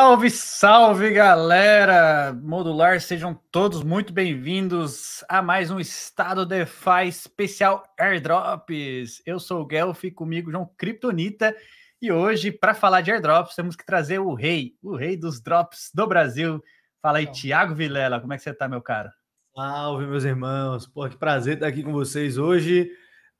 Salve, 0.00 0.30
salve 0.30 1.10
galera! 1.10 2.32
Modular, 2.32 3.00
sejam 3.00 3.34
todos 3.50 3.82
muito 3.82 4.12
bem-vindos 4.12 5.24
a 5.28 5.42
mais 5.42 5.72
um 5.72 5.80
Estado 5.80 6.46
DeFi 6.46 7.08
especial 7.08 7.82
Airdrops. 7.98 9.20
Eu 9.26 9.40
sou 9.40 9.60
o 9.60 9.66
Guelph, 9.66 10.04
comigo 10.14 10.52
João 10.52 10.70
Kryptonita, 10.78 11.52
e 12.00 12.12
hoje, 12.12 12.52
para 12.52 12.74
falar 12.74 13.00
de 13.00 13.10
airdrops, 13.10 13.56
temos 13.56 13.74
que 13.74 13.84
trazer 13.84 14.20
o 14.20 14.34
rei, 14.34 14.76
o 14.80 14.94
rei 14.94 15.16
dos 15.16 15.40
drops 15.40 15.90
do 15.92 16.06
Brasil. 16.06 16.62
Fala 17.02 17.18
aí, 17.18 17.26
Não. 17.26 17.32
Thiago 17.32 17.74
Vilela, 17.74 18.20
como 18.20 18.32
é 18.32 18.36
que 18.36 18.44
você 18.44 18.54
tá, 18.54 18.68
meu 18.68 18.80
cara? 18.80 19.12
Salve, 19.52 20.06
meus 20.06 20.22
irmãos! 20.22 20.86
Pô, 20.86 21.08
que 21.08 21.16
prazer 21.16 21.54
estar 21.54 21.66
aqui 21.66 21.82
com 21.82 21.92
vocês 21.92 22.38
hoje, 22.38 22.88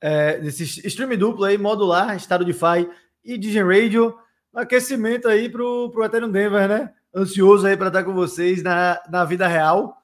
é, 0.01 0.37
nesse 0.39 0.65
stream 0.85 1.17
duplo 1.17 1.45
aí, 1.45 1.57
modular, 1.57 2.17
Estado 2.17 2.43
DeFi 2.43 2.89
e 3.23 3.37
Digen 3.37 3.63
Radio 3.63 4.13
aquecimento 4.59 5.27
aí 5.27 5.49
pro, 5.49 5.89
pro 5.91 6.03
Ethereum 6.03 6.29
Denver, 6.29 6.67
né? 6.67 6.91
Ansioso 7.15 7.65
aí 7.65 7.75
para 7.75 7.87
estar 7.87 8.03
com 8.03 8.13
vocês 8.13 8.61
na, 8.61 9.01
na 9.09 9.25
vida 9.25 9.47
real. 9.47 9.97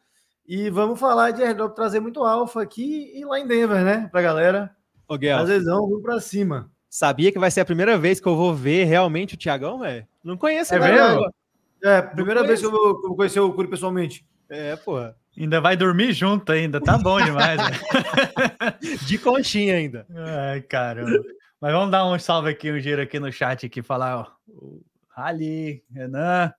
E 0.47 0.69
vamos 0.69 0.99
falar 0.99 1.31
de 1.31 1.43
airdrop, 1.43 1.75
trazer 1.75 1.99
muito 1.99 2.23
alfa 2.23 2.61
aqui 2.61 3.11
e 3.15 3.25
lá 3.25 3.39
em 3.39 3.47
Denver, 3.47 3.83
né? 3.83 4.07
Pra 4.11 4.21
galera. 4.21 4.71
Ô, 5.07 5.17
Guel. 5.17 5.37
Àzezão, 5.37 5.87
vamos 5.87 6.03
pra 6.03 6.19
cima. 6.19 6.69
Sabia 6.89 7.31
que 7.31 7.39
vai 7.39 7.51
ser 7.51 7.61
a 7.61 7.65
primeira 7.65 7.97
vez 7.97 8.19
que 8.19 8.27
eu 8.27 8.35
vou 8.35 8.53
ver 8.53 8.85
realmente 8.85 9.33
o 9.33 9.37
Tiagão, 9.37 9.79
velho? 9.79 10.07
Não 10.23 10.37
conheço, 10.37 10.73
é 10.73 10.79
mesmo? 10.79 11.29
É, 11.83 12.01
primeira 12.01 12.43
vez 12.43 12.59
que 12.59 12.65
eu 12.65 12.71
vou, 12.71 12.99
que 12.99 13.05
eu 13.05 13.09
vou 13.09 13.17
conhecer 13.17 13.39
o 13.39 13.51
Curi 13.53 13.67
pessoalmente. 13.67 14.25
É, 14.49 14.75
porra. 14.75 15.15
Ainda 15.37 15.59
vai 15.59 15.75
dormir 15.75 16.13
junto 16.13 16.51
ainda, 16.51 16.79
tá 16.79 16.97
bom 16.97 17.19
demais. 17.23 17.57
né? 17.57 17.71
De 19.05 19.17
conchinha 19.17 19.75
ainda. 19.75 20.05
Ai, 20.15 20.61
caramba. 20.61 21.21
Mas 21.65 21.73
vamos 21.73 21.89
dar 21.89 22.05
um 22.05 22.19
salve 22.19 22.51
aqui, 22.51 22.71
um 22.71 22.79
giro 22.79 23.01
aqui 23.01 23.19
no 23.19 23.31
chat 23.31 23.65
aqui, 23.65 23.81
falar, 23.81 24.19
ó, 24.19 24.27
o 24.47 24.85
Ali, 25.15 25.83
Renan, 25.91 26.53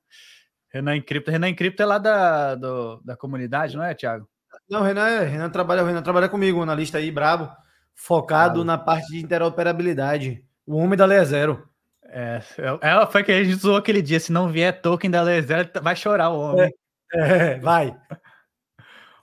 Renan 0.68 0.96
Encripto. 0.96 1.30
Renan 1.30 1.48
Encripto 1.48 1.80
é 1.80 1.86
lá 1.86 1.96
da, 1.96 2.56
do, 2.56 3.00
da 3.04 3.16
comunidade, 3.16 3.76
não 3.76 3.84
é, 3.84 3.94
Thiago? 3.94 4.28
Não, 4.68 4.82
Renan, 4.82 5.06
é, 5.06 5.22
Renan 5.22 5.48
trabalha, 5.48 5.84
Renan 5.84 6.02
trabalha 6.02 6.28
comigo, 6.28 6.60
analista 6.60 6.98
aí, 6.98 7.12
brabo, 7.12 7.48
focado 7.94 8.64
na 8.64 8.76
parte 8.76 9.06
de 9.12 9.20
interoperabilidade. 9.20 10.44
O 10.66 10.74
homem 10.74 10.98
da 10.98 11.06
Lei 11.06 11.24
Zero. 11.24 11.68
É, 12.08 12.40
ela 12.82 13.04
é, 13.04 13.06
foi 13.06 13.22
que 13.22 13.30
a 13.30 13.44
gente 13.44 13.54
usou 13.54 13.76
aquele 13.76 14.02
dia. 14.02 14.18
Se 14.18 14.32
não 14.32 14.48
vier 14.48 14.80
token 14.80 15.08
da 15.08 15.22
Lei 15.22 15.40
Zero, 15.40 15.70
vai 15.80 15.94
chorar 15.94 16.30
o 16.30 16.40
homem. 16.40 16.74
É, 17.14 17.20
é 17.20 17.58
vai. 17.60 17.96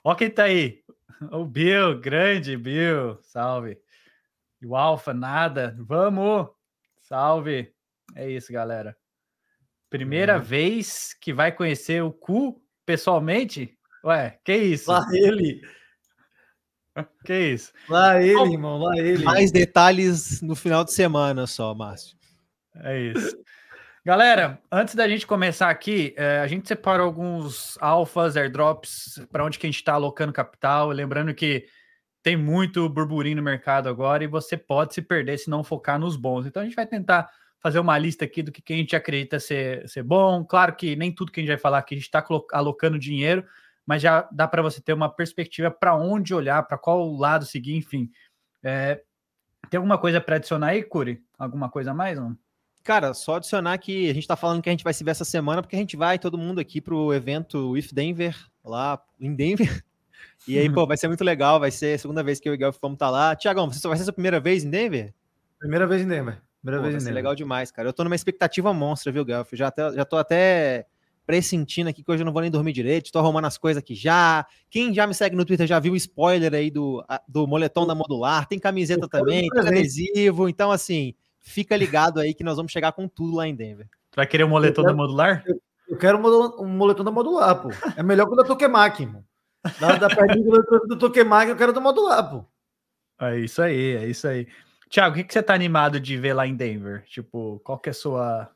Ó 0.02 0.14
quem 0.14 0.30
tá 0.30 0.44
aí. 0.44 0.82
O 1.30 1.44
Bill, 1.44 2.00
grande 2.00 2.56
Bill. 2.56 3.18
Salve. 3.20 3.83
E 4.64 4.66
o 4.66 4.74
Alfa, 4.74 5.12
nada. 5.12 5.76
Vamos! 5.78 6.48
Salve! 7.02 7.70
É 8.16 8.30
isso, 8.30 8.50
galera. 8.50 8.96
Primeira 9.90 10.38
uhum. 10.38 10.42
vez 10.42 11.14
que 11.20 11.34
vai 11.34 11.52
conhecer 11.52 12.02
o 12.02 12.10
cu 12.10 12.58
pessoalmente? 12.86 13.76
Ué, 14.02 14.38
que 14.42 14.56
isso? 14.56 14.90
Lá 14.90 15.04
ele. 15.12 15.60
Que 17.26 17.52
isso? 17.52 17.72
Lá 17.90 18.22
ele, 18.22 18.36
Bom, 18.36 18.52
irmão, 18.52 18.78
lá 18.78 18.96
ele. 18.96 19.22
Mais 19.22 19.52
detalhes 19.52 20.40
no 20.40 20.56
final 20.56 20.82
de 20.82 20.94
semana 20.94 21.46
só, 21.46 21.74
Márcio. 21.74 22.16
É 22.76 22.98
isso. 22.98 23.36
Galera, 24.02 24.62
antes 24.72 24.94
da 24.94 25.06
gente 25.06 25.26
começar 25.26 25.68
aqui, 25.68 26.14
é, 26.16 26.38
a 26.38 26.46
gente 26.46 26.66
separou 26.66 27.04
alguns 27.04 27.76
alfas, 27.82 28.34
airdrops, 28.34 29.20
para 29.30 29.44
onde 29.44 29.58
que 29.58 29.66
a 29.66 29.68
gente 29.68 29.76
está 29.76 29.92
alocando 29.92 30.32
capital. 30.32 30.88
Lembrando 30.88 31.34
que 31.34 31.66
tem 32.24 32.38
muito 32.38 32.88
burburinho 32.88 33.36
no 33.36 33.42
mercado 33.42 33.86
agora 33.86 34.24
e 34.24 34.26
você 34.26 34.56
pode 34.56 34.94
se 34.94 35.02
perder 35.02 35.36
se 35.36 35.50
não 35.50 35.62
focar 35.62 35.98
nos 35.98 36.16
bons. 36.16 36.46
Então 36.46 36.62
a 36.62 36.64
gente 36.64 36.74
vai 36.74 36.86
tentar 36.86 37.30
fazer 37.60 37.78
uma 37.78 37.98
lista 37.98 38.24
aqui 38.24 38.42
do 38.42 38.50
que, 38.50 38.62
que 38.62 38.72
a 38.72 38.76
gente 38.76 38.96
acredita 38.96 39.38
ser, 39.38 39.86
ser 39.86 40.02
bom. 40.02 40.42
Claro 40.42 40.74
que 40.74 40.96
nem 40.96 41.14
tudo 41.14 41.30
que 41.30 41.40
a 41.40 41.42
gente 41.42 41.50
vai 41.50 41.58
falar 41.58 41.78
aqui 41.78 41.94
a 41.94 41.98
gente 41.98 42.06
está 42.06 42.26
alocando 42.52 42.98
dinheiro, 42.98 43.44
mas 43.84 44.00
já 44.00 44.26
dá 44.32 44.48
para 44.48 44.62
você 44.62 44.80
ter 44.80 44.94
uma 44.94 45.10
perspectiva 45.10 45.70
para 45.70 45.94
onde 45.94 46.34
olhar, 46.34 46.62
para 46.62 46.78
qual 46.78 47.14
lado 47.14 47.44
seguir, 47.44 47.76
enfim. 47.76 48.10
É, 48.62 49.02
tem 49.68 49.76
alguma 49.76 49.98
coisa 49.98 50.18
para 50.18 50.36
adicionar 50.36 50.68
aí, 50.68 50.82
Curi? 50.82 51.22
Alguma 51.38 51.68
coisa 51.68 51.90
a 51.90 51.94
mais? 51.94 52.18
Não? 52.18 52.34
Cara, 52.82 53.12
só 53.12 53.34
adicionar 53.36 53.76
que 53.76 54.08
a 54.08 54.14
gente 54.14 54.24
está 54.24 54.34
falando 54.34 54.62
que 54.62 54.70
a 54.70 54.72
gente 54.72 54.84
vai 54.84 54.94
se 54.94 55.04
ver 55.04 55.10
essa 55.10 55.26
semana, 55.26 55.60
porque 55.60 55.76
a 55.76 55.78
gente 55.78 55.94
vai 55.94 56.18
todo 56.18 56.38
mundo 56.38 56.58
aqui 56.58 56.80
para 56.80 56.94
o 56.94 57.12
evento 57.12 57.76
If 57.76 57.92
Denver, 57.92 58.34
lá 58.64 58.98
em 59.20 59.34
Denver. 59.34 59.84
E 60.46 60.58
aí, 60.58 60.70
pô, 60.70 60.86
vai 60.86 60.96
ser 60.96 61.08
muito 61.08 61.24
legal. 61.24 61.58
Vai 61.58 61.70
ser 61.70 61.94
a 61.94 61.98
segunda 61.98 62.22
vez 62.22 62.40
que 62.40 62.48
eu 62.48 62.52
e 62.52 62.56
o 62.56 62.58
Guelph 62.58 62.76
vamos 62.80 62.96
estar 62.96 63.06
tá 63.06 63.10
lá. 63.10 63.36
Tiagão, 63.36 63.70
você 63.70 63.86
vai 63.86 63.96
ser 63.96 64.02
a 64.02 64.04
sua 64.04 64.12
primeira 64.12 64.40
vez 64.40 64.64
em 64.64 64.70
Denver? 64.70 65.14
Primeira 65.58 65.86
vez 65.86 66.02
em 66.02 66.08
Denver. 66.08 66.40
Primeira 66.62 66.82
Pô, 66.82 66.88
vez 66.88 66.94
vai 66.94 67.00
ser 67.00 67.14
legal 67.14 67.34
demais, 67.34 67.70
cara. 67.70 67.88
Eu 67.88 67.92
tô 67.92 68.04
numa 68.04 68.14
expectativa 68.14 68.72
monstra, 68.72 69.12
viu, 69.12 69.24
Guelph? 69.24 69.50
Já, 69.52 69.68
até, 69.68 69.92
já 69.92 70.04
tô 70.04 70.16
até 70.16 70.86
pressentindo 71.26 71.88
aqui 71.88 72.02
que 72.02 72.10
hoje 72.10 72.22
eu 72.22 72.24
não 72.24 72.32
vou 72.32 72.42
nem 72.42 72.50
dormir 72.50 72.72
direito, 72.72 73.10
tô 73.10 73.18
arrumando 73.18 73.46
as 73.46 73.58
coisas 73.58 73.82
aqui 73.82 73.94
já. 73.94 74.46
Quem 74.70 74.92
já 74.92 75.06
me 75.06 75.14
segue 75.14 75.36
no 75.36 75.44
Twitter 75.44 75.66
já 75.66 75.78
viu 75.78 75.92
o 75.92 75.96
spoiler 75.96 76.52
aí 76.54 76.70
do, 76.70 77.04
do 77.26 77.46
moletom 77.46 77.86
da 77.86 77.94
modular, 77.94 78.46
tem 78.46 78.58
camiseta 78.58 79.08
também, 79.08 79.48
tem 79.48 79.60
adesivo, 79.60 80.48
então 80.48 80.70
assim, 80.70 81.14
fica 81.40 81.76
ligado 81.76 82.20
aí 82.20 82.34
que 82.34 82.44
nós 82.44 82.56
vamos 82.56 82.72
chegar 82.72 82.92
com 82.92 83.08
tudo 83.08 83.36
lá 83.36 83.48
em 83.48 83.54
Denver. 83.54 83.86
Tu 84.10 84.16
vai 84.16 84.26
querer 84.26 84.44
um 84.44 84.48
moletom 84.48 84.82
quero, 84.82 84.94
da 84.94 85.02
modular? 85.02 85.42
Eu, 85.46 85.60
eu, 85.88 85.98
quero 85.98 86.18
um 86.18 86.68
moletom 86.68 87.04
da 87.04 87.10
modular, 87.10 87.60
pô. 87.60 87.70
É 87.96 88.02
melhor 88.02 88.26
que 88.26 88.32
o 88.32 88.36
da 88.36 88.44
Tokemaki, 88.44 89.02
irmão. 89.02 89.24
Da, 89.80 89.96
da 89.96 90.08
perninha 90.08 90.44
do, 90.44 90.78
do 90.88 90.98
Tokemaki 90.98 91.50
eu 91.50 91.56
quero 91.56 91.72
do 91.72 91.80
modular, 91.80 92.30
pô. 92.30 92.44
É 93.20 93.38
isso 93.38 93.62
aí, 93.62 93.96
é 93.96 94.06
isso 94.06 94.26
aí. 94.26 94.46
Tiago, 94.88 95.14
o 95.14 95.18
que, 95.18 95.24
que 95.24 95.32
você 95.32 95.42
tá 95.42 95.54
animado 95.54 95.98
de 95.98 96.16
ver 96.16 96.34
lá 96.34 96.46
em 96.46 96.54
Denver? 96.54 97.04
Tipo, 97.06 97.60
qual 97.64 97.78
que 97.78 97.88
é 97.88 97.92
a 97.92 97.94
sua. 97.94 98.50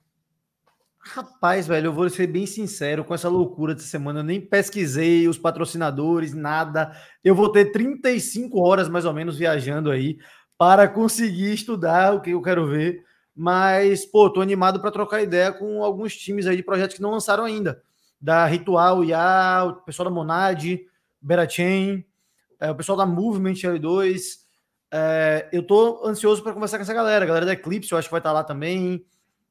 Rapaz, 1.00 1.66
velho, 1.66 1.86
eu 1.86 1.92
vou 1.92 2.08
ser 2.10 2.26
bem 2.26 2.44
sincero 2.44 3.04
com 3.04 3.14
essa 3.14 3.28
loucura 3.28 3.74
dessa 3.74 3.86
semana. 3.86 4.20
Eu 4.20 4.24
nem 4.24 4.40
pesquisei 4.40 5.26
os 5.26 5.38
patrocinadores, 5.38 6.34
nada. 6.34 6.92
Eu 7.24 7.34
vou 7.34 7.50
ter 7.50 7.72
35 7.72 8.60
horas 8.60 8.88
mais 8.88 9.04
ou 9.04 9.12
menos 9.12 9.38
viajando 9.38 9.90
aí 9.90 10.18
para 10.58 10.86
conseguir 10.86 11.52
estudar 11.54 12.14
o 12.14 12.20
que 12.20 12.30
eu 12.30 12.42
quero 12.42 12.66
ver. 12.66 13.02
Mas, 13.34 14.04
pô, 14.04 14.28
tô 14.28 14.40
animado 14.40 14.80
para 14.80 14.90
trocar 14.90 15.22
ideia 15.22 15.52
com 15.52 15.82
alguns 15.82 16.16
times 16.16 16.46
aí 16.46 16.56
de 16.56 16.62
projetos 16.62 16.96
que 16.96 17.02
não 17.02 17.12
lançaram 17.12 17.44
ainda. 17.44 17.80
Da 18.20 18.44
Ritual, 18.46 19.04
IA, 19.04 19.64
o 19.64 19.74
pessoal 19.84 20.08
da 20.08 20.14
Monad, 20.14 20.78
Berachain, 21.20 22.04
é, 22.60 22.70
o 22.70 22.74
pessoal 22.74 22.98
da 22.98 23.06
Movement 23.06 23.54
L2. 23.54 24.46
É, 24.90 25.48
eu 25.52 25.62
tô 25.62 26.06
ansioso 26.06 26.42
para 26.42 26.52
conversar 26.52 26.78
com 26.78 26.82
essa 26.82 26.94
galera. 26.94 27.24
A 27.24 27.28
galera 27.28 27.46
da 27.46 27.52
Eclipse, 27.52 27.92
eu 27.92 27.98
acho 27.98 28.08
que 28.08 28.12
vai 28.12 28.20
estar 28.20 28.30
tá 28.30 28.34
lá 28.34 28.44
também. 28.44 29.04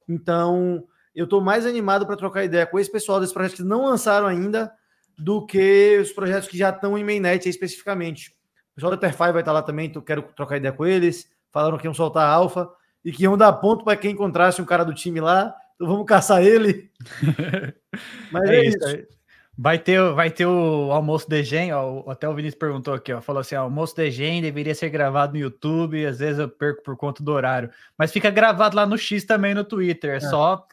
Então, 0.07 0.83
eu 1.15 1.27
tô 1.27 1.41
mais 1.41 1.65
animado 1.65 2.05
para 2.05 2.15
trocar 2.15 2.43
ideia 2.43 2.65
com 2.65 2.79
esse 2.79 2.91
pessoal 2.91 3.19
desses 3.19 3.33
projetos 3.33 3.57
que 3.57 3.63
não 3.63 3.85
lançaram 3.85 4.27
ainda 4.27 4.71
do 5.17 5.45
que 5.45 5.97
os 5.99 6.11
projetos 6.11 6.47
que 6.47 6.57
já 6.57 6.69
estão 6.69 6.97
em 6.97 7.03
mainnet 7.03 7.47
especificamente. 7.47 8.35
O 8.71 8.75
pessoal 8.75 8.91
da 8.91 8.97
Terfy 8.97 9.17
vai 9.17 9.29
estar 9.29 9.43
tá 9.45 9.51
lá 9.51 9.61
também, 9.61 9.87
então 9.87 10.01
quero 10.01 10.21
trocar 10.35 10.57
ideia 10.57 10.71
com 10.71 10.85
eles. 10.85 11.29
Falaram 11.51 11.77
que 11.77 11.87
iam 11.87 11.93
soltar 11.93 12.29
alfa 12.29 12.69
e 13.03 13.11
que 13.11 13.23
iam 13.23 13.37
dar 13.37 13.53
ponto 13.53 13.83
para 13.83 13.97
quem 13.97 14.11
encontrasse 14.11 14.61
um 14.61 14.65
cara 14.65 14.85
do 14.85 14.93
time 14.93 15.19
lá. 15.19 15.55
Então 15.75 15.87
vamos 15.87 16.05
caçar 16.05 16.43
ele. 16.43 16.91
Mas 18.31 18.49
é, 18.49 18.55
é 18.55 18.65
isso. 18.67 18.87
isso. 18.89 19.16
Vai 19.59 19.79
ter, 19.79 19.99
vai 20.13 20.29
ter 20.29 20.45
o 20.45 20.91
almoço 20.91 21.27
de 21.27 21.43
gen, 21.43 21.73
ó, 21.73 22.03
até 22.07 22.29
o 22.29 22.35
Vinícius 22.35 22.59
perguntou 22.59 22.93
aqui, 22.93 23.11
ó, 23.11 23.19
falou 23.19 23.39
assim, 23.39 23.55
ó, 23.55 23.63
almoço 23.63 23.95
de 23.95 24.11
gen 24.11 24.39
deveria 24.39 24.75
ser 24.75 24.89
gravado 24.89 25.33
no 25.33 25.39
YouTube, 25.39 26.05
às 26.05 26.19
vezes 26.19 26.37
eu 26.37 26.47
perco 26.47 26.83
por 26.83 26.95
conta 26.95 27.23
do 27.23 27.31
horário, 27.31 27.71
mas 27.97 28.11
fica 28.11 28.29
gravado 28.29 28.75
lá 28.75 28.85
no 28.85 28.97
X 28.97 29.25
também 29.25 29.55
no 29.55 29.63
Twitter, 29.63 30.11
é, 30.11 30.17
é. 30.17 30.19
só 30.19 30.63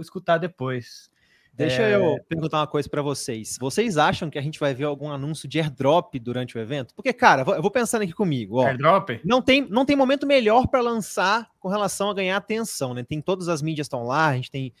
escutar 0.00 0.38
depois. 0.38 1.10
Deixa 1.56 1.82
é... 1.82 1.94
eu 1.94 2.18
perguntar 2.28 2.58
uma 2.58 2.66
coisa 2.66 2.88
para 2.88 3.00
vocês. 3.00 3.56
Vocês 3.60 3.96
acham 3.96 4.28
que 4.28 4.38
a 4.38 4.42
gente 4.42 4.58
vai 4.58 4.74
ver 4.74 4.84
algum 4.84 5.10
anúncio 5.10 5.48
de 5.48 5.60
airdrop 5.60 6.14
durante 6.18 6.56
o 6.58 6.60
evento? 6.60 6.92
Porque, 6.94 7.12
cara, 7.12 7.44
eu 7.46 7.62
vou 7.62 7.70
pensando 7.70 8.02
aqui 8.02 8.12
comigo. 8.12 8.56
Ó, 8.56 8.66
airdrop? 8.66 9.20
Não 9.24 9.40
tem, 9.40 9.64
não 9.70 9.84
tem 9.84 9.94
momento 9.94 10.26
melhor 10.26 10.66
para 10.66 10.80
lançar 10.80 11.48
com 11.60 11.68
relação 11.68 12.10
a 12.10 12.14
ganhar 12.14 12.36
atenção, 12.36 12.92
né? 12.92 13.04
Tem 13.04 13.20
todas 13.20 13.48
as 13.48 13.62
mídias 13.62 13.84
estão 13.84 14.02
lá, 14.02 14.28
a 14.28 14.34
gente 14.34 14.50
tem 14.50 14.72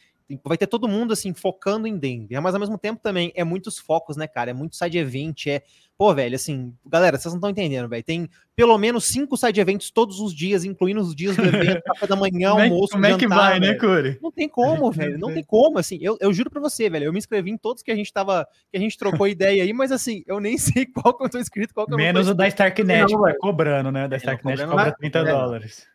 vai 0.42 0.56
ter 0.56 0.66
todo 0.66 0.88
mundo 0.88 1.12
assim 1.12 1.34
focando 1.34 1.86
em 1.86 1.96
Denver, 1.96 2.40
mas 2.40 2.54
ao 2.54 2.60
mesmo 2.60 2.78
tempo 2.78 3.00
também 3.02 3.32
é 3.34 3.44
muitos 3.44 3.78
focos, 3.78 4.16
né, 4.16 4.26
cara? 4.26 4.50
É 4.50 4.54
muito 4.54 4.74
side 4.74 4.96
event, 4.96 5.46
é, 5.46 5.62
pô, 5.98 6.14
velho, 6.14 6.34
assim, 6.34 6.72
galera, 6.86 7.18
vocês 7.18 7.32
não 7.32 7.38
estão 7.38 7.50
entendendo, 7.50 7.88
velho. 7.88 8.02
Tem 8.02 8.28
pelo 8.56 8.76
menos 8.78 9.04
cinco 9.04 9.36
side 9.36 9.60
events 9.60 9.90
todos 9.90 10.20
os 10.20 10.34
dias, 10.34 10.64
incluindo 10.64 11.00
os 11.00 11.14
dias 11.14 11.36
do 11.36 11.42
evento, 11.44 11.82
café 11.84 12.06
da 12.06 12.16
manhã, 12.16 12.52
como 12.52 12.62
almoço, 12.62 12.92
Como 12.92 13.06
é 13.06 13.18
que 13.18 13.28
vai, 13.28 13.60
né, 13.60 13.74
Curi? 13.74 14.18
Não 14.22 14.32
tem 14.32 14.48
como, 14.48 14.90
velho, 14.92 15.18
não 15.18 15.32
tem 15.32 15.44
como, 15.44 15.78
assim. 15.78 15.98
Eu, 16.00 16.16
eu 16.20 16.32
juro 16.32 16.50
para 16.50 16.60
você, 16.60 16.88
velho, 16.88 17.04
eu 17.04 17.12
me 17.12 17.18
inscrevi 17.18 17.50
em 17.50 17.58
todos 17.58 17.82
que 17.82 17.90
a 17.90 17.96
gente 17.96 18.12
tava, 18.12 18.46
que 18.70 18.76
a 18.76 18.80
gente 18.80 18.96
trocou 18.96 19.28
ideia 19.28 19.62
aí, 19.62 19.72
mas 19.72 19.92
assim, 19.92 20.22
eu 20.26 20.40
nem 20.40 20.56
sei 20.58 20.86
qual 20.86 21.16
que 21.16 21.24
eu 21.24 21.28
tô 21.28 21.38
inscrito, 21.38 21.74
qual 21.74 21.86
que 21.86 21.92
eu 21.92 21.98
Menos 21.98 22.28
o 22.28 22.34
da 22.34 22.48
Starknet, 22.48 23.12
não, 23.12 23.22
tá 23.22 23.34
cobrando, 23.38 23.92
né? 23.92 24.08
Da 24.08 24.16
Starknet 24.16 24.66
cobra 24.66 24.92
30 24.92 25.18
é, 25.18 25.24
dólares. 25.24 25.86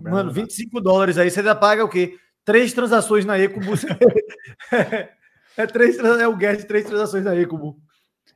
Mano, 0.00 0.32
25 0.32 0.80
dólares 0.80 1.18
aí, 1.18 1.30
você 1.30 1.40
ainda 1.40 1.54
paga 1.54 1.84
o 1.84 1.88
quê? 1.88 2.16
Três 2.48 2.72
transações 2.72 3.26
na 3.26 3.38
Ecubo. 3.38 3.74
é, 5.54 5.66
três, 5.66 5.98
é 5.98 6.26
o 6.26 6.34
gas 6.34 6.56
de 6.56 6.64
três 6.64 6.86
transações 6.86 7.22
na 7.22 7.36
Ecubo. 7.36 7.78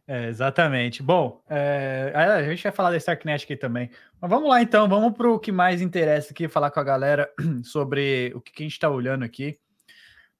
É, 0.07 0.29
exatamente. 0.29 1.03
Bom, 1.03 1.43
é, 1.49 2.13
a 2.15 2.43
gente 2.43 2.63
vai 2.63 2.73
falar 2.73 2.91
da 2.91 2.99
Starknet 2.99 3.43
aqui 3.43 3.57
também. 3.57 3.91
Mas 4.21 4.31
vamos 4.31 4.51
lá 4.51 4.61
então, 4.61 4.87
vamos 4.87 5.17
para 5.17 5.31
o 5.31 5.39
que 5.39 5.51
mais 5.51 5.81
interessa 5.81 6.31
aqui, 6.31 6.47
falar 6.47 6.71
com 6.71 6.79
a 6.79 6.85
galera 6.85 7.27
sobre 7.65 8.31
o 8.35 8.41
que, 8.43 8.53
que 8.53 8.63
a 8.63 8.67
gente 8.67 8.75
está 8.75 8.91
olhando 8.91 9.25
aqui. 9.25 9.59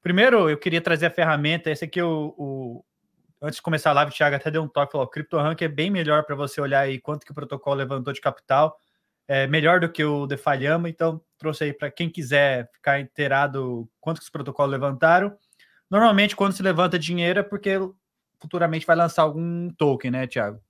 Primeiro, 0.03 0.47
eu 0.51 0.57
queria 0.59 0.79
trazer 0.79 1.07
a 1.07 1.09
ferramenta. 1.09 1.71
Esse 1.71 1.85
aqui, 1.85 1.99
o, 1.99 2.35
o 2.37 2.85
antes 3.41 3.55
de 3.55 3.63
começar 3.63 3.89
a 3.89 3.93
live, 3.93 4.11
o 4.11 4.13
Thiago 4.13 4.35
até 4.35 4.51
deu 4.51 4.61
um 4.61 4.67
toque, 4.67 4.91
falou: 4.91 5.07
o 5.07 5.09
CryptoRank 5.09 5.63
é 5.63 5.67
bem 5.67 5.89
melhor 5.89 6.25
para 6.25 6.35
você 6.35 6.61
olhar 6.61 6.81
aí 6.81 6.99
quanto 6.99 7.25
que 7.25 7.31
o 7.31 7.35
protocolo 7.35 7.77
levantou 7.77 8.13
de 8.13 8.21
capital. 8.21 8.77
É 9.27 9.47
melhor 9.47 9.79
do 9.79 9.89
que 9.89 10.03
o 10.03 10.27
DeFi 10.27 10.67
então 10.89 11.19
trouxe 11.43 11.65
aí 11.65 11.73
para 11.73 11.91
quem 11.91 12.09
quiser 12.09 12.71
ficar 12.71 13.01
inteirado 13.01 13.89
quanto 13.99 14.19
que 14.19 14.23
os 14.23 14.29
protocolos 14.29 14.71
levantaram. 14.71 15.35
Normalmente, 15.89 16.37
quando 16.37 16.53
se 16.53 16.63
levanta 16.63 16.97
dinheiro 16.97 17.41
é 17.41 17.43
porque 17.43 17.77
futuramente 18.39 18.87
vai 18.87 18.95
lançar 18.95 19.23
algum 19.23 19.69
token, 19.71 20.09
né, 20.09 20.25
Thiago? 20.25 20.61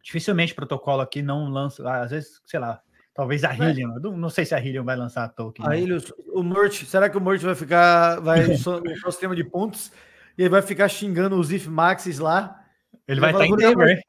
Dificilmente 0.00 0.52
o 0.52 0.56
protocolo 0.56 1.02
aqui 1.02 1.20
não 1.20 1.48
lança, 1.48 1.88
às 2.00 2.12
vezes, 2.12 2.40
sei 2.46 2.60
lá, 2.60 2.80
talvez 3.12 3.42
a 3.42 3.52
Helium, 3.52 3.98
não, 4.00 4.16
não 4.16 4.30
sei 4.30 4.44
se 4.46 4.54
a 4.54 4.64
Helium 4.64 4.84
vai 4.84 4.94
lançar 4.94 5.24
a 5.24 5.28
token. 5.28 5.66
A 5.66 5.70
né? 5.70 5.80
Helium, 5.80 5.98
o 6.28 6.42
Merch, 6.44 6.84
será 6.84 7.10
que 7.10 7.18
o 7.18 7.20
Merch 7.20 7.42
vai 7.42 7.56
ficar, 7.56 8.20
vai 8.20 8.46
no 8.46 9.12
sistema 9.12 9.34
de 9.34 9.42
pontos 9.42 9.90
e 10.38 10.42
ele 10.42 10.48
vai 10.48 10.62
ficar 10.62 10.88
xingando 10.88 11.38
os 11.38 11.50
if 11.50 11.66
maxes 11.66 12.20
lá? 12.20 12.64
Ele, 13.08 13.20
vai 13.20 13.32
estar 13.32 13.40
tá 13.40 13.46
em 13.48 13.56
Denver. 13.56 14.02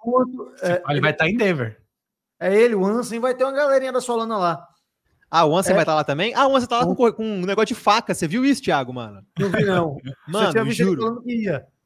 É, 0.62 0.84
ele 0.90 1.02
vai 1.02 1.12
estar 1.12 1.26
tá 1.26 1.30
em 1.30 1.36
Denver. 1.36 1.82
É 2.40 2.56
ele, 2.56 2.76
o 2.76 2.86
Ansem 2.86 3.20
vai 3.20 3.36
ter 3.36 3.44
uma 3.44 3.52
galerinha 3.52 3.92
da 3.92 4.00
Solana 4.00 4.38
lá. 4.38 4.69
Ah, 5.32 5.46
o 5.46 5.56
Ansem 5.56 5.72
é. 5.72 5.76
vai 5.76 5.84
estar 5.84 5.92
tá 5.92 5.96
lá 5.98 6.04
também? 6.04 6.34
Ah, 6.34 6.48
o 6.48 6.56
Ansem 6.56 6.68
tá 6.68 6.80
lá 6.80 6.86
com, 6.86 6.96
com, 7.12 7.24
um 7.24 7.46
negócio 7.46 7.68
de 7.68 7.76
faca. 7.76 8.14
Você 8.14 8.28
viu 8.28 8.44
isso, 8.44 8.62
Thiago, 8.62 8.94
mano? 8.94 9.24
Não 9.38 9.50
vi, 9.50 9.64
não. 9.64 9.98
mano, 10.28 10.72
juro. 10.72 11.24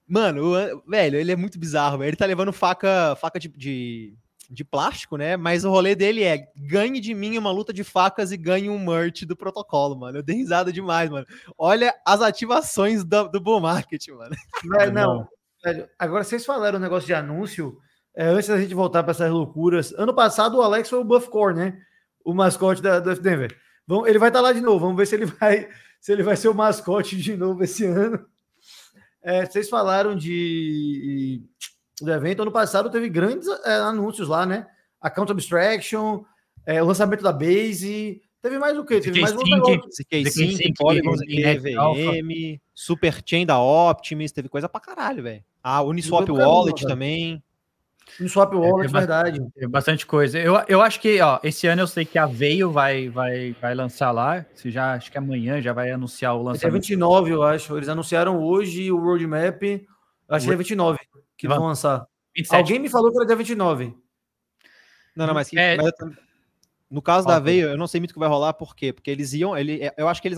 Mano, 0.08 0.54
o, 0.54 0.84
velho, 0.90 1.18
ele 1.18 1.32
é 1.32 1.36
muito 1.36 1.60
bizarro, 1.60 1.98
velho. 1.98 2.10
Ele 2.10 2.16
tá 2.16 2.26
levando 2.26 2.54
faca, 2.54 3.16
faca 3.20 3.40
de, 3.40 3.50
de, 3.50 4.16
de, 4.50 4.64
plástico, 4.64 5.18
né? 5.18 5.36
Mas 5.36 5.66
o 5.66 5.70
rolê 5.70 5.96
dele 5.96 6.24
é 6.24 6.46
ganhe 6.56 7.00
de 7.02 7.14
mim 7.14 7.38
uma 7.38 7.52
luta 7.52 7.74
de 7.74 7.84
facas 7.84 8.32
e 8.32 8.38
ganhe 8.38 8.70
um 8.70 8.80
merch 8.80 9.24
do 9.26 9.36
protocolo, 9.36 9.98
mano. 9.98 10.20
Eu 10.20 10.24
dei 10.24 10.38
risada 10.38 10.72
demais, 10.72 11.10
mano. 11.10 11.26
Olha 11.58 11.94
as 12.06 12.22
ativações 12.22 13.04
do, 13.04 13.28
do 13.28 13.42
bull 13.42 13.60
market, 13.60 14.08
mano. 14.10 14.36
Velho, 14.78 14.94
não, 14.94 15.28
velho. 15.64 15.90
Agora, 16.00 16.24
vocês 16.24 16.46
falaram 16.46 16.78
o 16.78 16.80
um 16.80 16.84
negócio 16.84 17.08
de 17.08 17.14
anúncio. 17.14 17.78
É, 18.16 18.28
antes 18.28 18.48
da 18.48 18.62
gente 18.62 18.76
voltar 18.76 19.02
para 19.04 19.12
essas 19.12 19.32
loucuras, 19.32 19.92
ano 19.94 20.14
passado 20.14 20.58
o 20.58 20.62
Alex 20.62 20.90
foi 20.90 21.00
o 21.00 21.04
Buff 21.04 21.30
Core, 21.30 21.56
né? 21.56 21.82
O 22.24 22.34
mascote 22.34 22.82
da, 22.82 23.00
do 23.00 23.16
Denver. 23.16 23.56
Vamos, 23.86 24.08
ele 24.08 24.20
vai 24.20 24.30
estar 24.30 24.40
tá 24.40 24.44
lá 24.44 24.54
de 24.54 24.62
novo. 24.62 24.80
Vamos 24.80 24.98
ver 24.98 25.06
se 25.06 25.16
ele 25.16 25.26
vai, 25.26 25.68
se 26.00 26.12
ele 26.12 26.24
vai 26.24 26.36
ser 26.36 26.48
o 26.48 26.54
mascote 26.54 27.18
de 27.18 27.36
novo 27.36 27.64
esse 27.64 27.86
ano. 27.88 28.26
É, 29.22 29.46
vocês 29.46 29.70
falaram 29.70 30.16
de 30.16 31.42
do 32.02 32.12
evento. 32.12 32.42
Ano 32.42 32.52
passado 32.52 32.90
teve 32.90 33.10
grandes 33.10 33.48
é, 33.66 33.76
anúncios 33.76 34.28
lá, 34.28 34.46
né? 34.46 34.68
Account 35.02 35.32
Abstraction, 35.32 36.24
é, 36.66 36.82
o 36.82 36.86
lançamento 36.86 37.24
da 37.24 37.32
Base. 37.32 38.22
Teve 38.42 38.60
mais 38.60 38.78
o 38.78 38.84
quê? 38.84 39.00
Teve 39.00 39.22
mais 39.22 39.34
um 39.34 39.38
CK5, 39.38 40.74
Polygons 40.78 41.22
EVM, 41.22 42.60
Superchain 42.74 43.46
da 43.46 43.62
Optimus, 43.62 44.34
teve 44.34 44.50
coisa 44.50 44.68
pra 44.68 44.82
caralho, 44.82 45.24
velho. 45.24 45.44
A 45.64 45.82
Uniswap 45.82 46.30
Wallet 46.30 46.86
também. 46.86 47.42
Uniswap 48.20 48.54
Wallet, 48.54 48.90
é, 48.90 49.00
verdade. 49.00 49.40
É 49.58 49.68
bastante 49.68 50.06
coisa. 50.06 50.38
Eu, 50.40 50.56
eu 50.68 50.82
acho 50.82 51.00
que, 51.00 51.20
ó, 51.22 51.40
esse 51.44 51.68
ano 51.68 51.82
eu 51.82 51.88
sei 51.88 52.06
que 52.06 52.18
a 52.18 52.26
Veio 52.26 52.72
vai, 52.72 53.10
vai, 53.10 53.56
vai 53.62 53.74
lançar 53.74 54.12
lá. 54.12 54.46
Se 54.54 54.70
já, 54.70 54.94
acho 54.94 55.12
que 55.12 55.18
amanhã 55.18 55.62
já 55.62 55.74
vai 55.74 55.92
anunciar 55.92 56.36
o 56.36 56.44
lançamento. 56.44 56.76
É 56.76 56.80
29, 56.80 57.32
eu 57.32 57.44
acho. 57.44 57.76
Eles 57.76 57.90
anunciaram 57.90 58.42
hoje 58.42 58.92
o 58.92 59.00
roadmap. 59.00 59.64
Acho 60.30 60.48
que 60.48 60.54
é 60.54 60.58
29 60.58 61.00
que 61.38 61.48
vão 61.48 61.66
lançar. 61.66 62.06
27. 62.36 62.60
Alguém 62.60 62.80
me 62.80 62.90
falou 62.90 63.12
que 63.12 63.18
era 63.18 63.26
dia 63.26 63.36
29. 63.36 63.96
Não, 65.16 65.28
não, 65.28 65.34
mas, 65.34 65.50
que, 65.50 65.60
é... 65.60 65.78
mas 65.78 65.92
no 66.94 67.02
caso 67.02 67.28
da 67.28 67.40
Veio, 67.40 67.70
eu 67.70 67.78
não 67.78 67.88
sei 67.88 68.00
muito 68.00 68.12
o 68.12 68.14
que 68.14 68.20
vai 68.20 68.30
rolar, 68.30 68.54
por 68.54 68.76
quê? 68.76 68.94
Porque 68.94 69.10
eles 69.10 69.34
iam, 69.34 69.58
ele, 69.58 69.92
eu 69.98 70.08
acho 70.08 70.22
que 70.22 70.28
eles 70.28 70.38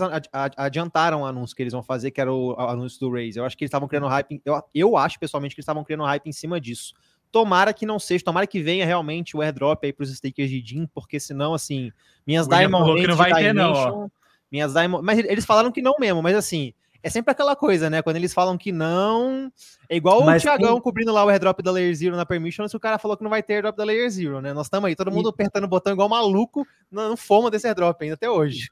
adiantaram 0.56 1.20
o 1.20 1.26
anúncio 1.26 1.54
que 1.54 1.62
eles 1.62 1.72
vão 1.74 1.82
fazer, 1.82 2.10
que 2.10 2.18
era 2.18 2.32
o 2.32 2.54
anúncio 2.58 2.98
do 2.98 3.12
Raze. 3.12 3.38
Eu 3.38 3.44
acho 3.44 3.54
que 3.56 3.64
eles 3.64 3.68
estavam 3.68 3.86
criando 3.86 4.06
hype, 4.06 4.40
eu, 4.42 4.62
eu 4.74 4.96
acho 4.96 5.18
pessoalmente 5.18 5.54
que 5.54 5.60
eles 5.60 5.64
estavam 5.64 5.84
criando 5.84 6.04
hype 6.04 6.26
em 6.26 6.32
cima 6.32 6.58
disso. 6.58 6.94
Tomara 7.36 7.74
que 7.74 7.84
não 7.84 7.98
seja, 7.98 8.24
tomara 8.24 8.46
que 8.46 8.62
venha 8.62 8.86
realmente 8.86 9.36
o 9.36 9.42
airdrop 9.42 9.84
aí 9.84 9.92
para 9.92 10.04
os 10.04 10.10
stakers 10.10 10.48
de 10.48 10.62
DIN, 10.62 10.86
porque 10.86 11.20
senão, 11.20 11.52
assim, 11.52 11.92
minhas 12.26 12.48
Diamond 12.48 13.06
não 13.06 13.14
vai 13.14 13.30
ter, 13.30 13.52
não, 13.52 14.10
minhas 14.50 14.72
Diamond, 14.72 15.04
mas 15.04 15.18
eles 15.18 15.44
falaram 15.44 15.70
que 15.70 15.82
não 15.82 15.96
mesmo, 16.00 16.22
mas 16.22 16.34
assim, 16.34 16.72
é 17.02 17.10
sempre 17.10 17.32
aquela 17.32 17.54
coisa, 17.54 17.90
né? 17.90 18.00
Quando 18.00 18.16
eles 18.16 18.32
falam 18.32 18.56
que 18.56 18.72
não, 18.72 19.52
é 19.86 19.96
igual 19.96 20.24
mas 20.24 20.42
o 20.42 20.46
Thiagão 20.46 20.80
cobrindo 20.80 21.12
lá 21.12 21.26
o 21.26 21.28
airdrop 21.28 21.60
da 21.60 21.70
Layer 21.70 21.94
Zero 21.94 22.16
na 22.16 22.24
Permission, 22.24 22.66
se 22.68 22.74
o 22.74 22.80
cara 22.80 22.96
falou 22.96 23.18
que 23.18 23.22
não 23.22 23.28
vai 23.28 23.42
ter 23.42 23.56
airdrop 23.56 23.76
da 23.76 23.84
Layer 23.84 24.08
Zero, 24.08 24.40
né? 24.40 24.54
Nós 24.54 24.64
estamos 24.64 24.88
aí, 24.88 24.96
todo 24.96 25.12
mundo 25.12 25.28
e... 25.28 25.30
apertando 25.30 25.64
o 25.64 25.68
botão 25.68 25.92
igual 25.92 26.08
maluco 26.08 26.66
no, 26.90 27.10
no 27.10 27.16
fomo 27.18 27.50
desse 27.50 27.66
airdrop 27.66 28.00
ainda 28.00 28.14
até 28.14 28.30
hoje. 28.30 28.70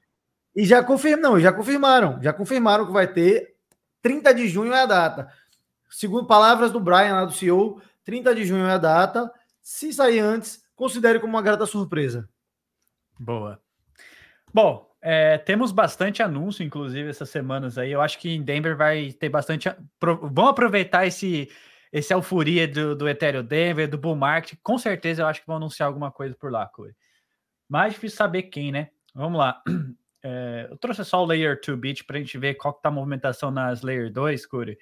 E 0.57 0.65
já 0.65 0.83
confirmaram, 0.83 1.33
não, 1.33 1.39
já 1.39 1.53
confirmaram, 1.53 2.19
já 2.23 2.33
confirmaram 2.33 2.87
que 2.87 2.93
vai 2.93 3.07
ter 3.07 3.57
30 4.01 4.33
de 4.33 4.49
junho 4.49 4.73
é 4.73 4.81
a 4.81 4.87
data. 4.87 5.29
Segundo 5.91 6.27
palavras 6.27 6.73
do 6.73 6.81
Brian 6.81 7.15
lá 7.15 7.25
do 7.27 7.33
CEO, 7.33 7.79
30 8.05 8.35
de 8.35 8.45
junho 8.45 8.67
é 8.67 8.73
a 8.73 8.79
data. 8.79 9.33
Se 9.63 9.93
sair 9.93 10.21
antes, 10.21 10.63
considere 10.75 11.19
como 11.19 11.33
uma 11.33 11.43
grata 11.43 11.67
surpresa. 11.67 12.29
Boa. 13.19 13.61
Bom, 14.53 14.95
é, 15.01 15.37
temos 15.37 15.73
bastante 15.73 16.23
anúncio, 16.23 16.65
inclusive, 16.65 17.09
essas 17.09 17.29
semanas 17.29 17.77
aí. 17.77 17.93
Eu 17.93 18.01
acho 18.01 18.19
que 18.19 18.31
em 18.31 18.43
Denver 18.43 18.77
vai 18.77 19.13
ter 19.13 19.29
bastante. 19.29 19.69
Vamos 20.01 20.51
aproveitar 20.51 21.07
esse, 21.07 21.51
esse 21.93 22.15
euforia 22.15 22.67
do, 22.67 22.97
do 22.97 23.09
Ethereum 23.09 23.45
Denver, 23.45 23.89
do 23.89 23.99
Bull 23.99 24.17
Market. 24.17 24.59
Com 24.63 24.79
certeza 24.79 25.23
eu 25.23 25.27
acho 25.27 25.41
que 25.41 25.47
vão 25.47 25.57
anunciar 25.57 25.89
alguma 25.89 26.11
coisa 26.11 26.35
por 26.35 26.51
lá, 26.51 26.67
Corey. 26.67 26.95
Mais 27.69 27.95
difícil 27.95 28.17
saber 28.17 28.45
quem, 28.45 28.73
né? 28.73 28.91
Vamos 29.15 29.39
lá. 29.39 29.63
É, 30.27 30.69
eu 30.71 30.79
trouxe 30.79 31.05
só 31.05 31.23
o 31.23 31.27
Layer 31.27 31.61
2 31.63 31.79
Bit 31.79 32.05
para 32.05 32.17
a 32.17 32.19
gente 32.19 32.39
ver 32.39 32.55
qual 32.55 32.73
que 32.73 32.81
tá 32.81 32.89
a 32.89 32.91
movimentação 32.91 33.51
nas 33.51 33.83
Layer 33.83 34.11
2, 34.11 34.47
Corey. 34.47 34.79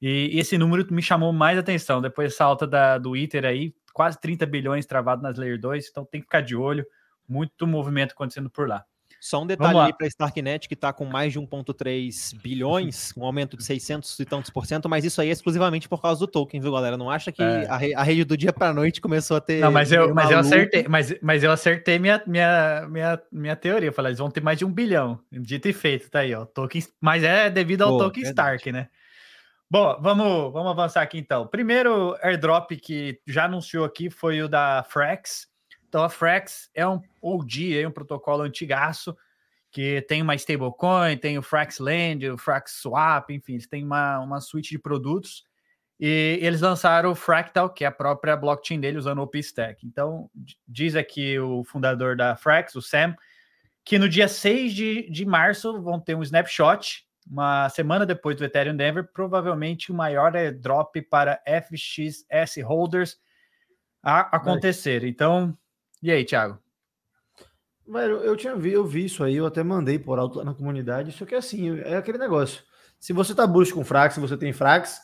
E, 0.00 0.38
esse 0.38 0.56
número 0.58 0.86
me 0.92 1.02
chamou 1.02 1.32
mais 1.32 1.58
atenção. 1.58 2.00
Depois 2.00 2.30
dessa 2.30 2.44
alta 2.44 2.66
da, 2.66 2.98
do 2.98 3.16
Ether 3.16 3.44
aí, 3.44 3.74
quase 3.92 4.20
30 4.20 4.46
bilhões 4.46 4.86
travado 4.86 5.22
nas 5.22 5.38
Layer 5.38 5.60
2, 5.60 5.88
então 5.90 6.04
tem 6.04 6.20
que 6.20 6.26
ficar 6.26 6.40
de 6.40 6.56
olho. 6.56 6.86
Muito 7.28 7.66
movimento 7.66 8.12
acontecendo 8.12 8.48
por 8.48 8.68
lá. 8.68 8.84
Só 9.20 9.42
um 9.42 9.46
detalhe 9.46 9.78
aí 9.78 9.92
para 9.92 10.06
a 10.06 10.08
Starknet, 10.08 10.68
que 10.68 10.74
está 10.74 10.92
com 10.92 11.04
mais 11.04 11.32
de 11.32 11.40
1,3 11.40 12.36
bilhões, 12.40 13.12
um 13.16 13.24
aumento 13.24 13.56
de 13.56 13.64
600 13.64 14.20
e 14.20 14.24
tantos 14.24 14.50
por 14.50 14.66
cento, 14.66 14.88
mas 14.88 15.04
isso 15.04 15.20
aí 15.20 15.28
é 15.28 15.32
exclusivamente 15.32 15.88
por 15.88 16.00
causa 16.00 16.20
do 16.20 16.26
token, 16.26 16.60
viu, 16.60 16.72
galera? 16.72 16.96
Não 16.96 17.10
acha 17.10 17.32
que 17.32 17.42
é. 17.42 17.66
a, 17.66 17.76
re 17.76 17.94
a, 17.94 18.02
rede 18.02 18.24
do 18.24 18.36
dia 18.36 18.52
para 18.52 18.72
noite 18.72 19.00
começou 19.00 19.36
a 19.36 19.40
ter. 19.40 19.60
Não, 19.60 19.72
mas 19.72 19.90
eu, 19.90 20.14
mas 20.14 20.30
eu 20.30 20.38
acertei, 20.38 20.86
mas, 20.88 21.14
mas 21.20 21.42
eu 21.42 21.50
acertei 21.50 21.98
minha, 21.98 22.22
minha, 22.26 22.86
minha, 22.88 23.22
minha 23.32 23.56
teoria. 23.56 23.88
Eu 23.88 23.92
falei, 23.92 24.10
eles 24.10 24.18
vão 24.18 24.30
ter 24.30 24.42
mais 24.42 24.58
de 24.58 24.64
um 24.64 24.72
bilhão. 24.72 25.18
Dito 25.32 25.66
e 25.68 25.72
feito, 25.72 26.10
tá 26.10 26.20
aí, 26.20 26.34
ó. 26.34 26.44
Token, 26.44 26.82
mas 27.00 27.24
é 27.24 27.50
devido 27.50 27.82
ao 27.82 27.92
Pô, 27.92 28.04
token 28.04 28.22
verdade. 28.22 28.56
Stark, 28.58 28.72
né? 28.72 28.88
Bom, 29.68 29.98
vamos, 30.00 30.52
vamos 30.52 30.70
avançar 30.70 31.02
aqui 31.02 31.18
então. 31.18 31.44
Primeiro 31.44 32.16
airdrop 32.22 32.70
que 32.76 33.20
já 33.26 33.46
anunciou 33.46 33.84
aqui 33.84 34.08
foi 34.08 34.40
o 34.40 34.48
da 34.48 34.84
Frax. 34.88 35.48
Então 35.88 36.04
a 36.04 36.08
Frax 36.08 36.70
é 36.72 36.86
um 36.86 37.02
OG, 37.20 37.82
é 37.82 37.88
um 37.88 37.90
protocolo 37.90 38.42
antigaço, 38.42 39.16
que 39.72 40.02
tem 40.02 40.22
uma 40.22 40.36
stablecoin, 40.36 41.16
tem 41.16 41.36
o 41.36 41.42
Fraxland, 41.42 42.30
o 42.30 42.38
Frax 42.38 42.80
Swap, 42.80 43.28
enfim, 43.30 43.54
eles 43.54 43.66
têm 43.66 43.84
uma, 43.84 44.20
uma 44.20 44.40
suite 44.40 44.70
de 44.70 44.78
produtos. 44.78 45.42
E 45.98 46.38
eles 46.40 46.60
lançaram 46.60 47.10
o 47.10 47.16
Fractal, 47.16 47.68
que 47.68 47.82
é 47.82 47.88
a 47.88 47.92
própria 47.92 48.36
blockchain 48.36 48.78
dele, 48.78 48.98
usando 48.98 49.18
o 49.18 49.22
OpenStack. 49.22 49.84
Então, 49.84 50.30
diz 50.68 50.94
aqui 50.94 51.40
o 51.40 51.64
fundador 51.64 52.16
da 52.16 52.36
Frax, 52.36 52.76
o 52.76 52.82
Sam, 52.82 53.16
que 53.84 53.98
no 53.98 54.08
dia 54.08 54.28
6 54.28 54.72
de, 54.72 55.10
de 55.10 55.24
março 55.24 55.82
vão 55.82 55.98
ter 55.98 56.14
um 56.14 56.22
snapshot 56.22 57.05
uma 57.28 57.68
semana 57.68 58.06
depois 58.06 58.36
do 58.36 58.44
Ethereum 58.44 58.76
Denver, 58.76 59.08
provavelmente 59.12 59.90
o 59.90 59.94
maior 59.94 60.32
drop 60.52 61.00
para 61.02 61.40
FXS 61.46 62.62
holders 62.64 63.18
a 64.02 64.36
acontecer. 64.36 65.04
Então, 65.04 65.56
e 66.02 66.10
aí, 66.10 66.24
Thiago? 66.24 66.58
Velho, 67.88 68.16
eu 68.16 68.36
tinha 68.36 68.54
vi, 68.54 68.72
eu 68.72 68.84
vi 68.84 69.04
isso 69.04 69.22
aí, 69.22 69.36
eu 69.36 69.46
até 69.46 69.62
mandei 69.62 69.98
por 69.98 70.18
alto 70.18 70.44
na 70.44 70.54
comunidade. 70.54 71.10
Isso 71.10 71.26
que 71.26 71.34
é 71.34 71.38
assim, 71.38 71.80
é 71.80 71.96
aquele 71.96 72.18
negócio. 72.18 72.62
Se 72.98 73.12
você 73.12 73.34
tá 73.34 73.46
busca 73.46 73.74
com 73.74 73.84
Frax, 73.84 74.14
se 74.14 74.20
você 74.20 74.36
tem 74.36 74.52
Frax, 74.52 75.00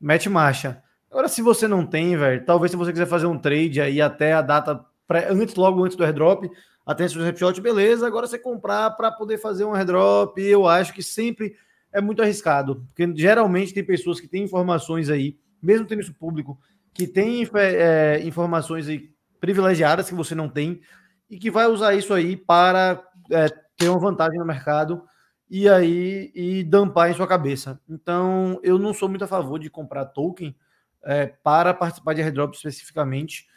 mete 0.00 0.28
marcha. 0.28 0.82
Agora, 1.10 1.28
se 1.28 1.42
você 1.42 1.68
não 1.68 1.86
tem, 1.86 2.16
velho, 2.16 2.44
talvez 2.44 2.70
se 2.70 2.76
você 2.76 2.90
quiser 2.90 3.06
fazer 3.06 3.26
um 3.26 3.38
trade 3.38 3.80
aí 3.80 4.00
até 4.00 4.32
a 4.32 4.40
data 4.40 4.84
pré, 5.06 5.28
antes, 5.30 5.54
logo 5.54 5.84
antes 5.84 5.96
do 5.96 6.04
airdrop, 6.04 6.44
até 6.84 7.04
esse 7.04 7.16
snapshot, 7.16 7.60
beleza. 7.60 8.06
Agora 8.06 8.26
você 8.26 8.38
comprar 8.38 8.90
para 8.90 9.10
poder 9.10 9.38
fazer 9.38 9.64
um 9.64 9.74
airdrop, 9.74 10.38
eu 10.38 10.66
acho 10.66 10.92
que 10.92 11.02
sempre 11.02 11.56
é 11.92 12.00
muito 12.00 12.22
arriscado, 12.22 12.86
porque 12.86 13.10
geralmente 13.14 13.74
tem 13.74 13.84
pessoas 13.84 14.18
que 14.18 14.26
têm 14.26 14.44
informações 14.44 15.10
aí, 15.10 15.38
mesmo 15.60 15.86
tendo 15.86 16.00
isso 16.00 16.14
público, 16.14 16.58
que 16.94 17.06
tem 17.06 17.48
é, 17.54 18.20
informações 18.24 18.88
aí 18.88 19.10
privilegiadas 19.40 20.08
que 20.08 20.14
você 20.14 20.34
não 20.34 20.48
tem 20.48 20.80
e 21.28 21.38
que 21.38 21.50
vai 21.50 21.66
usar 21.66 21.94
isso 21.94 22.14
aí 22.14 22.36
para 22.36 23.02
é, 23.30 23.48
ter 23.76 23.88
uma 23.88 23.98
vantagem 23.98 24.38
no 24.38 24.46
mercado 24.46 25.02
e 25.50 25.68
aí 25.68 26.30
e 26.34 26.64
dampar 26.64 27.10
em 27.10 27.14
sua 27.14 27.26
cabeça. 27.26 27.78
Então, 27.88 28.58
eu 28.62 28.78
não 28.78 28.94
sou 28.94 29.08
muito 29.08 29.24
a 29.24 29.28
favor 29.28 29.58
de 29.58 29.68
comprar 29.68 30.06
token 30.06 30.56
é, 31.04 31.26
para 31.26 31.74
participar 31.74 32.14
de 32.14 32.22
airdrop 32.22 32.54
especificamente, 32.54 33.48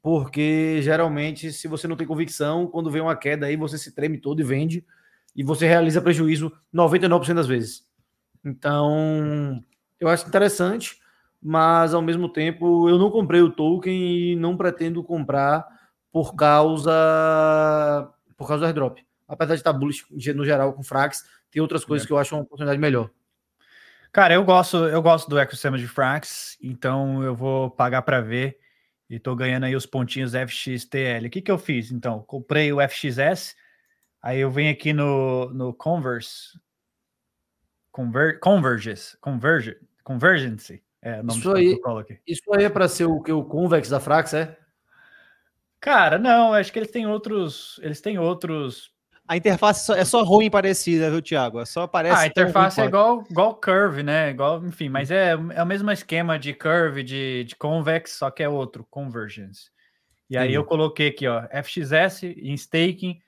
porque 0.00 0.80
geralmente, 0.82 1.52
se 1.52 1.68
você 1.68 1.86
não 1.86 1.96
tem 1.96 2.06
convicção, 2.06 2.66
quando 2.66 2.90
vem 2.90 3.02
uma 3.02 3.16
queda 3.16 3.46
aí, 3.46 3.56
você 3.56 3.76
se 3.76 3.94
treme 3.94 4.18
todo 4.18 4.40
e 4.40 4.44
vende, 4.44 4.84
e 5.34 5.42
você 5.42 5.66
realiza 5.66 6.00
prejuízo 6.00 6.52
99% 6.74 7.34
das 7.34 7.46
vezes. 7.46 7.86
Então, 8.44 9.62
eu 9.98 10.08
acho 10.08 10.26
interessante, 10.26 10.98
mas 11.40 11.94
ao 11.94 12.02
mesmo 12.02 12.28
tempo 12.28 12.88
eu 12.88 12.98
não 12.98 13.10
comprei 13.10 13.40
o 13.40 13.50
token 13.50 14.32
e 14.32 14.36
não 14.36 14.56
pretendo 14.56 15.02
comprar 15.02 15.66
por 16.10 16.34
causa 16.34 18.10
por 18.36 18.46
causa 18.46 18.62
do 18.62 18.66
airdrop. 18.66 18.98
Apesar 19.28 19.54
de 19.54 19.60
estar 19.60 19.72
bullish 19.72 20.04
no 20.34 20.44
geral 20.44 20.72
com 20.72 20.82
Frax, 20.82 21.24
tem 21.50 21.62
outras 21.62 21.84
coisas 21.84 22.04
é. 22.04 22.06
que 22.06 22.12
eu 22.12 22.18
acho 22.18 22.34
uma 22.34 22.42
oportunidade 22.42 22.78
melhor. 22.78 23.10
Cara, 24.12 24.34
eu 24.34 24.44
gosto, 24.44 24.76
eu 24.76 25.00
gosto 25.00 25.30
do 25.30 25.38
ecossistema 25.38 25.78
de 25.78 25.88
Frax, 25.88 26.58
então 26.62 27.22
eu 27.22 27.34
vou 27.34 27.70
pagar 27.70 28.02
para 28.02 28.20
ver 28.20 28.58
e 29.12 29.18
tô 29.18 29.36
ganhando 29.36 29.64
aí 29.64 29.76
os 29.76 29.84
pontinhos 29.84 30.32
FXTL. 30.32 31.26
O 31.26 31.30
que 31.30 31.42
que 31.42 31.50
eu 31.50 31.58
fiz? 31.58 31.92
Então, 31.92 32.22
comprei 32.22 32.72
o 32.72 32.80
FXS, 32.80 33.54
aí 34.22 34.40
eu 34.40 34.50
venho 34.50 34.72
aqui 34.72 34.94
no, 34.94 35.50
no 35.52 35.74
Converse, 35.74 36.58
Conver, 37.90 38.40
Converges, 38.40 39.14
Converge, 39.20 39.76
Convergence, 40.02 40.82
é 41.02 41.22
nome 41.22 41.40
isso 41.40 41.52
aí, 41.52 41.78
aqui. 42.00 42.18
Isso 42.26 42.54
aí 42.54 42.64
é 42.64 42.70
para 42.70 42.88
ser 42.88 43.04
o 43.04 43.20
que 43.20 43.30
o 43.30 43.44
Convex 43.44 43.90
da 43.90 44.00
Frax, 44.00 44.32
é? 44.32 44.58
Cara, 45.78 46.18
não, 46.18 46.54
acho 46.54 46.72
que 46.72 46.78
eles 46.78 46.90
têm 46.90 47.06
outros, 47.06 47.78
eles 47.82 48.00
têm 48.00 48.18
outros 48.18 48.94
a 49.26 49.36
interface 49.36 49.92
é 49.92 50.04
só 50.04 50.22
ruim 50.22 50.50
parecida, 50.50 51.10
viu, 51.10 51.22
Thiago? 51.22 51.60
É 51.60 51.64
só 51.64 51.86
parece. 51.86 52.14
Ah, 52.16 52.20
a 52.20 52.26
interface 52.26 52.80
é 52.80 52.84
igual, 52.84 53.24
igual 53.30 53.54
Curve, 53.54 54.02
né? 54.02 54.30
Igual, 54.30 54.64
enfim, 54.64 54.88
mas 54.88 55.10
é, 55.10 55.30
é 55.30 55.62
o 55.62 55.66
mesmo 55.66 55.90
esquema 55.90 56.38
de 56.38 56.52
Curve, 56.52 57.02
de, 57.02 57.44
de 57.44 57.56
Convex, 57.56 58.12
só 58.12 58.30
que 58.30 58.42
é 58.42 58.48
outro, 58.48 58.86
Convergence. 58.90 59.70
E 60.28 60.36
aí 60.36 60.54
eu 60.54 60.64
coloquei 60.64 61.08
aqui, 61.08 61.28
ó, 61.28 61.42
FXS 61.62 62.22
em 62.22 62.54
staking 62.54 63.20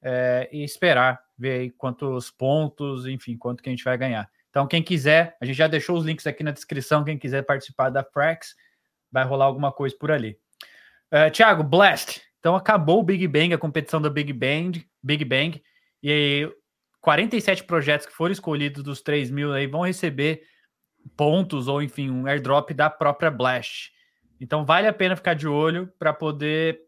é, 0.00 0.48
e 0.52 0.62
esperar 0.62 1.20
ver 1.36 1.60
aí 1.60 1.70
quantos 1.70 2.30
pontos, 2.30 3.06
enfim, 3.06 3.36
quanto 3.36 3.62
que 3.62 3.68
a 3.68 3.72
gente 3.72 3.84
vai 3.84 3.98
ganhar. 3.98 4.30
Então, 4.48 4.66
quem 4.66 4.82
quiser, 4.82 5.36
a 5.40 5.44
gente 5.44 5.56
já 5.56 5.66
deixou 5.66 5.96
os 5.96 6.04
links 6.04 6.26
aqui 6.26 6.44
na 6.44 6.50
descrição. 6.50 7.02
Quem 7.02 7.18
quiser 7.18 7.42
participar 7.42 7.90
da 7.90 8.04
Frax, 8.04 8.54
vai 9.10 9.24
rolar 9.24 9.46
alguma 9.46 9.72
coisa 9.72 9.96
por 9.98 10.12
ali. 10.12 10.38
Uh, 11.12 11.30
Thiago, 11.32 11.64
Blast. 11.64 12.20
Então 12.42 12.56
acabou 12.56 12.98
o 12.98 13.04
Big 13.04 13.24
Bang, 13.28 13.54
a 13.54 13.58
competição 13.58 14.02
do 14.02 14.10
Big 14.10 14.32
Bang, 14.32 14.84
Big 15.00 15.24
Bang, 15.24 15.62
e 16.02 16.10
aí 16.10 16.52
47 17.00 17.62
projetos 17.62 18.04
que 18.04 18.12
foram 18.12 18.32
escolhidos 18.32 18.82
dos 18.82 19.00
3 19.00 19.30
mil 19.30 19.52
aí 19.52 19.68
vão 19.68 19.82
receber 19.82 20.42
pontos 21.16 21.68
ou 21.68 21.80
enfim 21.80 22.10
um 22.10 22.26
airdrop 22.26 22.70
da 22.70 22.90
própria 22.90 23.30
Blast. 23.30 23.92
Então 24.40 24.64
vale 24.64 24.88
a 24.88 24.92
pena 24.92 25.14
ficar 25.14 25.34
de 25.34 25.46
olho 25.46 25.86
para 26.00 26.12
poder 26.12 26.80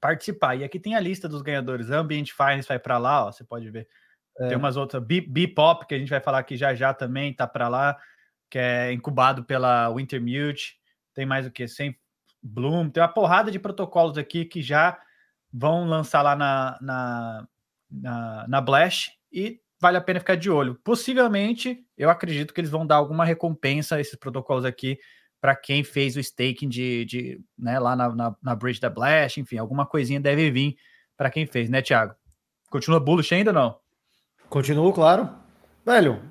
participar. 0.00 0.54
E 0.54 0.62
aqui 0.62 0.78
tem 0.78 0.94
a 0.94 1.00
lista 1.00 1.28
dos 1.28 1.42
ganhadores. 1.42 1.90
Ambient 1.90 2.30
Finance 2.30 2.68
vai 2.68 2.78
para 2.78 2.96
lá, 2.96 3.26
ó, 3.26 3.32
você 3.32 3.42
pode 3.42 3.68
ver. 3.68 3.88
É. 4.38 4.46
Tem 4.46 4.56
umas 4.56 4.76
outras, 4.76 5.02
Bipop, 5.02 5.84
que 5.84 5.96
a 5.96 5.98
gente 5.98 6.10
vai 6.10 6.20
falar 6.20 6.38
aqui 6.38 6.56
já 6.56 6.76
já 6.76 6.94
também, 6.94 7.34
tá 7.34 7.44
para 7.44 7.66
lá, 7.66 7.98
que 8.48 8.56
é 8.56 8.92
incubado 8.92 9.42
pela 9.42 9.92
Wintermute. 9.92 10.76
Tem 11.12 11.26
mais 11.26 11.44
o 11.44 11.50
que? 11.50 11.66
Sem 11.66 11.98
Bloom, 12.42 12.90
tem 12.90 13.02
uma 13.02 13.08
porrada 13.08 13.50
de 13.50 13.58
protocolos 13.58 14.18
aqui 14.18 14.44
que 14.44 14.62
já 14.62 14.98
vão 15.52 15.88
lançar 15.88 16.22
lá 16.22 16.36
na, 16.36 16.78
na, 16.80 17.48
na, 17.90 18.46
na 18.48 18.60
Blast 18.60 19.12
e 19.32 19.60
vale 19.80 19.96
a 19.96 20.00
pena 20.00 20.20
ficar 20.20 20.36
de 20.36 20.50
olho. 20.50 20.74
Possivelmente, 20.82 21.84
eu 21.96 22.10
acredito 22.10 22.52
que 22.52 22.60
eles 22.60 22.70
vão 22.70 22.86
dar 22.86 22.96
alguma 22.96 23.24
recompensa 23.24 23.96
a 23.96 24.00
esses 24.00 24.16
protocolos 24.16 24.64
aqui 24.64 24.98
para 25.40 25.54
quem 25.54 25.84
fez 25.84 26.16
o 26.16 26.20
staking 26.20 26.68
de, 26.68 27.04
de 27.04 27.40
né, 27.58 27.78
lá 27.78 27.94
na, 27.94 28.08
na, 28.14 28.36
na, 28.42 28.54
bridge 28.54 28.80
da 28.80 28.90
Blast, 28.90 29.38
enfim, 29.38 29.58
alguma 29.58 29.86
coisinha 29.86 30.18
deve 30.18 30.50
vir 30.50 30.76
para 31.16 31.30
quem 31.30 31.46
fez, 31.46 31.68
né, 31.68 31.82
Thiago? 31.82 32.14
Continua 32.70 32.98
bullish 32.98 33.34
ainda 33.34 33.52
não? 33.52 33.78
Continuo, 34.48 34.92
claro. 34.92 35.30
Velho, 35.84 36.22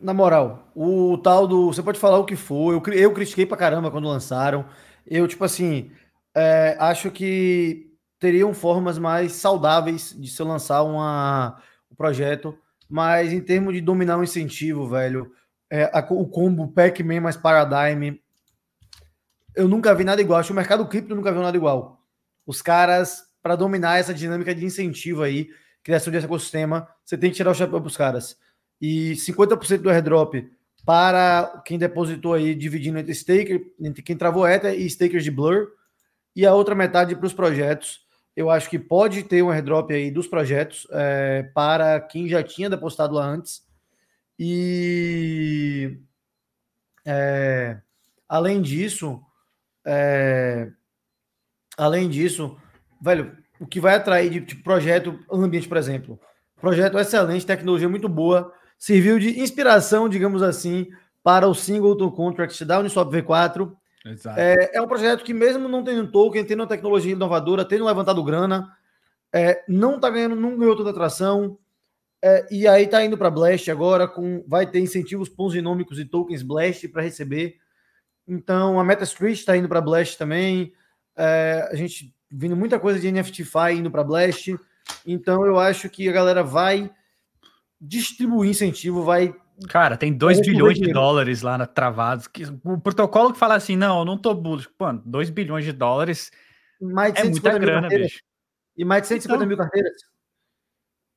na 0.00 0.12
moral, 0.12 0.68
o 0.74 1.18
tal 1.18 1.46
do. 1.46 1.66
Você 1.66 1.82
pode 1.82 1.98
falar 1.98 2.18
o 2.18 2.24
que 2.24 2.36
for. 2.36 2.72
Eu, 2.72 2.94
eu 2.94 3.12
critiquei 3.12 3.46
pra 3.46 3.56
caramba 3.56 3.90
quando 3.90 4.08
lançaram. 4.08 4.64
Eu, 5.10 5.26
tipo 5.26 5.44
assim, 5.44 5.90
é, 6.34 6.76
acho 6.78 7.10
que 7.10 7.90
teriam 8.18 8.52
formas 8.52 8.98
mais 8.98 9.32
saudáveis 9.32 10.14
de 10.18 10.28
se 10.28 10.42
lançar 10.42 10.82
uma, 10.82 11.60
um 11.90 11.94
projeto, 11.94 12.56
mas 12.88 13.32
em 13.32 13.40
termos 13.40 13.74
de 13.74 13.80
dominar 13.80 14.16
o 14.16 14.20
um 14.20 14.24
incentivo, 14.24 14.88
velho, 14.88 15.32
é, 15.70 15.84
a, 15.92 16.06
o 16.10 16.26
combo 16.26 16.68
Pac-Man 16.68 17.20
mais 17.20 17.36
Paradigm, 17.36 18.16
eu 19.54 19.66
nunca 19.68 19.94
vi 19.94 20.04
nada 20.04 20.20
igual. 20.20 20.38
Acho 20.38 20.48
que 20.48 20.52
o 20.52 20.56
mercado 20.56 20.86
cripto 20.86 21.14
nunca 21.14 21.32
viu 21.32 21.42
nada 21.42 21.56
igual. 21.56 22.04
Os 22.46 22.62
caras, 22.62 23.24
para 23.42 23.56
dominar 23.56 23.98
essa 23.98 24.14
dinâmica 24.14 24.54
de 24.54 24.64
incentivo 24.64 25.22
aí, 25.22 25.48
criação 25.82 26.12
de 26.12 26.18
ecossistema, 26.18 26.88
você 27.04 27.16
tem 27.16 27.30
que 27.30 27.36
tirar 27.36 27.50
o 27.50 27.54
chapéu 27.54 27.80
para 27.80 27.88
os 27.88 27.96
caras. 27.96 28.36
E 28.80 29.12
50% 29.12 29.78
do 29.78 29.90
airdrop 29.90 30.34
para 30.84 31.62
quem 31.64 31.78
depositou 31.78 32.34
aí, 32.34 32.54
dividindo 32.54 32.98
entre 32.98 33.12
staker, 33.12 33.60
entre 33.80 34.02
quem 34.02 34.16
travou 34.16 34.46
Ether 34.46 34.72
e 34.72 34.88
stakers 34.88 35.24
de 35.24 35.30
Blur, 35.30 35.68
e 36.34 36.46
a 36.46 36.54
outra 36.54 36.74
metade 36.74 37.14
para 37.16 37.26
os 37.26 37.34
projetos. 37.34 38.06
Eu 38.36 38.48
acho 38.48 38.70
que 38.70 38.78
pode 38.78 39.24
ter 39.24 39.42
um 39.42 39.50
airdrop 39.50 39.90
aí 39.90 40.10
dos 40.10 40.26
projetos 40.26 40.86
é, 40.92 41.42
para 41.54 42.00
quem 42.00 42.28
já 42.28 42.42
tinha 42.42 42.70
depositado 42.70 43.14
lá 43.14 43.26
antes. 43.26 43.66
E 44.38 45.98
é, 47.04 47.80
além 48.28 48.62
disso, 48.62 49.20
é, 49.84 50.70
além 51.76 52.08
disso, 52.08 52.56
velho, 53.02 53.36
o 53.58 53.66
que 53.66 53.80
vai 53.80 53.96
atrair 53.96 54.30
de 54.30 54.40
tipo, 54.42 54.62
projeto 54.62 55.18
ambiente, 55.32 55.68
por 55.68 55.76
exemplo, 55.76 56.20
projeto 56.60 56.98
excelente, 56.98 57.44
tecnologia 57.44 57.88
muito 57.88 58.08
boa, 58.08 58.52
serviu 58.78 59.18
de 59.18 59.40
inspiração, 59.40 60.08
digamos 60.08 60.42
assim, 60.42 60.88
para 61.22 61.48
o 61.48 61.54
Singleton 61.54 62.10
Contract 62.10 62.64
da 62.64 62.78
Uniswap 62.78 63.10
V4. 63.10 63.72
É, 64.36 64.76
é, 64.78 64.80
um 64.80 64.86
projeto 64.86 65.24
que, 65.24 65.34
mesmo 65.34 65.68
não 65.68 65.84
tendo 65.84 66.10
token, 66.10 66.44
tendo 66.44 66.60
uma 66.60 66.66
tecnologia 66.68 67.12
inovadora, 67.12 67.64
tendo 67.64 67.84
levantado 67.84 68.22
grana, 68.24 68.72
é, 69.32 69.62
não 69.68 69.96
está 69.96 70.08
ganhando, 70.08 70.36
não 70.36 70.56
ganhou 70.56 70.76
toda 70.76 70.90
atração. 70.90 71.58
É, 72.22 72.46
e 72.50 72.66
aí 72.66 72.84
está 72.84 73.04
indo 73.04 73.18
para 73.18 73.30
Blast 73.30 73.70
agora, 73.70 74.08
com 74.08 74.42
vai 74.46 74.66
ter 74.66 74.80
incentivos 74.80 75.28
ponzinômicos 75.28 75.98
e 75.98 76.04
tokens 76.04 76.42
Blast 76.42 76.88
para 76.88 77.02
receber. 77.02 77.56
Então 78.26 78.78
a 78.78 78.84
MetaStreet 78.84 79.38
está 79.38 79.56
indo 79.56 79.68
para 79.68 79.80
Blast 79.80 80.16
também. 80.16 80.72
É, 81.16 81.68
a 81.70 81.74
gente 81.74 82.14
vindo 82.30 82.56
muita 82.56 82.78
coisa 82.78 82.98
de 82.98 83.10
NFTFi 83.10 83.74
indo 83.76 83.90
para 83.90 84.04
Blast. 84.04 84.56
Então 85.06 85.44
eu 85.44 85.58
acho 85.58 85.88
que 85.90 86.08
a 86.08 86.12
galera 86.12 86.42
vai 86.42 86.90
distribuir 87.80 88.50
incentivo, 88.50 89.02
vai. 89.02 89.34
Cara, 89.68 89.96
tem 89.96 90.12
2 90.12 90.40
bilhões 90.40 90.78
de 90.78 90.92
dólares 90.92 91.42
lá 91.42 91.58
na, 91.58 91.66
travados. 91.66 92.26
Que, 92.26 92.44
o 92.64 92.80
protocolo 92.80 93.32
que 93.32 93.38
fala 93.38 93.54
assim, 93.54 93.76
não, 93.76 94.00
eu 94.00 94.04
não 94.04 94.16
tô 94.16 94.34
bullish. 94.34 94.68
Mano, 94.78 95.02
2 95.04 95.30
bilhões 95.30 95.64
de 95.64 95.72
dólares 95.72 96.30
mais 96.80 97.12
de 97.14 97.20
é 97.20 97.24
muita 97.24 97.58
grana, 97.58 97.88
bicho. 97.88 98.20
E 98.76 98.84
mais 98.84 99.02
de 99.02 99.08
150 99.08 99.36
então... 99.36 99.48
mil 99.48 99.56
carteiras. 99.56 99.92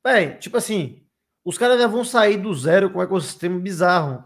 Bem, 0.03 0.37
tipo 0.37 0.57
assim, 0.57 1.03
os 1.45 1.57
caras 1.57 1.79
já 1.79 1.87
vão 1.87 2.03
sair 2.03 2.37
do 2.37 2.53
zero 2.53 2.89
com 2.89 2.99
um 2.99 3.03
ecossistema 3.03 3.59
bizarro. 3.59 4.23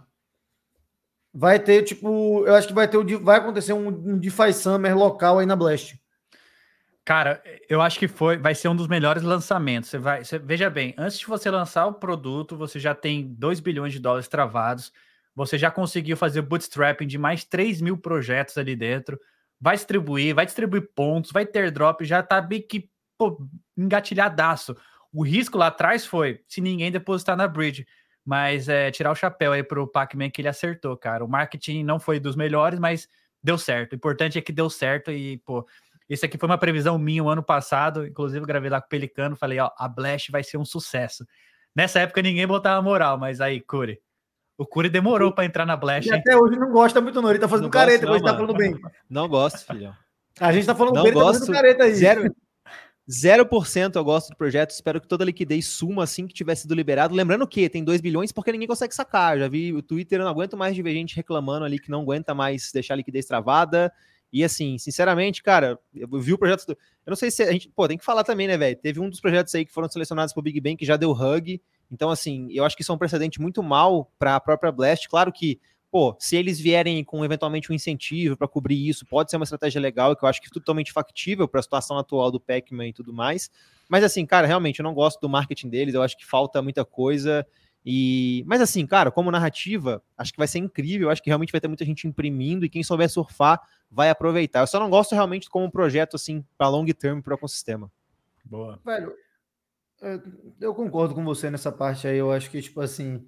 Vai 1.34 1.60
ter, 1.60 1.84
tipo, 1.84 2.46
eu 2.48 2.56
acho 2.56 2.70
que 2.70 2.74
vai 2.74 2.88
ter, 2.88 2.98
vai 3.18 3.38
acontecer 3.38 3.74
um, 3.74 3.88
um 3.88 4.18
DeFi 4.18 4.54
Summer 4.54 4.98
local 4.98 5.39
aí 5.39 5.46
na 5.46 5.56
Blast. 5.56 6.00
Cara, 7.06 7.40
eu 7.70 7.82
acho 7.82 8.00
que 8.00 8.08
foi, 8.08 8.36
vai 8.38 8.56
ser 8.56 8.68
um 8.68 8.76
dos 8.76 8.88
melhores 8.88 9.22
lançamentos. 9.22 9.92
Você 9.92 10.00
vai, 10.00 10.24
você, 10.24 10.40
veja 10.40 10.72
bem, 10.72 10.96
antes 10.98 11.20
de 11.20 11.28
você 11.28 11.52
lançar 11.52 11.86
o 11.86 11.94
produto, 11.94 12.58
você 12.58 12.80
já 12.80 12.96
tem 12.96 13.28
2 13.36 13.60
bilhões 13.60 13.94
de 13.94 14.00
dólares 14.00 14.28
travados, 14.28 14.92
você 15.36 15.56
já 15.56 15.70
conseguiu 15.70 16.18
fazer 16.18 16.42
bootstrapping 16.42 17.06
de 17.06 17.20
mais 17.20 17.44
3 17.44 17.80
mil 17.80 17.96
projetos 17.96 18.58
ali 18.58 18.76
dentro, 18.76 19.20
vai 19.62 19.76
distribuir, 19.76 20.34
vai 20.34 20.46
distribuir 20.48 20.90
pontos, 20.96 21.32
vai 21.32 21.46
ter 21.46 21.70
drop, 21.70 22.04
já 22.04 22.24
tá 22.24 22.42
bem 22.42 22.62
que 22.62 22.90
pô, 23.20 23.38
engatilhadaço. 23.78 24.76
O 25.14 25.24
risco 25.24 25.60
lá 25.60 25.68
atrás 25.68 26.06
foi 26.08 26.42
se 26.48 26.60
ninguém 26.60 26.92
depositar 26.92 27.38
na 27.38 27.48
bridge, 27.48 27.86
mas 28.26 28.68
é, 28.68 28.90
tirar 28.90 29.12
o 29.12 29.16
chapéu 29.16 29.52
aí 29.52 29.62
pro 29.64 29.88
Pac-Man 29.88 30.32
que 30.32 30.42
ele 30.42 30.48
acertou, 30.48 30.98
cara. 30.98 31.24
O 31.24 31.28
marketing 31.28 31.84
não 31.84 32.00
foi 32.00 32.20
dos 32.20 32.36
melhores, 32.36 32.80
mas 32.80 33.08
deu 33.44 33.58
certo. 33.60 33.94
O 33.94 33.96
importante 33.96 34.38
é 34.40 34.42
que 34.42 34.52
deu 34.52 34.70
certo 34.72 35.12
e, 35.12 35.38
pô, 35.38 35.66
isso 36.10 36.26
aqui 36.26 36.38
foi 36.38 36.48
uma 36.48 36.58
previsão 36.58 36.98
minha 36.98 37.24
o 37.24 37.30
ano 37.30 37.44
passado, 37.44 38.06
inclusive 38.06 38.46
gravei 38.46 38.70
lá 38.70 38.80
com 38.80 38.88
o 38.88 38.90
Pelicano, 38.90 39.36
falei, 39.36 39.60
ó, 39.60 39.72
a 39.78 39.88
Blast 39.88 40.32
vai 40.32 40.44
ser 40.44 40.58
um 40.58 40.66
sucesso. 40.66 41.26
Nessa 41.76 42.00
época 42.00 42.22
ninguém 42.22 42.48
botava 42.48 42.82
moral, 42.82 43.18
mas 43.18 43.42
aí, 43.42 43.60
Curi, 43.60 44.00
o 44.58 44.66
Curi 44.66 44.90
demorou 44.90 45.34
para 45.34 45.46
entrar 45.46 45.66
na 45.66 45.76
Blast. 45.76 46.10
E 46.10 46.14
até 46.14 46.38
hoje 46.38 46.58
não 46.58 46.72
gosta 46.72 47.02
muito, 47.02 47.22
não. 47.22 47.30
Ele 47.30 47.40
tá 47.40 47.48
fazendo 47.48 47.66
não 47.66 47.72
careta, 47.72 48.06
gosto, 48.06 48.24
não, 48.24 48.32
tá 48.32 48.36
falando 48.36 48.58
bem. 48.58 48.76
Não 49.10 49.28
gosto, 49.28 49.66
filhão. 49.66 49.94
A 50.40 50.52
gente 50.54 50.66
tá 50.66 50.76
falando 50.76 50.96
não 50.96 51.04
bem, 51.04 51.14
gosto, 51.14 51.34
tá 51.34 51.40
fazendo 51.40 51.56
careta 51.56 51.84
aí. 51.84 51.96
Zero, 51.96 52.36
0% 53.10 53.96
eu 53.96 54.04
gosto 54.04 54.30
do 54.30 54.36
projeto, 54.36 54.72
espero 54.72 55.00
que 55.00 55.08
toda 55.08 55.24
a 55.24 55.26
liquidez 55.26 55.68
suma 55.68 56.04
assim 56.04 56.26
que 56.26 56.34
tiver 56.34 56.56
sido 56.56 56.74
liberado. 56.74 57.14
Lembrando 57.14 57.48
que 57.48 57.70
tem 57.70 57.84
2 57.84 58.02
bilhões 58.02 58.32
porque 58.32 58.52
ninguém 58.52 58.68
consegue 58.68 58.96
sacar. 58.96 59.38
Já 59.38 59.48
vi 59.48 59.74
o 59.74 59.82
Twitter, 59.82 60.20
eu 60.20 60.24
não 60.24 60.32
aguento 60.32 60.58
mais 60.58 60.76
de 60.76 60.82
ver 60.82 60.94
gente 60.94 61.16
reclamando 61.16 61.66
ali 61.66 61.78
que 61.78 61.92
não 61.92 62.02
aguenta 62.02 62.34
mais 62.34 62.72
deixar 62.74 62.96
a 62.96 62.98
liquidez 62.98 63.26
travada. 63.26 63.94
E 64.36 64.44
assim, 64.44 64.77
sinceramente, 64.77 65.42
cara, 65.42 65.80
eu 65.96 66.10
vi 66.20 66.34
o 66.34 66.38
projeto. 66.38 66.65
Do... 66.68 66.74
Eu 66.74 67.12
não 67.12 67.15
sei 67.15 67.32
se 67.32 67.42
a 67.42 67.54
gente. 67.54 67.70
Pô, 67.70 67.88
tem 67.88 67.98
que 67.98 68.04
falar 68.04 68.22
também, 68.22 68.48
né, 68.48 68.58
velho? 68.58 68.75
Teve 68.75 69.00
um 69.00 69.10
dos 69.10 69.22
projetos 69.22 69.56
aí 69.56 69.63
que 69.65 69.72
foram 69.72 69.88
selecionados 69.88 70.34
pro 70.34 70.44
Big 70.44 70.60
Bang 70.60 70.75
que 70.75 70.84
já 70.84 70.98
deu 70.98 71.12
hug 71.12 71.62
Então, 71.89 72.10
assim, 72.10 72.50
eu 72.51 72.65
acho 72.65 72.75
que 72.75 72.82
isso 72.82 72.92
é 72.92 72.96
um 72.96 72.98
precedente 72.98 73.39
muito 73.39 73.63
mal 73.63 74.12
para 74.20 74.36
a 74.36 74.39
própria 74.42 74.74
Blast. 74.74 75.08
Claro 75.08 75.32
que, 75.32 75.58
pô, 75.89 76.18
se 76.20 76.36
eles 76.36 76.60
vierem 76.60 77.01
com 77.01 77.24
eventualmente 77.24 77.72
um 77.72 77.75
incentivo 77.75 78.36
para 78.36 78.46
cobrir 78.46 78.89
isso, 78.89 79.06
pode 79.06 79.32
ser 79.32 79.38
uma 79.38 79.46
estratégia 79.46 79.80
legal, 79.80 80.13
que 80.18 80.25
eu 80.25 80.27
acho 80.27 80.42
que 80.42 80.48
é 80.48 80.51
totalmente 80.51 80.92
factível 80.92 81.48
para 81.48 81.62
a 81.62 81.63
situação 81.63 81.98
atual 81.98 82.30
do 82.30 82.38
Pac-Man 82.38 82.89
e 82.89 82.94
tudo 82.94 83.13
mais. 83.13 83.50
Mas, 83.88 84.04
assim, 84.04 84.25
cara, 84.25 84.46
realmente, 84.46 84.82
eu 84.82 84.84
não 84.84 84.94
gosto 84.94 85.18
do 85.22 85.30
marketing 85.30 85.70
deles, 85.70 85.94
eu 85.94 86.01
acho 86.01 86.18
que 86.18 86.25
falta 86.25 86.62
muita 86.62 86.84
coisa. 86.84 87.48
E, 87.86 88.44
mas 88.48 88.62
assim, 88.62 88.86
cara, 88.88 89.12
como 89.12 89.30
narrativa, 89.30 90.01
acho 90.18 90.32
que 90.32 90.39
vai 90.39 90.48
ser 90.48 90.58
incrível. 90.58 91.10
Acho 91.12 91.22
que 91.22 91.30
realmente 91.30 91.51
vai 91.51 91.62
ter 91.62 91.68
muita 91.68 91.86
gente 91.86 92.08
imprimindo 92.08 92.65
e 92.65 92.70
quem 92.70 92.82
souber 92.82 93.10
surfar 93.10 93.62
vai 93.92 94.10
aproveitar. 94.10 94.62
Eu 94.62 94.68
só 94.68 94.80
não 94.80 94.89
gosto 94.89 95.13
realmente 95.13 95.50
como 95.50 95.65
um 95.65 95.70
projeto 95.70 96.15
assim 96.15 96.44
para 96.58 96.68
long 96.68 96.86
term 96.86 97.22
para 97.22 97.34
o 97.34 97.36
ecossistema. 97.36 97.92
Boa. 98.44 98.80
Velho, 98.84 99.13
eu 100.60 100.74
concordo 100.74 101.13
com 101.13 101.24
você 101.24 101.51
nessa 101.51 101.72
parte 101.72 102.08
aí. 102.08 102.18
Eu 102.18 102.32
acho 102.32 102.50
que 102.50 102.60
tipo 102.60 102.82
assim, 102.82 103.24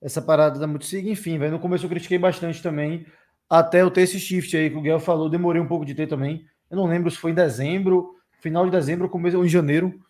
essa 0.00 0.22
parada 0.22 0.58
da 0.58 0.66
Multisig, 0.66 1.10
enfim, 1.10 1.38
velho, 1.38 1.52
no 1.52 1.60
começo 1.60 1.84
eu 1.84 1.90
critiquei 1.90 2.18
bastante 2.18 2.62
também, 2.62 3.06
até 3.48 3.82
eu 3.82 3.90
ter 3.90 4.02
esse 4.02 4.18
shift 4.18 4.56
aí 4.56 4.70
que 4.70 4.76
o 4.76 4.80
Guel 4.80 4.98
falou, 4.98 5.28
demorei 5.28 5.60
um 5.60 5.66
pouco 5.68 5.84
de 5.84 5.94
ter 5.94 6.06
também. 6.06 6.46
Eu 6.70 6.76
não 6.76 6.86
lembro 6.86 7.10
se 7.10 7.18
foi 7.18 7.32
em 7.32 7.34
dezembro, 7.34 8.16
final 8.40 8.64
de 8.64 8.70
dezembro, 8.70 9.08
começo 9.10 9.36
ou 9.36 9.44
em 9.44 9.48
janeiro 9.48 10.00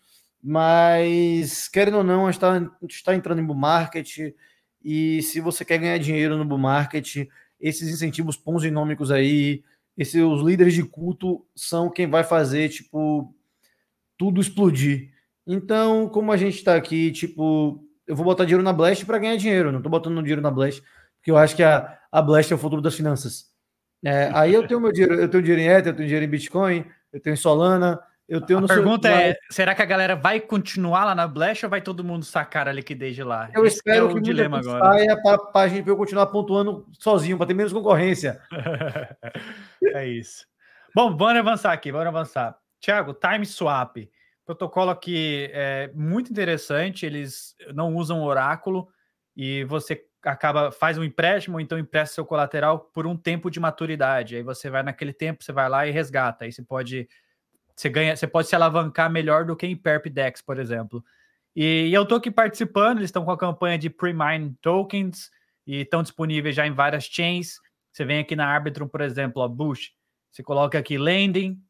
mas, 0.42 1.68
querendo 1.68 1.98
ou 1.98 2.04
não, 2.04 2.26
a 2.26 2.32
gente 2.32 2.42
está 2.42 2.60
tá 3.04 3.14
entrando 3.14 3.40
em 3.40 3.44
bull 3.44 3.56
market 3.56 4.32
e 4.82 5.22
se 5.22 5.40
você 5.40 5.64
quer 5.64 5.78
ganhar 5.78 5.98
dinheiro 5.98 6.36
no 6.36 6.44
bull 6.44 6.58
market, 6.58 7.28
esses 7.60 7.88
incentivos 7.88 8.36
ponzinômicos 8.36 9.10
aí, 9.10 9.62
esses 9.96 10.22
os 10.22 10.42
líderes 10.42 10.72
de 10.72 10.82
culto 10.82 11.44
são 11.54 11.90
quem 11.90 12.08
vai 12.08 12.24
fazer, 12.24 12.70
tipo, 12.70 13.34
tudo 14.16 14.40
explodir. 14.40 15.12
Então, 15.46 16.08
como 16.08 16.32
a 16.32 16.36
gente 16.36 16.56
está 16.56 16.74
aqui, 16.74 17.10
tipo, 17.12 17.84
eu 18.06 18.16
vou 18.16 18.24
botar 18.24 18.44
dinheiro 18.44 18.62
na 18.62 18.72
Blast 18.72 19.04
para 19.04 19.18
ganhar 19.18 19.36
dinheiro, 19.36 19.70
não 19.70 19.78
estou 19.78 19.90
botando 19.90 20.20
dinheiro 20.22 20.40
na 20.40 20.50
Blast, 20.50 20.82
porque 21.18 21.30
eu 21.30 21.36
acho 21.36 21.54
que 21.54 21.62
a, 21.62 21.98
a 22.10 22.22
Blast 22.22 22.50
é 22.50 22.56
o 22.56 22.58
futuro 22.58 22.80
das 22.80 22.94
finanças. 22.94 23.50
É, 24.02 24.30
aí 24.32 24.54
eu 24.54 24.66
tenho 24.66 24.80
meu 24.80 24.90
dinheiro, 24.90 25.14
eu 25.14 25.28
tenho 25.28 25.42
dinheiro 25.42 25.62
em 25.62 25.68
Ether, 25.68 25.92
eu 25.92 25.96
tenho 25.96 26.08
dinheiro 26.08 26.24
em 26.24 26.30
Bitcoin, 26.30 26.84
eu 27.12 27.20
tenho 27.20 27.34
em 27.34 27.36
Solana, 27.36 28.00
eu 28.30 28.40
tenho 28.40 28.64
a 28.64 28.68
pergunta 28.68 29.08
é: 29.08 29.36
será 29.50 29.74
que 29.74 29.82
a 29.82 29.84
galera 29.84 30.14
vai 30.14 30.38
continuar 30.38 31.04
lá 31.04 31.16
na 31.16 31.26
Blast 31.26 31.66
ou 31.66 31.70
vai 31.70 31.80
todo 31.80 32.04
mundo 32.04 32.24
sacar 32.24 32.68
a 32.68 32.72
liquidez 32.72 33.16
de 33.16 33.24
lá? 33.24 33.50
Eu 33.52 33.66
Esse 33.66 33.78
espero 33.78 34.08
é 34.08 34.12
que 34.12 34.18
o 34.18 34.22
dilema 34.22 34.60
agora. 34.60 34.84
saia 34.84 35.20
para 35.20 35.40
a 35.54 35.68
gente 35.68 35.88
eu 35.88 35.96
continuar 35.96 36.28
pontuando 36.28 36.86
sozinho, 36.92 37.36
para 37.36 37.46
ter 37.46 37.54
menos 37.54 37.72
concorrência. 37.72 38.40
é 39.82 40.06
isso. 40.06 40.46
Bom, 40.94 41.16
vamos 41.16 41.40
avançar 41.40 41.72
aqui, 41.72 41.90
vamos 41.90 42.06
avançar. 42.06 42.56
Tiago, 42.78 43.14
Time 43.14 43.44
Swap. 43.44 43.96
Protocolo 44.46 44.90
aqui 44.90 45.50
é 45.52 45.90
muito 45.92 46.30
interessante, 46.30 47.04
eles 47.04 47.56
não 47.74 47.96
usam 47.96 48.22
oráculo 48.22 48.88
e 49.36 49.64
você 49.64 50.04
acaba 50.22 50.70
faz 50.70 50.98
um 50.98 51.04
empréstimo, 51.04 51.60
então 51.60 51.78
empresta 51.78 52.14
seu 52.14 52.24
colateral 52.24 52.78
por 52.78 53.08
um 53.08 53.16
tempo 53.16 53.50
de 53.50 53.58
maturidade. 53.58 54.36
Aí 54.36 54.42
você 54.42 54.70
vai 54.70 54.84
naquele 54.84 55.12
tempo, 55.12 55.42
você 55.42 55.52
vai 55.52 55.68
lá 55.68 55.86
e 55.86 55.90
resgata. 55.90 56.44
Aí 56.44 56.52
você 56.52 56.62
pode 56.62 57.08
você 57.74 57.88
ganha, 57.88 58.16
você 58.16 58.26
pode 58.26 58.48
se 58.48 58.54
alavancar 58.54 59.10
melhor 59.10 59.44
do 59.44 59.56
que 59.56 59.66
em 59.66 59.76
Perp 59.76 60.06
Dex, 60.06 60.42
por 60.42 60.58
exemplo. 60.58 61.04
E, 61.54 61.88
e 61.88 61.94
eu 61.94 62.02
estou 62.02 62.18
aqui 62.18 62.30
participando, 62.30 62.98
eles 62.98 63.08
estão 63.08 63.24
com 63.24 63.30
a 63.30 63.38
campanha 63.38 63.78
de 63.78 63.90
pre-mine 63.90 64.54
tokens 64.60 65.30
e 65.66 65.82
estão 65.82 66.02
disponíveis 66.02 66.54
já 66.54 66.66
em 66.66 66.72
várias 66.72 67.04
chains. 67.04 67.58
Você 67.92 68.04
vem 68.04 68.20
aqui 68.20 68.36
na 68.36 68.46
Arbitrum, 68.46 68.86
por 68.86 69.00
exemplo, 69.00 69.42
a 69.42 69.48
Bush, 69.48 69.92
você 70.30 70.42
coloca 70.42 70.78
aqui 70.78 70.96
lending 70.96 71.60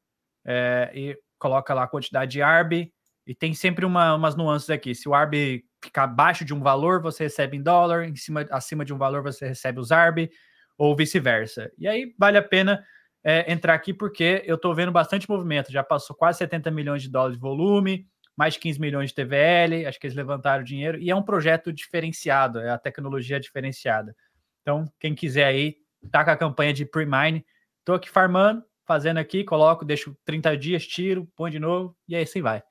é, 0.44 0.90
e 0.94 1.18
coloca 1.38 1.72
lá 1.72 1.84
a 1.84 1.88
quantidade 1.88 2.32
de 2.32 2.42
ARB 2.42 2.92
e 3.26 3.34
tem 3.34 3.54
sempre 3.54 3.86
uma, 3.86 4.14
umas 4.14 4.36
nuances 4.36 4.70
aqui. 4.70 4.94
Se 4.94 5.08
o 5.08 5.14
ARB 5.14 5.64
ficar 5.82 6.04
abaixo 6.04 6.44
de 6.44 6.52
um 6.52 6.60
valor, 6.60 7.00
você 7.00 7.24
recebe 7.24 7.56
em 7.56 7.62
dólar, 7.62 8.04
em 8.04 8.16
cima, 8.16 8.46
acima 8.50 8.84
de 8.84 8.92
um 8.92 8.98
valor, 8.98 9.22
você 9.22 9.48
recebe 9.48 9.80
os 9.80 9.90
ARB, 9.90 10.30
ou 10.76 10.96
vice-versa. 10.96 11.70
E 11.78 11.86
aí 11.86 12.14
vale 12.18 12.38
a 12.38 12.42
pena 12.42 12.84
é, 13.22 13.52
entrar 13.52 13.74
aqui 13.74 13.92
porque 13.92 14.42
eu 14.46 14.56
estou 14.56 14.74
vendo 14.74 14.92
bastante 14.92 15.28
movimento. 15.28 15.70
Já 15.70 15.82
passou 15.82 16.16
quase 16.16 16.38
70 16.38 16.70
milhões 16.70 17.02
de 17.02 17.10
dólares 17.10 17.36
de 17.36 17.40
volume, 17.40 18.06
mais 18.36 18.54
de 18.54 18.60
15 18.60 18.80
milhões 18.80 19.10
de 19.10 19.16
TVL, 19.16 19.86
acho 19.86 20.00
que 20.00 20.06
eles 20.06 20.16
levantaram 20.16 20.64
dinheiro, 20.64 20.98
e 20.98 21.10
é 21.10 21.14
um 21.14 21.22
projeto 21.22 21.72
diferenciado, 21.72 22.58
é 22.58 22.70
a 22.70 22.78
tecnologia 22.78 23.38
diferenciada. 23.38 24.16
Então, 24.62 24.90
quem 24.98 25.14
quiser 25.14 25.44
aí, 25.44 25.76
tá 26.10 26.24
com 26.24 26.30
a 26.30 26.36
campanha 26.36 26.72
de 26.72 26.86
pre-mine. 26.86 27.44
Estou 27.80 27.94
aqui 27.94 28.08
farmando, 28.08 28.64
fazendo 28.86 29.18
aqui, 29.18 29.44
coloco, 29.44 29.84
deixo 29.84 30.16
30 30.24 30.56
dias, 30.56 30.86
tiro, 30.86 31.28
põe 31.36 31.50
de 31.50 31.58
novo, 31.58 31.94
e 32.08 32.16
aí 32.16 32.22
assim 32.22 32.40
vai. 32.40 32.62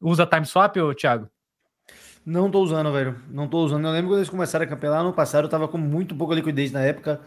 Usa 0.00 0.26
time 0.26 0.44
swap, 0.44 0.76
ô, 0.76 0.94
Thiago? 0.94 1.28
Não 2.24 2.50
tô 2.50 2.60
usando, 2.60 2.92
velho. 2.92 3.20
Não 3.28 3.48
tô 3.48 3.64
usando. 3.64 3.86
Eu 3.86 3.92
lembro 3.92 4.10
quando 4.10 4.18
eles 4.18 4.28
começaram 4.28 4.64
a 4.64 4.68
campear 4.68 5.02
no 5.02 5.12
passado, 5.12 5.44
eu 5.44 5.48
tava 5.48 5.66
com 5.66 5.78
muito 5.78 6.14
pouca 6.14 6.34
liquidez 6.34 6.70
na 6.70 6.82
época. 6.82 7.20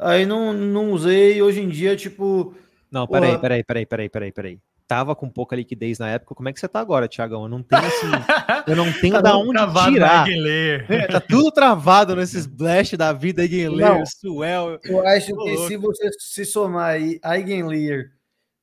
Aí 0.00 0.24
não, 0.24 0.52
não 0.52 0.92
usei. 0.92 1.42
Hoje 1.42 1.60
em 1.60 1.68
dia, 1.68 1.94
tipo. 1.94 2.54
Não, 2.90 3.06
peraí, 3.06 3.30
porra... 3.30 3.40
peraí, 3.40 3.64
peraí, 3.64 3.86
peraí, 3.86 4.08
peraí, 4.08 4.32
peraí. 4.32 4.58
Tava 4.88 5.14
com 5.14 5.28
pouca 5.28 5.54
liquidez 5.54 6.00
na 6.00 6.08
época. 6.08 6.34
Como 6.34 6.48
é 6.48 6.52
que 6.52 6.58
você 6.58 6.66
tá 6.66 6.80
agora, 6.80 7.06
Tiagão? 7.06 7.42
Eu 7.44 7.48
não 7.48 7.62
tenho 7.62 7.82
assim. 7.82 8.10
eu 8.66 8.74
não 8.74 8.92
tenho 8.92 9.14
tá 9.14 9.20
da 9.20 9.36
onde 9.36 9.60
tirar. 9.92 10.26
É, 10.88 11.06
tá 11.06 11.20
tudo 11.20 11.52
travado 11.52 12.16
nesses 12.16 12.44
blast 12.44 12.96
da 12.96 13.12
vida, 13.12 13.42
Eigenlayer, 13.42 14.02
Suel. 14.06 14.80
Eu 14.82 15.06
acho 15.06 15.26
que 15.26 15.32
louco. 15.32 15.68
se 15.68 15.76
você 15.76 16.10
se 16.18 16.44
somar 16.44 16.94
aí 16.94 17.20
Eigenlayer, 17.24 18.10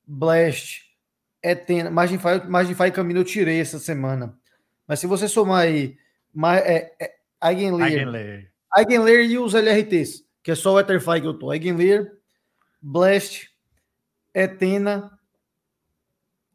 Blast, 0.06 0.82
Etena, 1.42 1.90
Magify, 1.90 2.46
Magify 2.46 2.90
Caminho 2.90 3.20
eu 3.20 3.24
tirei 3.24 3.58
essa 3.58 3.78
semana. 3.78 4.34
Mas 4.86 5.00
se 5.00 5.06
você 5.06 5.26
somar 5.28 5.60
aí 5.60 5.96
é, 6.62 6.92
é, 7.00 7.14
Eigenlayer, 7.42 8.00
Eigenlayer. 8.00 8.52
Eigenlayer 8.76 9.30
e 9.30 9.38
os 9.38 9.54
LRTs, 9.54 10.27
que 10.42 10.50
é 10.50 10.54
só 10.54 10.74
o 10.74 10.80
Etherfy 10.80 11.20
que 11.20 11.26
eu 11.26 11.34
tô. 11.34 11.52
Eigenlayer, 11.52 12.12
Blast, 12.80 13.48
Etena. 14.34 15.18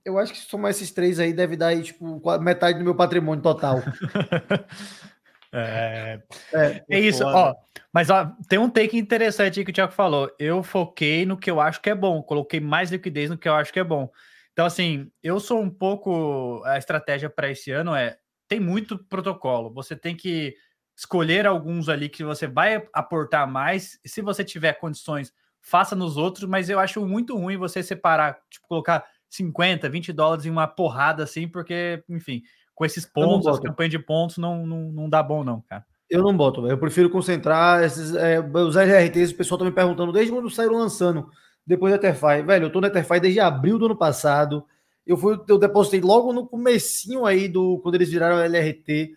Eu 0.06 0.18
acho 0.18 0.34
que 0.34 0.40
se 0.40 0.46
somar 0.46 0.72
esses 0.72 0.92
três 0.92 1.20
aí, 1.20 1.34
deve 1.34 1.56
dar 1.56 1.68
aí, 1.68 1.82
tipo, 1.82 2.22
metade 2.40 2.78
do 2.78 2.84
meu 2.84 2.96
patrimônio 2.96 3.42
total. 3.42 3.80
é, 5.52 6.22
é, 6.54 6.84
é 6.90 7.00
isso, 7.00 7.24
ó. 7.26 7.56
Mas 7.94 8.10
ó, 8.10 8.36
tem 8.50 8.58
um 8.58 8.70
take 8.70 8.98
interessante 8.98 9.60
aí 9.60 9.66
que 9.66 9.72
o 9.72 9.74
Thiago 9.74 9.94
falou. 9.94 10.30
Eu 10.40 10.64
foquei 10.64 11.26
no 11.26 11.38
que 11.38 11.50
eu 11.50 11.62
acho 11.62 11.80
que 11.82 11.90
é 11.90 11.96
bom, 11.96 12.22
coloquei 12.24 12.60
mais 12.60 12.92
liquidez 12.92 13.30
no 13.30 13.38
que 13.38 13.48
eu 13.48 13.54
acho 13.54 13.72
que 13.72 13.80
é 13.80 13.84
bom. 13.84 14.10
Então, 14.52 14.66
assim, 14.66 15.12
eu 15.22 15.40
sou 15.40 15.60
um 15.60 15.70
pouco. 15.70 16.62
A 16.66 16.78
estratégia 16.78 17.30
para 17.30 17.50
esse 17.50 17.72
ano 17.72 17.96
é: 17.96 18.18
tem 18.48 18.60
muito 18.60 18.98
protocolo. 18.98 19.74
Você 19.74 19.96
tem 19.96 20.16
que 20.16 20.56
escolher 20.96 21.46
alguns 21.46 21.90
ali 21.90 22.10
que 22.10 22.24
você 22.24 22.48
vai 22.48 22.88
aportar 22.94 23.50
mais. 23.50 24.00
Se 24.06 24.22
você 24.22 24.44
tiver 24.44 24.74
condições, 24.74 25.34
faça 25.62 25.96
nos 25.96 26.18
outros, 26.18 26.48
mas 26.48 26.70
eu 26.70 26.80
acho 26.80 27.06
muito 27.06 27.38
ruim 27.38 27.58
você 27.58 27.82
separar, 27.82 28.38
tipo, 28.50 28.68
colocar 28.68 29.06
50, 29.30 29.90
20 29.90 30.14
dólares 30.14 30.46
em 30.46 30.50
uma 30.50 30.68
porrada 30.68 31.24
assim, 31.24 31.48
porque, 31.48 32.04
enfim, 32.08 32.44
com 32.76 32.86
esses 32.86 33.06
pontos, 33.06 33.48
as 33.48 33.60
campanhas 33.60 33.92
de 33.92 34.00
pontos 34.00 34.38
não, 34.38 34.66
não, 34.66 34.92
não 34.92 35.10
dá 35.10 35.24
bom, 35.24 35.44
não, 35.44 35.62
cara. 35.62 35.86
Eu 36.10 36.22
não 36.22 36.36
boto, 36.36 36.68
eu 36.68 36.78
prefiro 36.78 37.10
concentrar 37.10 37.84
esses, 37.84 38.14
é, 38.14 38.40
os 38.40 38.76
RRTs, 38.76 39.32
o 39.32 39.36
pessoal 39.36 39.58
tá 39.58 39.66
me 39.66 39.72
perguntando 39.72 40.12
desde 40.12 40.32
quando 40.32 40.50
saíram 40.50 40.78
lançando, 40.78 41.28
depois 41.66 41.92
da 41.92 41.98
Etherfy. 41.98 42.44
Velho, 42.46 42.66
eu 42.66 42.72
tô 42.72 42.80
na 42.80 42.88
Etherfy 42.88 43.20
desde 43.20 43.40
abril 43.40 43.80
do 43.80 43.86
ano 43.86 43.98
passado. 43.98 44.66
Eu 45.08 45.18
fui, 45.18 45.40
eu 45.48 45.58
depositei 45.58 46.02
logo 46.02 46.32
no 46.32 46.46
comecinho 46.46 47.26
aí 47.26 47.48
do 47.48 47.80
quando 47.80 47.96
eles 47.96 48.12
viraram 48.12 48.38
LRT. 48.38 49.16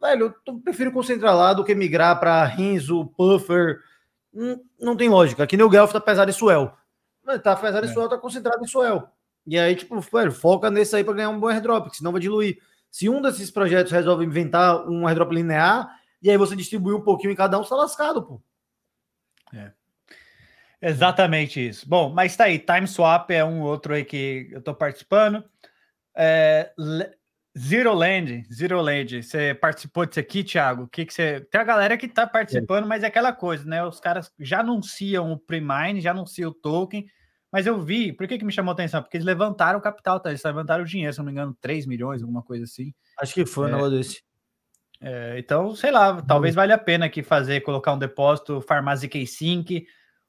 Velho, 0.00 0.34
eu 0.46 0.60
prefiro 0.60 0.92
concentrar 0.92 1.36
lá 1.36 1.52
do 1.52 1.64
que 1.64 1.74
migrar 1.74 2.18
para 2.20 2.44
Rinzo, 2.44 3.06
Puffer. 3.16 3.80
Não, 4.32 4.60
não 4.80 4.96
tem 4.96 5.08
lógica. 5.08 5.42
Aqui 5.42 5.56
no 5.56 5.68
Guelph 5.68 5.92
tá 5.92 6.00
pesado 6.00 6.30
em 6.30 6.34
Suel. 6.34 6.76
Tá 7.42 7.56
pesado 7.56 7.86
em 7.86 7.90
é. 7.90 7.92
Suel, 7.92 8.08
tá 8.08 8.16
concentrado 8.16 8.62
em 8.62 8.68
Suel. 8.68 9.10
E 9.46 9.58
aí, 9.58 9.74
tipo, 9.74 9.98
velho, 10.00 10.30
foca 10.30 10.70
nesse 10.70 10.94
aí 10.94 11.02
para 11.02 11.14
ganhar 11.14 11.30
um 11.30 11.40
bom 11.40 11.48
airdrop, 11.48 11.88
senão 11.92 12.12
vai 12.12 12.20
diluir. 12.20 12.58
Se 12.90 13.08
um 13.08 13.20
desses 13.20 13.50
projetos 13.50 13.92
resolve 13.92 14.24
inventar 14.24 14.86
um 14.88 15.06
airdrop 15.06 15.32
linear, 15.32 15.88
e 16.22 16.30
aí 16.30 16.36
você 16.36 16.54
distribui 16.54 16.94
um 16.94 17.00
pouquinho 17.00 17.32
em 17.32 17.36
cada 17.36 17.58
um, 17.58 17.62
você 17.62 17.70
tá 17.70 17.76
lascado, 17.76 18.22
pô. 18.22 18.42
É. 19.52 19.72
Exatamente 20.80 21.66
isso. 21.66 21.88
Bom, 21.88 22.10
mas 22.10 22.36
tá 22.36 22.44
aí, 22.44 22.58
Time 22.58 22.86
Swap 22.86 23.30
é 23.30 23.44
um 23.44 23.62
outro 23.62 23.94
aí 23.94 24.04
que 24.04 24.48
eu 24.52 24.62
tô 24.62 24.74
participando. 24.74 25.42
É, 26.14 26.72
Zero 27.58 27.92
Land, 27.92 28.44
Zero 28.52 28.80
Land, 28.80 29.22
você 29.22 29.52
participou 29.54 30.06
disso 30.06 30.20
aqui, 30.20 30.44
Thiago? 30.44 30.84
O 30.84 30.88
que, 30.88 31.04
que 31.04 31.12
você. 31.12 31.40
Tem 31.50 31.60
a 31.60 31.64
galera 31.64 31.96
que 31.96 32.06
tá 32.06 32.26
participando, 32.26 32.84
é. 32.84 32.86
mas 32.86 33.02
é 33.02 33.06
aquela 33.06 33.32
coisa, 33.32 33.64
né? 33.64 33.84
Os 33.84 33.98
caras 33.98 34.30
já 34.38 34.60
anunciam 34.60 35.32
o 35.32 35.38
Premine, 35.38 36.00
já 36.00 36.12
anunciam 36.12 36.50
o 36.50 36.54
token, 36.54 37.04
mas 37.50 37.66
eu 37.66 37.80
vi, 37.80 38.12
por 38.12 38.28
que, 38.28 38.38
que 38.38 38.44
me 38.44 38.52
chamou 38.52 38.70
a 38.70 38.74
atenção? 38.74 39.02
Porque 39.02 39.16
eles 39.16 39.26
levantaram 39.26 39.78
o 39.78 39.82
capital, 39.82 40.20
tá? 40.20 40.28
Eles 40.28 40.42
levantaram 40.44 40.84
o 40.84 40.86
dinheiro, 40.86 41.12
se 41.12 41.18
não 41.18 41.26
me 41.26 41.32
engano, 41.32 41.56
3 41.60 41.86
milhões, 41.86 42.22
alguma 42.22 42.42
coisa 42.42 42.64
assim. 42.64 42.92
Acho 43.18 43.34
que 43.34 43.44
foi, 43.44 43.70
é, 43.70 43.76
um 43.76 43.90
desse. 43.90 44.22
É, 45.00 45.38
então, 45.38 45.74
sei 45.74 45.90
lá, 45.90 46.20
talvez 46.22 46.54
valha 46.54 46.74
a 46.74 46.78
pena 46.78 47.06
aqui 47.06 47.22
fazer, 47.22 47.62
colocar 47.62 47.92
um 47.92 47.98
depósito, 47.98 48.60
Farmácia 48.60 49.08
K5, 49.08 49.84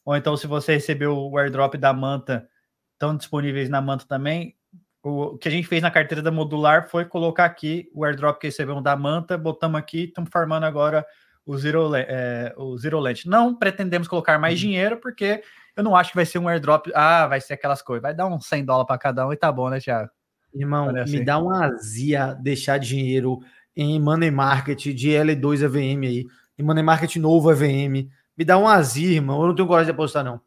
ou 0.05 0.15
então 0.15 0.37
se 0.37 0.47
você 0.47 0.73
recebeu 0.73 1.15
o 1.15 1.37
airdrop 1.37 1.75
da 1.75 1.93
Manta, 1.93 2.47
estão 2.93 3.15
disponíveis 3.15 3.69
na 3.69 3.81
Manta 3.81 4.05
também, 4.07 4.55
o 5.03 5.38
que 5.38 5.47
a 5.47 5.51
gente 5.51 5.67
fez 5.67 5.81
na 5.81 5.91
carteira 5.91 6.21
da 6.21 6.31
modular 6.31 6.89
foi 6.89 7.05
colocar 7.05 7.45
aqui 7.45 7.89
o 7.93 8.03
airdrop 8.03 8.39
que 8.39 8.47
recebemos 8.47 8.83
da 8.83 8.95
Manta, 8.95 9.38
botamos 9.38 9.79
aqui, 9.79 10.05
estamos 10.05 10.29
farmando 10.29 10.65
agora 10.65 11.05
o 11.45 11.57
Zero, 11.57 11.95
é, 11.95 12.53
o 12.57 12.77
Zero 12.77 12.99
Land. 12.99 13.27
Não 13.27 13.55
pretendemos 13.55 14.07
colocar 14.07 14.38
mais 14.38 14.55
uhum. 14.55 14.59
dinheiro, 14.59 14.97
porque 14.97 15.41
eu 15.75 15.83
não 15.83 15.95
acho 15.95 16.12
que 16.12 16.15
vai 16.15 16.25
ser 16.25 16.38
um 16.38 16.47
airdrop. 16.47 16.88
Ah, 16.93 17.25
vai 17.27 17.41
ser 17.41 17.53
aquelas 17.53 17.81
coisas. 17.81 18.01
Vai 18.01 18.13
dar 18.13 18.27
uns 18.27 18.45
100 18.45 18.65
dólares 18.65 18.88
para 18.88 18.97
cada 18.97 19.27
um 19.27 19.33
e 19.33 19.38
tá 19.38 19.51
bom, 19.51 19.69
né, 19.69 19.79
Thiago? 19.79 20.09
Irmão, 20.53 20.95
assim. 20.95 21.19
me 21.19 21.25
dá 21.25 21.38
uma 21.39 21.65
azia 21.65 22.33
deixar 22.33 22.77
dinheiro 22.77 23.39
em 23.75 23.99
money 23.99 24.31
market 24.31 24.88
de 24.93 25.09
L2 25.09 25.63
EVM 25.63 26.05
aí, 26.05 26.25
em 26.57 26.63
money 26.63 26.83
market 26.83 27.15
novo 27.15 27.51
EVM. 27.51 28.09
Me 28.38 28.45
dá 28.45 28.57
uma 28.57 28.73
azia, 28.73 29.15
irmão. 29.15 29.41
Eu 29.41 29.47
não 29.47 29.55
tenho 29.55 29.67
coragem 29.67 29.88
de 29.88 29.91
depositar, 29.91 30.23
não. 30.23 30.41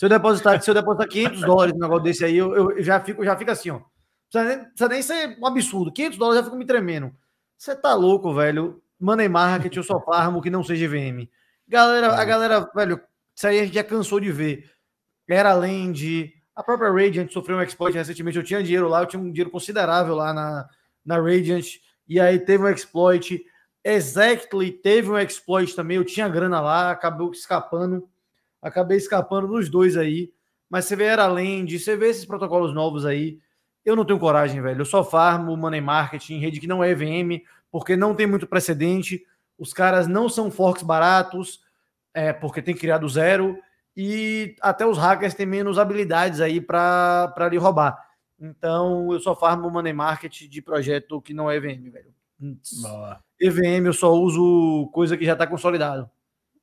Se 0.00 0.06
eu 0.06 0.08
depositar, 0.08 0.62
se 0.62 0.70
eu 0.70 0.72
depositar 0.72 1.06
500 1.08 1.40
dólares 1.42 1.74
no 1.74 1.80
negócio 1.80 2.02
desse 2.02 2.24
aí, 2.24 2.34
eu, 2.34 2.54
eu 2.54 2.82
já, 2.82 2.98
fico, 3.00 3.22
já 3.22 3.36
fico 3.36 3.50
assim, 3.50 3.68
ó. 3.68 3.82
Precisa 4.30 4.56
nem, 4.56 4.64
precisa 4.64 4.88
nem 4.88 5.02
ser 5.02 5.38
um 5.38 5.46
absurdo. 5.46 5.92
500 5.92 6.18
dólares 6.18 6.38
já 6.38 6.44
fico 6.44 6.56
me 6.56 6.64
tremendo. 6.64 7.14
Você 7.58 7.76
tá 7.76 7.92
louco, 7.92 8.32
velho. 8.32 8.82
Money 8.98 9.28
market, 9.28 9.76
eu 9.76 9.82
só 9.82 10.00
farmo 10.00 10.40
que 10.40 10.48
não 10.48 10.64
seja 10.64 10.86
EVM. 10.86 11.28
Galera, 11.68 12.14
a 12.14 12.24
galera, 12.24 12.60
velho, 12.74 12.98
isso 13.36 13.46
aí 13.46 13.60
a 13.60 13.64
gente 13.66 13.74
já 13.74 13.84
cansou 13.84 14.18
de 14.18 14.32
ver. 14.32 14.70
Era 15.28 15.52
Land, 15.52 16.32
a 16.56 16.62
própria 16.62 16.90
Radiant 16.90 17.30
sofreu 17.30 17.58
um 17.58 17.62
exploit 17.62 17.92
recentemente. 17.92 18.38
Eu 18.38 18.42
tinha 18.42 18.62
dinheiro 18.62 18.88
lá, 18.88 19.02
eu 19.02 19.06
tinha 19.06 19.20
um 19.20 19.30
dinheiro 19.30 19.50
considerável 19.50 20.14
lá 20.14 20.32
na, 20.32 20.66
na 21.04 21.16
Radiant, 21.16 21.74
e 22.08 22.18
aí 22.18 22.38
teve 22.38 22.64
um 22.64 22.70
exploit. 22.70 23.44
Exactly 23.84 24.72
teve 24.72 25.10
um 25.10 25.18
exploit 25.18 25.76
também. 25.76 25.98
Eu 25.98 26.06
tinha 26.06 26.26
grana 26.26 26.58
lá, 26.58 26.90
acabou 26.90 27.32
escapando. 27.32 28.08
Acabei 28.62 28.96
escapando 28.96 29.48
dos 29.48 29.68
dois 29.68 29.96
aí. 29.96 30.32
Mas 30.68 30.84
você 30.84 30.94
vê 30.94 31.04
Era 31.04 31.26
Land, 31.26 31.78
você 31.78 31.96
vê 31.96 32.08
esses 32.08 32.24
protocolos 32.24 32.72
novos 32.72 33.04
aí. 33.04 33.38
Eu 33.84 33.96
não 33.96 34.04
tenho 34.04 34.18
coragem, 34.18 34.60
velho. 34.60 34.82
Eu 34.82 34.84
só 34.84 35.02
farmo 35.02 35.56
money 35.56 35.80
marketing, 35.80 36.38
rede 36.38 36.60
que 36.60 36.66
não 36.66 36.84
é 36.84 36.90
EVM, 36.90 37.42
porque 37.70 37.96
não 37.96 38.14
tem 38.14 38.26
muito 38.26 38.46
precedente. 38.46 39.24
Os 39.58 39.72
caras 39.72 40.06
não 40.06 40.28
são 40.28 40.50
forks 40.50 40.82
baratos, 40.82 41.60
é, 42.14 42.32
porque 42.32 42.62
tem 42.62 42.74
que 42.74 42.80
criar 42.80 42.98
do 42.98 43.08
zero. 43.08 43.58
E 43.96 44.54
até 44.60 44.86
os 44.86 44.96
hackers 44.96 45.34
têm 45.34 45.46
menos 45.46 45.78
habilidades 45.78 46.40
aí 46.40 46.60
para 46.60 47.48
lhe 47.50 47.58
roubar. 47.58 47.98
Então 48.40 49.12
eu 49.12 49.20
só 49.20 49.34
farmo 49.34 49.70
money 49.70 49.92
market 49.92 50.48
de 50.48 50.62
projeto 50.62 51.20
que 51.20 51.34
não 51.34 51.50
é 51.50 51.56
EVM, 51.56 51.90
velho. 51.90 52.14
Boa. 52.80 53.22
EVM 53.38 53.86
eu 53.86 53.92
só 53.92 54.12
uso 54.14 54.88
coisa 54.92 55.16
que 55.16 55.24
já 55.24 55.34
está 55.34 55.46
consolidado. 55.46 56.08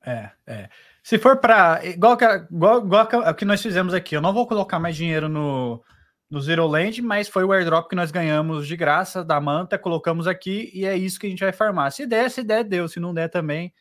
É, 0.04 0.32
é. 0.48 0.70
Se 1.08 1.18
for 1.18 1.38
para. 1.38 1.80
Igual, 1.86 2.18
igual, 2.52 2.86
igual 2.86 3.08
o 3.30 3.34
que 3.34 3.46
nós 3.46 3.62
fizemos 3.62 3.94
aqui, 3.94 4.14
eu 4.14 4.20
não 4.20 4.34
vou 4.34 4.46
colocar 4.46 4.78
mais 4.78 4.94
dinheiro 4.94 5.30
no, 5.30 5.82
no 6.30 6.42
Zero 6.42 6.68
Land, 6.68 7.02
mas 7.02 7.30
foi 7.30 7.46
o 7.46 7.54
airdrop 7.54 7.88
que 7.88 7.96
nós 7.96 8.12
ganhamos 8.12 8.68
de 8.68 8.76
graça 8.76 9.24
da 9.24 9.40
manta, 9.40 9.80
colocamos 9.80 10.28
aqui 10.28 10.70
e 10.74 10.86
é 10.86 10.98
isso 10.98 11.18
que 11.18 11.26
a 11.26 11.30
gente 11.30 11.40
vai 11.40 11.54
farmar. 11.54 11.94
Se 11.94 12.06
der, 12.06 12.30
se 12.30 12.44
der, 12.44 12.66
deu. 12.66 12.90
Se 12.90 13.00
não 13.00 13.14
der 13.14 13.30
também, 13.30 13.74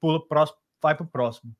pula 0.00 0.26
próximo, 0.26 0.58
vai 0.82 0.96
para 0.96 1.04
o 1.04 1.08
próximo. 1.08 1.54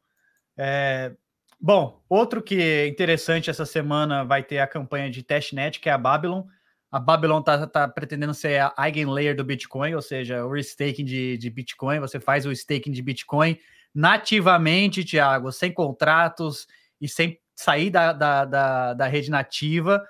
É, 0.56 1.12
bom, 1.60 2.02
outro 2.08 2.42
que 2.42 2.60
é 2.60 2.88
interessante 2.88 3.48
essa 3.48 3.64
semana 3.64 4.24
vai 4.24 4.42
ter 4.42 4.58
a 4.58 4.66
campanha 4.66 5.08
de 5.08 5.22
testnet, 5.22 5.78
que 5.78 5.88
é 5.88 5.92
a 5.92 5.98
Babylon. 5.98 6.42
A 6.90 6.98
Babylon 6.98 7.38
está 7.38 7.64
tá 7.68 7.86
pretendendo 7.86 8.34
ser 8.34 8.60
a 8.60 8.74
eigenlayer 8.88 9.36
do 9.36 9.44
Bitcoin, 9.44 9.94
ou 9.94 10.02
seja, 10.02 10.44
o 10.44 10.56
staking 10.56 11.04
de, 11.04 11.38
de 11.38 11.48
Bitcoin. 11.48 12.00
Você 12.00 12.18
faz 12.18 12.44
o 12.44 12.50
staking 12.50 12.90
de 12.90 13.02
Bitcoin 13.02 13.56
nativamente, 13.94 15.04
Thiago, 15.04 15.52
sem 15.52 15.72
contratos 15.72 16.66
e 17.00 17.08
sem 17.08 17.38
sair 17.54 17.90
da, 17.90 18.12
da, 18.12 18.44
da, 18.44 18.94
da 18.94 19.06
rede 19.06 19.30
nativa 19.30 20.02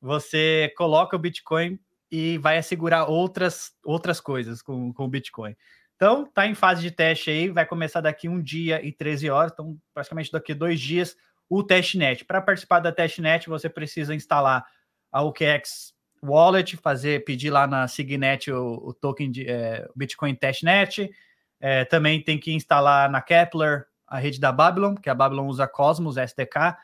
você 0.00 0.72
coloca 0.76 1.16
o 1.16 1.18
Bitcoin 1.18 1.78
e 2.10 2.38
vai 2.38 2.58
assegurar 2.58 3.10
outras, 3.10 3.72
outras 3.84 4.20
coisas 4.20 4.62
com, 4.62 4.92
com 4.92 5.04
o 5.04 5.08
Bitcoin. 5.08 5.56
Então, 5.96 6.26
tá 6.26 6.46
em 6.46 6.54
fase 6.54 6.82
de 6.82 6.90
teste 6.90 7.30
aí, 7.30 7.48
vai 7.48 7.66
começar 7.66 8.00
daqui 8.00 8.28
um 8.28 8.40
dia 8.40 8.84
e 8.86 8.92
13 8.92 9.30
horas, 9.30 9.52
então 9.52 9.76
praticamente 9.94 10.30
daqui 10.30 10.54
dois 10.54 10.80
dias 10.80 11.16
o 11.48 11.62
testnet. 11.62 12.24
Para 12.24 12.42
participar 12.42 12.80
da 12.80 12.92
testnet, 12.92 13.48
você 13.48 13.68
precisa 13.68 14.14
instalar 14.14 14.64
a 15.10 15.22
OKX 15.22 15.94
Wallet, 16.22 16.76
fazer, 16.76 17.24
pedir 17.24 17.50
lá 17.50 17.66
na 17.66 17.88
Signet 17.88 18.50
o, 18.50 18.74
o 18.88 18.94
token 18.94 19.30
de 19.30 19.48
é, 19.48 19.88
Bitcoin 19.96 20.34
testnet. 20.34 21.10
É, 21.60 21.84
também 21.84 22.22
tem 22.22 22.38
que 22.38 22.52
instalar 22.52 23.10
na 23.10 23.20
Kepler 23.20 23.86
a 24.06 24.18
rede 24.18 24.40
da 24.40 24.52
Babylon, 24.52 24.94
que 24.94 25.10
a 25.10 25.14
Babylon 25.14 25.46
usa 25.46 25.66
Cosmos 25.66 26.16
SDK, 26.16 26.76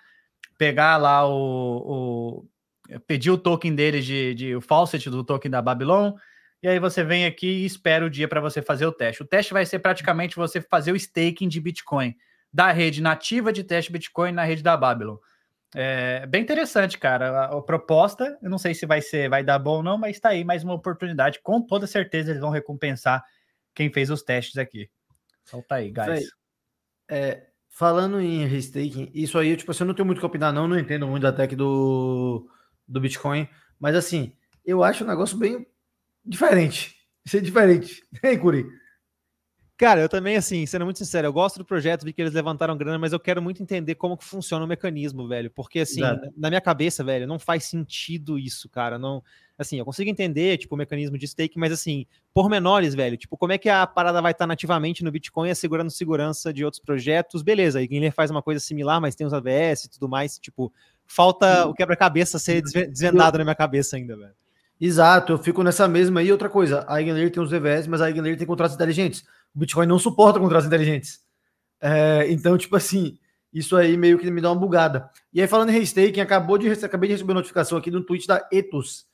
pegar 0.58 0.96
lá 0.96 1.26
o, 1.26 2.44
o 2.90 2.98
pedir 3.06 3.30
o 3.30 3.38
token 3.38 3.74
deles 3.74 4.04
de, 4.04 4.34
de 4.34 4.56
o 4.56 4.60
faucet 4.60 5.08
do 5.08 5.22
token 5.22 5.50
da 5.50 5.62
Babylon, 5.62 6.14
e 6.62 6.68
aí 6.68 6.78
você 6.78 7.02
vem 7.02 7.26
aqui 7.26 7.46
e 7.46 7.64
espera 7.64 8.04
o 8.04 8.10
dia 8.10 8.28
para 8.28 8.40
você 8.40 8.62
fazer 8.62 8.86
o 8.86 8.92
teste. 8.92 9.22
O 9.22 9.26
teste 9.26 9.52
vai 9.52 9.66
ser 9.66 9.80
praticamente 9.80 10.36
você 10.36 10.60
fazer 10.60 10.92
o 10.92 10.96
staking 10.96 11.48
de 11.48 11.60
Bitcoin 11.60 12.14
da 12.52 12.70
rede 12.70 13.02
nativa 13.02 13.52
de 13.52 13.64
teste 13.64 13.90
Bitcoin 13.90 14.32
na 14.32 14.44
rede 14.44 14.62
da 14.62 14.76
Babylon. 14.76 15.16
É 15.74 16.26
bem 16.26 16.42
interessante, 16.42 16.98
cara. 16.98 17.30
A, 17.30 17.44
a, 17.58 17.62
proposta, 17.62 18.38
eu 18.42 18.50
não 18.50 18.58
sei 18.58 18.74
se 18.74 18.84
vai 18.84 19.00
ser, 19.00 19.28
vai 19.28 19.42
dar 19.42 19.58
bom 19.58 19.76
ou 19.76 19.82
não, 19.82 19.96
mas 19.96 20.16
está 20.16 20.28
aí 20.28 20.44
mais 20.44 20.62
uma 20.62 20.74
oportunidade. 20.74 21.40
Com 21.42 21.60
toda 21.62 21.86
certeza 21.86 22.30
eles 22.30 22.40
vão 22.40 22.50
recompensar 22.50 23.24
quem 23.74 23.92
fez 23.92 24.10
os 24.10 24.22
testes 24.22 24.56
aqui. 24.56 24.90
Solta 25.44 25.76
aí, 25.76 25.90
guys. 25.90 26.28
É, 27.10 27.46
falando 27.68 28.20
em 28.20 28.46
restaking, 28.46 29.10
isso 29.14 29.38
aí, 29.38 29.56
tipo, 29.56 29.70
assim, 29.70 29.82
eu 29.82 29.88
não 29.88 29.94
tenho 29.94 30.06
muito 30.06 30.18
que 30.18 30.26
opinar, 30.26 30.52
não, 30.52 30.68
não 30.68 30.78
entendo 30.78 31.06
muito 31.06 31.22
da 31.22 31.32
tech 31.32 31.54
do, 31.56 32.48
do 32.86 33.00
Bitcoin. 33.00 33.48
Mas 33.78 33.96
assim, 33.96 34.36
eu 34.64 34.82
acho 34.84 35.04
um 35.04 35.08
negócio 35.08 35.36
bem 35.36 35.66
diferente. 36.24 36.96
Isso 37.24 37.36
é 37.36 37.40
diferente. 37.40 38.02
Hein, 38.22 38.38
Curi? 38.38 38.66
Cara, 39.76 40.00
eu 40.00 40.08
também, 40.08 40.36
assim, 40.36 40.64
sendo 40.64 40.84
muito 40.84 40.98
sincero, 40.98 41.26
eu 41.26 41.32
gosto 41.32 41.58
do 41.58 41.64
projeto, 41.64 42.04
vi 42.04 42.12
que 42.12 42.22
eles 42.22 42.34
levantaram 42.34 42.76
grana, 42.76 42.98
mas 42.98 43.12
eu 43.12 43.18
quero 43.18 43.42
muito 43.42 43.62
entender 43.62 43.94
como 43.96 44.16
que 44.16 44.24
funciona 44.24 44.64
o 44.64 44.68
mecanismo, 44.68 45.26
velho. 45.26 45.50
Porque, 45.50 45.80
assim, 45.80 46.00
Exato. 46.00 46.28
na 46.36 46.48
minha 46.50 46.60
cabeça, 46.60 47.02
velho, 47.02 47.26
não 47.26 47.38
faz 47.38 47.64
sentido 47.64 48.38
isso, 48.38 48.68
cara. 48.68 48.98
Não, 48.98 49.24
assim, 49.58 49.78
eu 49.78 49.84
consigo 49.84 50.08
entender, 50.08 50.58
tipo, 50.58 50.74
o 50.74 50.78
mecanismo 50.78 51.18
de 51.18 51.26
stake, 51.26 51.58
mas, 51.58 51.72
assim, 51.72 52.06
por 52.32 52.48
menores, 52.48 52.94
velho, 52.94 53.16
tipo, 53.16 53.36
como 53.36 53.52
é 53.52 53.58
que 53.58 53.68
a 53.68 53.86
parada 53.86 54.22
vai 54.22 54.32
estar 54.32 54.46
nativamente 54.46 55.02
no 55.02 55.10
Bitcoin 55.10 55.50
assegurando 55.50 55.90
segurança 55.90 56.52
de 56.52 56.64
outros 56.64 56.80
projetos? 56.80 57.42
Beleza, 57.42 57.80
a 57.80 57.86
Guilherme 57.86 58.12
faz 58.12 58.30
uma 58.30 58.42
coisa 58.42 58.60
similar, 58.60 59.00
mas 59.00 59.16
tem 59.16 59.26
os 59.26 59.32
ABS 59.32 59.86
e 59.86 59.90
tudo 59.90 60.08
mais, 60.08 60.38
tipo, 60.38 60.72
falta 61.06 61.66
o 61.66 61.74
quebra-cabeça 61.74 62.38
ser 62.38 62.62
desvendado 62.62 63.38
na 63.38 63.44
minha 63.44 63.56
cabeça 63.56 63.96
ainda, 63.96 64.16
velho. 64.16 64.34
Exato, 64.80 65.32
eu 65.32 65.38
fico 65.38 65.62
nessa 65.62 65.86
mesma. 65.86 66.24
E 66.24 66.32
outra 66.32 66.48
coisa, 66.48 66.84
a 66.88 66.98
Eigenlayer 66.98 67.30
tem 67.30 67.40
os 67.40 67.50
DVS, 67.50 67.86
mas 67.86 68.00
a 68.00 68.08
Eigenlayer 68.08 68.36
tem 68.36 68.46
contratos 68.46 68.74
inteligentes. 68.74 69.24
O 69.54 69.58
Bitcoin 69.58 69.86
não 69.86 69.98
suporta 69.98 70.40
contratos 70.40 70.66
inteligentes. 70.66 71.20
É, 71.80 72.26
então, 72.30 72.56
tipo 72.56 72.76
assim, 72.76 73.18
isso 73.52 73.76
aí 73.76 73.96
meio 73.96 74.18
que 74.18 74.30
me 74.30 74.40
dá 74.40 74.50
uma 74.50 74.60
bugada. 74.60 75.10
E 75.32 75.40
aí, 75.40 75.46
falando 75.46 75.70
em 75.70 75.78
restaking, 75.78 76.20
acabou 76.20 76.56
de, 76.56 76.70
acabei 76.70 77.08
de 77.08 77.14
receber 77.14 77.34
notificação 77.34 77.76
aqui 77.76 77.90
no 77.90 78.02
tweet 78.02 78.26
da 78.26 78.48
Ethos. 78.50 79.06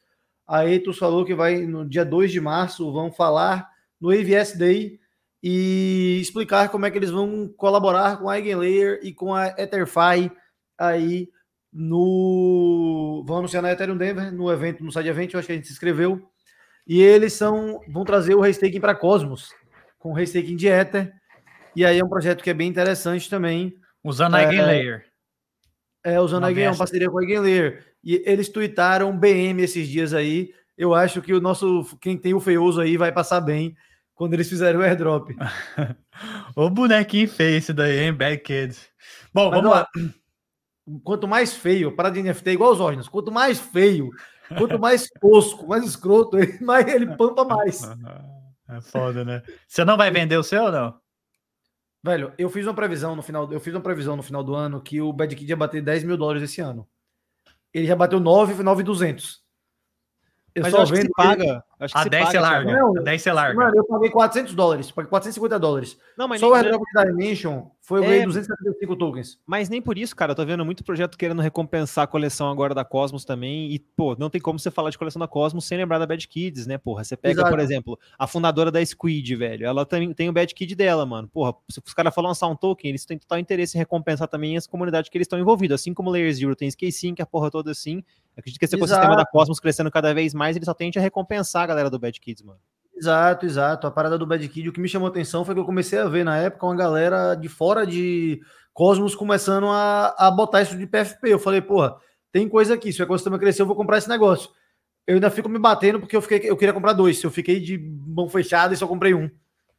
A 0.46 0.66
Ethos 0.66 0.98
falou 0.98 1.24
que 1.24 1.34
vai, 1.34 1.66
no 1.66 1.86
dia 1.88 2.04
2 2.04 2.30
de 2.30 2.40
março, 2.40 2.92
vão 2.92 3.10
falar 3.10 3.68
no 4.00 4.10
AVS 4.10 4.56
Day 4.56 4.98
e 5.42 6.18
explicar 6.20 6.68
como 6.68 6.86
é 6.86 6.90
que 6.90 6.98
eles 6.98 7.10
vão 7.10 7.48
colaborar 7.56 8.18
com 8.18 8.28
a 8.28 8.36
Eigenlayer 8.36 9.00
e 9.02 9.12
com 9.12 9.34
a 9.34 9.48
EtherFi 9.48 10.30
aí 10.76 11.28
no. 11.72 13.24
Vão 13.26 13.38
anunciar 13.38 13.62
na 13.62 13.72
Ethereum 13.72 13.96
Denver, 13.96 14.32
no 14.32 14.50
evento, 14.50 14.82
no 14.82 14.92
site 14.92 15.08
evento, 15.08 15.34
eu 15.34 15.38
acho 15.38 15.46
que 15.46 15.52
a 15.52 15.56
gente 15.56 15.66
se 15.66 15.72
inscreveu. 15.72 16.28
E 16.86 17.02
eles 17.02 17.34
são, 17.34 17.80
vão 17.88 18.04
trazer 18.04 18.34
o 18.34 18.40
restaking 18.40 18.80
para 18.80 18.94
Cosmos, 18.94 19.52
com 19.98 20.12
restaking 20.12 20.56
de 20.56 20.68
Ether. 20.68 21.12
E 21.74 21.84
aí 21.84 21.98
é 21.98 22.04
um 22.04 22.08
projeto 22.08 22.42
que 22.42 22.50
é 22.50 22.54
bem 22.54 22.68
interessante 22.68 23.28
também. 23.28 23.74
Usando 24.02 24.34
a 24.34 24.42
Eigenlayer. 24.42 25.06
É, 26.04 26.20
usando 26.20 26.44
a 26.44 26.48
Eigenlayer, 26.48 26.72
uma 26.72 26.78
parceria 26.78 27.10
com 27.10 27.18
a 27.18 27.22
Eigenlayer. 27.22 27.84
E 28.02 28.22
eles 28.24 28.48
tweetaram 28.48 29.16
BM 29.16 29.62
esses 29.62 29.88
dias 29.88 30.14
aí. 30.14 30.52
Eu 30.76 30.94
acho 30.94 31.20
que 31.20 31.34
o 31.34 31.40
nosso, 31.40 31.84
quem 32.00 32.16
tem 32.16 32.34
o 32.34 32.40
feioso 32.40 32.80
aí 32.80 32.96
vai 32.96 33.12
passar 33.12 33.40
bem 33.40 33.76
quando 34.14 34.34
eles 34.34 34.48
fizerem 34.48 34.80
o 34.80 34.82
airdrop. 34.82 35.30
o 36.56 36.70
bonequinho 36.70 37.28
feio 37.28 37.58
esse 37.58 37.72
daí, 37.72 38.00
hein? 38.00 38.12
Bad 38.12 38.38
Kids. 38.38 38.88
Bom, 39.32 39.50
Mas 39.50 39.60
vamos 39.60 39.70
lá 39.70 39.86
quanto 41.04 41.28
mais 41.28 41.54
feio, 41.54 41.94
para 41.94 42.10
de 42.10 42.22
NFT 42.22 42.50
é 42.50 42.52
igual 42.52 42.72
os 42.72 42.80
órgãos, 42.80 43.08
quanto 43.08 43.30
mais 43.30 43.58
feio, 43.58 44.10
quanto 44.56 44.78
mais 44.78 45.08
tosco, 45.20 45.66
mais 45.66 45.84
escroto, 45.84 46.38
mais 46.62 46.86
ele 46.88 47.06
pampa 47.16 47.44
mais. 47.44 47.82
É 48.68 48.80
foda, 48.80 49.24
né? 49.24 49.42
Você 49.66 49.84
não 49.84 49.96
vai 49.96 50.10
vender 50.10 50.36
o 50.36 50.42
seu 50.42 50.64
ou 50.64 50.72
não? 50.72 51.00
Velho, 52.02 52.32
eu 52.38 52.48
fiz 52.48 52.66
uma 52.66 52.74
previsão 52.74 53.16
no 53.16 53.22
final, 53.22 53.52
eu 53.52 53.58
fiz 53.58 53.74
uma 53.74 53.80
previsão 53.80 54.16
no 54.16 54.22
final 54.22 54.44
do 54.44 54.54
ano 54.54 54.80
que 54.80 55.00
o 55.00 55.12
Bad 55.12 55.34
Kid 55.34 55.50
ia 55.50 55.56
bater 55.56 55.82
10 55.82 56.04
mil 56.04 56.16
dólares 56.16 56.42
esse 56.42 56.60
ano. 56.60 56.88
Ele 57.72 57.86
já 57.86 57.96
bateu 57.96 58.20
9, 58.20 58.62
9,200. 58.62 59.42
Eu 60.54 60.62
Mas 60.62 60.72
só 60.72 60.78
eu 60.78 60.82
acho 60.82 60.92
que 60.92 60.98
vendo 60.98 61.06
se 61.08 61.12
paga. 61.14 61.64
Acho 61.80 61.94
que 61.94 62.00
A 62.00 62.02
se 62.02 62.10
10 62.10 62.26
você 62.28 62.36
paga, 62.38 62.40
larga. 62.48 62.72
Não, 62.72 62.98
A 62.98 63.00
10 63.02 63.22
você 63.22 63.32
larga. 63.32 63.54
Mano, 63.60 63.76
eu 63.76 63.84
paguei 63.84 64.10
400 64.10 64.54
dólares, 64.54 64.90
paguei 64.90 65.08
450 65.08 65.58
dólares. 65.60 65.98
Não, 66.16 66.26
mas 66.26 66.40
Só 66.40 66.50
o 66.50 66.54
airdrop 66.54 66.82
da 66.92 67.04
Dimension 67.04 67.66
foi 67.80 68.00
eu 68.00 68.04
É. 68.04 68.06
ganhei 68.08 68.24
275 68.26 68.96
tokens. 68.96 69.38
mas 69.46 69.68
nem 69.68 69.80
por 69.80 69.96
isso, 69.96 70.14
cara. 70.16 70.32
Eu 70.32 70.36
tô 70.36 70.44
vendo 70.44 70.64
muito 70.64 70.82
projeto 70.84 71.16
querendo 71.16 71.40
recompensar 71.40 72.04
a 72.04 72.06
coleção 72.06 72.50
agora 72.50 72.74
da 72.74 72.84
Cosmos 72.84 73.24
também. 73.24 73.72
E, 73.72 73.78
pô, 73.78 74.16
não 74.18 74.28
tem 74.28 74.40
como 74.40 74.58
você 74.58 74.70
falar 74.70 74.90
de 74.90 74.98
coleção 74.98 75.20
da 75.20 75.28
Cosmos 75.28 75.64
sem 75.66 75.78
lembrar 75.78 75.98
da 75.98 76.06
Bad 76.06 76.26
Kids, 76.26 76.66
né, 76.66 76.78
porra? 76.78 77.04
Você 77.04 77.16
pega, 77.16 77.40
Exato. 77.40 77.50
por 77.50 77.60
exemplo, 77.60 77.98
a 78.18 78.26
fundadora 78.26 78.70
da 78.72 78.84
Squid, 78.84 79.36
velho. 79.36 79.64
Ela 79.64 79.86
também 79.86 80.12
tem 80.12 80.28
o 80.28 80.32
Bad 80.32 80.52
Kid 80.54 80.74
dela, 80.74 81.06
mano. 81.06 81.28
Porra, 81.28 81.54
se 81.70 81.80
os 81.84 81.94
caras 81.94 82.14
falam 82.14 82.30
lançar 82.30 82.48
um 82.48 82.56
token, 82.56 82.88
eles 82.90 83.04
têm 83.06 83.16
total 83.18 83.38
interesse 83.38 83.76
em 83.76 83.78
recompensar 83.78 84.26
também 84.28 84.56
as 84.56 84.66
comunidades 84.66 85.08
que 85.08 85.16
eles 85.16 85.26
estão 85.26 85.38
envolvidos. 85.38 85.76
Assim 85.80 85.94
como 85.94 86.10
o 86.10 86.12
Layer 86.12 86.32
Zero 86.34 86.56
tem 86.56 86.68
Skate 86.68 86.92
Sync, 86.92 87.22
a 87.22 87.26
porra 87.26 87.50
toda 87.50 87.70
assim. 87.70 88.02
Eu 88.36 88.40
acredito 88.40 88.58
que 88.60 88.64
esse 88.66 88.76
Exato. 88.76 88.92
ecossistema 88.92 89.16
da 89.16 89.26
Cosmos 89.26 89.58
crescendo 89.58 89.90
cada 89.90 90.14
vez 90.14 90.32
mais, 90.32 90.54
ele 90.56 90.64
só 90.64 90.72
tende 90.72 90.96
a 90.98 91.02
recompensar 91.02 91.67
galera 91.68 91.90
do 91.90 91.98
Bad 91.98 92.18
Kids, 92.18 92.42
mano. 92.42 92.60
Exato, 92.98 93.46
exato. 93.46 93.86
A 93.86 93.90
parada 93.90 94.18
do 94.18 94.26
Bad 94.26 94.46
Kid, 94.48 94.68
o 94.68 94.72
que 94.72 94.80
me 94.80 94.88
chamou 94.88 95.08
atenção 95.08 95.44
foi 95.44 95.54
que 95.54 95.60
eu 95.60 95.64
comecei 95.64 95.98
a 95.98 96.08
ver 96.08 96.24
na 96.24 96.36
época 96.36 96.66
uma 96.66 96.74
galera 96.74 97.34
de 97.36 97.48
fora 97.48 97.86
de 97.86 98.40
Cosmos 98.72 99.14
começando 99.14 99.68
a, 99.68 100.14
a 100.18 100.30
botar 100.30 100.62
isso 100.62 100.76
de 100.76 100.86
PFP. 100.86 101.32
Eu 101.32 101.38
falei, 101.38 101.60
porra, 101.60 101.96
tem 102.32 102.48
coisa 102.48 102.74
aqui. 102.74 102.92
Se 102.92 103.00
o 103.00 103.04
ecossistema 103.04 103.38
crescer, 103.38 103.62
eu 103.62 103.66
vou 103.66 103.76
comprar 103.76 103.98
esse 103.98 104.08
negócio. 104.08 104.50
Eu 105.06 105.14
ainda 105.14 105.30
fico 105.30 105.48
me 105.48 105.58
batendo 105.58 106.00
porque 106.00 106.16
eu, 106.16 106.20
fiquei, 106.20 106.50
eu 106.50 106.56
queria 106.56 106.74
comprar 106.74 106.92
dois. 106.92 107.22
Eu 107.22 107.30
fiquei 107.30 107.60
de 107.60 107.78
mão 107.78 108.28
fechada 108.28 108.74
e 108.74 108.76
só 108.76 108.86
comprei 108.86 109.14
um. 109.14 109.30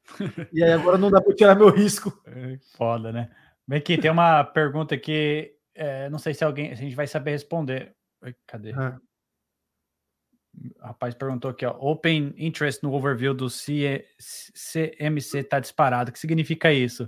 e 0.54 0.64
aí 0.64 0.72
agora 0.72 0.98
não 0.98 1.12
dá 1.12 1.22
para 1.22 1.36
tirar 1.36 1.56
meu 1.56 1.70
risco. 1.70 2.12
Foda, 2.78 3.12
né? 3.12 3.30
Vem 3.68 3.80
aqui, 3.80 3.98
tem 3.98 4.10
uma 4.10 4.44
pergunta 4.44 4.98
que 4.98 5.54
é, 5.76 6.10
não 6.10 6.18
sei 6.18 6.34
se 6.34 6.44
alguém, 6.44 6.76
se 6.76 6.82
a 6.82 6.84
gente 6.84 6.96
vai 6.96 7.06
saber 7.06 7.32
responder. 7.32 7.94
Cadê? 8.48 8.74
Ah. 8.74 8.98
O 10.82 10.86
rapaz 10.86 11.14
perguntou 11.14 11.52
aqui, 11.52 11.66
ó. 11.66 11.76
Open 11.80 12.34
interest 12.38 12.84
no 12.84 12.92
overview 12.94 13.34
do 13.34 13.50
C- 13.50 14.06
CMC 14.20 15.44
tá 15.44 15.60
disparado. 15.60 16.10
O 16.10 16.14
que 16.14 16.20
significa 16.20 16.72
isso? 16.74 17.08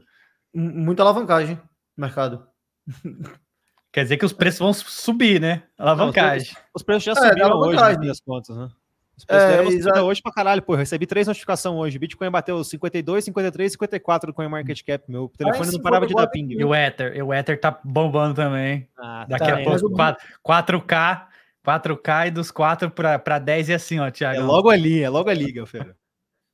Muita 0.53 1.03
alavancagem 1.03 1.55
no 1.97 2.01
mercado. 2.05 2.47
Quer 3.91 4.03
dizer 4.03 4.17
que 4.17 4.25
os 4.25 4.31
preços 4.31 4.59
vão 4.59 4.73
subir, 4.73 5.41
né? 5.41 5.63
Alavancagem. 5.77 6.55
Os 6.73 6.81
preços 6.81 7.03
já 7.03 7.11
É, 7.11 7.15
subiram 7.15 7.57
uma 7.57 7.67
hoje, 7.67 7.95
fim 7.99 8.07
das 8.07 8.21
contas, 8.21 8.55
né? 8.55 8.69
Os 9.17 9.25
preços 9.25 9.85
É, 9.85 10.01
hoje 10.01 10.21
pra 10.21 10.31
caralho, 10.31 10.61
pô. 10.61 10.75
Recebi 10.75 11.05
três 11.05 11.27
notificações 11.27 11.75
hoje. 11.75 11.99
Bitcoin 11.99 12.31
bateu 12.31 12.63
52, 12.63 13.25
53, 13.25 13.73
54 13.73 14.31
do 14.31 14.33
CoinMarketCap. 14.33 15.03
Meu 15.11 15.27
telefone 15.37 15.65
Mas 15.65 15.73
não 15.73 15.81
parava 15.81 16.07
de 16.07 16.13
dar 16.13 16.21
54 16.21 16.31
ping. 16.31 16.61
E 16.61 16.63
o 16.63 16.73
Ether, 16.73 17.15
e 17.17 17.21
o 17.21 17.33
Ether 17.33 17.59
tá 17.59 17.77
bombando 17.83 18.35
também. 18.35 18.87
Ah, 18.97 19.25
Daqui 19.27 19.45
Tá, 19.45 19.59
a 19.59 19.63
pouco, 19.63 19.87
o- 19.87 19.91
4, 19.91 20.27
4K, 20.41 21.27
4K 21.65 22.27
e 22.27 22.31
dos 22.31 22.51
4 22.51 22.91
para 22.91 23.39
10 23.39 23.69
e 23.69 23.73
assim, 23.73 23.99
ó, 23.99 24.09
Thiago. 24.09 24.39
É 24.39 24.43
logo 24.43 24.69
ali, 24.69 25.01
é 25.01 25.09
logo 25.09 25.29
ali, 25.29 25.51
Galfeira. 25.51 25.95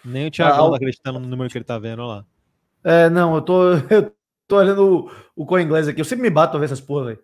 Nem 0.03 0.27
o 0.27 0.31
Thiago 0.31 0.53
Ah, 0.53 0.69
tá 0.69 0.75
acreditando 0.75 1.19
no 1.19 1.27
número 1.27 1.49
que 1.49 1.57
ele 1.57 1.65
tá 1.65 1.77
vendo, 1.77 2.01
olha 2.01 2.07
lá. 2.07 2.25
É, 2.83 3.09
não, 3.09 3.35
eu 3.35 3.41
tô 3.41 3.73
eu 3.91 4.15
tô 4.47 4.57
olhando 4.57 5.09
o, 5.35 5.43
o 5.43 5.45
coin 5.45 5.63
inglês 5.63 5.87
aqui. 5.87 5.99
Eu 5.99 6.05
sempre 6.05 6.23
me 6.23 6.29
bato 6.29 6.51
pra 6.51 6.59
ver 6.59 6.65
essas 6.65 6.81
porra, 6.81 7.07
velho. 7.07 7.19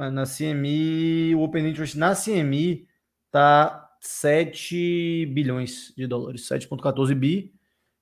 Mas 0.00 0.14
na 0.14 0.24
CME, 0.24 1.34
o 1.34 1.42
Open 1.42 1.68
Interest 1.68 1.98
na 1.98 2.14
CME 2.14 2.88
tá 3.30 3.86
7 4.00 5.26
bilhões 5.26 5.92
de 5.94 6.06
dólares, 6.06 6.48
7.14 6.48 7.14
bi. 7.14 7.52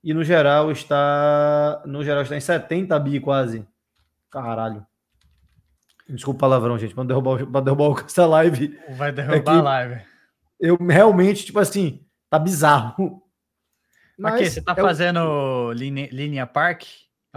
E 0.05 0.15
no 0.15 0.23
geral 0.23 0.71
está 0.71 1.83
no 1.85 2.05
geral 2.05 2.23
está 2.23 2.37
em 2.37 2.41
70 2.41 2.97
bi 3.01 3.19
quase. 3.19 3.67
Caralho. 4.31 4.87
Desculpa 6.09 6.37
o 6.37 6.41
palavrão, 6.41 6.79
gente, 6.79 6.95
para 6.95 7.03
derrubar, 7.03 7.45
pra 7.45 7.61
derrubar 7.61 8.05
essa 8.07 8.25
live. 8.27 8.79
Vai 8.97 9.11
derrubar 9.11 9.57
É 9.57 9.59
a 9.59 9.63
live. 9.63 10.03
Eu 10.61 10.77
realmente, 10.77 11.47
tipo 11.47 11.59
assim, 11.59 12.07
tá 12.31 12.39
bizarro. 12.39 13.21
Aqui, 14.23 14.49
você 14.49 14.63
tá 14.63 14.73
é 14.77 14.81
o- 14.81 14.87
fazendo 14.87 15.73
linha, 15.73 16.09
linha 16.13 16.47
Park? 16.47 16.85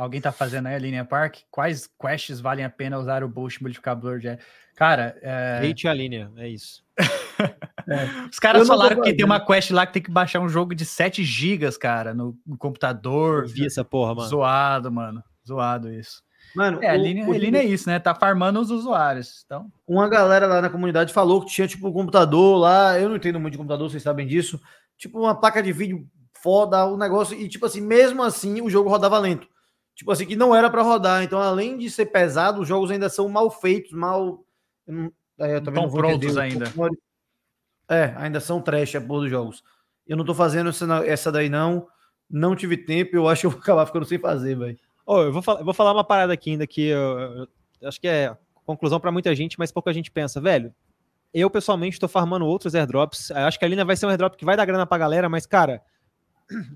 Alguém 0.01 0.19
tá 0.19 0.31
fazendo 0.31 0.65
aí 0.67 0.73
a 0.73 0.79
linha 0.79 1.05
Park? 1.05 1.41
Quais 1.51 1.87
quests 2.01 2.39
valem 2.39 2.65
a 2.65 2.69
pena 2.71 2.97
usar 2.97 3.23
o 3.23 3.27
Boost 3.27 3.61
multiplicador 3.61 4.17
de. 4.17 4.35
Cara, 4.75 5.15
é, 5.21 5.69
Hate 5.69 5.87
a 5.87 5.93
linha, 5.93 6.31
é 6.37 6.47
isso. 6.49 6.83
os 8.31 8.39
caras 8.39 8.67
falaram 8.67 8.99
que 9.01 9.13
tem 9.13 9.23
uma 9.23 9.39
quest 9.39 9.69
lá 9.69 9.85
que 9.85 9.93
tem 9.93 10.01
que 10.01 10.09
baixar 10.09 10.39
um 10.39 10.49
jogo 10.49 10.73
de 10.73 10.85
7 10.85 11.23
gigas, 11.23 11.77
cara, 11.77 12.15
no, 12.15 12.35
no 12.47 12.57
computador. 12.57 13.43
Eu 13.43 13.49
vi 13.49 13.65
essa 13.67 13.83
porra, 13.85 14.15
mano. 14.15 14.27
Zoado, 14.27 14.91
mano. 14.91 15.23
Zoado 15.47 15.91
isso. 15.91 16.23
Mano, 16.55 16.81
É, 16.81 16.89
a 16.89 16.97
linha, 16.97 17.27
o- 17.27 17.33
a 17.33 17.37
linha 17.37 17.59
é 17.59 17.63
isso, 17.65 17.87
né? 17.87 17.99
Tá 17.99 18.15
farmando 18.15 18.59
os 18.59 18.71
usuários. 18.71 19.43
Então, 19.45 19.71
uma 19.87 20.09
galera 20.09 20.47
lá 20.47 20.61
na 20.61 20.69
comunidade 20.71 21.13
falou 21.13 21.41
que 21.45 21.51
tinha 21.51 21.67
tipo 21.67 21.87
um 21.87 21.93
computador 21.93 22.57
lá. 22.59 22.99
Eu 22.99 23.07
não 23.07 23.17
entendo 23.17 23.39
muito 23.39 23.51
de 23.53 23.57
computador, 23.59 23.87
vocês 23.89 24.01
sabem 24.01 24.25
disso. 24.25 24.59
Tipo 24.97 25.19
uma 25.19 25.35
placa 25.39 25.61
de 25.61 25.71
vídeo 25.71 26.07
foda, 26.41 26.85
o 26.87 26.97
negócio. 26.97 27.39
E 27.39 27.47
tipo 27.47 27.67
assim, 27.67 27.81
mesmo 27.81 28.23
assim, 28.23 28.61
o 28.61 28.69
jogo 28.69 28.89
rodava 28.89 29.19
lento. 29.19 29.47
Tipo 29.95 30.11
assim, 30.11 30.25
que 30.25 30.35
não 30.35 30.55
era 30.55 30.69
pra 30.69 30.81
rodar. 30.81 31.23
Então, 31.23 31.39
além 31.39 31.77
de 31.77 31.89
ser 31.89 32.07
pesado, 32.07 32.61
os 32.61 32.67
jogos 32.67 32.89
ainda 32.91 33.09
são 33.09 33.27
mal 33.29 33.49
feitos, 33.51 33.91
mal. 33.91 34.43
não- 34.87 35.11
é, 35.39 35.55
eu 35.55 35.61
também 35.61 35.73
Tão 35.81 35.83
não 35.83 35.89
vou 35.89 35.99
prontos 35.99 36.37
ainda. 36.37 36.65
É, 37.89 38.13
ainda 38.17 38.39
são 38.39 38.61
trash 38.61 38.95
a 38.95 39.01
porra 39.01 39.21
dos 39.21 39.29
jogos. 39.29 39.63
Eu 40.07 40.15
não 40.15 40.25
tô 40.25 40.33
fazendo 40.33 40.69
essa, 40.69 40.85
essa 41.05 41.31
daí, 41.31 41.49
não. 41.49 41.87
Não 42.29 42.55
tive 42.55 42.77
tempo, 42.77 43.15
eu 43.15 43.27
acho 43.27 43.41
que 43.41 43.47
eu 43.47 43.51
vou 43.51 43.59
acabar 43.61 43.85
ficando 43.85 44.05
sem 44.05 44.17
fazer, 44.17 44.55
velho. 44.55 44.79
Ô, 45.05 45.21
eu, 45.21 45.33
vou 45.33 45.41
falar, 45.41 45.59
eu 45.59 45.65
vou 45.65 45.73
falar 45.73 45.91
uma 45.93 46.03
parada 46.03 46.31
aqui 46.33 46.51
ainda 46.51 46.65
que 46.65 46.87
eu, 46.87 47.47
eu 47.81 47.87
acho 47.89 47.99
que 47.99 48.07
é 48.07 48.35
conclusão 48.65 48.99
pra 48.99 49.11
muita 49.11 49.35
gente, 49.35 49.59
mas 49.59 49.71
pouca 49.71 49.91
gente 49.91 50.09
pensa, 50.11 50.39
velho. 50.39 50.73
Eu, 51.33 51.49
pessoalmente, 51.49 51.99
tô 51.99 52.07
farmando 52.07 52.45
outros 52.45 52.75
airdrops. 52.75 53.29
Eu 53.29 53.37
Acho 53.37 53.57
que 53.57 53.65
a 53.65 53.67
Lina 53.67 53.83
vai 53.85 53.95
ser 53.95 54.05
um 54.05 54.09
airdrop 54.09 54.35
que 54.35 54.45
vai 54.45 54.55
dar 54.55 54.65
grana 54.65 54.85
pra 54.85 54.97
galera, 54.97 55.27
mas, 55.27 55.45
cara, 55.45 55.81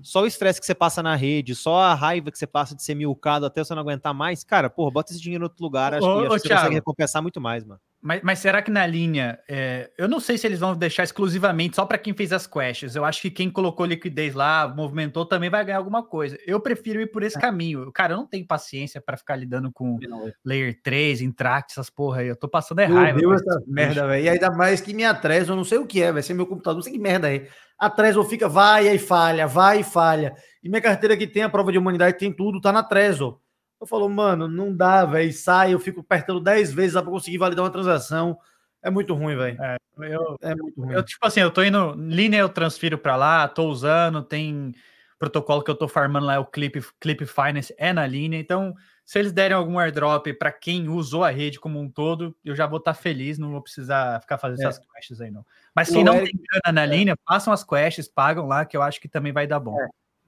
só 0.02 0.22
o 0.22 0.26
estresse 0.26 0.60
que 0.60 0.66
você 0.66 0.74
passa 0.74 1.02
na 1.02 1.14
rede, 1.14 1.54
só 1.54 1.80
a 1.80 1.94
raiva 1.94 2.30
que 2.30 2.38
você 2.38 2.46
passa 2.46 2.74
de 2.74 2.82
ser 2.82 2.94
milcado 2.94 3.46
até 3.46 3.62
você 3.62 3.74
não 3.74 3.82
aguentar 3.82 4.14
mais, 4.14 4.44
cara, 4.44 4.70
porra, 4.70 4.90
bota 4.90 5.12
esse 5.12 5.20
dinheiro 5.20 5.42
em 5.42 5.48
outro 5.48 5.62
lugar. 5.62 5.94
Acho 5.94 6.06
Ô, 6.06 6.20
que, 6.20 6.26
acho 6.26 6.26
ô, 6.26 6.34
que 6.34 6.40
você 6.40 6.48
Thiago. 6.48 6.60
consegue 6.62 6.74
recompensar 6.76 7.22
muito 7.22 7.40
mais, 7.40 7.64
mano. 7.64 7.80
Mas, 8.06 8.20
mas 8.22 8.38
será 8.38 8.62
que 8.62 8.70
na 8.70 8.86
linha. 8.86 9.36
é, 9.48 9.90
eu 9.98 10.06
não 10.06 10.20
sei 10.20 10.38
se 10.38 10.46
eles 10.46 10.60
vão 10.60 10.76
deixar 10.76 11.02
exclusivamente 11.02 11.74
só 11.74 11.84
para 11.84 11.98
quem 11.98 12.14
fez 12.14 12.32
as 12.32 12.46
quests. 12.46 12.94
Eu 12.94 13.04
acho 13.04 13.20
que 13.20 13.32
quem 13.32 13.50
colocou 13.50 13.84
liquidez 13.84 14.32
lá, 14.32 14.68
movimentou, 14.68 15.26
também 15.26 15.50
vai 15.50 15.64
ganhar 15.64 15.78
alguma 15.78 16.04
coisa. 16.04 16.38
Eu 16.46 16.60
prefiro 16.60 17.00
ir 17.00 17.10
por 17.10 17.24
esse 17.24 17.36
caminho. 17.36 17.90
Cara, 17.90 18.12
eu 18.12 18.16
não 18.16 18.24
tenho 18.24 18.46
paciência 18.46 19.00
para 19.00 19.16
ficar 19.16 19.34
lidando 19.34 19.72
com 19.72 19.98
Layer 20.44 20.80
3, 20.84 21.20
Intract, 21.20 21.72
essas 21.72 21.90
porra 21.90 22.20
aí. 22.20 22.28
Eu 22.28 22.36
tô 22.36 22.48
passando 22.48 22.78
é 22.78 22.84
raiva. 22.84 23.18
odeio 23.18 23.28
com 23.30 23.34
essa 23.34 23.62
merda, 23.66 24.06
velho. 24.06 24.24
E 24.24 24.28
ainda 24.28 24.52
mais 24.52 24.80
que 24.80 24.94
minha 24.94 25.12
Trezor, 25.12 25.54
eu 25.54 25.56
não 25.56 25.64
sei 25.64 25.78
o 25.78 25.86
que 25.86 26.00
é, 26.00 26.12
vai 26.12 26.22
ser 26.22 26.32
meu 26.32 26.46
computador, 26.46 26.76
não 26.76 26.82
sei 26.82 26.92
que 26.92 27.00
merda 27.00 27.34
é. 27.34 27.48
A 27.76 27.90
Trezor 27.90 28.24
fica, 28.26 28.48
vai 28.48 28.86
e 28.86 28.98
falha, 29.00 29.48
vai 29.48 29.80
e 29.80 29.84
falha. 29.84 30.32
E 30.62 30.68
minha 30.68 30.80
carteira 30.80 31.16
que 31.16 31.26
tem 31.26 31.42
a 31.42 31.48
prova 31.48 31.72
de 31.72 31.78
humanidade, 31.78 32.18
tem 32.18 32.32
tudo, 32.32 32.60
tá 32.60 32.70
na 32.70 32.84
Trezor. 32.84 33.40
Eu 33.80 33.86
falo, 33.86 34.08
mano, 34.08 34.48
não 34.48 34.74
dá, 34.74 35.04
velho. 35.04 35.32
Sai, 35.32 35.74
eu 35.74 35.78
fico 35.80 36.00
apertando 36.00 36.40
10 36.40 36.72
vezes 36.72 36.92
pra 36.94 37.02
conseguir 37.10 37.38
validar 37.38 37.64
uma 37.64 37.70
transação. 37.70 38.38
É 38.82 38.90
muito 38.90 39.14
ruim, 39.14 39.36
velho. 39.36 39.58
Eu, 39.98 40.36
É 40.42 40.54
muito 40.54 40.80
ruim. 40.80 40.94
eu, 40.94 41.02
tipo 41.02 41.26
assim, 41.26 41.40
eu 41.40 41.50
tô 41.50 41.62
indo. 41.62 41.94
Linha 41.96 42.38
eu 42.38 42.48
transfiro 42.48 42.96
para 42.98 43.16
lá, 43.16 43.48
tô 43.48 43.64
usando, 43.68 44.22
tem 44.22 44.74
protocolo 45.18 45.62
que 45.62 45.70
eu 45.70 45.74
tô 45.74 45.88
farmando 45.88 46.26
lá, 46.26 46.34
é 46.34 46.38
o 46.38 46.44
Clip, 46.44 46.78
Clip 47.00 47.24
Finance, 47.26 47.74
é 47.78 47.90
na 47.92 48.06
linha. 48.06 48.38
Então, 48.38 48.74
se 49.04 49.18
eles 49.18 49.32
derem 49.32 49.56
algum 49.56 49.78
airdrop 49.78 50.26
para 50.38 50.52
quem 50.52 50.88
usou 50.88 51.24
a 51.24 51.30
rede 51.30 51.58
como 51.58 51.80
um 51.80 51.88
todo, 51.90 52.36
eu 52.44 52.54
já 52.54 52.66
vou 52.66 52.78
estar 52.78 52.92
feliz, 52.92 53.38
não 53.38 53.50
vou 53.50 53.62
precisar 53.62 54.20
ficar 54.20 54.36
fazendo 54.36 54.62
É. 54.66 54.68
essas 54.68 54.84
quests 54.94 55.20
aí, 55.20 55.30
não. 55.30 55.44
Mas 55.74 55.88
O 55.88 55.92
quem 55.94 56.04
não 56.04 56.16
Eric- 56.16 56.32
tem 56.36 56.40
grana 56.62 56.80
na 56.80 56.86
linha, 56.86 57.16
façam 57.26 57.50
as 57.52 57.64
quests, 57.64 58.08
pagam 58.08 58.46
lá, 58.46 58.64
que 58.66 58.76
eu 58.76 58.82
acho 58.82 59.00
que 59.00 59.08
também 59.08 59.32
vai 59.32 59.46
dar 59.46 59.58
bom. 59.60 59.76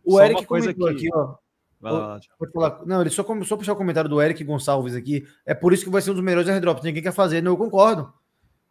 o 0.05 0.13
só 0.13 0.25
Eric 0.25 0.41
uma 0.41 0.47
coisa 0.47 0.73
comentou 0.75 0.99
que- 0.99 1.07
aqui, 1.09 1.17
ó. 1.17 1.35
Vai 1.81 1.93
lá. 1.93 2.21
Pode 2.39 2.53
falar. 2.53 2.81
Não, 2.85 3.01
ele 3.01 3.11
só, 3.11 3.25
só 3.45 3.57
puxar 3.57 3.73
o 3.73 3.77
comentário 3.77 4.11
do 4.11 4.21
Eric 4.21 4.43
Gonçalves 4.43 4.95
aqui. 4.95 5.27
É 5.47 5.55
por 5.55 5.73
isso 5.73 5.85
que 5.85 5.91
vai 5.91 6.03
ser 6.03 6.11
um 6.11 6.15
dos 6.15 6.23
melhores 6.23 6.49
airdrops. 6.49 6.83
Ninguém 6.83 7.03
quer 7.03 7.13
fazer. 7.13 7.41
Não, 7.41 7.53
eu 7.53 7.57
concordo. 7.57 8.13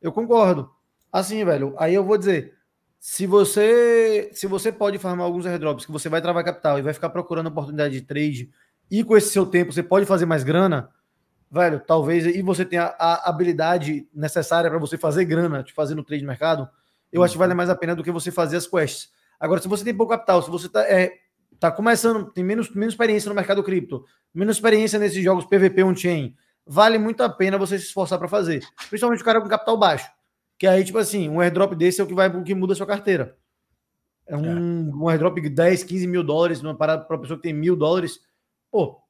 Eu 0.02 0.12
concordo. 0.12 0.70
Assim, 1.12 1.44
velho. 1.46 1.74
Aí 1.78 1.94
eu 1.94 2.04
vou 2.04 2.18
dizer. 2.18 2.56
Se 3.00 3.28
você 3.28 4.32
se 4.34 4.48
você 4.48 4.72
pode 4.72 4.98
farmar 4.98 5.26
alguns 5.28 5.46
airdrops 5.46 5.86
que 5.86 5.92
você 5.92 6.10
vai 6.10 6.20
travar 6.20 6.44
capital 6.44 6.80
e 6.80 6.82
vai 6.82 6.94
ficar 6.94 7.10
procurando 7.10 7.46
oportunidade 7.46 7.94
de 7.94 8.02
trade 8.02 8.50
e 8.90 9.04
com 9.04 9.16
esse 9.16 9.30
seu 9.30 9.46
tempo 9.46 9.72
você 9.72 9.84
pode 9.84 10.06
fazer 10.08 10.26
mais 10.26 10.44
grana, 10.44 10.90
velho, 11.50 11.80
talvez 11.80 12.26
e 12.26 12.42
você 12.42 12.66
tenha 12.66 12.96
a 12.98 13.30
habilidade 13.30 14.10
necessária 14.12 14.70
para 14.70 14.80
você 14.80 14.98
fazer 14.98 15.26
grana, 15.26 15.64
de 15.64 15.74
fazer 15.74 15.94
no 15.94 16.04
trade 16.04 16.26
mercado, 16.26 16.68
eu 17.14 17.24
acho 17.24 17.34
que 17.34 17.38
vale 17.38 17.54
mais 17.54 17.70
a 17.70 17.76
pena 17.76 17.96
do 17.96 18.04
que 18.04 18.12
você 18.12 18.32
fazer 18.32 18.58
as 18.58 18.68
quests. 18.68 19.12
Agora, 19.40 19.62
se 19.62 19.68
você 19.68 19.84
tem 19.84 19.96
pouco 19.96 20.14
capital, 20.14 20.42
se 20.42 20.50
você 20.50 20.68
tá, 20.68 20.82
é, 20.82 21.14
tá 21.60 21.72
começando, 21.72 22.32
tem 22.32 22.44
menos, 22.44 22.70
menos 22.74 22.94
experiência 22.94 23.30
no 23.30 23.36
mercado 23.36 23.64
cripto, 23.64 24.06
menos 24.34 24.58
experiência 24.58 25.00
nesses 25.00 25.24
jogos 25.24 25.46
PVP 25.46 25.84
on-chain, 25.84 26.36
vale 26.66 26.98
muito 26.98 27.22
a 27.22 27.30
pena 27.30 27.58
você 27.58 27.78
se 27.80 27.86
esforçar 27.86 28.20
para 28.20 28.28
fazer. 28.28 28.64
Principalmente 28.90 29.22
o 29.22 29.26
cara 29.26 29.42
com 29.42 29.48
capital 29.48 29.78
baixo. 29.78 30.10
Que 30.58 30.68
aí, 30.68 30.84
tipo 30.84 30.98
assim, 30.98 31.30
um 31.30 31.40
airdrop 31.40 31.74
desse 31.74 32.02
é 32.02 32.04
o 32.04 32.08
que 32.08 32.14
vai 32.14 32.30
o 32.30 32.44
que 32.44 32.56
muda 32.56 32.74
a 32.74 32.76
sua 32.76 32.88
carteira. 32.88 33.38
É 34.26 34.36
um, 34.36 34.90
é. 34.90 34.96
um 34.96 35.10
airdrop 35.10 35.40
de 35.40 35.50
10, 35.50 35.84
15 35.84 36.08
mil 36.08 36.24
dólares, 36.24 36.62
numa 36.62 36.76
parada 36.76 37.06
para 37.06 37.18
pessoa 37.18 37.38
que 37.38 37.44
tem 37.44 37.54
mil 37.54 37.76
dólares. 37.76 38.20
Pô, 38.72 39.02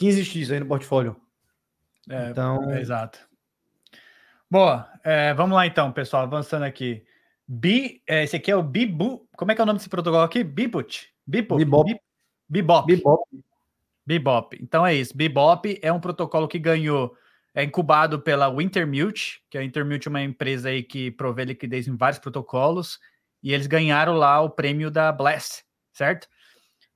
15x 0.00 0.52
aí 0.52 0.60
no 0.60 0.66
portfólio. 0.66 1.16
É, 2.08 2.30
então, 2.30 2.70
é, 2.70 2.80
exato. 2.80 3.18
Boa, 4.50 4.88
vamos 5.36 5.54
lá 5.54 5.66
então, 5.66 5.92
pessoal, 5.92 6.22
avançando 6.22 6.62
aqui. 6.62 7.04
Bi, 7.46 8.02
é, 8.06 8.24
esse 8.24 8.36
aqui 8.36 8.50
é 8.50 8.56
o 8.56 8.62
Bibu. 8.62 9.28
Como 9.36 9.50
é 9.50 9.54
que 9.54 9.60
é 9.60 9.64
o 9.64 9.66
nome 9.66 9.78
desse 9.78 9.88
protocolo 9.88 10.22
aqui? 10.22 10.42
Bibut. 10.42 11.12
Bibop. 11.28 11.62
Bibop. 11.62 12.00
Bibop. 12.48 12.86
Bibop. 12.86 13.44
Bebop. 14.06 14.58
Então 14.58 14.86
é 14.86 14.94
isso. 14.94 15.14
Bebop 15.14 15.78
é 15.82 15.92
um 15.92 16.00
protocolo 16.00 16.48
que 16.48 16.58
ganhou, 16.58 17.14
é 17.54 17.62
incubado 17.62 18.18
pela 18.18 18.48
Wintermute, 18.48 19.42
que 19.50 19.58
a 19.58 19.60
Wintermute 19.60 20.08
é 20.08 20.10
uma 20.10 20.22
empresa 20.22 20.70
aí 20.70 20.82
que 20.82 21.10
provê 21.10 21.44
liquidez 21.44 21.86
em 21.86 21.94
vários 21.94 22.18
protocolos, 22.18 22.98
e 23.42 23.52
eles 23.52 23.66
ganharam 23.66 24.14
lá 24.14 24.40
o 24.40 24.48
prêmio 24.48 24.90
da 24.90 25.12
Blast, 25.12 25.62
certo? 25.92 26.26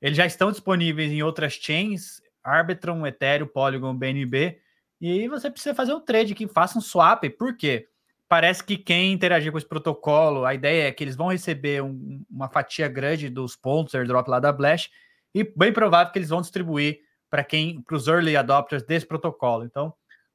Eles 0.01 0.17
já 0.17 0.25
estão 0.25 0.51
disponíveis 0.51 1.13
em 1.13 1.23
outras 1.23 1.53
chains, 1.53 2.23
Arbitrum, 2.43 3.07
Ethereum, 3.07 3.47
Polygon, 3.47 3.95
BNB, 3.95 4.59
e 4.99 5.11
aí 5.11 5.29
você 5.29 5.51
precisa 5.51 5.75
fazer 5.75 5.93
um 5.93 6.01
trade 6.01 6.35
que 6.35 6.49
faça 6.49 6.79
um 6.79 6.81
swap, 6.81 7.25
por 7.39 7.55
quê? 7.55 7.89
Parece 8.33 8.65
que 8.65 8.79
quem 8.79 9.13
interagir 9.13 9.53
com 9.53 9.59
esse 9.59 9.69
protocolo, 9.69 10.47
a 10.47 10.55
ideia 10.55 10.89
é 10.89 10.91
que 10.91 11.05
eles 11.05 11.15
vão 11.15 11.29
receber 11.29 11.83
um, 11.83 12.25
uma 12.31 12.49
fatia 12.49 12.89
grande 12.89 13.29
dos 13.29 13.55
pontos 13.55 13.95
airdrop 13.95 14.27
lá 14.27 14.41
da 14.41 14.51
Blast, 14.51 14.91
e 15.35 15.45
bem 15.55 15.71
provável 15.71 16.11
que 16.11 16.19
eles 16.19 16.31
vão 16.31 16.41
distribuir 16.41 17.01
para 17.29 17.45
quem, 17.45 17.83
para 17.83 17.95
os 17.95 18.09
early 18.09 18.35
adopters 18.35 18.83
desse 18.85 19.05
protocolo. 19.05 19.67
Então, 19.67 19.93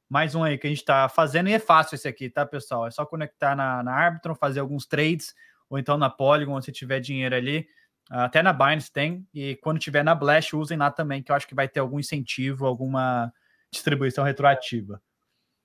mais 0.08 0.36
um 0.36 0.44
aí 0.44 0.56
que 0.56 0.68
a 0.68 0.70
gente 0.70 0.78
está 0.78 1.08
fazendo, 1.08 1.48
e 1.48 1.54
é 1.54 1.58
fácil 1.58 1.96
esse 1.96 2.06
aqui, 2.06 2.30
tá, 2.30 2.46
pessoal? 2.46 2.86
É 2.86 2.90
só 2.92 3.04
conectar 3.04 3.56
na, 3.56 3.82
na 3.82 3.92
Arbitrum, 3.92 4.36
fazer 4.36 4.60
alguns 4.60 4.86
trades, 4.86 5.34
ou 5.68 5.76
então 5.76 5.98
na 5.98 6.08
Polygon, 6.08 6.62
se 6.62 6.70
tiver 6.70 7.00
dinheiro 7.00 7.34
ali. 7.34 7.66
Até 8.08 8.44
na 8.44 8.52
Binance 8.52 8.92
tem, 8.92 9.26
e 9.34 9.56
quando 9.56 9.80
tiver 9.80 10.04
na 10.04 10.14
Blast, 10.14 10.54
usem 10.54 10.78
lá 10.78 10.88
também, 10.88 11.20
que 11.20 11.32
eu 11.32 11.34
acho 11.34 11.48
que 11.48 11.54
vai 11.56 11.66
ter 11.66 11.80
algum 11.80 11.98
incentivo, 11.98 12.64
alguma 12.64 13.32
distribuição 13.72 14.22
retroativa. 14.22 15.02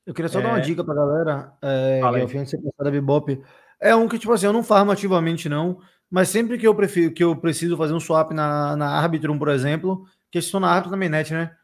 Eu 0.05 0.13
queria 0.13 0.29
só 0.29 0.39
é... 0.39 0.41
dar 0.43 0.49
uma 0.49 0.59
é. 0.59 0.61
dica 0.61 0.83
para 0.83 0.93
a 0.93 0.97
galera, 0.97 1.53
é, 1.61 1.99
que 2.27 2.55
é 2.55 2.59
o 2.59 2.83
da 2.83 2.91
Bebop. 2.91 3.41
É 3.79 3.95
um 3.95 4.07
que, 4.07 4.19
tipo 4.19 4.31
assim, 4.31 4.45
eu 4.45 4.53
não 4.53 4.63
farmo 4.63 4.91
ativamente, 4.91 5.49
não, 5.49 5.79
mas 6.09 6.29
sempre 6.29 6.57
que 6.57 6.67
eu 6.67 6.75
prefiro, 6.75 7.13
que 7.13 7.23
eu 7.23 7.35
preciso 7.35 7.75
fazer 7.75 7.93
um 7.93 7.99
swap 7.99 8.31
na, 8.31 8.75
na 8.75 8.89
Arbitrum, 8.99 9.37
por 9.37 9.49
exemplo, 9.49 10.05
que 10.31 10.39
estou 10.39 10.59
na 10.59 10.69
Arbitrum 10.69 10.91
na 10.91 10.97
mainnet, 10.97 11.33
né? 11.33 11.55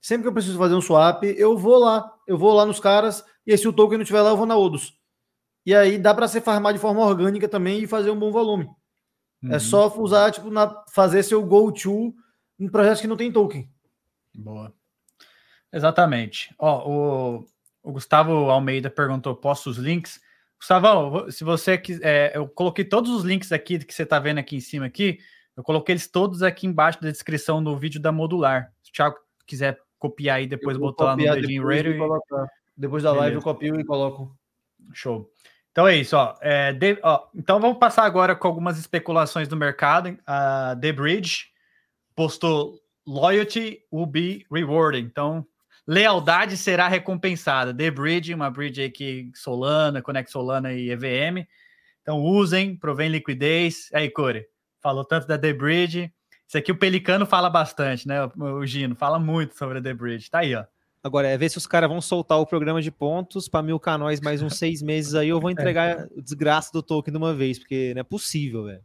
Sempre 0.00 0.22
que 0.22 0.28
eu 0.28 0.32
preciso 0.32 0.58
fazer 0.58 0.74
um 0.74 0.80
swap, 0.80 1.24
eu 1.24 1.56
vou 1.58 1.78
lá, 1.78 2.10
eu 2.26 2.38
vou 2.38 2.54
lá 2.54 2.64
nos 2.64 2.78
caras, 2.78 3.24
e 3.46 3.52
aí, 3.52 3.58
se 3.58 3.68
o 3.68 3.72
token 3.72 3.98
não 3.98 4.02
estiver 4.02 4.22
lá, 4.22 4.30
eu 4.30 4.36
vou 4.36 4.46
na 4.46 4.56
Odus. 4.56 4.94
E 5.64 5.74
aí 5.74 5.98
dá 5.98 6.14
para 6.14 6.28
ser 6.28 6.40
farmar 6.40 6.72
de 6.72 6.78
forma 6.78 7.04
orgânica 7.04 7.48
também 7.48 7.82
e 7.82 7.86
fazer 7.86 8.10
um 8.10 8.18
bom 8.18 8.30
volume. 8.30 8.64
É 9.42 9.46
uhum. 9.46 9.54
É 9.54 9.58
só 9.58 9.92
usar, 10.00 10.30
tipo, 10.30 10.50
na, 10.50 10.84
fazer 10.92 11.22
seu 11.22 11.44
go-to 11.44 12.14
em 12.58 12.68
projetos 12.68 13.00
que 13.00 13.06
não 13.06 13.16
tem 13.16 13.32
token. 13.32 13.68
Boa. 14.34 14.72
Exatamente. 15.72 16.54
Ó, 16.58 16.88
o, 16.88 17.46
o 17.86 17.92
Gustavo 17.92 18.50
Almeida 18.50 18.90
perguntou: 18.90 19.36
posso 19.36 19.70
os 19.70 19.76
links? 19.78 20.20
Gustavão, 20.58 21.30
se 21.30 21.44
você 21.44 21.78
quiser, 21.78 22.02
é, 22.04 22.36
eu 22.36 22.48
coloquei 22.48 22.84
todos 22.84 23.10
os 23.12 23.22
links 23.22 23.52
aqui 23.52 23.78
que 23.78 23.94
você 23.94 24.02
está 24.02 24.18
vendo 24.18 24.38
aqui 24.38 24.56
em 24.56 24.60
cima 24.60 24.86
aqui, 24.86 25.18
eu 25.56 25.62
coloquei 25.62 25.92
eles 25.92 26.08
todos 26.08 26.42
aqui 26.42 26.66
embaixo 26.66 27.00
da 27.00 27.10
descrição 27.10 27.62
do 27.62 27.76
vídeo 27.78 28.00
da 28.00 28.10
Modular. 28.10 28.72
Se 28.82 28.90
o 28.90 28.92
Thiago 28.92 29.16
quiser 29.46 29.78
copiar 29.98 30.38
aí 30.38 30.46
depois 30.48 30.76
botar 30.76 31.04
lá 31.04 31.16
no 31.16 31.22
dedinho 31.22 31.64
Raider. 31.64 31.96
Depois 32.76 33.02
da 33.04 33.12
live 33.12 33.36
eu 33.36 33.42
copio 33.42 33.78
e 33.78 33.84
coloco. 33.84 34.36
Show. 34.92 35.30
Então 35.70 35.86
é 35.86 35.94
isso, 35.96 36.16
ó. 36.16 36.34
É, 36.40 36.72
de, 36.72 36.98
ó. 37.02 37.28
Então 37.34 37.60
vamos 37.60 37.78
passar 37.78 38.04
agora 38.04 38.34
com 38.34 38.48
algumas 38.48 38.78
especulações 38.78 39.46
do 39.46 39.56
mercado. 39.56 40.18
A 40.26 40.76
The 40.80 40.92
Bridge 40.92 41.46
postou 42.14 42.80
Loyalty 43.06 43.82
will 43.92 44.06
be 44.06 44.44
rewarded. 44.50 45.06
Então 45.06 45.46
lealdade 45.86 46.56
será 46.56 46.88
recompensada. 46.88 47.72
The 47.72 47.90
Bridge, 47.90 48.34
uma 48.34 48.50
bridge 48.50 48.80
aí 48.80 48.90
que 48.90 49.30
Solana, 49.34 50.02
Conect 50.02 50.30
Solana 50.30 50.72
e 50.72 50.90
EVM. 50.90 51.46
Então 52.02 52.20
usem, 52.20 52.76
provém 52.76 53.08
liquidez. 53.08 53.88
Aí, 53.92 54.10
Core, 54.10 54.46
falou 54.80 55.04
tanto 55.04 55.26
da 55.26 55.38
The 55.38 55.52
Bridge. 55.52 56.12
Isso 56.46 56.56
aqui 56.58 56.70
o 56.70 56.78
Pelicano 56.78 57.26
fala 57.26 57.50
bastante, 57.50 58.06
né? 58.06 58.24
O 58.36 58.64
Gino 58.64 58.94
fala 58.94 59.18
muito 59.18 59.56
sobre 59.56 59.78
a 59.78 59.82
The 59.82 59.94
Bridge. 59.94 60.30
Tá 60.30 60.40
aí, 60.40 60.54
ó. 60.54 60.64
Agora, 61.02 61.28
é 61.28 61.36
ver 61.36 61.48
se 61.48 61.58
os 61.58 61.66
caras 61.66 61.88
vão 61.88 62.00
soltar 62.00 62.38
o 62.38 62.46
programa 62.46 62.82
de 62.82 62.90
pontos 62.90 63.48
para 63.48 63.62
mil 63.62 63.78
canóis 63.78 64.20
mais 64.20 64.42
uns 64.42 64.58
seis 64.58 64.82
meses 64.82 65.14
aí. 65.14 65.28
Eu 65.28 65.40
vou 65.40 65.50
entregar 65.52 66.08
o 66.10 66.20
desgraça 66.22 66.70
do 66.72 66.82
token 66.82 67.12
de 67.12 67.18
uma 67.18 67.32
vez, 67.32 67.58
porque 67.58 67.92
não 67.94 68.00
é 68.00 68.04
possível, 68.04 68.64
velho. 68.64 68.82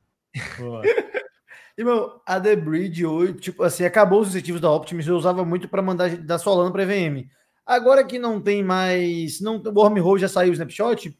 E, 1.81 1.83
meu, 1.83 2.21
a 2.27 2.39
The 2.39 2.55
Bridge 2.55 3.03
hoje, 3.03 3.33
tipo 3.33 3.63
assim, 3.63 3.83
acabou 3.83 4.21
os 4.21 4.27
incentivos 4.27 4.61
da 4.61 4.71
Optimus, 4.71 5.07
eu 5.07 5.15
usava 5.15 5.43
muito 5.43 5.67
para 5.67 5.81
mandar 5.81 6.15
da 6.15 6.37
Solana 6.37 6.71
para 6.71 6.83
EVM. 6.83 7.27
Agora 7.65 8.03
que 8.03 8.19
não 8.19 8.39
tem 8.39 8.63
mais. 8.63 9.41
Não, 9.41 9.55
o 9.55 9.79
Wormhole 9.79 10.21
já 10.21 10.27
saiu 10.27 10.51
o 10.51 10.53
snapshot, 10.53 11.17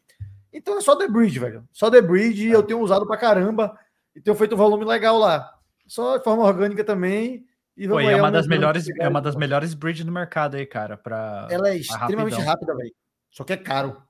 então 0.52 0.78
é 0.78 0.80
só 0.80 0.94
The 0.94 1.08
Bridge, 1.08 1.40
velho. 1.40 1.68
Só 1.72 1.90
The 1.90 2.00
Bridge 2.00 2.48
é. 2.48 2.54
eu 2.54 2.62
tenho 2.62 2.80
usado 2.80 3.04
pra 3.08 3.16
caramba 3.16 3.76
e 4.14 4.20
tenho 4.20 4.36
feito 4.36 4.54
um 4.54 4.58
volume 4.58 4.84
legal 4.84 5.18
lá. 5.18 5.52
Só 5.84 6.16
de 6.16 6.22
forma 6.22 6.44
orgânica 6.44 6.84
também. 6.84 7.44
E 7.76 7.88
Pô, 7.88 7.98
é 7.98 8.14
uma 8.14 8.30
das 8.30 8.46
melhores, 8.46 8.88
é 9.00 9.08
uma 9.08 9.20
das 9.20 9.34
melhores 9.34 9.74
bridges 9.74 10.04
do 10.04 10.12
mercado 10.12 10.56
aí, 10.56 10.64
cara. 10.64 10.96
Pra, 10.96 11.48
Ela 11.50 11.70
é 11.70 11.76
extremamente 11.78 12.40
rápida, 12.40 12.76
velho. 12.76 12.94
Só 13.32 13.42
que 13.42 13.54
é 13.54 13.56
caro. 13.56 14.00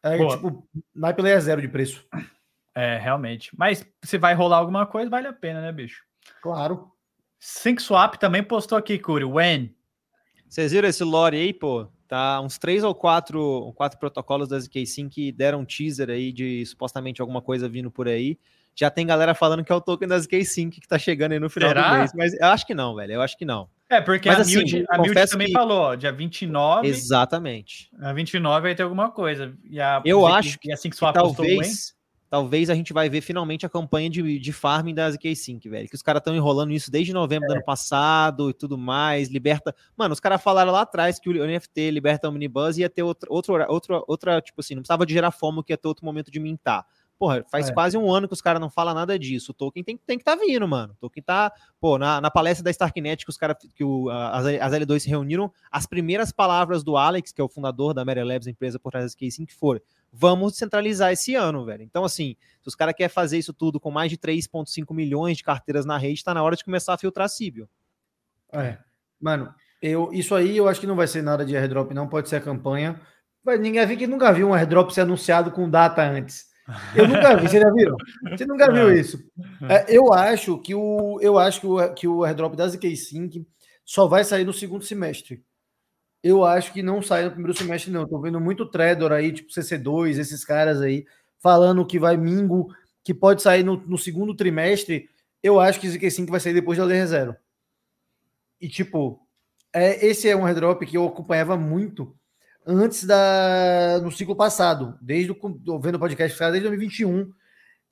É 0.00 0.16
Pô. 0.16 0.28
tipo, 0.28 0.68
é 1.26 1.40
zero 1.40 1.60
de 1.60 1.66
preço. 1.66 2.06
É, 2.76 2.98
realmente. 2.98 3.50
Mas 3.56 3.86
se 4.02 4.18
vai 4.18 4.34
rolar 4.34 4.58
alguma 4.58 4.84
coisa, 4.84 5.08
vale 5.08 5.26
a 5.26 5.32
pena, 5.32 5.62
né, 5.62 5.72
bicho? 5.72 6.02
Claro. 6.42 6.92
SyncSwap 7.40 8.18
também 8.18 8.42
postou 8.42 8.76
aqui, 8.76 8.98
Curi. 8.98 9.24
When? 9.24 9.74
Vocês 10.46 10.72
viram 10.72 10.86
esse 10.86 11.02
lore 11.02 11.38
aí, 11.38 11.54
pô? 11.54 11.88
Tá 12.06 12.38
uns 12.40 12.58
três 12.58 12.84
ou 12.84 12.94
quatro, 12.94 13.72
quatro 13.74 13.98
protocolos 13.98 14.48
da 14.48 14.58
ZK5 14.58 15.08
que 15.08 15.32
deram 15.32 15.60
um 15.60 15.64
teaser 15.64 16.10
aí 16.10 16.30
de 16.30 16.64
supostamente 16.66 17.22
alguma 17.22 17.40
coisa 17.40 17.66
vindo 17.66 17.90
por 17.90 18.08
aí. 18.08 18.38
Já 18.74 18.90
tem 18.90 19.06
galera 19.06 19.34
falando 19.34 19.64
que 19.64 19.72
é 19.72 19.74
o 19.74 19.80
token 19.80 20.06
da 20.06 20.18
ZK5 20.18 20.70
que 20.72 20.86
tá 20.86 20.98
chegando 20.98 21.32
aí 21.32 21.40
no 21.40 21.48
final 21.48 21.70
Será? 21.70 21.88
do 21.88 21.98
mês, 21.98 22.12
mas 22.14 22.34
eu 22.34 22.46
acho 22.48 22.66
que 22.66 22.74
não, 22.74 22.94
velho. 22.94 23.14
Eu 23.14 23.22
acho 23.22 23.38
que 23.38 23.46
não. 23.46 23.70
É, 23.88 24.02
porque 24.02 24.28
mas, 24.28 24.38
a 24.38 24.42
assim, 24.42 24.58
Mild, 24.58 24.84
a 24.90 24.98
Mild 24.98 25.30
também 25.30 25.46
que... 25.46 25.52
falou, 25.54 25.80
ó, 25.80 25.94
dia 25.94 26.12
29. 26.12 26.86
Exatamente. 26.86 27.90
A 28.00 28.12
29 28.12 28.60
vai 28.60 28.74
ter 28.74 28.82
alguma 28.82 29.10
coisa. 29.10 29.56
E 29.64 29.80
a, 29.80 30.02
eu 30.04 30.26
acho 30.26 30.58
que, 30.58 30.70
assim 30.70 30.90
que 30.90 30.98
talvez 30.98 31.95
talvez 32.28 32.70
a 32.70 32.74
gente 32.74 32.92
vai 32.92 33.08
ver 33.08 33.20
finalmente 33.20 33.64
a 33.64 33.68
campanha 33.68 34.10
de, 34.10 34.38
de 34.38 34.52
farming 34.52 34.94
da 34.94 35.10
ZK-Sync, 35.10 35.68
velho. 35.68 35.88
Que 35.88 35.94
os 35.94 36.02
caras 36.02 36.20
estão 36.20 36.34
enrolando 36.34 36.72
isso 36.72 36.90
desde 36.90 37.12
novembro 37.12 37.46
é. 37.46 37.48
do 37.48 37.52
ano 37.54 37.64
passado 37.64 38.50
e 38.50 38.54
tudo 38.54 38.76
mais. 38.76 39.28
Liberta. 39.28 39.74
Mano, 39.96 40.12
os 40.12 40.20
caras 40.20 40.42
falaram 40.42 40.72
lá 40.72 40.82
atrás 40.82 41.18
que 41.18 41.28
o 41.28 41.46
NFT 41.46 41.90
liberta 41.90 42.28
o 42.28 42.32
Minibuzz 42.32 42.78
ia 42.78 42.90
ter 42.90 43.02
outra, 43.02 43.28
outra, 43.32 43.66
outra, 43.70 44.02
outra, 44.06 44.40
tipo 44.40 44.60
assim, 44.60 44.74
não 44.74 44.82
precisava 44.82 45.06
de 45.06 45.12
gerar 45.12 45.30
fomo 45.30 45.62
que 45.62 45.72
ia 45.72 45.78
ter 45.78 45.88
outro 45.88 46.04
momento 46.04 46.30
de 46.30 46.40
mintar. 46.40 46.84
Porra, 47.18 47.42
faz 47.50 47.70
é. 47.70 47.72
quase 47.72 47.96
um 47.96 48.12
ano 48.12 48.28
que 48.28 48.34
os 48.34 48.42
caras 48.42 48.60
não 48.60 48.68
falam 48.68 48.94
nada 48.94 49.18
disso. 49.18 49.52
O 49.52 49.54
token 49.54 49.82
tem, 49.82 49.96
tem 49.96 50.18
que 50.18 50.22
estar 50.22 50.36
tá 50.36 50.44
vindo, 50.44 50.68
mano. 50.68 50.92
O 50.92 50.96
token 50.96 51.22
tá. 51.22 51.50
Pô, 51.80 51.96
na, 51.96 52.20
na 52.20 52.30
palestra 52.30 52.62
da 52.62 52.70
Starknet 52.70 53.24
que 53.24 53.30
os 53.30 53.38
caras, 53.38 53.56
que 53.74 53.82
o, 53.82 54.10
as, 54.10 54.44
as 54.44 54.72
L2 54.72 55.00
se 55.00 55.08
reuniram, 55.08 55.50
as 55.70 55.86
primeiras 55.86 56.30
palavras 56.30 56.84
do 56.84 56.96
Alex, 56.96 57.32
que 57.32 57.40
é 57.40 57.44
o 57.44 57.48
fundador 57.48 57.94
da 57.94 58.04
Mary 58.04 58.22
Labs, 58.22 58.46
a 58.46 58.50
empresa 58.50 58.78
por 58.78 58.90
trás 58.90 59.06
da 59.06 59.18
SK5, 59.18 59.46
que 59.46 59.54
foram: 59.54 59.80
vamos 60.12 60.52
descentralizar 60.52 61.12
esse 61.12 61.34
ano, 61.34 61.64
velho. 61.64 61.82
Então, 61.82 62.04
assim, 62.04 62.36
se 62.62 62.68
os 62.68 62.74
caras 62.74 62.94
querem 62.94 63.12
fazer 63.12 63.38
isso 63.38 63.52
tudo 63.52 63.78
com 63.78 63.90
mais 63.90 64.10
de 64.10 64.16
3,5 64.16 64.94
milhões 64.94 65.36
de 65.36 65.44
carteiras 65.44 65.84
na 65.84 65.98
rede, 65.98 66.24
tá 66.24 66.32
na 66.32 66.42
hora 66.42 66.56
de 66.56 66.64
começar 66.64 66.94
a 66.94 66.98
filtrar 66.98 67.28
Síbio. 67.28 67.68
É. 68.52 68.78
Mano, 69.20 69.52
eu, 69.80 70.10
isso 70.12 70.34
aí 70.34 70.56
eu 70.56 70.68
acho 70.68 70.80
que 70.80 70.86
não 70.86 70.96
vai 70.96 71.06
ser 71.06 71.22
nada 71.22 71.44
de 71.44 71.56
airdrop, 71.56 71.92
não 71.92 72.08
pode 72.08 72.28
ser 72.28 72.36
a 72.36 72.40
campanha. 72.40 73.00
Mas 73.44 73.60
ninguém 73.60 73.96
que 73.96 74.06
nunca 74.06 74.32
viu 74.32 74.48
um 74.48 74.54
airdrop 74.54 74.90
ser 74.90 75.02
anunciado 75.02 75.52
com 75.52 75.70
data 75.70 76.02
antes. 76.02 76.46
Eu 76.96 77.06
nunca 77.06 77.36
vi, 77.36 77.48
vocês 77.48 77.62
já 77.62 77.70
viram? 77.70 77.96
Você 78.30 78.44
nunca 78.44 78.72
viu 78.72 78.92
isso? 78.92 79.18
É, 79.68 79.86
eu 79.88 80.12
acho 80.12 80.58
que 80.58 80.74
o 80.74 81.20
eu 81.20 81.38
acho 81.38 81.60
que 81.60 81.66
o, 81.66 81.94
que 81.94 82.08
o 82.08 82.24
airdrop 82.24 82.56
da 82.56 82.66
ZK5 82.66 83.46
só 83.84 84.08
vai 84.08 84.24
sair 84.24 84.44
no 84.44 84.52
segundo 84.52 84.84
semestre. 84.84 85.44
Eu 86.26 86.44
acho 86.44 86.72
que 86.72 86.82
não 86.82 87.00
sai 87.00 87.24
no 87.24 87.30
primeiro 87.30 87.56
semestre, 87.56 87.88
não. 87.88 88.04
Tô 88.04 88.20
vendo 88.20 88.40
muito 88.40 88.66
trader 88.66 89.12
aí, 89.12 89.30
tipo 89.30 89.48
CC2, 89.48 90.18
esses 90.18 90.44
caras 90.44 90.82
aí, 90.82 91.06
falando 91.38 91.86
que 91.86 92.00
vai 92.00 92.16
mingo, 92.16 92.74
que 93.04 93.14
pode 93.14 93.42
sair 93.42 93.62
no, 93.62 93.76
no 93.86 93.96
segundo 93.96 94.34
trimestre. 94.34 95.08
Eu 95.40 95.60
acho 95.60 95.78
que 95.78 95.86
ZK5 95.86 96.28
vai 96.28 96.40
sair 96.40 96.52
depois 96.52 96.78
da 96.78 96.84
LR0. 96.84 97.36
E, 98.60 98.68
tipo, 98.68 99.20
é, 99.72 100.04
esse 100.04 100.28
é 100.28 100.34
um 100.34 100.44
airdrop 100.44 100.82
que 100.82 100.96
eu 100.96 101.06
acompanhava 101.06 101.56
muito 101.56 102.12
antes 102.66 103.04
da 103.04 104.00
no 104.02 104.10
ciclo 104.10 104.34
passado, 104.34 104.98
desde 105.00 105.30
o 105.30 105.80
vendo 105.80 105.94
o 105.94 106.00
podcast 106.00 106.36
desde 106.36 106.60
2021, 106.62 107.30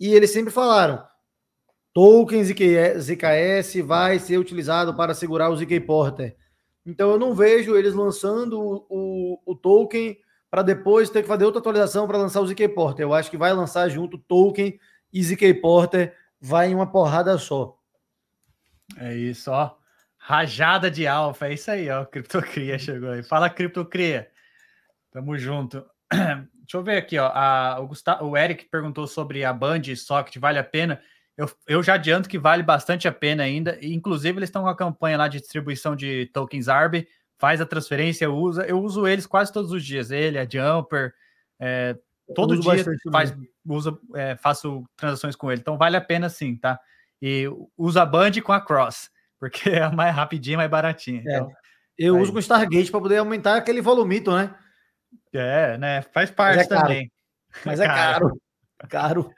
e 0.01 0.13
eles 0.13 0.33
sempre 0.33 0.53
falaram: 0.53 1.05
token 1.93 2.43
ZKS 2.43 3.77
vai 3.85 4.19
ser 4.19 4.39
utilizado 4.39 4.93
para 4.93 5.15
segurar 5.15 5.51
o 5.51 5.57
ZK 5.57 5.79
Porter. 5.79 6.37
Então 6.87 7.11
eu 7.11 7.19
não 7.19 7.35
vejo 7.35 7.77
eles 7.77 7.95
lançando 7.95 8.61
o, 8.89 9.41
o, 9.47 9.55
token 9.55 10.19
para 10.51 10.63
depois 10.63 11.09
ter 11.11 11.23
que 11.23 11.29
fazer 11.29 11.45
outra 11.45 11.61
atualização 11.61 12.07
para 12.07 12.19
lançar 12.19 12.41
o 12.41 12.47
ZK 12.47 12.69
Porter. 12.69 13.05
Eu 13.05 13.15
acho 13.15 13.31
que 13.31 13.37
vai 13.37 13.53
lançar 13.53 13.89
junto 13.89 14.19
Token 14.19 14.79
e 15.13 15.23
ZK 15.23 15.55
Porter, 15.55 16.15
vai 16.41 16.69
em 16.69 16.75
uma 16.75 16.91
porrada 16.91 17.37
só. 17.39 17.79
É 18.99 19.15
isso, 19.15 19.51
ó. 19.51 19.77
Rajada 20.17 20.91
de 20.91 21.07
alfa, 21.07 21.49
é 21.49 21.55
isso 21.55 21.71
aí, 21.71 21.89
ó. 21.91 22.05
Criptocria 22.05 22.79
chegou 22.79 23.11
aí. 23.11 23.23
Fala, 23.23 23.51
Criptocria. 23.51 24.31
Tamo 25.11 25.37
junto. 25.39 25.85
Deixa 26.11 26.77
eu 26.77 26.83
ver 26.83 26.97
aqui, 26.97 27.19
ó. 27.19 27.27
A, 27.27 27.79
o, 27.81 27.89
Gustavo, 27.89 28.27
o 28.27 28.37
Eric 28.37 28.67
perguntou 28.67 29.07
sobre 29.07 29.45
a 29.45 29.53
Band 29.53 29.83
Socket, 29.97 30.39
vale 30.39 30.59
a 30.59 30.65
pena? 30.65 31.01
Eu, 31.37 31.51
eu 31.67 31.83
já 31.83 31.95
adianto 31.95 32.29
que 32.29 32.39
vale 32.39 32.63
bastante 32.63 33.09
a 33.09 33.13
pena 33.13 33.43
ainda. 33.43 33.79
Inclusive, 33.83 34.39
eles 34.39 34.49
estão 34.49 34.63
com 34.63 34.69
a 34.69 34.77
campanha 34.77 35.19
lá 35.19 35.29
de 35.29 35.41
distribuição 35.41 35.97
de 35.97 36.27
tokens 36.27 36.69
ARB. 36.69 37.09
Faz 37.39 37.61
a 37.61 37.67
transferência, 37.67 38.31
usa. 38.31 38.65
Eu 38.65 38.81
uso 38.81 39.07
eles 39.07 39.27
quase 39.27 39.53
todos 39.53 39.73
os 39.73 39.85
dias. 39.85 40.11
Ele, 40.11 40.39
a 40.39 40.49
Jumper. 40.49 41.13
É, 41.59 41.97
todo 42.35 42.59
dia 42.59 42.85
faz, 43.11 43.35
usa, 43.67 43.99
é, 44.15 44.37
faço 44.37 44.85
transações 44.97 45.35
com 45.35 45.51
ele. 45.51 45.61
Então 45.61 45.77
vale 45.77 45.97
a 45.97 46.01
pena 46.01 46.29
sim, 46.29 46.57
tá? 46.57 46.79
E 47.21 47.47
usa 47.77 48.03
a 48.03 48.07
Band 48.07 48.33
com 48.43 48.53
a 48.53 48.61
Cross, 48.61 49.11
porque 49.41 49.71
é 49.71 49.91
mais 49.91 50.15
rapidinha, 50.15 50.57
mais 50.57 50.71
baratinha. 50.71 51.23
É. 51.27 51.37
Então, 51.37 51.51
eu 51.99 52.17
aí. 52.17 52.23
uso 52.23 52.33
com 52.33 52.39
o 52.39 52.41
Stargate 52.41 52.91
para 52.91 53.01
poder 53.01 53.19
aumentar 53.19 53.57
aquele 53.57 53.81
volumito, 53.81 54.35
né? 54.35 54.55
É, 55.33 55.79
né? 55.79 56.03
Faz 56.03 56.31
parte 56.31 56.57
Mas 56.57 56.71
é 56.71 56.81
também. 56.81 57.13
Mas 57.65 57.81
é 57.81 57.87
caro. 57.87 58.41
caro. 58.89 59.35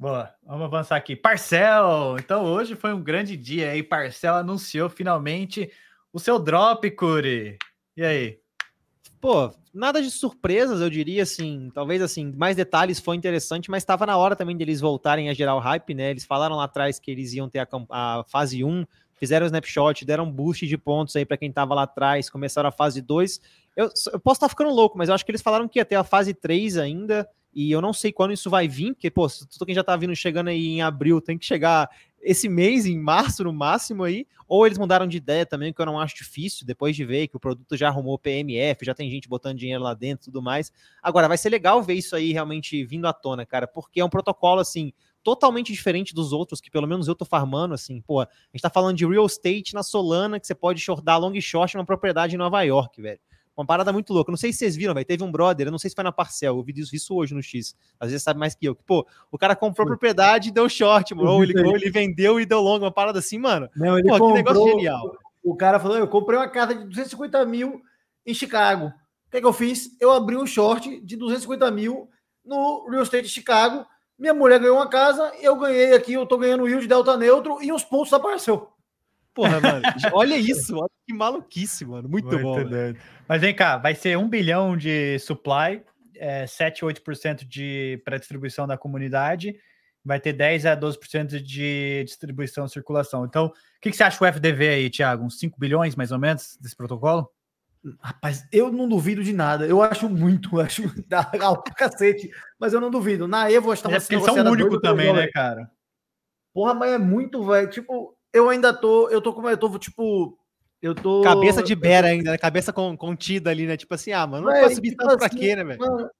Boa, 0.00 0.34
vamos 0.46 0.64
avançar 0.64 0.96
aqui. 0.96 1.14
Parcel! 1.14 2.16
Então 2.18 2.46
hoje 2.46 2.74
foi 2.74 2.90
um 2.94 3.02
grande 3.02 3.36
dia 3.36 3.70
aí. 3.70 3.82
Parcel 3.82 4.34
anunciou 4.34 4.88
finalmente 4.88 5.70
o 6.10 6.18
seu 6.18 6.38
drop, 6.38 6.90
Curi. 6.92 7.58
E 7.94 8.02
aí? 8.02 8.38
Pô, 9.20 9.52
nada 9.74 10.00
de 10.00 10.10
surpresas, 10.10 10.80
eu 10.80 10.88
diria 10.88 11.22
assim. 11.22 11.70
Talvez 11.74 12.00
assim, 12.00 12.32
mais 12.34 12.56
detalhes 12.56 12.98
foi 12.98 13.14
interessante, 13.14 13.70
mas 13.70 13.82
estava 13.82 14.06
na 14.06 14.16
hora 14.16 14.34
também 14.34 14.56
deles 14.56 14.80
voltarem 14.80 15.28
a 15.28 15.34
gerar 15.34 15.54
o 15.54 15.58
hype, 15.58 15.92
né? 15.92 16.12
Eles 16.12 16.24
falaram 16.24 16.56
lá 16.56 16.64
atrás 16.64 16.98
que 16.98 17.10
eles 17.10 17.34
iam 17.34 17.50
ter 17.50 17.58
a, 17.58 17.68
a 17.90 18.24
fase 18.26 18.64
1, 18.64 18.86
fizeram 19.16 19.44
o 19.44 19.48
snapshot, 19.48 20.06
deram 20.06 20.24
um 20.24 20.32
boost 20.32 20.66
de 20.66 20.78
pontos 20.78 21.14
aí 21.14 21.26
para 21.26 21.36
quem 21.36 21.50
estava 21.50 21.74
lá 21.74 21.82
atrás, 21.82 22.30
começaram 22.30 22.70
a 22.70 22.72
fase 22.72 23.02
2. 23.02 23.38
Eu, 23.76 23.90
eu 24.14 24.18
posso 24.18 24.38
estar 24.38 24.46
tá 24.46 24.48
ficando 24.48 24.70
louco, 24.70 24.96
mas 24.96 25.10
eu 25.10 25.14
acho 25.14 25.26
que 25.26 25.30
eles 25.30 25.42
falaram 25.42 25.68
que 25.68 25.78
ia 25.78 25.84
ter 25.84 25.96
a 25.96 26.04
fase 26.04 26.32
3 26.32 26.78
ainda. 26.78 27.28
E 27.52 27.70
eu 27.70 27.80
não 27.80 27.92
sei 27.92 28.12
quando 28.12 28.32
isso 28.32 28.48
vai 28.48 28.68
vir, 28.68 28.92
porque, 28.94 29.10
pô, 29.10 29.26
tudo 29.28 29.66
quem 29.66 29.74
já 29.74 29.82
tá 29.82 29.96
vindo 29.96 30.14
chegando 30.14 30.48
aí 30.48 30.68
em 30.68 30.82
abril 30.82 31.20
tem 31.20 31.36
que 31.36 31.44
chegar 31.44 31.88
esse 32.22 32.48
mês, 32.48 32.86
em 32.86 32.98
março 32.98 33.42
no 33.42 33.52
máximo 33.52 34.04
aí, 34.04 34.26
ou 34.46 34.66
eles 34.66 34.78
mudaram 34.78 35.06
de 35.06 35.16
ideia 35.16 35.46
também, 35.46 35.72
que 35.72 35.80
eu 35.80 35.86
não 35.86 35.98
acho 35.98 36.16
difícil, 36.16 36.66
depois 36.66 36.94
de 36.94 37.04
ver 37.04 37.28
que 37.28 37.36
o 37.36 37.40
produto 37.40 37.76
já 37.76 37.88
arrumou 37.88 38.18
PMF, 38.18 38.84
já 38.84 38.94
tem 38.94 39.10
gente 39.10 39.28
botando 39.28 39.58
dinheiro 39.58 39.82
lá 39.82 39.94
dentro 39.94 40.24
e 40.24 40.26
tudo 40.26 40.42
mais. 40.42 40.72
Agora, 41.02 41.28
vai 41.28 41.38
ser 41.38 41.48
legal 41.48 41.82
ver 41.82 41.94
isso 41.94 42.14
aí 42.14 42.32
realmente 42.32 42.84
vindo 42.84 43.06
à 43.06 43.12
tona, 43.12 43.46
cara, 43.46 43.66
porque 43.66 44.00
é 44.00 44.04
um 44.04 44.10
protocolo, 44.10 44.60
assim, 44.60 44.92
totalmente 45.22 45.72
diferente 45.72 46.14
dos 46.14 46.32
outros, 46.32 46.60
que 46.60 46.70
pelo 46.70 46.86
menos 46.86 47.08
eu 47.08 47.14
tô 47.14 47.24
farmando, 47.24 47.74
assim, 47.74 48.00
pô, 48.00 48.20
a 48.20 48.28
gente 48.52 48.62
tá 48.62 48.70
falando 48.70 48.96
de 48.96 49.06
real 49.06 49.26
estate 49.26 49.74
na 49.74 49.82
Solana, 49.82 50.38
que 50.38 50.46
você 50.46 50.54
pode 50.54 50.80
shortar 50.80 51.18
long 51.18 51.38
short 51.40 51.74
numa 51.76 51.86
propriedade 51.86 52.34
em 52.34 52.38
Nova 52.38 52.62
York, 52.62 53.00
velho. 53.00 53.20
Uma 53.60 53.66
parada 53.66 53.92
muito 53.92 54.12
louca. 54.14 54.32
Não 54.32 54.38
sei 54.38 54.52
se 54.52 54.58
vocês 54.60 54.74
viram, 54.74 54.94
velho. 54.94 55.04
Teve 55.04 55.22
um 55.22 55.30
brother, 55.30 55.66
eu 55.66 55.70
não 55.70 55.78
sei 55.78 55.90
se 55.90 55.94
foi 55.94 56.02
na 56.02 56.10
Parcel, 56.10 56.56
eu 56.56 56.62
vi 56.62 56.72
isso 56.80 57.14
hoje 57.14 57.34
no 57.34 57.42
X. 57.42 57.76
Às 57.98 58.08
vezes 58.10 58.22
sabe 58.22 58.40
mais 58.40 58.54
que 58.54 58.64
eu. 58.66 58.74
Que, 58.74 58.82
pô, 58.82 59.06
o 59.30 59.36
cara 59.36 59.54
comprou 59.54 59.86
propriedade 59.86 60.48
e 60.48 60.52
deu 60.52 60.66
short, 60.66 61.14
mano. 61.14 61.30
Ou 61.30 61.42
ele, 61.42 61.60
ou 61.62 61.76
ele 61.76 61.90
vendeu 61.90 62.40
e 62.40 62.46
deu 62.46 62.60
longo. 62.60 62.86
Uma 62.86 62.90
parada 62.90 63.18
assim, 63.18 63.38
mano. 63.38 63.68
Não, 63.76 63.98
ele 63.98 64.08
pô, 64.08 64.14
comprou, 64.14 64.30
que 64.30 64.36
negócio 64.36 64.66
genial. 64.66 65.18
O 65.42 65.54
cara 65.54 65.78
falou: 65.78 65.98
eu 65.98 66.08
comprei 66.08 66.38
uma 66.38 66.48
casa 66.48 66.74
de 66.74 66.84
250 66.84 67.44
mil 67.44 67.82
em 68.26 68.32
Chicago. 68.32 68.86
O 68.86 69.30
que, 69.30 69.36
é 69.36 69.40
que 69.40 69.46
eu 69.46 69.52
fiz? 69.52 69.90
Eu 70.00 70.10
abri 70.10 70.36
um 70.36 70.46
short 70.46 70.98
de 71.02 71.16
250 71.16 71.70
mil 71.70 72.08
no 72.42 72.88
Real 72.88 73.02
Estate 73.02 73.24
de 73.24 73.28
Chicago. 73.28 73.84
Minha 74.18 74.34
mulher 74.34 74.58
ganhou 74.58 74.76
uma 74.76 74.88
casa, 74.88 75.32
eu 75.40 75.56
ganhei 75.56 75.94
aqui, 75.94 76.14
eu 76.14 76.26
tô 76.26 76.36
ganhando 76.36 76.66
yield 76.66 76.86
delta 76.86 77.16
neutro 77.16 77.62
e 77.62 77.70
uns 77.70 77.84
pontos 77.84 78.12
apareceu. 78.12 78.68
Porra, 79.34 79.60
mano, 79.60 79.82
olha 80.12 80.36
isso, 80.36 80.76
olha 80.76 80.90
que 81.06 81.14
maluquice, 81.14 81.84
mano. 81.84 82.08
Muito, 82.08 82.28
Muito 82.28 82.42
bom. 82.42 82.56
Mas 83.28 83.40
vem 83.40 83.54
cá, 83.54 83.76
vai 83.76 83.94
ser 83.94 84.18
um 84.18 84.28
bilhão 84.28 84.76
de 84.76 85.18
supply, 85.18 85.82
é, 86.16 86.46
7, 86.46 86.84
8% 86.84 87.46
de 87.46 88.00
para 88.04 88.18
distribuição 88.18 88.66
da 88.66 88.76
comunidade, 88.76 89.56
vai 90.04 90.20
ter 90.20 90.32
10 90.32 90.66
a 90.66 90.76
12% 90.76 91.40
de 91.40 92.04
distribuição 92.04 92.66
e 92.66 92.70
circulação. 92.70 93.24
Então, 93.24 93.46
o 93.46 93.52
que, 93.80 93.90
que 93.90 93.96
você 93.96 94.02
acha 94.02 94.18
do 94.18 94.26
FDV 94.26 94.68
aí, 94.68 94.90
Thiago? 94.90 95.24
Uns 95.24 95.38
5 95.38 95.58
bilhões 95.58 95.94
mais 95.94 96.12
ou 96.12 96.18
menos 96.18 96.56
desse 96.60 96.76
protocolo? 96.76 97.30
Rapaz, 97.98 98.46
eu 98.52 98.70
não 98.70 98.86
duvido 98.86 99.24
de 99.24 99.32
nada. 99.32 99.66
Eu 99.66 99.82
acho 99.82 100.08
muito, 100.08 100.60
acho 100.60 100.82
alto 101.40 101.72
cacete, 101.74 102.30
mas 102.58 102.72
eu 102.72 102.80
não 102.80 102.90
duvido. 102.90 103.26
Na 103.26 103.50
Evo, 103.50 103.70
eu 103.70 103.74
é 103.74 103.76
porque 103.76 104.14
eles 104.14 104.24
são 104.24 104.50
único 104.50 104.80
também, 104.80 105.12
né, 105.12 105.28
cara? 105.28 105.70
Porra, 106.52 106.74
mas 106.74 106.92
é 106.92 106.98
muito, 106.98 107.46
velho. 107.46 107.70
Tipo, 107.70 108.16
eu 108.32 108.48
ainda 108.48 108.72
tô, 108.72 109.08
eu 109.08 109.20
tô 109.20 109.32
como 109.32 109.48
eu 109.48 109.56
tô 109.56 109.78
tipo 109.78 110.38
eu 110.82 110.94
tô 110.94 111.20
cabeça 111.20 111.62
de 111.62 111.74
Bera 111.74 112.08
ainda, 112.08 112.30
né? 112.30 112.38
Cabeça 112.38 112.72
com, 112.72 112.96
contida 112.96 113.50
ali, 113.50 113.66
né? 113.66 113.76
Tipo 113.76 113.94
assim, 113.94 114.12
ah, 114.12 114.26
mano, 114.26 114.46
não 114.46 114.52
véio, 114.52 114.74
subir 114.74 114.90
tipo 114.90 115.02
tanto 115.02 115.22
assim, 115.22 115.36
pra 115.36 115.38
quê, 115.38 115.54
né, 115.54 115.64
velho? 115.64 116.10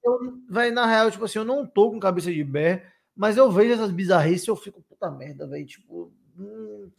Vai 0.47 0.69
na 0.69 0.85
real, 0.85 1.09
tipo 1.09 1.25
assim, 1.25 1.39
eu 1.39 1.45
não 1.45 1.65
tô 1.65 1.89
com 1.89 1.99
cabeça 1.99 2.31
de 2.31 2.43
Bear, 2.43 2.83
mas 3.15 3.37
eu 3.37 3.51
vejo 3.51 3.73
essas 3.73 3.91
bizarrices 3.91 4.47
e 4.47 4.51
eu 4.51 4.55
fico 4.55 4.83
puta 4.83 5.09
merda, 5.09 5.47
velho, 5.47 5.65
tipo, 5.65 6.13
hum, 6.37 6.91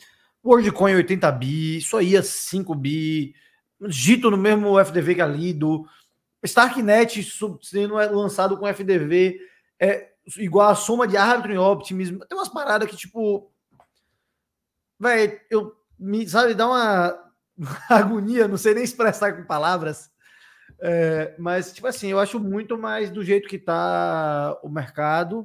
WorldCoin 0.44 0.96
80 0.96 1.30
bi, 1.30 1.76
isso 1.76 1.96
aí 1.96 2.16
é 2.16 2.22
5 2.22 2.74
bi, 2.74 3.32
dito 3.80 4.28
no 4.28 4.36
mesmo 4.36 4.78
FDV 4.80 5.14
que 5.14 5.22
a 5.22 5.26
Lido, 5.26 5.86
Starknet 6.42 7.22
sendo 7.62 7.94
lançado 7.94 8.56
com 8.58 8.66
FDV 8.66 9.38
é 9.78 10.08
igual 10.38 10.68
a 10.68 10.74
soma 10.74 11.06
de 11.06 11.16
árbitro 11.16 11.52
e 11.52 11.58
optimismo. 11.58 12.24
Tem 12.26 12.36
umas 12.36 12.48
paradas 12.48 12.88
que, 12.88 12.96
tipo, 12.96 13.51
Véi, 15.02 15.40
eu 15.50 15.74
me 15.98 16.28
sabe, 16.28 16.54
dá 16.54 16.68
uma 16.68 17.18
agonia, 17.90 18.46
não 18.46 18.56
sei 18.56 18.72
nem 18.72 18.84
expressar 18.84 19.32
com 19.32 19.44
palavras. 19.44 20.08
É, 20.80 21.34
mas, 21.40 21.72
tipo 21.72 21.88
assim, 21.88 22.08
eu 22.08 22.20
acho 22.20 22.38
muito 22.38 22.78
mais 22.78 23.10
do 23.10 23.24
jeito 23.24 23.48
que 23.48 23.58
tá 23.58 24.56
o 24.62 24.68
mercado. 24.68 25.44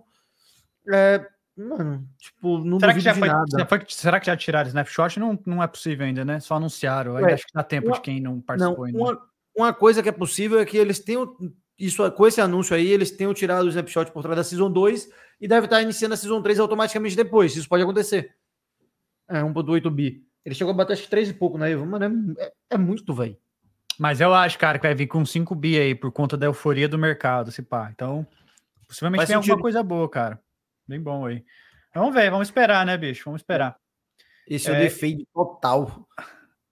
É, 0.94 1.26
mano, 1.58 2.08
tipo, 2.20 2.60
não 2.60 2.80
será 2.80 2.94
que 2.94 3.00
já 3.00 3.16
foi, 3.16 3.28
já 3.28 3.66
foi, 3.66 3.86
será 3.90 4.20
que 4.20 4.28
já 4.28 4.38
tiraram 4.38 4.68
snapshot? 4.68 5.20
Não, 5.20 5.40
não 5.44 5.64
é 5.64 5.66
possível 5.66 6.06
ainda, 6.06 6.24
né? 6.24 6.40
Só 6.40 6.56
anunciaram. 6.56 7.18
Ainda 7.18 7.32
é, 7.32 7.34
acho 7.34 7.48
que 7.48 7.54
dá 7.54 7.64
tempo 7.64 7.88
uma, 7.88 7.96
de 7.96 8.02
quem 8.02 8.22
não 8.22 8.40
participou 8.40 8.78
não, 8.78 8.84
ainda. 8.86 9.00
Uma, 9.00 9.22
uma 9.58 9.74
coisa 9.74 10.04
que 10.04 10.10
é 10.10 10.12
possível 10.12 10.60
é 10.60 10.66
que 10.66 10.78
eles 10.78 11.00
tenham. 11.00 11.36
Isso, 11.80 12.12
com 12.12 12.28
esse 12.28 12.40
anúncio 12.42 12.76
aí, 12.76 12.88
eles 12.88 13.10
tenham 13.10 13.34
tirado 13.34 13.66
o 13.66 13.70
snapshot 13.70 14.12
por 14.12 14.22
trás 14.22 14.38
da 14.38 14.44
Season 14.44 14.72
2 14.72 15.10
e 15.42 15.48
deve 15.48 15.66
estar 15.66 15.82
iniciando 15.82 16.14
a 16.14 16.18
Season 16.18 16.42
3 16.44 16.60
automaticamente 16.60 17.16
depois. 17.16 17.56
Isso 17.56 17.68
pode 17.68 17.82
acontecer. 17.82 18.36
É, 19.30 19.42
1.8 19.42 19.90
bi. 19.90 20.24
Ele 20.46 20.56
chegou 20.56 20.72
a 20.72 20.76
bater 20.78 20.94
acho 20.94 21.04
que 21.04 21.10
3 21.10 21.30
e 21.30 21.34
pouco 21.34 21.58
na 21.58 21.70
Evo, 21.70 21.86
mano, 21.86 22.36
é, 22.40 22.52
é 22.72 22.78
muito, 22.78 23.14
velho. 23.14 23.38
Mas 24.00 24.22
eu 24.22 24.34
acho, 24.34 24.58
cara, 24.58 24.78
que 24.78 24.86
vai 24.86 24.96
vir 24.96 25.08
com 25.08 25.26
5 25.26 25.54
bi 25.56 25.78
aí, 25.78 25.96
por 25.96 26.12
conta 26.12 26.38
da 26.38 26.46
euforia 26.46 26.88
do 26.88 26.98
mercado, 26.98 27.52
se 27.52 27.62
pá. 27.62 27.90
Então, 27.92 28.26
possivelmente 28.88 29.22
Faz 29.22 29.30
tem 29.30 29.38
sentido. 29.38 29.52
alguma 29.52 29.62
coisa 29.64 29.84
boa, 29.84 30.10
cara. 30.10 30.40
Bem 30.88 31.02
bom 31.02 31.26
aí. 31.26 31.44
Vamos 31.94 32.14
ver, 32.14 32.30
vamos 32.30 32.48
esperar, 32.48 32.86
né, 32.86 32.96
bicho? 32.96 33.26
Vamos 33.26 33.42
esperar. 33.42 33.76
Esse 34.48 34.70
é, 34.70 34.74
é 34.74 34.78
o 34.78 34.80
defeito 34.80 35.26
total. 35.34 36.08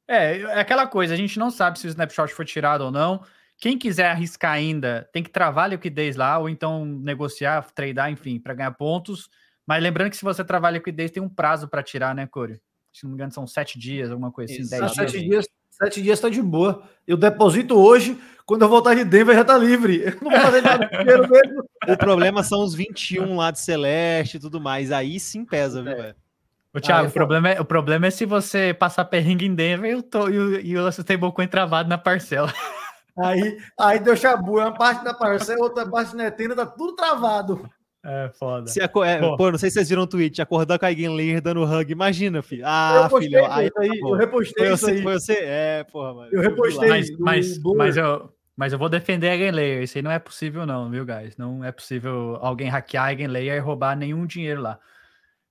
É, 0.07 0.39
é 0.39 0.59
aquela 0.59 0.87
coisa, 0.87 1.13
a 1.13 1.17
gente 1.17 1.39
não 1.39 1.49
sabe 1.49 1.79
se 1.79 1.87
o 1.87 1.89
snapshot 1.89 2.33
foi 2.33 2.45
tirado 2.45 2.81
ou 2.81 2.91
não. 2.91 3.23
Quem 3.57 3.77
quiser 3.77 4.11
arriscar 4.11 4.51
ainda, 4.51 5.09
tem 5.11 5.23
que 5.23 5.29
travar 5.29 5.65
a 5.65 5.69
liquidez 5.69 6.15
lá, 6.15 6.37
ou 6.37 6.47
então 6.47 6.85
negociar, 6.85 7.65
tradear, 7.73 8.11
enfim, 8.11 8.39
para 8.39 8.53
ganhar 8.53 8.71
pontos. 8.71 9.29
Mas 9.65 9.81
lembrando 9.81 10.09
que 10.09 10.17
se 10.17 10.23
você 10.23 10.43
travar 10.43 10.73
liquidez, 10.73 11.11
tem 11.11 11.21
um 11.21 11.29
prazo 11.29 11.67
para 11.67 11.81
tirar, 11.81 12.13
né, 12.13 12.27
Corey? 12.27 12.59
Se 12.93 13.03
não 13.03 13.11
me 13.11 13.15
engano, 13.15 13.31
são 13.31 13.45
sete 13.45 13.77
dias, 13.77 14.11
alguma 14.11 14.31
coisa 14.31 14.53
assim. 14.53 14.67
Dez 14.69 14.93
sete 14.93 15.19
dias. 15.19 15.47
Sete 15.71 16.01
dias 16.01 16.17
está 16.17 16.29
de 16.29 16.41
boa. 16.41 16.83
Eu 17.05 17.17
deposito 17.17 17.75
hoje, 17.75 18.17
quando 18.45 18.61
eu 18.61 18.69
voltar 18.69 18.95
de 18.95 19.03
Denver 19.03 19.35
já 19.35 19.41
está 19.41 19.57
livre. 19.57 20.03
Eu 20.07 20.17
não 20.21 20.31
vou 20.31 20.39
fazer 20.39 20.61
nada 20.61 20.89
mesmo. 21.03 21.27
O 21.87 21.97
problema 21.97 22.41
são 22.41 22.63
os 22.63 22.73
21 22.73 23.35
lá 23.35 23.51
de 23.51 23.59
Celeste 23.59 24.37
e 24.37 24.39
tudo 24.39 24.59
mais. 24.59 24.91
Aí 24.91 25.19
sim 25.19 25.45
pesa, 25.45 25.83
viu, 25.83 25.91
é. 25.91 25.95
velho? 25.95 26.15
O 26.73 26.81
Thiago, 26.81 27.05
ah, 27.05 27.09
o, 27.09 27.11
problema 27.11 27.49
é, 27.49 27.61
o 27.61 27.65
problema 27.65 28.07
é 28.07 28.11
se 28.11 28.25
você 28.25 28.73
passar 28.73 29.05
perrengue 29.05 29.45
em 29.45 29.53
Denver 29.53 29.97
e, 29.97 30.01
tô, 30.01 30.27
e, 30.29 30.37
o, 30.37 30.59
e 30.59 30.77
o 30.77 30.89
stablecoin 30.89 31.47
travado 31.47 31.87
na 31.87 31.97
parcela. 31.97 32.51
Aí, 33.17 33.57
aí 33.79 33.97
deu 33.99 34.13
chabu, 34.13 34.57
uma 34.59 34.73
parte 34.73 35.01
da 35.01 35.13
parcela, 35.13 35.63
outra 35.63 35.89
parte 35.89 36.13
na 36.17 36.29
tenda, 36.29 36.53
tá 36.53 36.65
tudo 36.65 36.97
travado. 36.97 37.65
É 38.07 38.29
foda. 38.37 38.67
Se 38.67 38.79
aco... 38.79 39.03
é, 39.03 39.19
pô, 39.35 39.51
não 39.51 39.57
sei 39.57 39.71
se 39.71 39.73
vocês 39.73 39.89
viram 39.89 40.03
o 40.03 40.07
tweet, 40.07 40.39
acordar 40.39 40.77
com 40.77 40.85
a 40.85 40.93
Game 40.93 41.15
Layer 41.15 41.41
dando 41.41 41.63
hug. 41.63 41.91
Imagina, 41.91 42.43
filho. 42.43 42.61
Ah, 42.63 43.09
filho. 43.17 43.43
Aí, 43.51 43.71
aí, 43.79 43.99
eu 43.99 44.13
repostei 44.13 44.67
foi 44.67 44.77
você, 44.77 44.91
aí. 44.91 45.01
Foi 45.01 45.13
você? 45.13 45.33
É, 45.33 45.83
porra, 45.91 46.13
mano. 46.13 46.29
Eu 46.31 46.39
repostei. 46.39 46.87
Mas, 46.87 47.09
mas, 47.17 47.57
mas, 47.63 47.97
eu, 47.97 48.31
mas 48.55 48.73
eu 48.73 48.77
vou 48.77 48.89
defender 48.89 49.29
a 49.29 49.37
Game 49.37 49.51
Layer. 49.51 49.81
Isso 49.81 49.97
aí 49.97 50.03
não 50.03 50.11
é 50.11 50.19
possível, 50.19 50.67
não, 50.67 50.87
viu, 50.91 51.03
guys? 51.03 51.35
Não 51.35 51.63
é 51.63 51.71
possível 51.71 52.37
alguém 52.41 52.69
hackear 52.69 53.07
a 53.07 53.13
Game 53.15 53.33
Layer 53.33 53.55
e 53.55 53.59
roubar 53.59 53.97
nenhum 53.97 54.27
dinheiro 54.27 54.61
lá. 54.61 54.77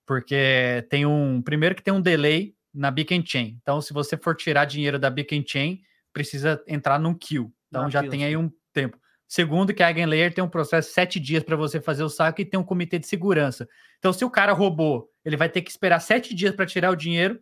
Porque 0.05 0.87
tem 0.89 1.05
um. 1.05 1.41
Primeiro 1.41 1.75
que 1.75 1.83
tem 1.83 1.93
um 1.93 2.01
delay 2.01 2.55
na 2.73 2.89
Beacon 2.89 3.21
Chain. 3.25 3.57
Então, 3.61 3.81
se 3.81 3.91
você 3.91 4.15
for 4.15 4.33
tirar 4.33 4.63
dinheiro 4.63 4.97
da 4.97 5.09
Beacon 5.09 5.43
Chain, 5.45 5.81
precisa 6.13 6.63
entrar 6.65 6.97
num 6.99 7.13
kill. 7.13 7.51
Então, 7.67 7.89
já 7.89 8.01
tem 8.01 8.23
aí 8.23 8.37
um 8.37 8.49
tempo. 8.71 8.97
Segundo, 9.27 9.73
que 9.73 9.81
a 9.81 9.89
Eigenlayer 9.89 10.33
tem 10.33 10.43
um 10.43 10.49
processo 10.49 10.89
de 10.89 10.93
sete 10.93 11.19
dias 11.19 11.43
para 11.43 11.55
você 11.55 11.81
fazer 11.81 12.03
o 12.03 12.09
saque 12.09 12.43
e 12.43 12.45
tem 12.45 12.59
um 12.59 12.63
comitê 12.63 12.99
de 12.99 13.07
segurança. 13.07 13.67
Então, 13.97 14.13
se 14.13 14.23
o 14.23 14.29
cara 14.29 14.53
roubou, 14.53 15.09
ele 15.23 15.35
vai 15.35 15.49
ter 15.49 15.61
que 15.61 15.71
esperar 15.71 15.99
sete 15.99 16.33
dias 16.35 16.55
para 16.55 16.65
tirar 16.65 16.91
o 16.91 16.95
dinheiro. 16.95 17.39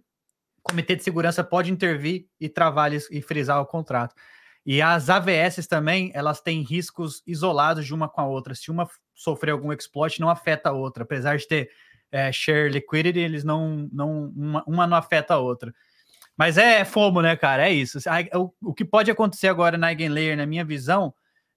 O 0.60 0.70
comitê 0.70 0.96
de 0.96 1.04
segurança 1.04 1.44
pode 1.44 1.72
intervir 1.72 2.28
e 2.40 2.48
travar 2.48 2.94
e 2.94 3.22
frisar 3.22 3.62
o 3.62 3.66
contrato. 3.66 4.16
E 4.66 4.82
as 4.82 5.10
AVS 5.10 5.68
também, 5.68 6.10
elas 6.14 6.40
têm 6.40 6.62
riscos 6.62 7.22
isolados 7.28 7.86
de 7.86 7.94
uma 7.94 8.08
com 8.08 8.22
a 8.22 8.26
outra. 8.26 8.56
Se 8.56 8.72
uma 8.72 8.88
sofrer 9.14 9.52
algum 9.52 9.74
exploit, 9.74 10.22
não 10.22 10.30
afeta 10.30 10.70
a 10.70 10.74
outra. 10.74 11.04
Apesar 11.04 11.38
de 11.38 11.46
ter 11.46 11.70
é, 12.10 12.32
share 12.32 12.70
liquidity, 12.70 13.20
eles 13.20 13.44
não, 13.44 13.90
não 13.92 14.32
uma, 14.36 14.64
uma 14.66 14.88
não 14.88 14.96
afeta 14.96 15.34
a 15.34 15.40
outra. 15.40 15.74
Mas 16.38 16.58
é, 16.58 16.86
fomo, 16.86 17.22
né, 17.22 17.36
cara? 17.36 17.68
É 17.68 17.74
isso. 17.74 18.00
O, 18.34 18.70
o 18.70 18.74
que 18.74 18.86
pode 18.86 19.12
acontecer 19.12 19.50
agora 19.50 19.78
na 19.78 19.92
Eigenlayer, 19.92 20.38
na 20.38 20.46
minha 20.46 20.64
visão, 20.64 21.14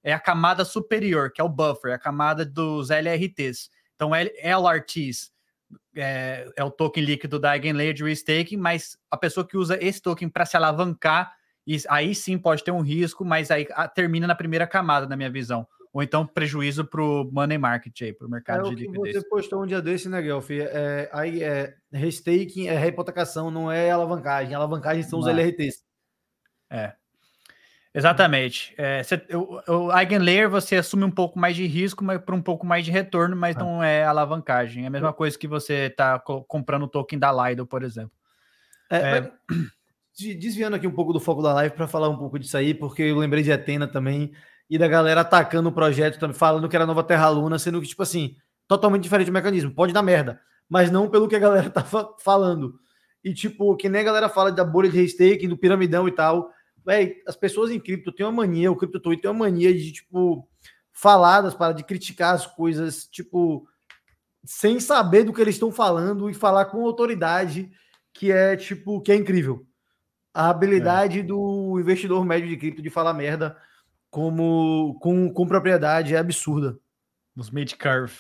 é 0.06 0.12
a 0.12 0.20
camada 0.20 0.64
superior, 0.64 1.32
que 1.32 1.40
é 1.40 1.44
o 1.44 1.48
buffer, 1.48 1.92
a 1.92 1.98
camada 1.98 2.46
dos 2.46 2.90
LRTs. 2.90 3.68
Então, 3.96 4.12
LRTs 4.14 5.32
é, 5.96 6.48
é 6.54 6.62
o 6.62 6.70
token 6.70 7.04
líquido 7.04 7.40
da 7.40 7.56
Eigenlayer 7.56 7.92
de 7.92 8.04
restaking, 8.04 8.56
mas 8.56 8.96
a 9.10 9.16
pessoa 9.16 9.44
que 9.44 9.56
usa 9.56 9.76
esse 9.82 10.00
token 10.00 10.28
para 10.28 10.46
se 10.46 10.56
alavancar, 10.56 11.34
aí 11.88 12.14
sim 12.14 12.38
pode 12.38 12.62
ter 12.62 12.70
um 12.70 12.82
risco, 12.82 13.24
mas 13.24 13.50
aí 13.50 13.66
termina 13.96 14.28
na 14.28 14.36
primeira 14.36 14.64
camada, 14.64 15.08
na 15.08 15.16
minha 15.16 15.30
visão 15.30 15.66
ou 15.92 16.02
então 16.02 16.26
prejuízo 16.26 16.84
para 16.84 17.00
o 17.00 17.24
money 17.32 17.56
market 17.56 18.02
aí, 18.02 18.12
para 18.12 18.26
o 18.26 18.30
mercado 18.30 18.66
é 18.66 18.68
de 18.68 18.84
liquidez. 18.84 19.16
Você 19.16 19.28
postou 19.30 19.62
um 19.62 19.66
dia 19.66 19.80
desse, 19.80 20.10
né, 20.10 20.20
Guelph? 20.20 20.50
É, 20.50 21.08
aí 21.10 21.42
é 21.42 21.74
restaking, 21.90 22.68
é 22.68 22.86
hipotecação, 22.86 23.50
não 23.50 23.72
é 23.72 23.90
alavancagem. 23.90 24.54
Alavancagem 24.54 25.02
são 25.02 25.18
os 25.18 25.26
LRTs. 25.26 25.82
É. 26.68 26.92
Exatamente. 27.96 28.74
É, 28.76 29.02
você, 29.02 29.22
o, 29.32 29.86
o 29.86 29.98
Eigenlayer 29.98 30.50
você 30.50 30.76
assume 30.76 31.04
um 31.04 31.10
pouco 31.10 31.38
mais 31.38 31.56
de 31.56 31.66
risco, 31.66 32.04
mas 32.04 32.20
para 32.20 32.34
um 32.34 32.42
pouco 32.42 32.66
mais 32.66 32.84
de 32.84 32.90
retorno, 32.90 33.34
mas 33.34 33.56
ah. 33.56 33.60
não 33.60 33.82
é 33.82 34.04
alavancagem. 34.04 34.84
É 34.84 34.86
a 34.86 34.90
mesma 34.90 35.14
coisa 35.14 35.38
que 35.38 35.48
você 35.48 35.86
está 35.86 36.18
co 36.18 36.44
comprando 36.44 36.82
o 36.82 36.88
token 36.88 37.18
da 37.18 37.32
Lido, 37.32 37.66
por 37.66 37.82
exemplo. 37.82 38.12
É, 38.90 39.18
é... 39.18 39.32
Desviando 40.38 40.76
aqui 40.76 40.86
um 40.86 40.94
pouco 40.94 41.12
do 41.12 41.20
foco 41.20 41.42
da 41.42 41.54
live 41.54 41.74
para 41.74 41.88
falar 41.88 42.10
um 42.10 42.18
pouco 42.18 42.38
disso 42.38 42.56
aí, 42.56 42.74
porque 42.74 43.02
eu 43.02 43.16
lembrei 43.16 43.42
de 43.42 43.52
Atena 43.52 43.86
também 43.86 44.32
e 44.68 44.76
da 44.76 44.88
galera 44.88 45.22
atacando 45.22 45.70
o 45.70 45.72
projeto 45.72 46.18
também, 46.18 46.36
falando 46.36 46.68
que 46.68 46.76
era 46.76 46.86
nova 46.86 47.02
Terra 47.02 47.28
Luna, 47.30 47.58
sendo 47.58 47.80
que, 47.80 47.86
tipo 47.86 48.02
assim, 48.02 48.36
totalmente 48.68 49.04
diferente 49.04 49.30
o 49.30 49.32
mecanismo. 49.32 49.70
Pode 49.74 49.94
dar 49.94 50.02
merda, 50.02 50.38
mas 50.68 50.90
não 50.90 51.08
pelo 51.08 51.28
que 51.28 51.36
a 51.36 51.38
galera 51.38 51.68
tá 51.70 51.82
falando. 52.18 52.74
E, 53.24 53.32
tipo, 53.32 53.74
que 53.76 53.88
nem 53.88 54.02
a 54.02 54.04
galera 54.04 54.28
fala 54.28 54.52
da 54.52 54.64
bolha 54.64 54.90
de 54.90 54.98
restaking, 54.98 55.48
do 55.48 55.56
piramidão 55.56 56.06
e 56.06 56.12
tal. 56.12 56.50
Véi, 56.86 57.16
as 57.26 57.36
pessoas 57.36 57.72
em 57.72 57.80
cripto 57.80 58.12
têm 58.12 58.24
uma 58.24 58.32
mania, 58.32 58.70
o 58.70 58.76
cripto 58.76 59.00
Twitter 59.00 59.22
tem 59.22 59.30
uma 59.30 59.46
mania 59.46 59.74
de, 59.74 59.90
tipo, 59.90 60.48
falar 60.92 61.40
das 61.40 61.52
paradas, 61.52 61.82
de 61.82 61.86
criticar 61.86 62.32
as 62.32 62.46
coisas, 62.46 63.08
tipo, 63.08 63.68
sem 64.44 64.78
saber 64.78 65.24
do 65.24 65.32
que 65.32 65.40
eles 65.40 65.56
estão 65.56 65.72
falando 65.72 66.30
e 66.30 66.34
falar 66.34 66.66
com 66.66 66.86
autoridade, 66.86 67.70
que 68.14 68.30
é, 68.30 68.56
tipo, 68.56 69.00
que 69.00 69.10
é 69.10 69.16
incrível. 69.16 69.66
A 70.32 70.48
habilidade 70.48 71.20
é. 71.20 71.22
do 71.24 71.76
investidor 71.80 72.24
médio 72.24 72.48
de 72.48 72.56
cripto 72.56 72.80
de 72.80 72.90
falar 72.90 73.12
merda 73.12 73.56
como 74.08 74.96
com, 75.00 75.32
com 75.32 75.46
propriedade 75.46 76.14
é 76.14 76.18
absurda. 76.18 76.78
Nos 77.34 77.50
mid-curve. 77.50 78.14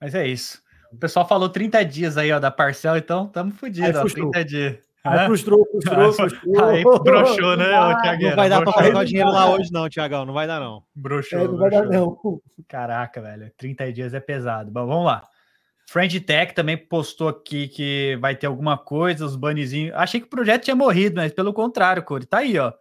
Mas 0.00 0.14
é 0.14 0.26
isso. 0.26 0.60
O 0.92 0.96
pessoal 0.96 1.26
falou 1.28 1.48
30 1.48 1.84
dias 1.84 2.16
aí, 2.16 2.32
ó, 2.32 2.40
da 2.40 2.50
parcela, 2.50 2.98
então 2.98 3.26
estamos 3.26 3.56
fodidos, 3.56 3.96
ó, 3.96 4.04
30 4.04 4.44
dias. 4.44 4.87
Aí 5.04 5.26
frustrou, 5.26 5.66
frustrou, 5.70 6.12
frustrou. 6.12 6.64
Aí 6.64 6.82
broxou, 6.82 7.56
né, 7.56 7.66
Thiago? 8.02 8.22
Não 8.22 8.36
vai 8.36 8.48
dar 8.48 8.62
para 8.62 8.72
colocar 8.72 8.98
o 8.98 9.04
dinheiro 9.04 9.30
lá 9.30 9.50
hoje, 9.50 9.72
não, 9.72 9.88
Tiagão. 9.88 10.26
Não 10.26 10.34
vai 10.34 10.46
dar, 10.46 10.60
não. 10.60 10.82
Broxou. 10.94 11.38
É, 11.38 11.44
não 11.44 11.56
vai 11.56 11.70
dar, 11.70 11.86
não. 11.86 12.18
Caraca, 12.66 13.20
velho. 13.20 13.50
30 13.56 13.92
dias 13.92 14.14
é 14.14 14.20
pesado. 14.20 14.70
Bom, 14.70 14.86
vamos 14.86 15.06
lá. 15.06 15.22
Friend 15.88 16.20
Tech 16.20 16.54
também 16.54 16.76
postou 16.76 17.28
aqui 17.28 17.68
que 17.68 18.18
vai 18.20 18.36
ter 18.36 18.46
alguma 18.46 18.76
coisa, 18.76 19.24
os 19.24 19.36
bannizinhos. 19.36 19.94
Achei 19.96 20.20
que 20.20 20.26
o 20.26 20.30
projeto 20.30 20.64
tinha 20.64 20.76
morrido, 20.76 21.16
mas 21.16 21.32
pelo 21.32 21.52
contrário, 21.52 22.02
Cori. 22.02 22.26
Tá 22.26 22.38
aí, 22.38 22.58
ó. 22.58 22.72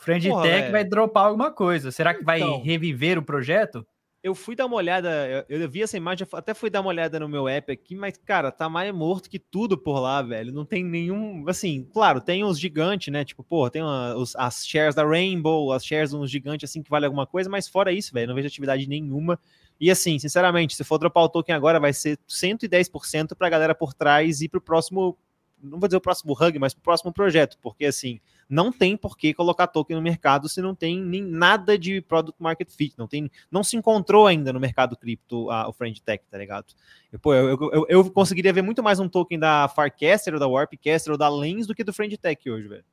Friend 0.00 0.28
Porra, 0.28 0.42
Tech 0.42 0.72
vai 0.72 0.84
dropar 0.84 1.26
alguma 1.26 1.52
coisa. 1.52 1.92
Será 1.92 2.12
que 2.12 2.24
vai 2.24 2.40
então, 2.40 2.62
reviver 2.62 3.18
o 3.18 3.22
projeto? 3.22 3.86
Eu 4.26 4.34
fui 4.34 4.56
dar 4.56 4.66
uma 4.66 4.74
olhada, 4.74 5.44
eu, 5.48 5.60
eu 5.60 5.70
vi 5.70 5.82
essa 5.84 5.96
imagem, 5.96 6.26
até 6.32 6.52
fui 6.52 6.68
dar 6.68 6.80
uma 6.80 6.88
olhada 6.88 7.20
no 7.20 7.28
meu 7.28 7.46
app 7.46 7.70
aqui, 7.70 7.94
mas, 7.94 8.16
cara, 8.16 8.50
tá 8.50 8.68
mais 8.68 8.92
morto 8.92 9.30
que 9.30 9.38
tudo 9.38 9.78
por 9.78 10.00
lá, 10.00 10.20
velho. 10.20 10.52
Não 10.52 10.64
tem 10.64 10.82
nenhum. 10.82 11.48
Assim, 11.48 11.88
claro, 11.92 12.20
tem 12.20 12.42
uns 12.42 12.58
gigantes, 12.58 13.12
né? 13.12 13.24
Tipo, 13.24 13.44
pô, 13.44 13.70
tem 13.70 13.82
uma, 13.82 14.16
os, 14.16 14.34
as 14.34 14.66
shares 14.66 14.96
da 14.96 15.06
Rainbow, 15.06 15.70
as 15.70 15.86
shares 15.86 16.12
uns 16.12 16.28
gigantes 16.28 16.68
assim 16.68 16.82
que 16.82 16.90
vale 16.90 17.06
alguma 17.06 17.24
coisa, 17.24 17.48
mas 17.48 17.68
fora 17.68 17.92
isso, 17.92 18.12
velho, 18.12 18.26
não 18.26 18.34
vejo 18.34 18.48
atividade 18.48 18.88
nenhuma. 18.88 19.38
E 19.80 19.92
assim, 19.92 20.18
sinceramente, 20.18 20.74
se 20.74 20.82
for 20.82 20.98
dropar 20.98 21.22
o 21.22 21.28
token 21.28 21.54
agora, 21.54 21.78
vai 21.78 21.92
ser 21.92 22.18
110% 22.28 23.36
pra 23.36 23.48
galera 23.48 23.76
por 23.76 23.94
trás 23.94 24.40
e 24.40 24.48
pro 24.48 24.60
próximo 24.60 25.16
não 25.62 25.78
vou 25.78 25.88
dizer 25.88 25.96
o 25.96 26.00
próximo 26.00 26.32
hug, 26.32 26.58
mas 26.58 26.72
o 26.72 26.80
próximo 26.80 27.12
projeto, 27.12 27.58
porque 27.60 27.86
assim, 27.86 28.20
não 28.48 28.70
tem 28.70 28.96
por 28.96 29.16
que 29.16 29.34
colocar 29.34 29.66
token 29.66 29.96
no 29.96 30.02
mercado 30.02 30.48
se 30.48 30.60
não 30.60 30.74
tem 30.74 31.00
nem 31.00 31.22
nada 31.22 31.78
de 31.78 32.00
product 32.00 32.40
market 32.42 32.70
fit, 32.70 32.94
não 32.98 33.06
tem, 33.06 33.30
não 33.50 33.64
se 33.64 33.76
encontrou 33.76 34.26
ainda 34.26 34.52
no 34.52 34.60
mercado 34.60 34.96
cripto 34.96 35.50
a, 35.50 35.68
o 35.68 35.72
Friend 35.72 36.00
Tech, 36.02 36.24
tá 36.30 36.38
ligado? 36.38 36.66
Eu, 37.12 37.18
pô, 37.18 37.34
eu, 37.34 37.58
eu, 37.72 37.86
eu, 37.88 38.10
conseguiria 38.10 38.52
ver 38.52 38.62
muito 38.62 38.82
mais 38.82 39.00
um 39.00 39.08
token 39.08 39.38
da 39.38 39.68
Farcaster 39.68 40.34
ou 40.34 40.40
da 40.40 40.46
Warpcaster 40.46 41.12
ou 41.12 41.18
da 41.18 41.28
Lens 41.28 41.66
do 41.66 41.74
que 41.74 41.84
do 41.84 41.92
Friend 41.92 42.16
Tech 42.16 42.50
hoje, 42.50 42.68
velho. 42.68 42.84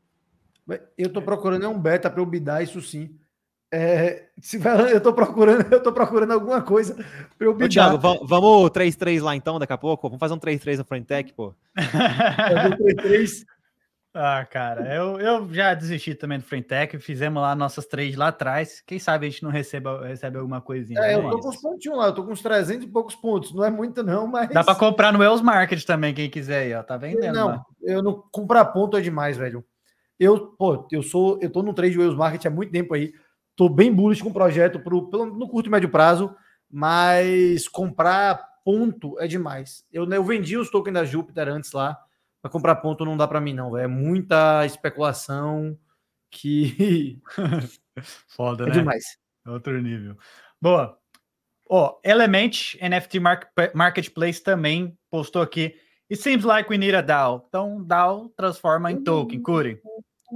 Eu 0.98 1.12
tô 1.12 1.22
procurando 1.22 1.68
um 1.70 1.80
beta 1.80 2.10
para 2.10 2.22
eu 2.22 2.26
bidar 2.26 2.64
isso 2.64 2.82
sim. 2.82 3.18
É, 3.76 4.28
se 4.40 4.60
vai, 4.60 4.94
eu 4.94 5.02
tô 5.02 5.12
procurando, 5.12 5.66
eu 5.74 5.82
tô 5.82 5.92
procurando 5.92 6.32
alguma 6.32 6.62
coisa 6.62 6.94
para 7.38 7.48
eu 7.48 7.56
bidar. 7.56 7.96
Ô, 7.96 7.98
Thiago, 7.98 8.28
vamos 8.28 8.70
3-3 8.70 9.20
lá 9.20 9.36
então, 9.36 9.58
daqui 9.58 9.74
a 9.74 9.78
pouco? 9.80 10.08
Vamos 10.08 10.20
fazer 10.20 10.36
um 10.36 10.40
3-3 10.40 10.78
no 10.78 10.86
Friend 10.86 11.08
Tech, 11.08 11.34
pô. 11.34 11.56
3-3. 11.76 13.44
Ah, 14.16 14.46
cara, 14.46 14.94
eu, 14.94 15.20
eu 15.20 15.52
já 15.52 15.74
desisti 15.74 16.14
também 16.14 16.38
do 16.38 16.46
Frentech, 16.46 17.00
fizemos 17.00 17.42
lá 17.42 17.56
nossas 17.56 17.88
três 17.88 18.16
lá 18.16 18.28
atrás. 18.28 18.80
Quem 18.86 19.00
sabe 19.00 19.26
a 19.26 19.30
gente 19.30 19.42
não 19.42 19.50
receba, 19.50 20.06
recebe 20.06 20.38
alguma 20.38 20.62
coisinha. 20.62 21.00
É, 21.00 21.16
eu 21.16 21.28
tô 21.32 21.40
com 21.40 21.50
os 21.50 21.58
pontinhos 21.58 21.98
lá, 21.98 22.06
eu 22.06 22.14
tô 22.14 22.24
com 22.24 22.32
uns 22.32 22.44
300 22.44 22.86
e 22.86 22.92
poucos 22.92 23.16
pontos. 23.16 23.56
Não 23.56 23.64
é 23.64 23.72
muito, 23.72 24.04
não, 24.04 24.28
mas. 24.28 24.50
Dá 24.50 24.64
para 24.64 24.76
comprar 24.76 25.12
no 25.12 25.18
Wells 25.18 25.44
Market 25.44 25.84
também, 25.84 26.14
quem 26.14 26.30
quiser 26.30 26.60
aí, 26.60 26.76
ó. 26.76 26.84
Tá 26.84 26.96
vendendo. 26.96 27.34
Não, 27.34 27.48
lá. 27.48 27.66
eu 27.82 28.04
não. 28.04 28.24
Comprar 28.32 28.66
ponto 28.66 28.96
é 28.96 29.02
demais, 29.02 29.36
velho. 29.36 29.66
Eu, 30.20 30.46
pô, 30.60 30.88
eu 30.92 31.02
sou. 31.02 31.40
Eu 31.42 31.50
tô 31.50 31.64
no 31.64 31.74
trade 31.74 31.98
Wells 31.98 32.16
Market 32.16 32.46
há 32.46 32.52
muito 32.52 32.72
tempo 32.72 32.94
aí. 32.94 33.12
Tô 33.56 33.70
bem 33.70 33.94
bullish 33.94 34.22
com 34.22 34.30
o 34.30 34.34
projeto 34.34 34.80
pro, 34.80 35.10
pelo, 35.10 35.26
no 35.26 35.48
curto 35.48 35.68
e 35.68 35.70
médio 35.70 35.90
prazo, 35.90 36.36
mas 36.70 37.68
comprar 37.68 38.54
ponto 38.64 39.20
é 39.20 39.28
demais. 39.28 39.86
Eu, 39.92 40.10
eu 40.10 40.24
vendi 40.24 40.58
os 40.58 40.70
tokens 40.70 40.94
da 40.94 41.06
Júpiter 41.06 41.48
antes 41.48 41.72
lá 41.72 42.00
para 42.44 42.52
comprar 42.52 42.76
ponto 42.76 43.06
não 43.06 43.16
dá 43.16 43.26
para 43.26 43.40
mim, 43.40 43.54
não. 43.54 43.72
Véio. 43.72 43.86
É 43.86 43.88
muita 43.88 44.66
especulação 44.66 45.80
que. 46.30 47.22
Foda, 48.28 48.66
é 48.66 48.68
né? 48.68 48.74
demais. 48.74 49.04
Outro 49.48 49.82
nível. 49.82 50.18
Boa. 50.62 50.98
Ó, 51.70 51.88
oh, 51.88 52.00
Element 52.04 52.76
NFT 52.82 53.20
Marketplace 53.74 54.44
também 54.44 54.98
postou 55.10 55.42
aqui. 55.42 55.74
It 56.12 56.22
seems 56.22 56.44
like 56.44 56.70
we 56.70 56.78
need 56.78 56.94
a 56.94 57.02
DAO. 57.02 57.46
Então, 57.48 57.82
DAO 57.82 58.30
transforma 58.36 58.92
em 58.92 59.02
token. 59.02 59.42
Curi. 59.42 59.82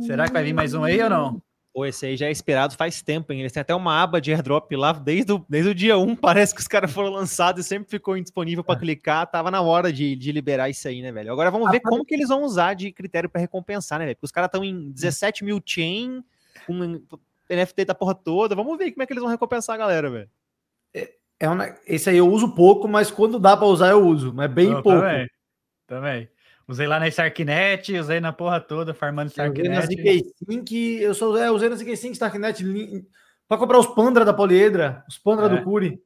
Será 0.06 0.28
que 0.28 0.34
vai 0.34 0.44
vir 0.44 0.54
mais 0.54 0.74
um 0.74 0.86
aí 0.86 1.02
ou 1.04 1.10
não? 1.10 1.42
Pô, 1.78 1.86
esse 1.86 2.08
aí 2.08 2.18
já 2.18 2.26
é 2.26 2.32
esperado 2.32 2.76
faz 2.76 3.04
tempo, 3.04 3.32
hein? 3.32 3.42
Eles 3.42 3.52
têm 3.52 3.62
até 3.62 3.76
uma 3.76 4.02
aba 4.02 4.20
de 4.20 4.34
airdrop 4.34 4.72
lá 4.72 4.94
desde 4.94 5.32
o, 5.32 5.46
desde 5.48 5.70
o 5.70 5.76
dia 5.76 5.96
1. 5.96 6.16
Parece 6.18 6.56
que 6.56 6.60
os 6.60 6.68
caras 6.68 6.92
foram 6.92 7.12
lançados 7.12 7.64
e 7.64 7.70
sempre 7.70 7.88
ficou 7.88 8.18
indisponível 8.18 8.64
para 8.64 8.78
é. 8.78 8.80
clicar. 8.80 9.30
Tava 9.30 9.52
na 9.52 9.62
hora 9.62 9.94
de, 9.94 10.16
de 10.16 10.32
liberar 10.32 10.72
isso 10.72 10.88
aí, 10.88 11.04
né, 11.04 11.12
velho? 11.12 11.32
Agora 11.32 11.52
vamos 11.52 11.70
ver 11.70 11.80
como 11.82 12.04
que 12.04 12.16
eles 12.16 12.30
vão 12.30 12.42
usar 12.42 12.74
de 12.74 12.92
critério 12.92 13.30
para 13.30 13.40
recompensar, 13.40 14.00
né, 14.00 14.06
velho? 14.06 14.16
Porque 14.16 14.26
os 14.26 14.32
caras 14.32 14.48
estão 14.48 14.64
em 14.64 14.90
17 14.90 15.44
mil 15.44 15.62
chain, 15.64 16.24
com 16.66 16.74
NFT 17.48 17.86
da 17.86 17.94
porra 17.94 18.16
toda. 18.16 18.56
Vamos 18.56 18.76
ver 18.76 18.92
como 18.94 19.04
é 19.04 19.06
que 19.06 19.14
eles 19.14 19.22
vão 19.22 19.30
recompensar 19.30 19.76
a 19.76 19.78
galera, 19.78 20.10
velho. 20.10 20.30
É, 20.96 21.14
é 21.42 21.48
um, 21.48 21.58
esse 21.86 22.10
aí 22.10 22.18
eu 22.18 22.28
uso 22.28 22.56
pouco, 22.56 22.88
mas 22.88 23.12
quando 23.12 23.38
dá 23.38 23.56
para 23.56 23.68
usar 23.68 23.90
eu 23.90 24.04
uso, 24.04 24.34
mas 24.34 24.52
bem 24.52 24.72
eu 24.72 24.82
pouco. 24.82 25.00
Também. 25.00 25.30
também. 25.86 26.30
Usei 26.68 26.86
lá 26.86 27.00
na 27.00 27.08
Starknet, 27.08 27.98
usei 27.98 28.20
na 28.20 28.34
porra 28.34 28.60
toda, 28.60 28.94
farmando 28.94 29.30
Starknet. 29.30 29.68
Eu 29.68 29.80
usei 29.80 30.34
na 30.48 30.62
ZK 30.62 31.02
eu 31.02 31.14
só 31.14 31.38
é, 31.38 31.50
usei 31.50 31.70
na 31.70 31.76
ZK 31.76 31.94
Starknet 32.12 32.64
para 33.48 33.58
comprar 33.58 33.80
os 33.80 33.88
Pandra 33.88 34.26
da 34.26 34.34
Poliedra, 34.34 35.04
os 35.08 35.18
Pandra 35.18 35.46
é. 35.46 35.50
do 35.50 35.64
Curi. 35.64 36.02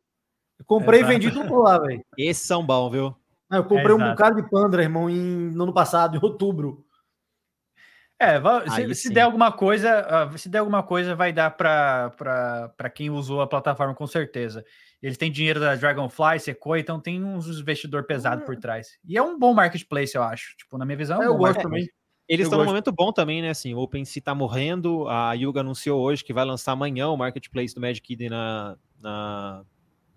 Eu 0.60 0.66
comprei 0.66 1.00
Exato. 1.00 1.12
e 1.12 1.16
vendi 1.16 1.32
tudo 1.32 1.48
por 1.48 1.64
lá, 1.64 1.80
velho. 1.80 2.06
Esses 2.16 2.46
são 2.46 2.64
bons, 2.64 2.92
viu? 2.92 3.16
Ah, 3.50 3.58
eu 3.58 3.64
comprei 3.64 3.92
é, 3.92 3.96
um 3.96 4.10
bocado 4.12 4.36
de 4.36 4.48
Pandra, 4.48 4.84
irmão, 4.84 5.10
em, 5.10 5.52
no 5.52 5.64
ano 5.64 5.74
passado, 5.74 6.16
em 6.16 6.24
outubro. 6.24 6.86
É, 8.20 8.40
se, 8.70 8.94
se 8.94 9.10
der 9.10 9.22
alguma 9.22 9.52
coisa, 9.52 10.06
ah, 10.08 10.38
se 10.38 10.48
der 10.48 10.60
alguma 10.60 10.84
coisa, 10.84 11.16
vai 11.16 11.34
dar 11.34 11.50
para 11.50 12.90
quem 12.94 13.10
usou 13.10 13.42
a 13.42 13.48
plataforma 13.48 13.96
com 13.96 14.06
certeza. 14.06 14.64
Eles 15.02 15.18
têm 15.18 15.32
dinheiro 15.32 15.60
da 15.60 15.76
Dragonfly, 15.76 16.40
Sequoia, 16.40 16.82
então 16.82 17.00
tem 17.00 17.24
uns 17.24 17.48
investidor 17.48 18.04
pesado 18.04 18.44
por 18.44 18.56
ah. 18.56 18.60
trás. 18.60 19.00
E 19.04 19.18
é 19.18 19.22
um 19.22 19.38
bom 19.38 19.54
marketplace, 19.54 20.16
eu 20.16 20.22
acho. 20.22 20.56
Tipo, 20.58 20.78
na 20.78 20.86
minha 20.86 20.98
visão, 20.98 21.22
é 21.22 21.28
um 21.28 21.34
eu 21.34 21.38
gosto 21.38 21.62
também. 21.62 21.88
Eles 22.30 22.46
estão 22.46 22.60
num 22.60 22.66
momento 22.66 22.92
bom 22.94 23.12
também, 23.12 23.42
né? 23.42 23.50
Assim, 23.50 23.74
o 23.74 23.80
OpenSea 23.80 24.22
tá 24.22 24.34
morrendo. 24.34 25.06
A 25.10 25.34
Yuga 25.34 25.60
anunciou 25.60 26.00
hoje 26.00 26.24
que 26.24 26.32
vai 26.32 26.46
lançar 26.46 26.72
amanhã 26.72 27.10
o 27.10 27.18
marketplace 27.18 27.76
do 27.76 27.82
Magic 27.82 28.14
Eden 28.14 28.30
na, 28.30 28.78
na, 29.02 29.66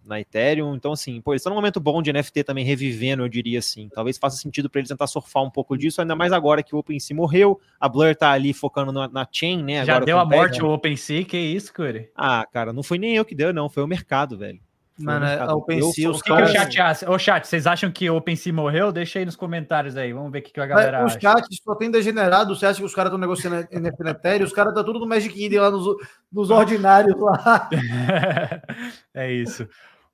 na 0.05 0.21
Ethereum. 0.21 0.77
Então, 0.77 0.93
assim, 0.93 1.21
pô, 1.21 1.33
eles 1.33 1.41
estão 1.41 1.51
num 1.51 1.57
momento 1.57 1.81
bom 1.81 2.01
de 2.01 2.13
NFT 2.13 2.45
também 2.45 2.65
revivendo, 2.65 3.25
eu 3.25 3.29
diria 3.29 3.59
assim. 3.59 3.89
Talvez 3.89 4.17
faça 4.17 4.37
sentido 4.37 4.71
para 4.71 4.81
eles 4.81 4.91
tentar 4.91 5.09
surfar 5.09 5.43
um 5.43 5.51
pouco 5.51 5.77
disso, 5.77 6.01
ainda 6.01 6.15
mais 6.15 6.33
agora 6.33 6.63
que 6.63 6.75
o 6.75 6.79
OpenSea 6.79 7.17
morreu, 7.17 7.59
a 7.81 7.89
Blur 7.89 8.15
tá 8.15 8.31
ali 8.31 8.53
focando 8.53 8.93
na, 8.93 9.09
na 9.09 9.29
chain, 9.33 9.65
né? 9.65 9.85
Já 9.85 9.95
agora 9.95 10.07
deu 10.07 10.19
a 10.21 10.25
morte 10.25 10.63
o 10.63 10.73
OpenSea, 10.73 11.25
que 11.25 11.37
isso, 11.37 11.75
Curi? 11.75 12.11
Ah, 12.15 12.47
cara, 12.53 12.73
não 12.73 12.85
foi 12.85 12.99
nem 12.99 13.17
eu 13.17 13.25
que 13.25 13.35
deu, 13.35 13.53
não, 13.53 13.69
foi 13.69 13.83
o 13.83 13.89
mercado, 13.89 14.39
velho. 14.39 14.61
Mano, 14.97 15.27
a 15.27 15.53
OpenSea, 15.55 16.09
os 16.09 16.23
que 16.23 16.29
caras... 16.29 16.53
Que 16.53 16.59
o 16.59 16.73
chat? 16.73 17.05
Ô, 17.09 17.19
chat, 17.19 17.47
vocês 17.47 17.67
acham 17.67 17.91
que 17.91 18.09
o 18.09 18.17
OpenSea 18.17 18.53
morreu? 18.53 18.93
Deixa 18.93 19.19
aí 19.19 19.25
nos 19.25 19.35
comentários 19.35 19.97
aí, 19.97 20.13
vamos 20.13 20.31
ver 20.31 20.39
o 20.39 20.43
que, 20.43 20.61
a 20.61 20.67
galera 20.67 21.03
Mas, 21.03 21.17
acha. 21.17 21.17
Os 21.17 21.23
chats 21.23 21.61
só 21.65 21.75
tem 21.75 21.91
degenerado, 21.91 22.55
você 22.55 22.67
acha 22.67 22.79
que 22.79 22.85
os 22.85 22.95
caras 22.95 23.09
estão 23.11 23.19
negociando 23.19 23.57
NFT 23.73 24.05
na 24.05 24.11
Ethereum? 24.11 24.47
Os 24.47 24.53
caras 24.53 24.71
estão 24.71 24.85
tá 24.85 24.87
tudo 24.87 25.01
no 25.01 25.09
Magic 25.09 25.45
Eden 25.45 25.59
lá 25.59 25.71
nos, 25.71 25.85
nos 26.33 26.51
ordinários 26.51 27.21
lá. 27.21 27.69
é 29.13 29.33
isso. 29.33 29.69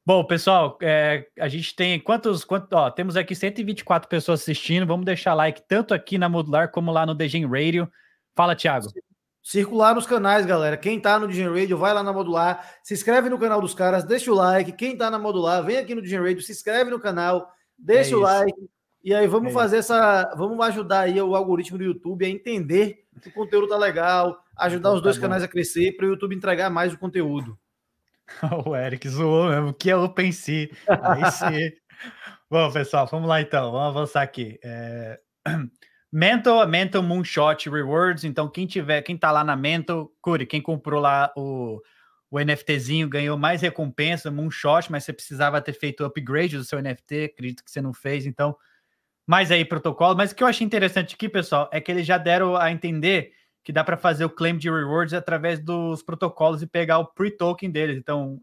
Bom, 0.04 0.24
pessoal, 0.24 0.78
é, 0.80 1.26
a 1.38 1.46
gente 1.46 1.76
tem 1.76 2.00
quantos, 2.00 2.42
quantos, 2.42 2.70
ó, 2.72 2.90
temos 2.90 3.16
aqui 3.16 3.34
124 3.34 4.08
pessoas 4.08 4.40
assistindo, 4.40 4.86
vamos 4.86 5.04
deixar 5.04 5.34
like 5.34 5.62
tanto 5.68 5.92
aqui 5.92 6.16
na 6.16 6.28
Modular 6.28 6.70
como 6.70 6.90
lá 6.90 7.04
no 7.04 7.14
Degen 7.14 7.46
Radio. 7.46 7.86
Fala, 8.34 8.56
Thiago 8.56 8.88
circular 9.42 9.94
nos 9.94 10.06
canais, 10.06 10.44
galera. 10.46 10.76
Quem 10.76 11.00
tá 11.00 11.18
no 11.18 11.28
Digen 11.28 11.48
Radio, 11.48 11.78
vai 11.78 11.92
lá 11.92 12.02
na 12.02 12.12
Modular, 12.12 12.78
se 12.82 12.94
inscreve 12.94 13.28
no 13.28 13.38
canal 13.38 13.60
dos 13.60 13.74
caras, 13.74 14.04
deixa 14.04 14.30
o 14.30 14.34
like. 14.34 14.72
Quem 14.72 14.96
tá 14.96 15.10
na 15.10 15.18
Modular, 15.18 15.64
vem 15.64 15.78
aqui 15.78 15.94
no 15.94 16.02
Digen 16.02 16.20
Radio, 16.20 16.42
se 16.42 16.52
inscreve 16.52 16.90
no 16.90 17.00
canal, 17.00 17.50
deixa 17.78 18.14
é 18.14 18.16
o 18.16 18.20
like. 18.20 18.70
E 19.02 19.14
aí 19.14 19.26
vamos 19.26 19.50
é 19.50 19.54
fazer 19.54 19.78
isso. 19.78 19.92
essa, 19.92 20.34
vamos 20.36 20.58
ajudar 20.66 21.00
aí 21.00 21.20
o 21.20 21.34
algoritmo 21.34 21.78
do 21.78 21.84
YouTube 21.84 22.24
a 22.24 22.28
entender 22.28 23.04
que 23.22 23.28
o 23.30 23.32
conteúdo 23.32 23.68
tá 23.68 23.76
legal, 23.76 24.38
ajudar 24.56 24.92
os 24.92 25.00
dois 25.00 25.16
tá 25.16 25.22
canais 25.22 25.42
a 25.42 25.48
crescer 25.48 25.96
para 25.96 26.06
o 26.06 26.10
YouTube 26.10 26.34
entregar 26.34 26.70
mais 26.70 26.92
o 26.92 26.98
conteúdo. 26.98 27.58
o 28.66 28.76
Eric 28.76 29.08
zoou 29.08 29.48
mesmo, 29.48 29.74
que 29.74 29.90
é 29.90 29.96
OpenSea. 29.96 30.68
Aí 30.86 31.30
sim. 31.32 31.72
Bom, 32.50 32.70
pessoal, 32.72 33.06
vamos 33.06 33.28
lá 33.28 33.40
então, 33.40 33.72
vamos 33.72 33.88
avançar 33.88 34.22
aqui. 34.22 34.58
É... 34.62 35.18
Mental, 36.12 36.66
Mental 36.66 37.02
Moonshot 37.02 37.68
Rewards. 37.68 38.24
Então, 38.24 38.48
quem 38.48 38.66
tiver, 38.66 39.02
quem 39.02 39.16
tá 39.16 39.30
lá 39.30 39.44
na 39.44 39.54
Mental, 39.54 40.10
Curi, 40.20 40.46
quem 40.46 40.60
comprou 40.60 41.00
lá 41.00 41.32
o, 41.36 41.80
o 42.30 42.40
NFTzinho 42.40 43.08
ganhou 43.08 43.36
mais 43.36 43.62
recompensa, 43.62 44.30
Moonshot, 44.30 44.90
mas 44.90 45.04
você 45.04 45.12
precisava 45.12 45.60
ter 45.60 45.72
feito 45.72 46.02
o 46.02 46.06
upgrade 46.06 46.56
do 46.56 46.64
seu 46.64 46.80
NFT, 46.80 47.24
acredito 47.24 47.64
que 47.64 47.70
você 47.70 47.80
não 47.80 47.92
fez, 47.92 48.26
então, 48.26 48.56
mais 49.26 49.50
aí 49.50 49.64
protocolo. 49.64 50.16
Mas 50.16 50.32
o 50.32 50.34
que 50.34 50.42
eu 50.42 50.48
achei 50.48 50.66
interessante 50.66 51.14
aqui, 51.14 51.28
pessoal, 51.28 51.68
é 51.72 51.80
que 51.80 51.90
eles 51.90 52.06
já 52.06 52.18
deram 52.18 52.56
a 52.56 52.72
entender 52.72 53.32
que 53.62 53.72
dá 53.72 53.84
para 53.84 53.96
fazer 53.96 54.24
o 54.24 54.30
claim 54.30 54.56
de 54.56 54.70
rewards 54.70 55.14
através 55.14 55.60
dos 55.60 56.02
protocolos 56.02 56.62
e 56.62 56.66
pegar 56.66 56.98
o 56.98 57.06
pre-token 57.06 57.70
deles. 57.70 57.96
Então, 57.98 58.40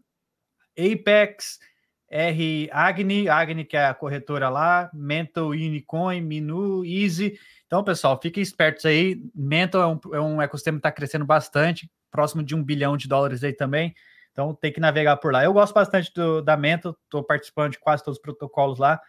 Apex, 0.78 1.58
R 2.08 2.68
Agni, 2.72 3.28
Agni 3.28 3.64
que 3.64 3.76
é 3.76 3.86
a 3.86 3.94
corretora 3.94 4.48
lá, 4.48 4.90
Mental 4.94 5.48
Unicoin, 5.48 6.20
Minu, 6.22 6.84
Easy. 6.84 7.38
Então, 7.68 7.84
pessoal, 7.84 8.18
fiquem 8.20 8.42
espertos 8.42 8.84
aí. 8.84 9.22
Mental 9.34 9.82
é 9.82 9.86
um, 9.86 10.14
é 10.16 10.20
um 10.20 10.42
ecossistema 10.42 10.78
que 10.78 10.80
está 10.80 10.90
crescendo 10.90 11.24
bastante, 11.24 11.88
próximo 12.10 12.42
de 12.42 12.56
um 12.56 12.64
bilhão 12.64 12.96
de 12.96 13.06
dólares 13.06 13.44
aí 13.44 13.52
também. 13.52 13.94
Então, 14.32 14.54
tem 14.54 14.72
que 14.72 14.80
navegar 14.80 15.18
por 15.18 15.32
lá. 15.32 15.44
Eu 15.44 15.52
gosto 15.52 15.74
bastante 15.74 16.12
do, 16.12 16.40
da 16.40 16.56
Mental, 16.56 16.96
estou 17.04 17.22
participando 17.22 17.72
de 17.72 17.78
quase 17.78 18.02
todos 18.02 18.18
os 18.18 18.22
protocolos 18.22 18.78
lá. 18.78 19.00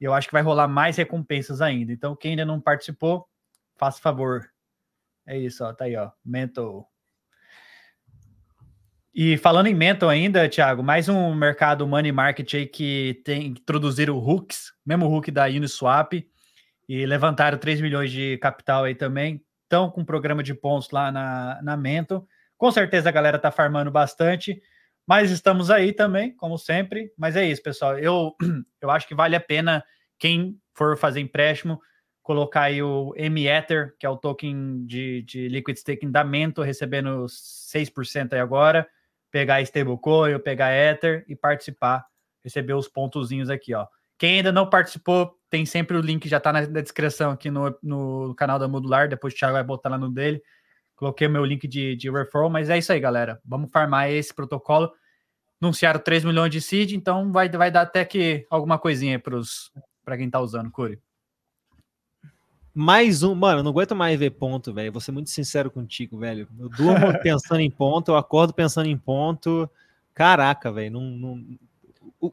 E 0.00 0.04
eu 0.04 0.12
acho 0.12 0.28
que 0.28 0.34
vai 0.34 0.42
rolar 0.42 0.68
mais 0.68 0.96
recompensas 0.96 1.60
ainda. 1.60 1.92
Então, 1.92 2.14
quem 2.14 2.32
ainda 2.32 2.44
não 2.44 2.60
participou, 2.60 3.26
faça 3.74 4.00
favor. 4.00 4.50
É 5.26 5.36
isso, 5.38 5.64
ó, 5.64 5.72
tá 5.72 5.86
aí, 5.86 5.96
ó. 5.96 6.10
Mental 6.22 6.86
e 9.16 9.36
falando 9.36 9.68
em 9.68 9.74
Mental 9.74 10.08
ainda, 10.08 10.48
Thiago, 10.48 10.82
mais 10.82 11.08
um 11.08 11.32
mercado 11.32 11.86
money 11.86 12.10
market 12.10 12.52
aí 12.54 12.66
que 12.66 13.22
tem 13.24 13.46
introduziram 13.46 14.16
o 14.16 14.18
hooks, 14.18 14.72
mesmo 14.84 15.06
hook 15.06 15.30
da 15.30 15.44
Uniswap, 15.44 16.14
e 16.88 17.06
levantaram 17.06 17.58
3 17.58 17.80
milhões 17.80 18.10
de 18.10 18.38
capital 18.38 18.84
aí 18.84 18.94
também. 18.94 19.42
Estão 19.62 19.90
com 19.90 20.02
um 20.02 20.04
programa 20.04 20.42
de 20.42 20.54
pontos 20.54 20.90
lá 20.90 21.10
na, 21.10 21.60
na 21.62 21.76
Mental. 21.76 22.26
Com 22.56 22.70
certeza 22.70 23.08
a 23.08 23.12
galera 23.12 23.38
tá 23.38 23.50
farmando 23.50 23.90
bastante, 23.90 24.60
mas 25.06 25.30
estamos 25.30 25.70
aí 25.70 25.92
também, 25.92 26.34
como 26.36 26.58
sempre. 26.58 27.12
Mas 27.16 27.36
é 27.36 27.44
isso, 27.46 27.62
pessoal. 27.62 27.98
Eu, 27.98 28.34
eu 28.80 28.90
acho 28.90 29.08
que 29.08 29.14
vale 29.14 29.34
a 29.34 29.40
pena 29.40 29.84
quem 30.18 30.58
for 30.74 30.96
fazer 30.96 31.20
empréstimo 31.20 31.80
colocar 32.22 32.62
aí 32.62 32.82
o 32.82 33.12
M-Ether, 33.16 33.94
que 33.98 34.06
é 34.06 34.08
o 34.08 34.16
token 34.16 34.86
de, 34.86 35.20
de 35.22 35.46
liquid 35.46 35.76
staking 35.76 36.10
da 36.10 36.24
Mento, 36.24 36.62
recebendo 36.62 37.26
6% 37.26 38.32
aí 38.32 38.40
agora 38.40 38.88
pegar 39.34 39.60
stablecoin 39.62 40.38
pegar 40.38 40.72
Ether 40.72 41.24
e 41.26 41.34
participar, 41.34 42.06
receber 42.44 42.74
os 42.74 42.86
pontozinhos 42.86 43.50
aqui, 43.50 43.74
ó. 43.74 43.84
Quem 44.18 44.36
ainda 44.36 44.52
não 44.52 44.68
participou, 44.68 45.38
tem 45.50 45.66
sempre 45.66 45.96
o 45.96 46.00
link, 46.00 46.28
já 46.28 46.38
tá 46.40 46.52
na, 46.52 46.64
descrição 46.64 47.32
aqui 47.32 47.50
no, 47.50 47.76
no 47.82 48.34
canal 48.36 48.58
da 48.58 48.68
Modular, 48.68 49.08
depois 49.08 49.34
o 49.34 49.36
Thiago 49.36 49.54
vai 49.54 49.64
botar 49.64 49.88
lá 49.88 49.98
no 49.98 50.10
dele. 50.10 50.42
Coloquei 50.96 51.26
o 51.26 51.30
meu 51.30 51.44
link 51.44 51.66
de, 51.66 51.96
de 51.96 52.10
referral, 52.10 52.48
mas 52.48 52.70
é 52.70 52.78
isso 52.78 52.92
aí, 52.92 53.00
galera. 53.00 53.40
Vamos 53.44 53.70
farmar 53.72 54.10
esse 54.10 54.32
protocolo. 54.32 54.92
Anunciaram 55.60 56.00
3 56.00 56.24
milhões 56.24 56.50
de 56.50 56.60
seed, 56.60 56.92
então 56.92 57.32
vai, 57.32 57.48
vai 57.48 57.70
dar 57.70 57.82
até 57.82 58.04
que 58.04 58.46
alguma 58.50 58.78
coisinha 58.78 59.20
para 60.04 60.16
quem 60.16 60.30
tá 60.30 60.40
usando, 60.40 60.70
Curi. 60.70 61.00
Mais 62.74 63.22
um, 63.22 63.36
mano, 63.36 63.60
eu 63.60 63.62
não 63.62 63.70
aguento 63.70 63.94
mais 63.94 64.18
ver 64.18 64.30
ponto, 64.30 64.74
velho. 64.74 64.90
Vou 64.90 65.00
ser 65.00 65.12
muito 65.12 65.30
sincero 65.30 65.70
contigo, 65.70 66.18
velho. 66.18 66.48
Eu 66.58 66.68
durmo 66.68 67.06
pensando 67.22 67.60
em 67.60 67.70
ponto, 67.70 68.10
eu 68.10 68.16
acordo 68.16 68.52
pensando 68.52 68.88
em 68.88 68.98
ponto. 68.98 69.70
Caraca, 70.12 70.72
velho, 70.72 70.92
não, 70.92 71.02
não... 71.02 71.58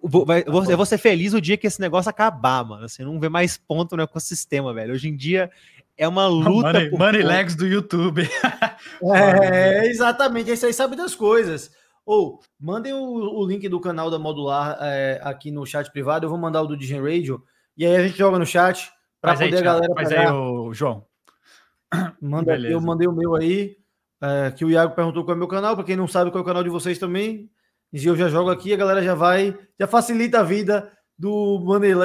Vou, 0.03 0.25
vai, 0.25 0.43
vou, 0.43 0.63
eu 0.69 0.77
vou 0.77 0.85
ser 0.85 0.97
feliz 0.97 1.33
o 1.33 1.41
dia 1.41 1.57
que 1.57 1.67
esse 1.67 1.81
negócio 1.81 2.09
acabar, 2.09 2.63
mano. 2.63 2.87
Você 2.87 3.01
assim, 3.01 3.11
não 3.11 3.19
vê 3.19 3.29
mais 3.29 3.57
ponto 3.57 3.95
no 3.97 4.03
ecossistema, 4.03 4.73
velho. 4.73 4.93
Hoje 4.93 5.09
em 5.09 5.15
dia 5.15 5.51
é 5.97 6.07
uma 6.07 6.27
luta. 6.27 6.73
Money, 6.73 6.91
money 6.91 7.23
legs 7.23 7.55
do 7.55 7.67
YouTube. 7.67 8.21
é, 9.15 9.85
exatamente. 9.87 10.49
Esse 10.49 10.65
aí 10.65 10.73
sabe 10.73 10.95
das 10.95 11.15
coisas. 11.15 11.71
Ou 12.05 12.39
oh, 12.39 12.39
mandem 12.59 12.93
o, 12.93 12.99
o, 12.99 13.45
link 13.45 13.67
do 13.69 13.79
canal 13.79 14.09
da 14.09 14.17
Modular 14.17 14.77
é, 14.81 15.19
aqui 15.23 15.51
no 15.51 15.65
chat 15.65 15.91
privado. 15.91 16.25
Eu 16.25 16.29
vou 16.29 16.39
mandar 16.39 16.61
o 16.61 16.67
do 16.67 16.77
Digen 16.77 17.01
Radio. 17.01 17.43
E 17.77 17.85
aí 17.85 17.95
a 17.95 18.07
gente 18.07 18.17
joga 18.17 18.39
no 18.39 18.45
chat 18.45 18.91
para 19.21 19.33
poder 19.33 19.53
aí, 19.53 19.59
a 19.59 19.61
galera 19.61 19.93
Faz 19.93 20.09
pegar. 20.09 20.31
aí, 20.31 20.35
o 20.35 20.73
João. 20.73 21.05
Manda 22.21 22.53
aqui, 22.55 22.71
eu 22.71 22.81
mandei 22.81 23.07
o 23.07 23.11
meu 23.11 23.35
aí, 23.35 23.75
é, 24.21 24.51
que 24.51 24.63
o 24.63 24.69
Iago 24.69 24.95
perguntou 24.95 25.23
qual 25.23 25.33
é 25.33 25.35
o 25.35 25.39
meu 25.39 25.47
canal, 25.47 25.75
para 25.75 25.83
quem 25.83 25.95
não 25.95 26.07
sabe 26.07 26.31
qual 26.31 26.39
é 26.39 26.41
o 26.41 26.45
canal 26.45 26.63
de 26.63 26.69
vocês 26.69 26.97
também. 26.97 27.49
E 27.91 28.05
eu 28.05 28.15
já 28.15 28.29
jogo 28.29 28.49
aqui, 28.49 28.73
a 28.73 28.77
galera 28.77 29.03
já 29.03 29.13
vai, 29.13 29.57
já 29.79 29.85
facilita 29.85 30.39
a 30.39 30.43
vida 30.43 30.91
do 31.17 31.59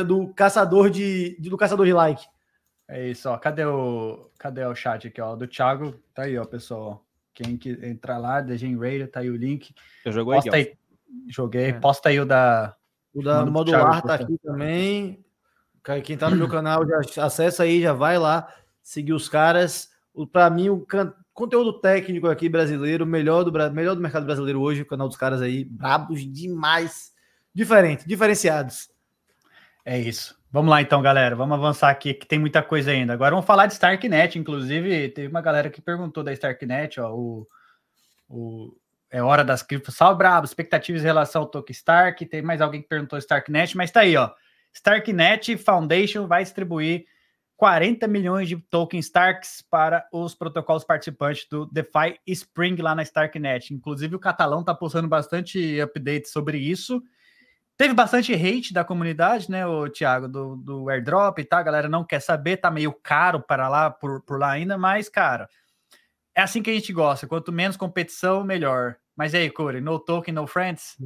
do 0.04 0.28
caçador 0.34 0.90
de, 0.90 1.36
do 1.40 1.56
caçador 1.56 1.86
de 1.86 1.92
like. 1.92 2.26
É 2.88 3.08
isso, 3.08 3.28
ó. 3.28 3.38
Cadê 3.38 3.64
o 3.64 4.30
cadê 4.38 4.64
o 4.64 4.74
chat 4.74 5.08
aqui, 5.08 5.20
ó? 5.20 5.34
Do 5.34 5.46
Thiago, 5.46 5.94
tá 6.14 6.22
aí, 6.22 6.38
ó, 6.38 6.44
pessoal. 6.44 7.04
Quem 7.34 7.56
que 7.56 7.70
entrar 7.82 8.18
lá, 8.18 8.40
DG 8.40 8.74
Radio, 8.76 9.08
tá 9.08 9.20
aí 9.20 9.30
o 9.30 9.36
link. 9.36 9.74
Eu 10.04 10.12
jogo 10.12 10.32
aí, 10.32 10.40
aí. 10.52 10.72
Joguei, 11.28 11.66
é. 11.66 11.72
posta 11.72 12.08
aí 12.08 12.20
o 12.20 12.24
da 12.24 12.74
o 13.12 13.22
da 13.22 13.44
modular 13.44 14.02
tá 14.02 14.14
aqui 14.14 14.38
também. 14.38 15.24
Quem 16.04 16.16
tá 16.16 16.28
no 16.28 16.36
meu 16.36 16.48
canal 16.48 16.84
já 16.86 17.24
acessa 17.24 17.62
aí, 17.62 17.80
já 17.80 17.92
vai 17.92 18.18
lá 18.18 18.52
seguir 18.82 19.12
os 19.12 19.28
caras. 19.28 19.90
Para 20.32 20.50
mim, 20.50 20.68
o 20.68 20.80
can... 20.80 21.14
conteúdo 21.36 21.74
técnico 21.74 22.28
aqui 22.28 22.48
brasileiro, 22.48 23.04
melhor 23.04 23.44
do, 23.44 23.52
melhor 23.70 23.94
do 23.94 24.00
mercado 24.00 24.24
brasileiro 24.24 24.58
hoje, 24.60 24.80
o 24.82 24.86
canal 24.86 25.06
dos 25.06 25.18
caras 25.18 25.42
aí, 25.42 25.64
brabos 25.64 26.20
demais. 26.32 27.12
Diferente, 27.54 28.08
diferenciados. 28.08 28.88
É 29.84 29.98
isso. 29.98 30.34
Vamos 30.50 30.70
lá 30.70 30.80
então, 30.80 31.02
galera. 31.02 31.36
Vamos 31.36 31.56
avançar 31.58 31.90
aqui, 31.90 32.14
que 32.14 32.26
tem 32.26 32.38
muita 32.38 32.62
coisa 32.62 32.90
ainda. 32.90 33.12
Agora 33.12 33.32
vamos 33.32 33.46
falar 33.46 33.66
de 33.66 33.74
Starknet. 33.74 34.38
Inclusive, 34.38 35.10
teve 35.10 35.28
uma 35.28 35.42
galera 35.42 35.68
que 35.68 35.82
perguntou 35.82 36.24
da 36.24 36.32
Starknet, 36.32 36.98
ó, 37.00 37.14
o, 37.14 37.46
o 38.28 38.74
é 39.10 39.22
hora 39.22 39.44
das 39.44 39.62
criptos. 39.62 39.94
Salve, 39.94 40.18
brabo. 40.18 40.46
Expectativas 40.46 41.02
em 41.02 41.04
relação 41.04 41.42
ao 41.42 41.48
token 41.48 41.72
Stark. 41.72 42.24
Tem 42.26 42.40
mais 42.40 42.62
alguém 42.62 42.80
que 42.80 42.88
perguntou 42.88 43.18
Starknet, 43.18 43.76
mas 43.76 43.90
tá 43.90 44.00
aí, 44.00 44.16
ó. 44.16 44.30
Starknet 44.72 45.56
Foundation 45.58 46.26
vai 46.26 46.42
distribuir 46.42 47.04
40 47.56 48.06
milhões 48.06 48.48
de 48.48 48.56
tokens 48.56 49.06
Starks 49.06 49.62
para 49.70 50.06
os 50.12 50.34
protocolos 50.34 50.84
participantes 50.84 51.46
do 51.48 51.64
DeFi 51.66 52.20
Spring 52.26 52.76
lá 52.82 52.94
na 52.94 53.02
Starknet. 53.02 53.72
Inclusive, 53.72 54.14
o 54.14 54.20
Catalão 54.20 54.60
está 54.60 54.74
postando 54.74 55.08
bastante 55.08 55.80
update 55.80 56.28
sobre 56.28 56.58
isso. 56.58 57.02
Teve 57.76 57.94
bastante 57.94 58.32
hate 58.32 58.72
da 58.72 58.84
comunidade, 58.84 59.50
né, 59.50 59.66
o 59.66 59.88
Thiago, 59.88 60.28
do, 60.28 60.56
do 60.56 60.88
airdrop 60.88 61.38
e 61.38 61.44
tal. 61.44 61.60
A 61.60 61.62
galera 61.62 61.88
não 61.88 62.04
quer 62.04 62.20
saber, 62.20 62.56
tá 62.58 62.70
meio 62.70 62.92
caro 62.92 63.40
para 63.40 63.68
lá, 63.68 63.90
por, 63.90 64.22
por 64.22 64.38
lá 64.38 64.50
ainda, 64.50 64.78
mas, 64.78 65.08
cara, 65.08 65.48
é 66.34 66.42
assim 66.42 66.62
que 66.62 66.70
a 66.70 66.74
gente 66.74 66.92
gosta. 66.92 67.26
Quanto 67.26 67.52
menos 67.52 67.76
competição, 67.76 68.44
melhor. 68.44 68.96
Mas 69.14 69.34
aí, 69.34 69.50
Corey, 69.50 69.80
no 69.80 69.98
token, 69.98 70.34
no 70.34 70.46
friends? 70.46 70.96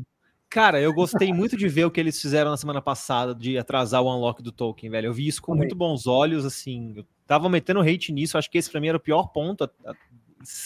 Cara, 0.51 0.81
eu 0.81 0.93
gostei 0.93 1.33
muito 1.33 1.57
de 1.57 1.69
ver 1.69 1.85
o 1.85 1.91
que 1.93 2.01
eles 2.01 2.21
fizeram 2.21 2.51
na 2.51 2.57
semana 2.57 2.83
passada 2.83 3.33
de 3.33 3.57
atrasar 3.57 4.03
o 4.03 4.13
unlock 4.13 4.43
do 4.43 4.51
token, 4.51 4.91
velho. 4.91 5.07
Eu 5.07 5.15
vi 5.15 5.29
isso 5.29 5.41
com 5.41 5.55
muito 5.55 5.77
bons 5.77 6.09
olhos, 6.09 6.45
assim. 6.45 6.93
Eu 6.97 7.07
tava 7.25 7.49
metendo 7.49 7.81
hate 7.81 8.13
nisso, 8.13 8.37
acho 8.37 8.51
que 8.51 8.59
esse 8.59 8.69
pra 8.69 8.81
mim 8.81 8.89
era 8.89 8.97
o 8.97 9.01
pior 9.01 9.29
ponto 9.29 9.71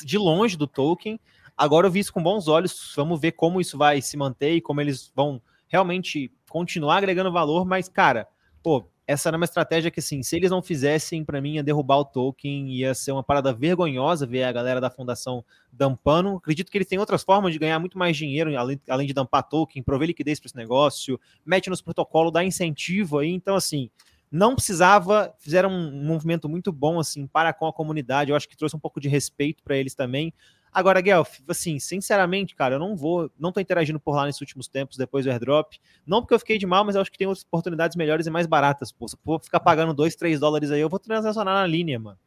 de 0.03 0.17
longe 0.17 0.57
do 0.57 0.67
token. 0.67 1.21
Agora 1.55 1.87
eu 1.87 1.91
vi 1.91 2.01
isso 2.01 2.15
com 2.15 2.23
bons 2.23 2.49
olhos. 2.49 2.95
Vamos 2.97 3.21
ver 3.21 3.33
como 3.33 3.61
isso 3.61 3.77
vai 3.77 4.01
se 4.01 4.17
manter 4.17 4.55
e 4.55 4.61
como 4.63 4.81
eles 4.81 5.13
vão 5.15 5.39
realmente 5.69 6.33
continuar 6.49 6.97
agregando 6.97 7.31
valor. 7.31 7.67
Mas, 7.67 7.87
cara, 7.87 8.27
pô, 8.63 8.89
essa 9.07 9.29
era 9.29 9.37
uma 9.37 9.45
estratégia 9.45 9.91
que, 9.91 10.01
assim, 10.01 10.23
se 10.23 10.35
eles 10.37 10.51
não 10.51 10.63
fizessem, 10.63 11.25
para 11.25 11.41
mim, 11.41 11.55
ia 11.55 11.63
derrubar 11.63 11.99
o 11.99 12.05
token, 12.05 12.71
ia 12.71 12.95
ser 12.95 13.13
uma 13.13 13.23
parada 13.23 13.53
vergonhosa 13.53 14.27
ver 14.27 14.45
a 14.45 14.53
galera 14.53 14.81
da 14.81 14.91
fundação 14.91 15.45
dampando. 15.71 16.37
Acredito 16.37 16.71
que 16.71 16.79
eles 16.79 16.89
têm 16.89 16.99
outras 16.99 17.23
formas 17.23 17.53
de 17.53 17.59
ganhar 17.59 17.79
muito 17.79 17.99
mais 17.99 18.17
dinheiro, 18.17 18.57
além, 18.59 18.81
além 18.89 19.07
de 19.07 19.13
dampar 19.13 19.43
token, 19.43 19.83
prover 19.83 20.09
liquidez 20.09 20.41
para 20.41 20.47
esse 20.47 20.57
negócio, 20.57 21.21
mete 21.45 21.69
nos 21.69 21.83
protocolos, 21.83 22.33
dá 22.33 22.43
incentivo 22.43 23.19
aí. 23.19 23.31
Então, 23.31 23.57
assim, 23.57 23.91
não 24.31 24.55
precisava, 24.55 25.35
fizeram 25.39 25.71
um 25.71 26.05
movimento 26.05 26.49
muito 26.49 26.73
bom, 26.73 26.99
assim, 26.99 27.27
para 27.27 27.53
com 27.53 27.67
a 27.67 27.73
comunidade. 27.73 28.31
Eu 28.31 28.37
acho 28.37 28.49
que 28.49 28.57
trouxe 28.57 28.75
um 28.75 28.81
pouco 28.81 29.01
de 29.01 29.09
respeito 29.09 29.63
para 29.63 29.77
eles 29.77 29.95
também. 29.95 30.33
Agora, 30.75 31.01
Guelph, 31.01 31.39
assim, 31.49 31.79
sinceramente, 31.79 32.57
cara, 32.57 32.75
eu 32.75 32.79
não 32.81 32.97
vou, 32.97 33.31
não 33.39 33.53
tô 33.53 33.61
interagindo 33.61 34.01
por 34.01 34.17
lá 34.17 34.27
nesses 34.27 34.41
últimos 34.41 34.67
tempos, 34.67 34.97
depois 34.97 35.25
do 35.25 35.31
airdrop. 35.31 35.75
Não 36.05 36.21
porque 36.21 36.35
eu 36.35 36.39
fiquei 36.41 36.59
de 36.59 36.67
mal, 36.67 36.85
mas 36.85 36.97
eu 36.97 37.01
acho 37.01 37.13
que 37.13 37.17
tem 37.17 37.29
outras 37.29 37.45
oportunidades 37.45 37.97
melhores 37.97 38.27
e 38.27 38.31
mais 38.31 38.45
baratas. 38.45 38.91
Pô, 38.91 39.07
se 39.07 39.17
eu 39.25 39.39
ficar 39.39 39.61
pagando 39.61 39.95
2, 39.95 40.17
3 40.17 40.41
dólares 40.41 40.73
aí, 40.73 40.81
eu 40.81 40.89
vou 40.89 40.99
transacionar 40.99 41.55
na 41.55 41.65
linha, 41.65 42.01
mano. 42.01 42.19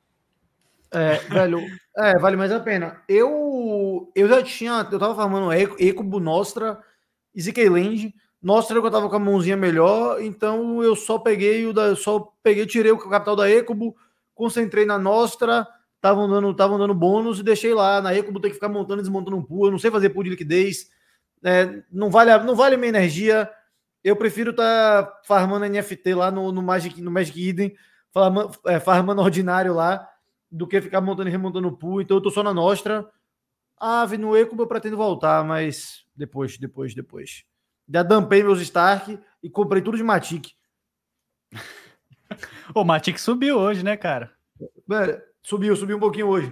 É, 0.89 1.17
velho, 1.17 1.59
é, 1.97 2.17
vale 2.17 2.37
mais 2.37 2.49
a 2.53 2.61
pena. 2.61 3.01
Eu, 3.09 4.09
eu 4.15 4.29
já 4.29 4.41
tinha, 4.41 4.87
eu 4.89 4.97
tava 4.97 5.13
farmando 5.13 5.51
Ecobo, 5.51 6.17
Nostra 6.17 6.79
e 7.35 7.41
ZK 7.41 7.67
Land. 7.67 8.15
Nostra 8.41 8.77
eu 8.77 8.89
tava 8.89 9.09
com 9.09 9.15
a 9.17 9.19
mãozinha 9.19 9.57
melhor, 9.57 10.21
então 10.21 10.81
eu 10.81 10.95
só 10.95 11.19
peguei 11.19 11.65
o 11.65 11.73
da, 11.73 11.97
só 11.97 12.31
peguei, 12.41 12.65
tirei 12.65 12.93
o 12.93 12.97
capital 12.97 13.35
da 13.35 13.49
Ecobo, 13.49 13.93
concentrei 14.33 14.85
na 14.85 14.97
Nostra 14.97 15.67
estavam 16.07 16.29
dando, 16.29 16.53
tavam 16.53 16.77
dando 16.77 16.93
bônus 16.93 17.39
e 17.39 17.43
deixei 17.43 17.73
lá. 17.73 18.01
Na 18.01 18.13
Ecobo 18.13 18.39
tem 18.39 18.49
que 18.49 18.55
ficar 18.55 18.69
montando 18.69 19.01
e 19.01 19.03
desmontando 19.03 19.37
um 19.37 19.43
pool. 19.43 19.67
Eu 19.67 19.71
não 19.71 19.79
sei 19.79 19.91
fazer 19.91 20.09
pool 20.09 20.23
de 20.23 20.29
liquidez. 20.31 20.89
É, 21.43 21.83
não, 21.91 22.09
vale, 22.09 22.35
não 22.43 22.55
vale 22.55 22.77
minha 22.77 22.89
energia. 22.89 23.49
Eu 24.03 24.15
prefiro 24.15 24.51
estar 24.51 25.03
tá 25.03 25.21
farmando 25.25 25.65
NFT 25.65 26.13
lá 26.13 26.31
no, 26.31 26.51
no, 26.51 26.61
Magic, 26.61 27.01
no 27.01 27.11
Magic 27.11 27.47
Eden, 27.47 27.75
farmando, 28.11 28.51
é, 28.65 28.79
farmando 28.79 29.21
ordinário 29.21 29.73
lá, 29.73 30.07
do 30.49 30.65
que 30.65 30.81
ficar 30.81 31.01
montando 31.01 31.29
e 31.29 31.31
remontando 31.31 31.67
o 31.67 31.77
pool. 31.77 32.01
Então 32.01 32.17
eu 32.17 32.21
tô 32.21 32.29
só 32.29 32.41
na 32.41 32.53
Nostra. 32.53 33.07
Ave 33.79 34.17
no 34.17 34.35
Ecobo 34.35 34.63
eu 34.63 34.67
pretendo 34.67 34.97
voltar, 34.97 35.43
mas 35.43 36.05
depois, 36.15 36.57
depois, 36.57 36.95
depois. 36.95 37.43
Já 37.87 38.01
dampei 38.03 38.43
meus 38.43 38.61
Stark 38.61 39.19
e 39.43 39.49
comprei 39.49 39.81
tudo 39.81 39.97
de 39.97 40.03
Matic. 40.03 40.51
o 42.73 42.83
Matic 42.83 43.17
subiu 43.17 43.57
hoje, 43.57 43.83
né, 43.83 43.95
cara? 43.95 44.31
Subiu, 45.47 45.73
subiu 45.77 45.95
um 45.95 45.99
pouquinho 46.01 46.27
hoje. 46.27 46.49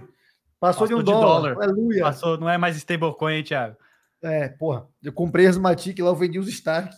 Passou, 0.57 0.83
Passou 0.83 0.87
de 0.87 0.93
um 0.93 0.99
de 0.99 1.03
dólar. 1.03 1.53
dólar. 1.53 1.65
Aleluia. 1.65 2.01
Passou, 2.01 2.37
não 2.37 2.49
é 2.49 2.57
mais 2.57 2.77
stablecoin, 2.77 3.43
Thiago. 3.43 3.75
É, 4.23 4.47
porra. 4.47 4.87
Eu 5.03 5.11
comprei 5.11 5.47
as 5.47 5.57
Matic 5.57 5.99
lá, 5.99 6.11
eu 6.11 6.15
vendi 6.15 6.39
os 6.39 6.47
Stark. 6.47 6.95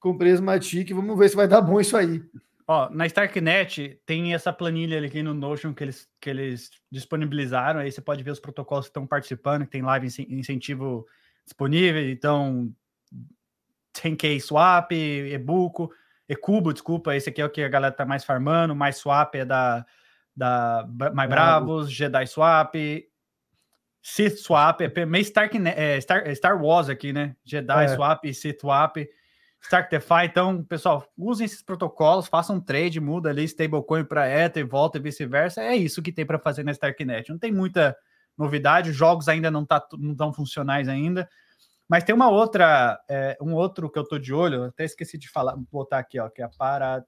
Comprei 0.00 0.32
as 0.32 0.40
Matic, 0.40 0.92
vamos 0.92 1.16
ver 1.16 1.28
se 1.28 1.36
vai 1.36 1.46
dar 1.46 1.60
bom 1.60 1.80
isso 1.80 1.96
aí. 1.96 2.20
Ó, 2.66 2.90
na 2.90 3.06
Starknet 3.06 4.00
tem 4.04 4.34
essa 4.34 4.52
planilha 4.52 5.00
aqui 5.06 5.22
no 5.22 5.32
Notion 5.32 5.72
que 5.72 5.84
eles, 5.84 6.08
que 6.20 6.28
eles 6.28 6.72
disponibilizaram. 6.90 7.78
Aí 7.78 7.92
você 7.92 8.00
pode 8.00 8.24
ver 8.24 8.32
os 8.32 8.40
protocolos 8.40 8.86
que 8.86 8.90
estão 8.90 9.06
participando, 9.06 9.64
que 9.64 9.70
tem 9.70 9.82
live 9.82 10.08
incentivo 10.28 11.06
disponível. 11.44 12.10
Então, 12.10 12.68
10K 13.94 14.40
Swap, 14.40 14.90
Ebuco, 14.90 15.88
Ecubo, 16.28 16.72
desculpa, 16.72 17.14
esse 17.14 17.28
aqui 17.28 17.40
é 17.40 17.44
o 17.44 17.50
que 17.50 17.62
a 17.62 17.68
galera 17.68 17.94
tá 17.94 18.04
mais 18.04 18.24
farmando. 18.24 18.74
Mais 18.74 18.96
Swap 18.96 19.36
é 19.36 19.44
da 19.44 19.86
da 20.36 20.86
Mais 21.14 21.28
Bravos, 21.28 21.90
Jedi 21.90 22.26
Swap, 22.26 22.74
Sith 24.02 24.38
Swap, 24.38 24.80
é 24.82 25.06
meio 25.06 25.22
Stark, 25.22 25.56
é, 25.66 26.00
Star, 26.00 26.22
é 26.26 26.34
Star 26.34 26.62
Wars 26.62 26.88
aqui, 26.88 27.12
né? 27.12 27.34
Jedi 27.44 27.84
é. 27.84 27.88
Swap, 27.88 28.24
Sith 28.32 28.60
Swap, 28.60 28.96
Stark 29.60 29.90
DeFi. 29.90 30.26
Então, 30.26 30.62
pessoal, 30.62 31.04
usem 31.16 31.46
esses 31.46 31.62
protocolos, 31.62 32.28
façam 32.28 32.56
um 32.56 32.60
trade, 32.60 33.00
muda 33.00 33.30
ali 33.30 33.44
stablecoin 33.44 34.04
para 34.04 34.28
Ether, 34.28 34.66
volta 34.66 34.98
e 34.98 35.00
vice-versa. 35.00 35.62
É 35.62 35.74
isso 35.74 36.02
que 36.02 36.12
tem 36.12 36.26
para 36.26 36.38
fazer 36.38 36.62
na 36.62 36.72
Starknet. 36.72 37.30
Não 37.30 37.38
tem 37.38 37.50
muita 37.50 37.96
novidade, 38.36 38.90
os 38.90 38.96
jogos 38.96 39.28
ainda 39.28 39.50
não 39.50 39.64
tá, 39.64 39.84
não 39.98 40.12
estão 40.12 40.32
funcionais 40.32 40.88
ainda. 40.88 41.28
Mas 41.88 42.04
tem 42.04 42.14
uma 42.14 42.28
outra, 42.28 43.00
é, 43.08 43.36
um 43.40 43.54
outro 43.54 43.90
que 43.90 43.98
eu 43.98 44.04
tô 44.04 44.18
de 44.18 44.34
olho, 44.34 44.64
até 44.64 44.84
esqueci 44.84 45.16
de 45.16 45.28
falar, 45.28 45.56
botar 45.70 45.98
aqui, 45.98 46.18
ó, 46.20 46.28
que 46.28 46.42
é 46.42 46.44
a 46.44 46.48
para, 46.48 47.04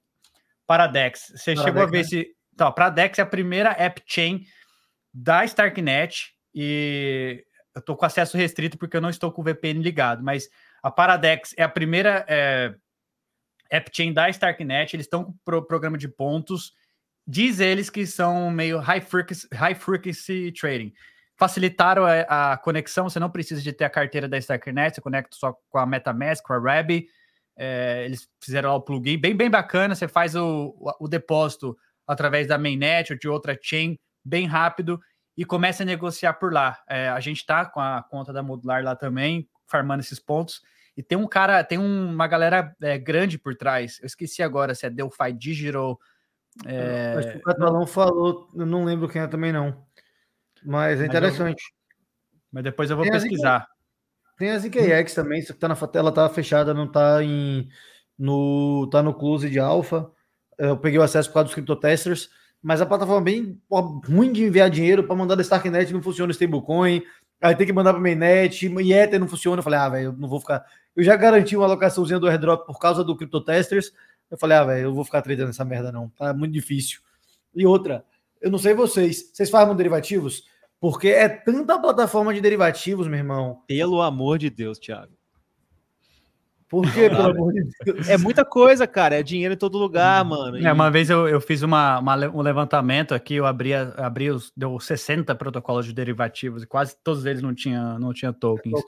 Paradex. 0.66 1.32
Você 1.34 1.54
Paradex, 1.54 1.62
chegou 1.62 1.82
a 1.82 1.86
ver 1.86 1.96
né? 1.96 2.00
esse 2.00 2.37
então, 2.58 2.72
para 2.72 2.90
Dex 2.90 3.16
é 3.20 3.22
a 3.22 3.26
primeira 3.26 3.70
app 3.78 4.02
chain 4.04 4.44
da 5.14 5.44
Starknet 5.44 6.32
e 6.52 7.44
eu 7.72 7.78
estou 7.78 7.96
com 7.96 8.04
acesso 8.04 8.36
restrito 8.36 8.76
porque 8.76 8.96
eu 8.96 9.00
não 9.00 9.10
estou 9.10 9.30
com 9.30 9.40
o 9.40 9.44
VPN 9.44 9.80
ligado, 9.80 10.24
mas 10.24 10.48
a 10.82 10.90
Paradex 10.90 11.54
é 11.56 11.62
a 11.62 11.68
primeira 11.68 12.26
é, 12.26 12.74
app 13.70 13.88
chain 13.94 14.12
da 14.12 14.28
Starknet, 14.28 14.96
eles 14.96 15.06
estão 15.06 15.22
com 15.22 15.34
pro 15.44 15.64
programa 15.64 15.96
de 15.96 16.08
pontos, 16.08 16.72
diz 17.24 17.60
eles 17.60 17.88
que 17.88 18.04
são 18.04 18.50
meio 18.50 18.80
high 18.80 19.02
frequency, 19.02 19.46
high 19.54 19.76
frequency 19.76 20.50
trading. 20.50 20.92
Facilitaram 21.36 22.04
a, 22.04 22.54
a, 22.54 22.56
conexão, 22.56 23.08
você 23.08 23.20
não 23.20 23.30
precisa 23.30 23.62
de 23.62 23.72
ter 23.72 23.84
a 23.84 23.90
carteira 23.90 24.28
da 24.28 24.36
Starknet, 24.36 24.96
você 24.96 25.00
conecta 25.00 25.36
só 25.36 25.56
com 25.70 25.78
a 25.78 25.86
MetaMask, 25.86 26.44
com 26.44 26.54
a 26.54 26.58
Rabi, 26.58 27.06
é, 27.56 28.04
eles 28.04 28.28
fizeram 28.42 28.70
lá 28.70 28.74
o 28.74 28.82
plugin, 28.82 29.16
bem, 29.16 29.36
bem 29.36 29.48
bacana, 29.48 29.94
você 29.94 30.08
faz 30.08 30.34
o, 30.34 30.74
o, 30.76 31.04
o 31.04 31.08
depósito 31.08 31.78
através 32.08 32.48
da 32.48 32.56
mainnet 32.56 33.12
ou 33.12 33.18
de 33.18 33.28
outra 33.28 33.56
chain 33.60 33.98
bem 34.24 34.46
rápido 34.46 34.98
e 35.36 35.44
começa 35.44 35.82
a 35.82 35.86
negociar 35.86 36.32
por 36.32 36.52
lá. 36.52 36.82
É, 36.88 37.10
a 37.10 37.20
gente 37.20 37.36
está 37.36 37.66
com 37.66 37.78
a 37.78 38.02
conta 38.02 38.32
da 38.32 38.42
Modular 38.42 38.82
lá 38.82 38.96
também, 38.96 39.48
farmando 39.66 40.00
esses 40.00 40.18
pontos. 40.18 40.62
E 40.96 41.02
tem 41.02 41.16
um 41.16 41.28
cara, 41.28 41.62
tem 41.62 41.78
uma 41.78 42.26
galera 42.26 42.74
é, 42.82 42.98
grande 42.98 43.38
por 43.38 43.54
trás. 43.54 44.00
Eu 44.00 44.06
esqueci 44.06 44.42
agora 44.42 44.74
se 44.74 44.86
é 44.86 44.90
Delphi 44.90 45.32
Digital. 45.32 45.96
É... 46.66 47.14
Acho 47.16 47.32
que 47.32 47.38
o 47.38 47.42
Catalão 47.42 47.86
falou, 47.86 48.50
eu 48.52 48.66
não 48.66 48.84
lembro 48.84 49.08
quem 49.08 49.22
é 49.22 49.28
também 49.28 49.52
não. 49.52 49.86
Mas 50.64 51.00
é 51.00 51.06
interessante. 51.06 51.62
Mas, 51.62 52.52
mas 52.52 52.64
depois 52.64 52.90
eu 52.90 52.96
vou 52.96 53.04
tem 53.04 53.12
pesquisar. 53.12 53.68
tem 54.36 54.50
a 54.50 54.58
ZKX 54.58 55.14
também, 55.14 55.40
só 55.40 55.52
que 55.52 55.60
tá 55.60 55.68
na 55.68 55.76
ela 55.94 56.10
tá 56.10 56.28
fechada, 56.28 56.74
não 56.74 56.90
tá 56.90 57.22
em 57.22 57.68
no 58.18 58.88
tá 58.90 59.00
no 59.04 59.14
close 59.14 59.48
de 59.48 59.60
alfa 59.60 60.10
eu 60.58 60.76
peguei 60.76 60.98
o 60.98 61.02
acesso 61.02 61.28
por 61.28 61.34
causa 61.34 61.46
dos 61.46 61.54
criptotesters, 61.54 62.28
mas 62.62 62.80
a 62.80 62.86
plataforma 62.86 63.20
é 63.20 63.32
bem 63.32 63.60
ruim 64.06 64.32
de 64.32 64.44
enviar 64.44 64.68
dinheiro 64.68 65.04
para 65.04 65.14
mandar 65.14 65.36
da 65.36 65.42
Starknet 65.42 65.92
não 65.92 66.02
funciona 66.02 66.30
o 66.30 66.34
stablecoin, 66.34 67.02
aí 67.40 67.54
tem 67.54 67.66
que 67.66 67.72
mandar 67.72 67.92
para 67.92 68.02
mainnet, 68.02 68.66
e 68.66 68.92
Ether 68.92 69.20
não 69.20 69.28
funciona. 69.28 69.60
Eu 69.60 69.62
falei, 69.62 69.78
ah, 69.78 69.88
velho, 69.88 70.04
eu 70.06 70.12
não 70.12 70.28
vou 70.28 70.40
ficar. 70.40 70.64
Eu 70.96 71.04
já 71.04 71.14
garanti 71.16 71.56
uma 71.56 71.66
alocaçãozinha 71.66 72.18
do 72.18 72.26
airdrop 72.28 72.66
por 72.66 72.78
causa 72.78 73.04
do 73.04 73.16
criptotesters. 73.16 73.92
Eu 74.30 74.36
falei, 74.36 74.56
ah, 74.56 74.64
velho, 74.64 74.86
eu 74.86 74.94
vou 74.94 75.04
ficar 75.04 75.22
tradando 75.22 75.50
essa 75.50 75.64
merda 75.64 75.92
não, 75.92 76.08
tá 76.08 76.34
muito 76.34 76.52
difícil. 76.52 77.00
E 77.54 77.64
outra, 77.64 78.04
eu 78.40 78.50
não 78.50 78.58
sei 78.58 78.74
vocês, 78.74 79.30
vocês 79.32 79.48
farmam 79.48 79.76
derivativos? 79.76 80.44
Porque 80.80 81.08
é 81.08 81.28
tanta 81.28 81.78
plataforma 81.78 82.32
de 82.34 82.40
derivativos, 82.40 83.08
meu 83.08 83.18
irmão. 83.18 83.62
Pelo 83.66 84.00
amor 84.00 84.38
de 84.38 84.50
Deus, 84.50 84.78
Thiago. 84.78 85.17
Por 86.68 86.84
quê, 86.92 87.08
pelo 87.08 87.30
amor 87.30 87.52
de 87.52 87.66
Deus? 87.84 88.08
É 88.08 88.18
muita 88.18 88.44
coisa, 88.44 88.86
cara. 88.86 89.18
É 89.18 89.22
dinheiro 89.22 89.54
em 89.54 89.56
todo 89.56 89.78
lugar, 89.78 90.24
hum. 90.24 90.28
mano. 90.28 90.66
É, 90.66 90.72
uma 90.72 90.90
vez 90.90 91.08
eu, 91.08 91.26
eu 91.26 91.40
fiz 91.40 91.62
uma, 91.62 91.98
uma, 91.98 92.16
um 92.28 92.42
levantamento 92.42 93.14
aqui, 93.14 93.36
eu 93.36 93.46
abri, 93.46 93.74
abri 93.74 94.30
os, 94.30 94.52
deu 94.56 94.78
60 94.78 95.34
protocolos 95.34 95.86
de 95.86 95.94
derivativos 95.94 96.62
e 96.62 96.66
quase 96.66 96.94
todos 97.02 97.24
eles 97.24 97.40
não 97.40 97.54
tinham 97.54 97.98
não 97.98 98.12
tinha 98.12 98.32
tokens. 98.32 98.80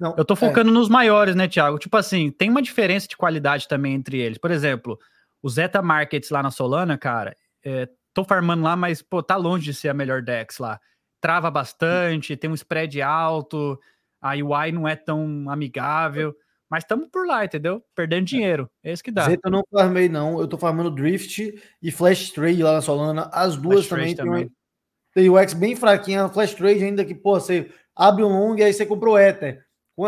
Não, 0.00 0.14
eu 0.16 0.24
tô 0.24 0.34
focando 0.34 0.70
é. 0.70 0.72
nos 0.72 0.88
maiores, 0.88 1.34
né, 1.36 1.46
Thiago? 1.46 1.78
Tipo 1.78 1.98
assim, 1.98 2.30
tem 2.30 2.48
uma 2.48 2.62
diferença 2.62 3.06
de 3.06 3.16
qualidade 3.16 3.68
também 3.68 3.94
entre 3.94 4.18
eles. 4.18 4.38
Por 4.38 4.50
exemplo, 4.50 4.98
o 5.42 5.48
Zeta 5.48 5.82
Markets 5.82 6.30
lá 6.30 6.42
na 6.42 6.50
Solana, 6.50 6.96
cara, 6.96 7.36
é, 7.62 7.86
tô 8.14 8.24
farmando 8.24 8.62
lá, 8.62 8.74
mas, 8.74 9.02
pô, 9.02 9.22
tá 9.22 9.36
longe 9.36 9.66
de 9.66 9.74
ser 9.74 9.90
a 9.90 9.94
melhor 9.94 10.22
DEX 10.22 10.58
lá. 10.58 10.80
Trava 11.20 11.50
bastante, 11.50 12.34
tem 12.34 12.50
um 12.50 12.54
spread 12.54 13.00
alto, 13.02 13.78
a 14.20 14.32
UI 14.32 14.72
não 14.72 14.88
é 14.88 14.96
tão 14.96 15.50
amigável. 15.50 16.34
Mas 16.70 16.84
estamos 16.84 17.08
por 17.08 17.26
lá, 17.26 17.44
entendeu? 17.44 17.82
Perdendo 17.96 18.22
é. 18.22 18.26
dinheiro. 18.26 18.70
É 18.84 18.92
isso 18.92 19.02
que 19.02 19.10
dá. 19.10 19.24
Zeta 19.24 19.48
eu 19.48 19.50
não 19.50 19.64
farmei, 19.72 20.08
não. 20.08 20.40
Eu 20.40 20.46
tô 20.46 20.56
farmando 20.56 20.90
Drift 20.90 21.60
e 21.82 21.90
Flash 21.90 22.30
Trade 22.30 22.62
lá 22.62 22.74
na 22.74 22.80
Solana. 22.80 23.28
As 23.32 23.56
duas 23.56 23.88
também, 23.88 24.14
também. 24.14 24.48
Tem, 25.12 25.28
o 25.28 25.36
X 25.36 25.52
bem 25.52 25.74
fraquinha. 25.74 26.28
Flash 26.28 26.54
Trade 26.54 26.84
ainda 26.84 27.04
que, 27.04 27.12
pô, 27.14 27.40
você 27.40 27.68
abre 27.94 28.22
um 28.22 28.28
long 28.28 28.56
e 28.56 28.62
aí 28.62 28.72
você 28.72 28.86
comprou 28.86 29.18
Ether. 29.18 29.64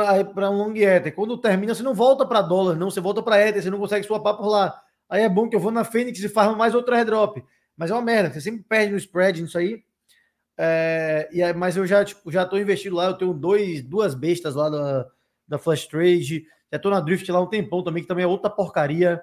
Aí 0.06 0.24
para 0.24 0.48
um 0.50 0.56
long 0.56 0.76
Ether. 0.76 1.12
Quando 1.12 1.36
termina, 1.36 1.74
você 1.74 1.82
não 1.82 1.94
volta 1.94 2.24
para 2.24 2.40
dólar, 2.40 2.76
não. 2.76 2.88
Você 2.88 3.00
volta 3.00 3.20
para 3.20 3.44
Ether, 3.44 3.60
você 3.60 3.68
não 3.68 3.78
consegue 3.78 4.06
swapar 4.06 4.36
por 4.36 4.46
lá. 4.46 4.80
Aí 5.10 5.22
é 5.22 5.28
bom 5.28 5.48
que 5.48 5.56
eu 5.56 5.60
vou 5.60 5.72
na 5.72 5.82
Fênix 5.82 6.20
e 6.20 6.28
farmo 6.28 6.56
mais 6.56 6.76
outro 6.76 6.94
airdrop. 6.94 7.38
Mas 7.76 7.90
é 7.90 7.94
uma 7.94 8.02
merda, 8.02 8.32
você 8.32 8.40
sempre 8.40 8.62
perde 8.62 8.92
no 8.92 8.98
spread 8.98 9.42
nisso 9.42 9.58
aí. 9.58 9.82
É, 10.56 11.28
e 11.32 11.42
aí, 11.42 11.52
mas 11.52 11.76
eu 11.76 11.84
já, 11.86 12.04
tipo, 12.04 12.30
já 12.30 12.46
tô 12.46 12.56
investido 12.56 12.94
lá, 12.94 13.06
eu 13.06 13.14
tenho 13.14 13.34
dois, 13.34 13.82
duas 13.82 14.14
bestas 14.14 14.54
lá 14.54 14.68
da 14.68 15.06
da 15.52 15.58
Flash 15.58 15.86
Trade. 15.86 16.46
Já 16.72 16.78
tô 16.78 16.90
na 16.90 17.00
Drift 17.00 17.30
lá 17.30 17.40
um 17.40 17.46
tempão 17.46 17.84
também, 17.84 18.02
que 18.02 18.08
também 18.08 18.24
é 18.24 18.26
outra 18.26 18.50
porcaria. 18.50 19.20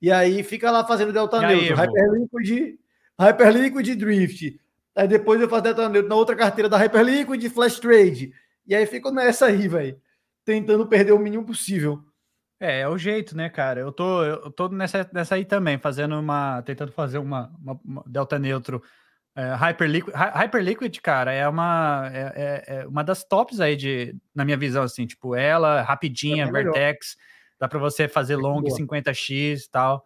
E 0.00 0.10
aí 0.12 0.42
fica 0.44 0.70
lá 0.70 0.86
fazendo 0.86 1.12
Delta 1.12 1.40
Neutro, 1.40 1.74
Hyperliquid, 1.74 2.78
Hyperliquid 3.20 3.96
Drift. 3.96 4.60
Aí 4.94 5.06
depois 5.06 5.40
eu 5.40 5.48
faço 5.48 5.62
delta 5.62 5.88
neutro 5.88 6.08
na 6.08 6.16
outra 6.16 6.34
carteira 6.34 6.68
da 6.68 6.76
Hyperliquid, 6.76 7.48
Flash 7.50 7.78
Trade. 7.78 8.32
E 8.66 8.74
aí 8.74 8.86
fico 8.86 9.10
nessa 9.10 9.46
aí, 9.46 9.68
velho. 9.68 10.00
Tentando 10.44 10.86
perder 10.86 11.12
o 11.12 11.18
mínimo 11.18 11.44
possível. 11.44 12.02
É, 12.60 12.80
é 12.80 12.88
o 12.88 12.98
jeito, 12.98 13.36
né, 13.36 13.48
cara? 13.48 13.80
Eu 13.80 13.92
tô, 13.92 14.24
eu 14.24 14.50
tô 14.50 14.68
nessa, 14.68 15.08
nessa 15.12 15.36
aí 15.36 15.44
também, 15.44 15.78
fazendo 15.78 16.18
uma. 16.18 16.62
Tentando 16.62 16.90
fazer 16.90 17.18
uma, 17.18 17.52
uma, 17.60 17.80
uma 17.84 18.04
delta 18.06 18.38
neutro. 18.38 18.82
É, 19.38 19.54
Hyperliquid, 19.54 20.12
Hyperliquid, 20.12 21.00
cara, 21.00 21.32
é 21.32 21.48
uma, 21.48 22.10
é, 22.12 22.32
é, 22.34 22.64
é, 22.78 22.86
uma 22.88 23.04
das 23.04 23.22
tops 23.22 23.60
aí 23.60 23.76
de, 23.76 24.12
na 24.34 24.44
minha 24.44 24.56
visão, 24.56 24.82
assim, 24.82 25.06
tipo, 25.06 25.36
ela, 25.36 25.80
rapidinha, 25.82 26.46
é 26.46 26.50
Vertex, 26.50 27.16
dá 27.56 27.68
para 27.68 27.78
você 27.78 28.08
fazer 28.08 28.34
long 28.34 28.60
50x 28.62 29.60
e 29.60 29.70
tal. 29.70 30.02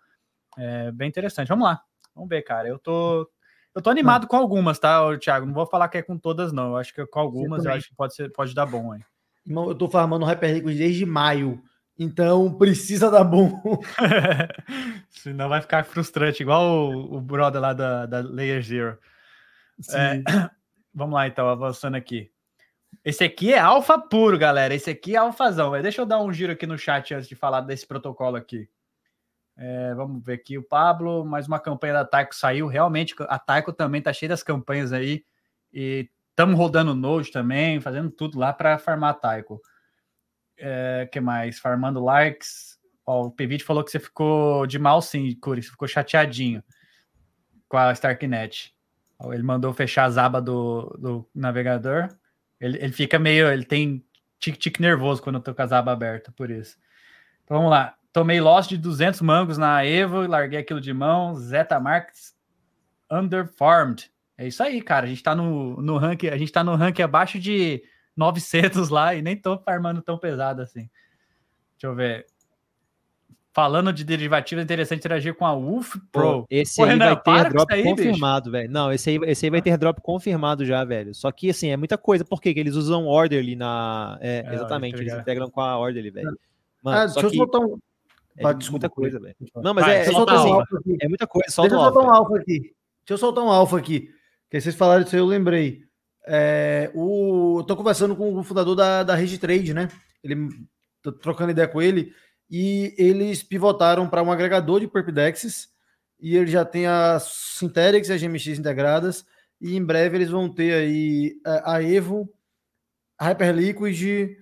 É 0.59 0.93
bem 0.93 1.09
interessante. 1.09 1.49
Vamos 1.49 1.65
lá. 1.65 1.81
Vamos 2.15 2.29
ver, 2.29 2.43
cara. 2.43 2.69
Eu 2.69 2.79
tô, 2.79 3.27
eu 3.75 3.81
tô 3.81 3.89
animado 3.89 4.27
com 4.27 4.37
algumas, 4.37 4.79
tá, 4.79 5.01
Thiago? 5.17 5.47
Não 5.47 5.55
vou 5.55 5.67
falar 5.67 5.89
que 5.89 5.97
é 5.97 6.03
com 6.03 6.19
todas, 6.19 6.53
não. 6.53 6.73
Eu 6.73 6.77
acho 6.77 6.93
que 6.93 7.07
com 7.07 7.21
algumas 7.21 7.65
eu 7.65 7.73
acho 7.73 7.89
que 7.89 7.95
pode, 7.95 8.15
ser, 8.15 8.31
pode 8.33 8.55
dar 8.55 8.67
bom 8.67 8.93
aí. 8.93 9.01
Irmão, 9.47 9.67
eu 9.67 9.75
tô 9.75 9.89
farmando 9.89 10.27
Hyperliquid 10.27 10.77
desde 10.77 11.07
maio. 11.07 11.59
Então 11.99 12.53
precisa 12.53 13.11
dar 13.11 13.25
bom. 13.25 13.63
Senão 15.09 15.49
vai 15.49 15.63
ficar 15.63 15.85
frustrante, 15.87 16.43
igual 16.43 16.91
o, 16.91 17.17
o 17.17 17.21
brother 17.23 17.63
lá 17.63 17.73
da, 17.73 18.05
da 18.05 18.21
Layer 18.21 18.63
Zero. 18.63 18.99
É, 19.91 20.23
vamos 20.95 21.15
lá, 21.15 21.27
então, 21.27 21.49
avançando 21.49 21.95
aqui. 21.95 22.31
Esse 23.05 23.25
aqui 23.25 23.53
é 23.53 23.59
alfa 23.59 23.99
puro, 23.99 24.39
galera. 24.39 24.75
Esse 24.75 24.91
aqui 24.91 25.15
é 25.15 25.19
alfazão. 25.19 25.73
Deixa 25.81 26.01
eu 26.01 26.07
dar 26.07 26.21
um 26.21 26.33
giro 26.33 26.53
aqui 26.53 26.67
no 26.67 26.79
chat 26.79 27.15
antes 27.15 27.29
de 27.29 27.35
falar 27.35 27.63
desse 27.63 27.87
protocolo 27.87 28.37
aqui. 28.37 28.69
É, 29.57 29.95
vamos 29.95 30.25
ver 30.25 30.35
aqui 30.35 30.57
o 30.57 30.63
Pablo, 30.63 31.25
mais 31.25 31.47
uma 31.47 31.59
campanha 31.59 31.95
da 31.95 32.05
Taiko 32.05 32.35
saiu. 32.35 32.67
Realmente, 32.67 33.15
a 33.21 33.39
Taiko 33.39 33.73
também 33.73 34.01
tá 34.01 34.13
cheia 34.13 34.29
das 34.29 34.43
campanhas 34.43 34.93
aí. 34.93 35.25
E 35.73 36.09
estamos 36.31 36.57
rodando 36.57 36.95
Node 36.95 37.31
também, 37.31 37.81
fazendo 37.81 38.11
tudo 38.11 38.39
lá 38.39 38.53
para 38.53 38.79
farmar 38.79 39.11
a 39.11 39.15
Taiko. 39.15 39.61
É, 40.57 41.09
que 41.11 41.21
mais? 41.21 41.59
Farmando 41.59 42.03
likes. 42.03 42.79
Ó, 43.05 43.27
o 43.27 43.31
Pivit 43.31 43.65
falou 43.65 43.83
que 43.83 43.91
você 43.91 43.99
ficou 43.99 44.67
de 44.67 44.79
mal 44.79 45.03
sim, 45.03 45.35
Curi. 45.41 45.63
Você 45.63 45.71
ficou 45.71 45.89
chateadinho 45.89 46.63
com 47.69 47.77
a 47.77 47.93
Starknet. 47.93 48.72
Ele 49.31 49.43
mandou 49.43 49.73
fechar 49.73 50.05
as 50.05 50.17
abas 50.17 50.43
do, 50.43 50.97
do 50.99 51.29
navegador. 51.35 52.09
Ele, 52.59 52.79
ele 52.79 52.93
fica 52.93 53.19
meio. 53.19 53.49
Ele 53.49 53.65
tem 53.65 54.03
tique-tique 54.39 54.81
nervoso 54.81 55.23
quando 55.23 55.37
eu 55.37 55.43
tô 55.43 55.55
com 55.55 55.63
as 55.63 55.73
abas 55.73 55.93
abertas, 55.93 56.35
por 56.35 56.51
isso. 56.51 56.79
Então 57.45 57.59
vamos 57.59 57.71
lá. 57.71 57.95
Tomei 58.13 58.41
loss 58.41 58.67
de 58.67 58.77
200 58.77 59.21
mangos 59.21 59.59
na 59.59 59.85
Evo, 59.85 60.27
larguei 60.27 60.59
aquilo 60.59 60.81
de 60.81 60.93
mão. 60.93 61.35
Zeta 61.35 61.79
Marks 61.79 62.35
underfarmed. 63.11 64.11
É 64.37 64.47
isso 64.47 64.63
aí, 64.63 64.81
cara. 64.83 65.07
A 65.07 65.09
gente 65.09 65.23
tá 65.23 65.35
no, 65.35 65.81
no 65.81 65.97
ranking, 65.99 66.29
a 66.29 66.37
gente 66.37 66.53
tá 66.53 66.65
no 66.65 66.75
ranking 66.75 67.03
abaixo 67.03 67.39
de 67.39 67.83
900 68.17 68.89
lá 68.89 69.15
e 69.15 69.23
nem 69.23 69.37
tô 69.37 69.59
farmando 69.59 70.03
tão 70.03 70.19
pesado 70.19 70.63
assim. 70.63 70.91
Deixa 71.75 71.87
eu 71.87 71.95
ver. 71.95 72.27
Falando 73.55 73.93
de 73.93 74.03
derivativa, 74.03 74.63
é 74.63 74.65
interessante 74.65 75.01
interagir 75.01 75.35
com 75.35 75.45
a 75.45 75.55
UF 75.55 76.01
Pro. 76.11 76.47
Esse 76.49 76.77
Pô, 76.77 76.85
aí 76.85 76.91
Renan, 76.91 77.21
vai 77.23 77.45
ter 77.45 77.51
drop 77.51 77.75
aí, 77.75 77.83
confirmado, 77.83 78.51
velho. 78.51 78.71
Não, 78.71 78.91
esse 78.91 79.11
aí, 79.11 79.19
esse 79.27 79.45
aí 79.45 79.51
vai 79.51 79.61
ter 79.61 79.77
drop 79.77 80.01
confirmado 80.01 80.65
já, 80.65 80.83
velho. 80.85 81.15
Só 81.15 81.31
que, 81.31 81.51
assim, 81.51 81.69
é 81.69 81.77
muita 81.77 81.99
coisa. 81.99 82.25
Por 82.25 82.41
quê? 82.41 82.49
Porque 82.49 82.61
eles 82.61 82.77
usam 82.77 83.07
Orderly 83.07 83.55
na... 83.55 84.17
É, 84.23 84.43
é, 84.47 84.55
exatamente, 84.55 84.97
eles 84.99 85.13
integram 85.13 85.51
com 85.51 85.61
a 85.61 85.79
Orderly, 85.79 86.09
velho. 86.09 86.35
Mano, 86.83 86.97
ah, 86.97 87.05
deixa 87.05 87.21
que... 87.21 87.27
eu 87.27 87.31
soltar 87.31 87.61
um... 87.61 87.79
É 88.39 88.71
muita 88.71 88.89
coisa, 88.89 89.21
velho. 89.21 89.37
Não, 89.57 89.75
mas 89.75 89.85
vai, 89.85 89.97
é, 89.97 89.99
é, 89.99 90.09
assim, 90.09 90.97
é, 91.03 91.09
muita 91.09 91.27
coisa. 91.27 91.51
Solta 91.51 91.69
deixa 91.69 91.85
eu 91.85 91.93
soltar 91.93 92.09
um 92.09 92.15
alfa 92.15 92.37
aqui. 92.39 92.61
Deixa 92.61 92.75
eu 93.11 93.19
soltar 93.19 93.45
um 93.45 93.51
alfa 93.51 93.77
aqui. 93.77 94.09
Porque 94.45 94.61
vocês 94.63 94.75
falaram 94.75 95.05
disso 95.05 95.15
aí, 95.15 95.21
eu 95.21 95.27
lembrei. 95.27 95.83
É, 96.27 96.91
o, 96.95 97.59
eu 97.59 97.65
tô 97.65 97.77
conversando 97.77 98.17
com 98.17 98.35
o 98.35 98.43
fundador 98.43 98.75
da, 98.75 99.03
da 99.03 99.15
Regitrade, 99.15 99.75
né? 99.75 99.89
Ele, 100.25 100.49
tô 101.03 101.13
trocando 101.13 101.51
ideia 101.51 101.69
com 101.69 101.83
ele 101.83 102.15
e 102.55 102.95
eles 102.99 103.43
pivotaram 103.43 104.07
para 104.07 104.23
um 104.23 104.31
agregador 104.31 104.79
de 104.79 104.87
Perpidexes 104.87 105.71
e 106.21 106.37
ele 106.37 106.49
já 106.49 106.67
tem 106.67 106.87
a 106.87 107.19
Synthetics 107.19 108.11
e 108.11 108.13
a 108.13 108.19
GMX 108.19 108.47
integradas 108.59 109.25
e 109.59 109.75
em 109.75 109.83
breve 109.83 110.19
eles 110.19 110.29
vão 110.29 110.53
ter 110.53 110.75
aí 110.75 111.41
é, 111.47 111.63
a 111.65 111.83
Evo, 111.83 112.29
a 113.19 113.29
Hyperliquid 113.29 114.37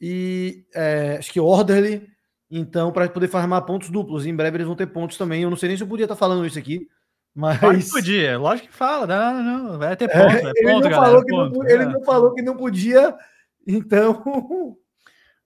e 0.00 0.66
é, 0.74 1.16
acho 1.16 1.32
que 1.32 1.38
Orderly, 1.38 2.08
então 2.50 2.90
para 2.90 3.08
poder 3.08 3.28
farmar 3.28 3.64
pontos 3.64 3.88
duplos. 3.88 4.26
E 4.26 4.30
em 4.30 4.34
breve 4.34 4.56
eles 4.56 4.66
vão 4.66 4.74
ter 4.74 4.88
pontos 4.88 5.16
também. 5.16 5.42
Eu 5.42 5.50
não 5.50 5.56
sei 5.56 5.68
nem 5.68 5.76
se 5.76 5.84
eu 5.84 5.88
podia 5.88 6.06
estar 6.06 6.16
falando 6.16 6.44
isso 6.44 6.58
aqui, 6.58 6.88
mas 7.32 7.60
Pode 7.60 7.88
podia, 7.88 8.36
lógico 8.36 8.68
que 8.68 8.74
fala, 8.74 9.06
não, 9.06 9.42
não, 9.42 9.78
vai 9.78 9.96
ter 9.96 10.08
ponto, 10.08 10.18
é, 10.18 10.42
é 10.42 10.52
ele, 10.56 10.72
ponto, 10.72 10.82
não 10.82 10.90
galera, 10.90 11.24
ponto, 11.24 11.58
não, 11.58 11.68
ele 11.68 11.84
não 11.86 12.02
falou 12.02 12.34
que 12.34 12.42
não 12.42 12.56
podia, 12.56 13.16
então 13.64 14.76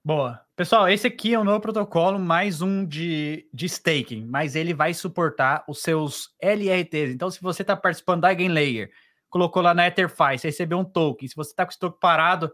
Boa. 0.09 0.43
Pessoal, 0.55 0.89
esse 0.89 1.05
aqui 1.05 1.35
é 1.35 1.39
o 1.39 1.43
novo 1.43 1.61
protocolo, 1.61 2.17
mais 2.17 2.63
um 2.63 2.83
de, 2.83 3.47
de 3.53 3.67
staking, 3.67 4.25
mas 4.25 4.55
ele 4.55 4.73
vai 4.73 4.91
suportar 4.91 5.63
os 5.67 5.83
seus 5.83 6.33
LRTs. 6.41 7.13
Então, 7.13 7.29
se 7.29 7.39
você 7.39 7.61
está 7.61 7.77
participando 7.77 8.21
da 8.21 8.29
Layer, 8.29 8.91
colocou 9.29 9.61
lá 9.61 9.71
na 9.71 9.85
EtherFi, 9.85 10.35
recebeu 10.41 10.79
um 10.79 10.83
token. 10.83 11.27
Se 11.27 11.35
você 11.35 11.51
está 11.51 11.63
com 11.63 11.69
o 11.69 11.73
estoque 11.73 11.99
parado, 11.99 12.51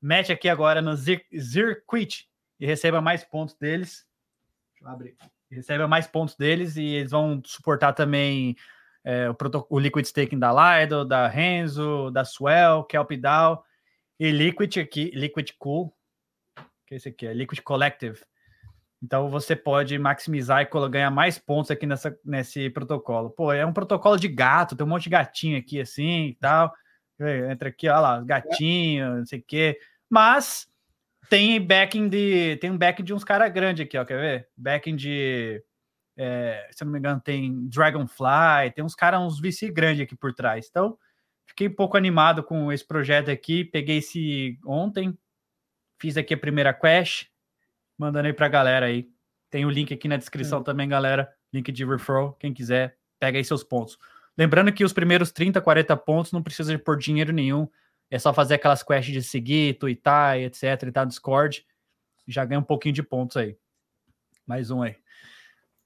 mete 0.00 0.32
aqui 0.32 0.48
agora 0.48 0.80
no 0.80 0.96
Zirquit 0.96 2.26
e 2.58 2.64
receba 2.64 3.02
mais 3.02 3.22
pontos 3.22 3.54
deles. 3.56 4.06
Deixa 4.72 4.86
eu 4.86 4.88
abrir. 4.88 5.16
Receba 5.50 5.86
mais 5.86 6.06
pontos 6.06 6.34
deles 6.34 6.78
e 6.78 6.82
eles 6.82 7.10
vão 7.10 7.42
suportar 7.44 7.92
também 7.92 8.56
é, 9.04 9.28
o, 9.28 9.36
o, 9.68 9.78
Liquid 9.78 10.06
Staking 10.06 10.38
da 10.38 10.80
Lido, 10.80 11.04
da 11.04 11.28
Renzo, 11.28 12.10
da 12.10 12.24
Swell, 12.24 12.84
KelpDAO 12.84 13.62
e 14.18 14.30
Liquid 14.30 14.78
aqui, 14.78 15.10
Liquid 15.14 15.50
Cool 15.58 15.94
que 16.86 16.94
é 16.94 16.96
esse 16.96 17.08
aqui, 17.08 17.26
é 17.26 17.34
Liquid 17.34 17.60
Collective. 17.60 18.20
Então 19.02 19.28
você 19.28 19.54
pode 19.54 19.98
maximizar 19.98 20.62
e 20.62 20.88
ganhar 20.88 21.10
mais 21.10 21.38
pontos 21.38 21.70
aqui 21.70 21.86
nessa, 21.86 22.18
nesse 22.24 22.70
protocolo. 22.70 23.30
Pô, 23.30 23.52
é 23.52 23.64
um 23.66 23.72
protocolo 23.72 24.18
de 24.18 24.28
gato, 24.28 24.74
tem 24.74 24.86
um 24.86 24.88
monte 24.88 25.04
de 25.04 25.10
gatinho 25.10 25.58
aqui 25.58 25.80
assim 25.80 26.28
e 26.28 26.34
tal. 26.34 26.72
Entra 27.50 27.68
aqui, 27.68 27.88
olha 27.88 28.00
lá, 28.00 28.20
gatinho, 28.22 29.18
não 29.18 29.26
sei 29.26 29.38
o 29.38 29.44
quê. 29.46 29.78
Mas 30.08 30.68
tem 31.28 31.60
backing 31.60 32.08
de. 32.08 32.56
Tem 32.56 32.70
um 32.70 32.78
backing 32.78 33.04
de 33.04 33.14
uns 33.14 33.24
caras 33.24 33.52
grandes 33.52 33.84
aqui, 33.84 33.98
ó. 33.98 34.04
Quer 34.04 34.18
ver? 34.18 34.48
Backing 34.56 34.96
de. 34.96 35.62
É, 36.16 36.68
se 36.70 36.84
não 36.84 36.92
me 36.92 36.98
engano, 36.98 37.20
tem 37.20 37.68
Dragonfly, 37.68 38.70
tem 38.74 38.84
uns 38.84 38.94
caras, 38.94 39.20
uns 39.20 39.40
VC 39.40 39.70
grandes 39.70 40.02
aqui 40.02 40.16
por 40.16 40.32
trás. 40.32 40.66
Então, 40.70 40.96
fiquei 41.46 41.68
um 41.68 41.74
pouco 41.74 41.96
animado 41.96 42.42
com 42.42 42.72
esse 42.72 42.86
projeto 42.86 43.30
aqui. 43.30 43.64
Peguei 43.64 43.98
esse 43.98 44.58
ontem, 44.64 45.16
Fiz 45.98 46.16
aqui 46.16 46.34
a 46.34 46.38
primeira 46.38 46.72
quest, 46.72 47.26
mandando 47.96 48.26
aí 48.26 48.32
pra 48.32 48.48
galera 48.48 48.86
aí. 48.86 49.08
Tem 49.50 49.64
o 49.64 49.70
link 49.70 49.92
aqui 49.94 50.08
na 50.08 50.16
descrição 50.16 50.62
também, 50.62 50.88
galera. 50.88 51.32
Link 51.52 51.70
de 51.72 51.84
referral, 51.84 52.34
quem 52.34 52.52
quiser, 52.52 52.98
pega 53.18 53.38
aí 53.38 53.44
seus 53.44 53.64
pontos. 53.64 53.98
Lembrando 54.36 54.72
que 54.72 54.84
os 54.84 54.92
primeiros 54.92 55.30
30, 55.32 55.60
40 55.60 55.96
pontos 55.96 56.32
não 56.32 56.42
precisa 56.42 56.76
de 56.76 56.82
pôr 56.82 56.98
dinheiro 56.98 57.32
nenhum. 57.32 57.68
É 58.10 58.18
só 58.18 58.32
fazer 58.32 58.54
aquelas 58.54 58.82
quests 58.82 59.12
de 59.12 59.22
seguir, 59.22 59.78
tweetar, 59.78 60.36
etc. 60.38 60.82
E 60.82 60.92
tá 60.92 61.04
no 61.04 61.08
Discord. 61.08 61.66
Já 62.26 62.44
ganha 62.44 62.60
um 62.60 62.64
pouquinho 62.64 62.94
de 62.94 63.02
pontos 63.02 63.36
aí. 63.36 63.56
Mais 64.46 64.70
um 64.70 64.82
aí. 64.82 64.96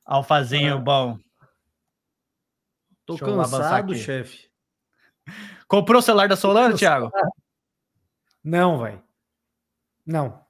Alfazinho 0.04 0.76
ah. 0.76 0.80
bom. 0.80 1.18
Tô 3.06 3.14
Deixa 3.14 3.24
cansado, 3.24 3.94
chefe. 3.94 4.50
Comprou 5.68 6.00
o 6.00 6.02
celular 6.02 6.28
da 6.28 6.36
Solana, 6.36 6.76
Thiago? 6.76 7.10
Não, 8.42 8.78
vai. 8.78 9.00
Não. 10.06 10.40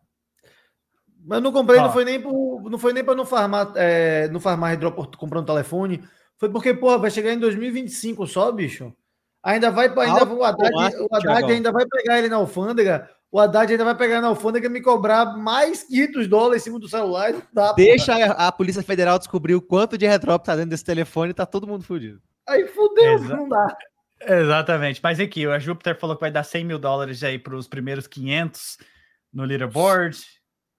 Mas 1.24 1.42
não 1.42 1.52
comprei, 1.52 1.78
não 1.78 1.92
foi 1.92 2.04
nem 2.04 2.20
por, 2.20 2.70
não 2.70 2.78
foi 2.78 2.92
nem 2.92 3.04
para 3.04 3.14
não 3.14 3.26
farmar, 3.26 3.72
é, 3.76 4.28
não 4.28 4.40
farmar 4.40 4.74
hidroport 4.74 5.16
comprando 5.16 5.46
telefone. 5.46 6.02
Foi 6.38 6.48
porque, 6.48 6.72
porra, 6.72 6.98
vai 6.98 7.10
chegar 7.10 7.32
em 7.32 7.38
2025 7.38 8.26
só, 8.26 8.50
bicho. 8.50 8.94
Ainda 9.42 9.70
vai, 9.70 9.86
ainda, 9.86 10.24
o 10.24 10.44
Haddad, 10.44 10.96
o 10.98 11.14
Haddad 11.14 11.52
ainda 11.52 11.72
vai 11.72 11.86
pegar 11.86 12.18
ele 12.18 12.28
na 12.28 12.36
alfândega. 12.36 13.08
O 13.32 13.38
Haddad 13.38 13.70
ainda 13.70 13.84
vai 13.84 13.94
pegar 13.94 14.20
na 14.20 14.28
alfândega 14.28 14.66
e 14.66 14.70
me 14.70 14.80
cobrar 14.80 15.36
mais 15.36 15.84
500 15.84 16.26
dólares 16.26 16.62
em 16.62 16.64
cima 16.64 16.78
do 16.78 16.88
celular. 16.88 17.34
Dá, 17.52 17.72
Deixa 17.72 18.14
a, 18.14 18.48
a, 18.48 18.52
Polícia 18.52 18.82
Federal 18.82 19.18
descobrir 19.18 19.54
o 19.54 19.62
quanto 19.62 19.96
de 19.96 20.06
retrópio 20.06 20.46
tá 20.46 20.56
dentro 20.56 20.70
desse 20.70 20.84
telefone 20.84 21.30
e 21.30 21.34
tá 21.34 21.46
todo 21.46 21.66
mundo 21.66 21.84
fudido. 21.84 22.20
Aí 22.48 22.66
fudeu, 22.66 23.14
Exa 23.14 23.36
não 23.36 23.48
dá. 23.48 23.76
Exatamente. 24.20 25.00
Mas 25.02 25.20
aqui, 25.20 25.46
a 25.46 25.58
Júpiter 25.58 25.98
falou 25.98 26.16
que 26.16 26.20
vai 26.20 26.30
dar 26.30 26.42
100 26.42 26.64
mil 26.64 26.78
dólares 26.78 27.22
aí 27.22 27.38
para 27.38 27.54
os 27.54 27.68
primeiros 27.68 28.06
500 28.06 28.78
no 29.32 29.44
leaderboard. 29.44 30.18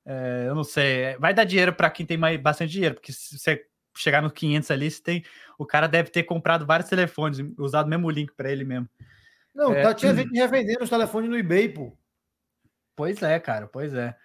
É, 0.06 0.46
eu 0.48 0.56
não 0.56 0.64
sei. 0.64 1.16
Vai 1.18 1.34
dar 1.34 1.44
dinheiro 1.44 1.74
para 1.74 1.90
quem 1.90 2.06
tem 2.06 2.18
mais, 2.18 2.40
bastante 2.40 2.72
dinheiro, 2.72 2.96
porque 2.96 3.14
se 3.14 3.38
você 3.38 3.66
chegar 3.96 4.22
nos 4.22 4.32
500 4.32 4.72
ali, 4.72 4.90
você 4.90 5.02
tem, 5.02 5.26
o 5.58 5.66
cara 5.66 5.88
deve 5.88 6.10
ter 6.10 6.24
comprado 6.24 6.66
vários 6.66 6.90
telefones, 6.90 7.40
usado 7.58 7.86
o 7.86 7.90
mesmo 7.90 8.10
link 8.10 8.34
para 8.34 8.52
ele 8.52 8.64
mesmo. 8.64 8.90
Não, 9.54 9.74
é, 9.74 9.82
tá, 9.82 9.94
tinha 9.94 10.14
gente 10.16 10.34
revendendo 10.34 10.84
os 10.84 10.90
telefones 10.90 11.30
no 11.30 11.38
eBay, 11.38 11.70
pô. 11.70 11.96
Pois 12.96 13.22
é, 13.22 13.40
cara, 13.40 13.68
pois 13.68 13.94
é. 13.94 14.16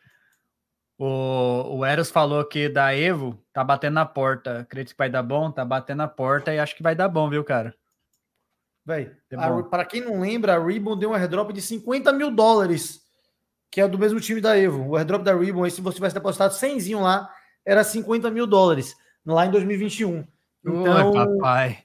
O, 0.99 1.79
o 1.79 1.85
Eros 1.85 2.11
falou 2.11 2.45
que 2.45 2.68
da 2.68 2.95
Evo 2.95 3.39
tá 3.53 3.62
batendo 3.62 3.95
na 3.95 4.07
porta. 4.07 4.61
Acredito 4.61 4.93
que 4.93 4.99
vai 4.99 5.11
dar 5.11 5.22
bom, 5.22 5.51
tá 5.51 5.64
batendo 5.64 5.99
na 5.99 6.09
porta 6.09 6.55
e 6.55 6.59
acho 6.59 6.74
que 6.74 6.83
vai 6.83 6.95
dar 6.95 7.09
bom, 7.09 7.29
viu, 7.29 7.45
cara? 7.45 7.74
Velho, 8.85 9.16
para 9.68 9.85
quem 9.85 10.01
não 10.01 10.20
lembra, 10.20 10.55
a 10.55 10.64
Ribbon 10.64 10.97
deu 10.97 11.11
um 11.11 11.14
airdrop 11.14 11.51
de 11.53 11.61
50 11.61 12.12
mil 12.12 12.31
dólares, 12.31 13.01
que 13.71 13.81
é 13.81 13.89
do 13.89 13.99
mesmo 13.99 14.21
time 14.21 14.41
da 14.41 14.59
Evo. 14.59 14.91
O 14.91 14.97
airdrop 14.97 15.23
da 15.23 15.35
Ribbon, 15.35 15.64
aí, 15.64 15.71
se 15.71 15.81
você 15.81 15.97
tivesse 15.97 16.14
depositado 16.14 16.53
100 16.53 16.95
lá, 16.97 17.29
era 17.64 17.83
50 17.83 18.31
mil 18.31 18.47
dólares, 18.47 18.95
lá 19.25 19.47
em 19.47 19.51
2021. 19.51 20.25
Então, 20.64 21.11
Oi, 21.11 21.12
papai. 21.12 21.79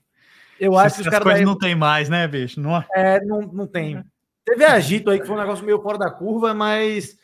Eu 0.60 0.78
acho 0.78 0.96
que 0.96 1.02
os 1.02 1.08
caras. 1.08 1.36
Evo... 1.36 1.46
não 1.46 1.58
tem 1.58 1.76
mais, 1.76 2.10
né, 2.10 2.28
bicho? 2.28 2.60
Não... 2.60 2.84
É, 2.94 3.24
não, 3.24 3.42
não 3.42 3.68
tem. 3.68 4.04
Teve 4.46 4.66
agito 4.66 5.10
aí, 5.10 5.20
que 5.20 5.26
foi 5.26 5.36
um 5.36 5.40
negócio 5.40 5.66
meio 5.66 5.82
fora 5.82 5.98
da 5.98 6.10
curva, 6.10 6.54
mas 6.54 7.18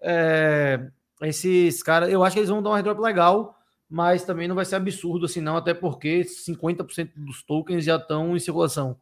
é, 0.00 0.80
esses 1.22 1.82
caras, 1.82 2.10
eu 2.10 2.22
acho 2.22 2.34
que 2.34 2.40
eles 2.40 2.50
vão 2.50 2.62
dar 2.62 2.70
um 2.70 2.74
airdrop 2.74 3.00
legal 3.00 3.58
mas 3.88 4.24
também 4.24 4.46
não 4.46 4.54
vai 4.54 4.64
ser 4.64 4.76
absurdo 4.76 5.24
assim, 5.24 5.40
não, 5.40 5.56
até 5.56 5.72
porque 5.72 6.20
50% 6.20 7.12
dos 7.16 7.42
tokens 7.42 7.84
já 7.84 7.96
estão 7.96 8.36
em 8.36 8.40
circulação. 8.40 8.98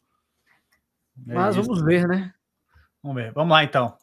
É 1.27 1.35
mas 1.35 1.57
isso. 1.57 1.67
vamos 1.67 1.85
ver, 1.85 2.07
né? 2.07 2.33
Vamos 3.03 3.21
ver. 3.21 3.33
Vamos 3.33 3.51
lá 3.51 3.65
então. 3.65 3.97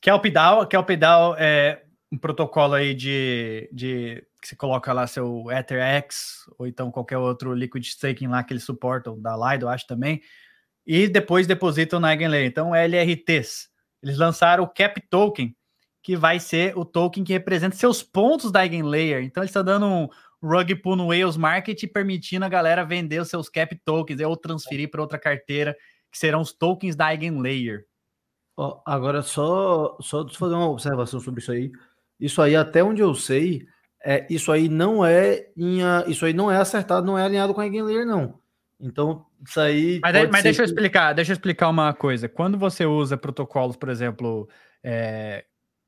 Kelpdao, 0.00 0.66
Kelpdao 0.66 1.34
é 1.38 1.82
um 2.10 2.18
protocolo 2.18 2.74
aí 2.74 2.94
de, 2.94 3.68
de 3.72 4.26
que 4.40 4.48
você 4.48 4.56
coloca 4.56 4.92
lá 4.92 5.06
seu 5.06 5.50
EtherX 5.50 6.44
ou 6.58 6.66
então 6.66 6.90
qualquer 6.90 7.18
outro 7.18 7.52
liquid 7.54 7.84
staking 7.84 8.26
lá 8.28 8.42
que 8.42 8.52
eles 8.52 8.64
suportam 8.64 9.20
da 9.20 9.36
Lido, 9.36 9.68
acho 9.68 9.86
também. 9.86 10.20
E 10.86 11.06
depois 11.06 11.46
depositam 11.46 12.00
na 12.00 12.10
Eigenlayer. 12.10 12.46
Então, 12.46 12.74
LRTs. 12.74 13.68
Eles 14.02 14.16
lançaram 14.16 14.64
o 14.64 14.68
Cap 14.68 15.00
Token, 15.10 15.54
que 16.02 16.16
vai 16.16 16.40
ser 16.40 16.76
o 16.76 16.84
token 16.84 17.22
que 17.22 17.32
representa 17.32 17.76
seus 17.76 18.02
pontos 18.02 18.50
da 18.50 18.62
Eigenlayer. 18.62 19.22
Então 19.22 19.42
ele 19.42 19.50
está 19.50 19.62
dando 19.62 19.86
um 19.86 20.08
rug 20.42 20.74
pull 20.76 20.96
no 20.96 21.08
Whales 21.08 21.36
Market, 21.36 21.86
permitindo 21.92 22.44
a 22.44 22.48
galera 22.48 22.84
vender 22.84 23.20
os 23.20 23.28
seus 23.28 23.48
cap 23.48 23.74
tokens 23.84 24.20
ou 24.20 24.36
transferir 24.36 24.90
para 24.90 25.02
outra 25.02 25.18
carteira, 25.18 25.76
que 26.10 26.18
serão 26.18 26.40
os 26.40 26.52
tokens 26.52 26.96
da 26.96 27.12
Eigenlayer. 27.12 27.84
Oh, 28.62 28.78
agora, 28.84 29.22
só, 29.22 29.96
só 30.02 30.28
fazer 30.28 30.54
uma 30.54 30.68
observação 30.68 31.18
sobre 31.18 31.40
isso 31.40 31.50
aí. 31.50 31.72
Isso 32.20 32.42
aí, 32.42 32.54
até 32.54 32.84
onde 32.84 33.00
eu 33.00 33.14
sei, 33.14 33.66
é, 34.04 34.26
isso 34.28 34.52
aí 34.52 34.68
não 34.68 35.02
é 35.02 35.46
em, 35.56 35.78
isso 36.06 36.26
aí 36.26 36.34
não 36.34 36.50
é 36.50 36.58
acertado, 36.58 37.06
não 37.06 37.16
é 37.16 37.24
alinhado 37.24 37.54
com 37.54 37.62
a 37.62 37.64
Eigenlayer, 37.64 38.04
não. 38.04 38.38
Então, 38.78 39.24
isso 39.46 39.58
aí. 39.58 39.98
Mas, 40.02 40.30
mas 40.30 40.42
deixa 40.42 40.58
que... 40.58 40.60
eu 40.60 40.66
explicar, 40.66 41.14
deixa 41.14 41.32
eu 41.32 41.36
explicar 41.36 41.70
uma 41.70 41.94
coisa. 41.94 42.28
Quando 42.28 42.58
você 42.58 42.84
usa 42.84 43.16
protocolos, 43.16 43.76
por 43.76 43.88
exemplo, 43.88 44.46
é, 44.84 45.46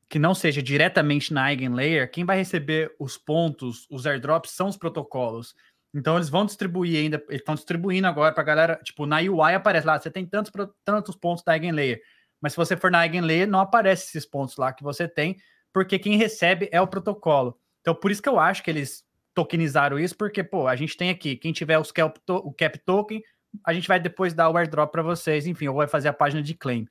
que 0.09 0.19
não 0.19 0.35
seja 0.35 0.63
diretamente 0.63 1.31
na 1.31 1.51
Eigenlayer, 1.51 2.11
quem 2.11 2.25
vai 2.25 2.39
receber 2.39 2.91
os 2.99 3.19
pontos, 3.19 3.87
os 3.91 4.07
airdrops, 4.07 4.51
são 4.51 4.69
os 4.69 4.79
protocolos. 4.79 5.55
Então 5.95 6.17
eles 6.17 6.31
vão 6.31 6.47
distribuir 6.47 7.03
ainda, 7.03 7.23
eles 7.29 7.43
estão 7.43 7.55
distribuindo 7.55 8.07
agora 8.07 8.33
para 8.33 8.43
a 8.43 8.47
galera, 8.47 8.81
tipo, 8.83 9.05
na 9.05 9.19
UI 9.19 9.53
aparece 9.53 9.87
lá, 9.87 10.01
você 10.01 10.11
tem 10.11 10.25
tantos, 10.25 10.51
tantos 10.83 11.15
pontos 11.15 11.45
da 11.45 11.53
Eigenlayer, 11.53 12.01
mas 12.43 12.53
se 12.53 12.57
você 12.57 12.77
for 12.77 12.91
na 12.91 13.05
Eigenlayer, 13.05 13.49
não 13.49 13.61
aparece 13.61 14.09
esses 14.09 14.27
pontos 14.27 14.57
lá 14.57 14.73
que 14.73 14.83
você 14.83 15.09
tem, 15.09 15.37
porque 15.73 15.99
quem 15.99 16.19
recebe 16.19 16.69
é 16.73 16.81
o 16.81 16.87
protocolo. 16.87 17.57
Então 17.81 17.95
por 17.95 18.11
isso 18.11 18.21
que 18.21 18.29
eu 18.29 18.39
acho 18.39 18.63
que 18.63 18.71
eles 18.71 19.05
tokenizaram 19.35 19.99
isso, 19.99 20.17
porque, 20.17 20.45
pô, 20.45 20.67
a 20.67 20.77
gente 20.77 20.97
tem 20.97 21.09
aqui, 21.09 21.37
quem 21.37 21.53
tiver 21.53 21.79
os 21.79 21.91
cap, 21.91 22.21
o 22.29 22.53
cap 22.53 22.79
token, 22.81 23.23
a 23.65 23.73
gente 23.73 23.89
vai 23.89 23.99
depois 23.99 24.35
dar 24.35 24.51
o 24.51 24.57
airdrop 24.57 24.91
para 24.91 25.03
vocês, 25.03 25.47
enfim, 25.47 25.69
ou 25.69 25.77
vai 25.77 25.87
fazer 25.87 26.09
a 26.09 26.13
página 26.13 26.43
de 26.43 26.55
claim. 26.55 26.87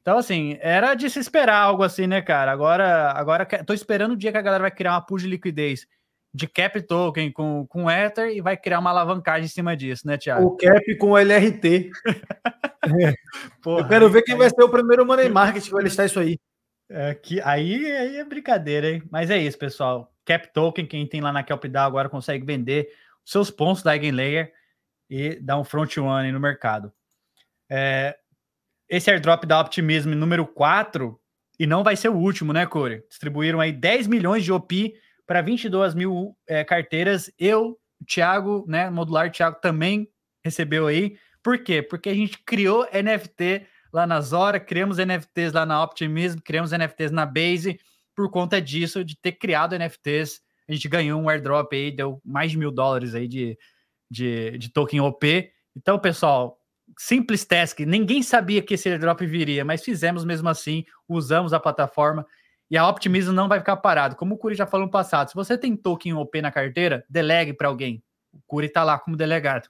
Então, 0.00 0.16
assim, 0.16 0.56
era 0.60 0.94
de 0.94 1.10
se 1.10 1.18
esperar 1.18 1.58
algo 1.58 1.82
assim, 1.82 2.06
né, 2.06 2.22
cara? 2.22 2.50
Agora, 2.50 3.12
agora 3.12 3.44
tô 3.44 3.74
esperando 3.74 4.12
o 4.12 4.16
dia 4.16 4.32
que 4.32 4.38
a 4.38 4.42
galera 4.42 4.62
vai 4.62 4.70
criar 4.70 4.92
uma 4.92 5.02
pool 5.02 5.18
de 5.18 5.26
liquidez 5.26 5.86
de 6.32 6.46
cap 6.46 6.80
token 6.82 7.32
com, 7.32 7.66
com 7.66 7.90
Ether 7.90 8.28
e 8.30 8.40
vai 8.40 8.56
criar 8.56 8.78
uma 8.78 8.90
alavancagem 8.90 9.46
em 9.46 9.48
cima 9.48 9.76
disso, 9.76 10.06
né, 10.06 10.16
Thiago? 10.16 10.46
O 10.46 10.56
cap 10.56 10.96
com 10.96 11.10
o 11.10 11.18
LRT. 11.18 11.90
é. 12.06 13.14
Porra, 13.62 13.82
Eu 13.82 13.88
quero 13.88 14.10
ver 14.10 14.22
quem 14.22 14.36
vai 14.36 14.48
ser 14.50 14.62
o 14.62 14.68
primeiro 14.68 15.06
money 15.06 15.28
market 15.28 15.64
que 15.64 15.70
vai 15.70 15.82
listar 15.82 16.06
isso 16.06 16.20
aí. 16.20 16.38
É, 16.90 17.14
que, 17.14 17.40
aí, 17.42 17.84
aí 17.92 18.16
é 18.16 18.24
brincadeira, 18.24 18.90
hein? 18.90 19.02
Mas 19.10 19.30
é 19.30 19.38
isso, 19.38 19.58
pessoal. 19.58 20.12
Cap 20.24 20.52
token, 20.52 20.86
quem 20.86 21.06
tem 21.06 21.20
lá 21.20 21.32
na 21.32 21.42
CapDAO 21.42 21.86
agora 21.86 22.08
consegue 22.08 22.44
vender 22.44 22.88
os 23.24 23.30
seus 23.30 23.50
pontos 23.50 23.82
da 23.82 23.94
Eigenlayer 23.94 24.52
e 25.10 25.36
dar 25.40 25.58
um 25.58 25.64
front 25.64 25.96
one 25.98 26.32
no 26.32 26.40
mercado. 26.40 26.92
É, 27.70 28.16
esse 28.88 29.10
airdrop 29.10 29.44
da 29.44 29.60
Optimism 29.60 30.10
número 30.10 30.46
4, 30.46 31.18
e 31.58 31.66
não 31.66 31.82
vai 31.82 31.96
ser 31.96 32.08
o 32.08 32.16
último, 32.16 32.52
né, 32.52 32.66
Corey? 32.66 33.02
Distribuíram 33.08 33.60
aí 33.60 33.72
10 33.72 34.06
milhões 34.06 34.44
de 34.44 34.52
OP 34.52 34.94
para 35.28 35.42
22 35.42 35.94
mil 35.94 36.34
é, 36.48 36.64
carteiras. 36.64 37.30
Eu, 37.38 37.78
Thiago, 38.06 38.64
né, 38.66 38.88
modular 38.88 39.30
Thiago 39.30 39.60
também 39.60 40.08
recebeu 40.42 40.86
aí. 40.86 41.18
Por 41.42 41.62
quê? 41.62 41.82
Porque 41.82 42.08
a 42.08 42.14
gente 42.14 42.38
criou 42.38 42.88
NFT 42.90 43.66
lá 43.92 44.06
na 44.06 44.22
Zora, 44.22 44.58
criamos 44.58 44.96
NFTs 44.96 45.52
lá 45.52 45.66
na 45.66 45.84
Optimism, 45.84 46.38
criamos 46.38 46.72
NFTs 46.72 47.10
na 47.10 47.26
Base. 47.26 47.78
Por 48.16 48.30
conta 48.30 48.60
disso, 48.60 49.04
de 49.04 49.16
ter 49.20 49.32
criado 49.32 49.76
NFTs, 49.78 50.40
a 50.66 50.72
gente 50.72 50.88
ganhou 50.88 51.20
um 51.20 51.28
airdrop 51.28 51.72
aí, 51.74 51.90
deu 51.90 52.20
mais 52.24 52.50
de 52.50 52.58
mil 52.58 52.70
dólares 52.70 53.14
aí 53.14 53.28
de, 53.28 53.56
de, 54.10 54.56
de 54.56 54.72
token 54.72 55.02
OP. 55.02 55.52
Então, 55.76 55.98
pessoal, 55.98 56.58
simples 56.98 57.44
task, 57.44 57.80
ninguém 57.80 58.22
sabia 58.22 58.62
que 58.62 58.74
esse 58.74 58.88
airdrop 58.88 59.20
viria, 59.20 59.62
mas 59.62 59.84
fizemos 59.84 60.24
mesmo 60.24 60.48
assim, 60.48 60.84
usamos 61.06 61.52
a 61.52 61.60
plataforma 61.60 62.26
e 62.70 62.76
a 62.76 62.88
Optimism 62.88 63.32
não 63.32 63.48
vai 63.48 63.58
ficar 63.58 63.76
parado. 63.76 64.16
Como 64.16 64.34
o 64.34 64.38
Curi 64.38 64.54
já 64.54 64.66
falou 64.66 64.86
no 64.86 64.92
passado, 64.92 65.28
se 65.28 65.34
você 65.34 65.56
tem 65.56 65.76
token 65.76 66.14
OP 66.14 66.40
na 66.42 66.52
carteira, 66.52 67.04
delegue 67.08 67.52
para 67.52 67.68
alguém. 67.68 68.02
O 68.32 68.40
Curi 68.46 68.66
está 68.66 68.84
lá 68.84 68.98
como 68.98 69.16
delegado. 69.16 69.68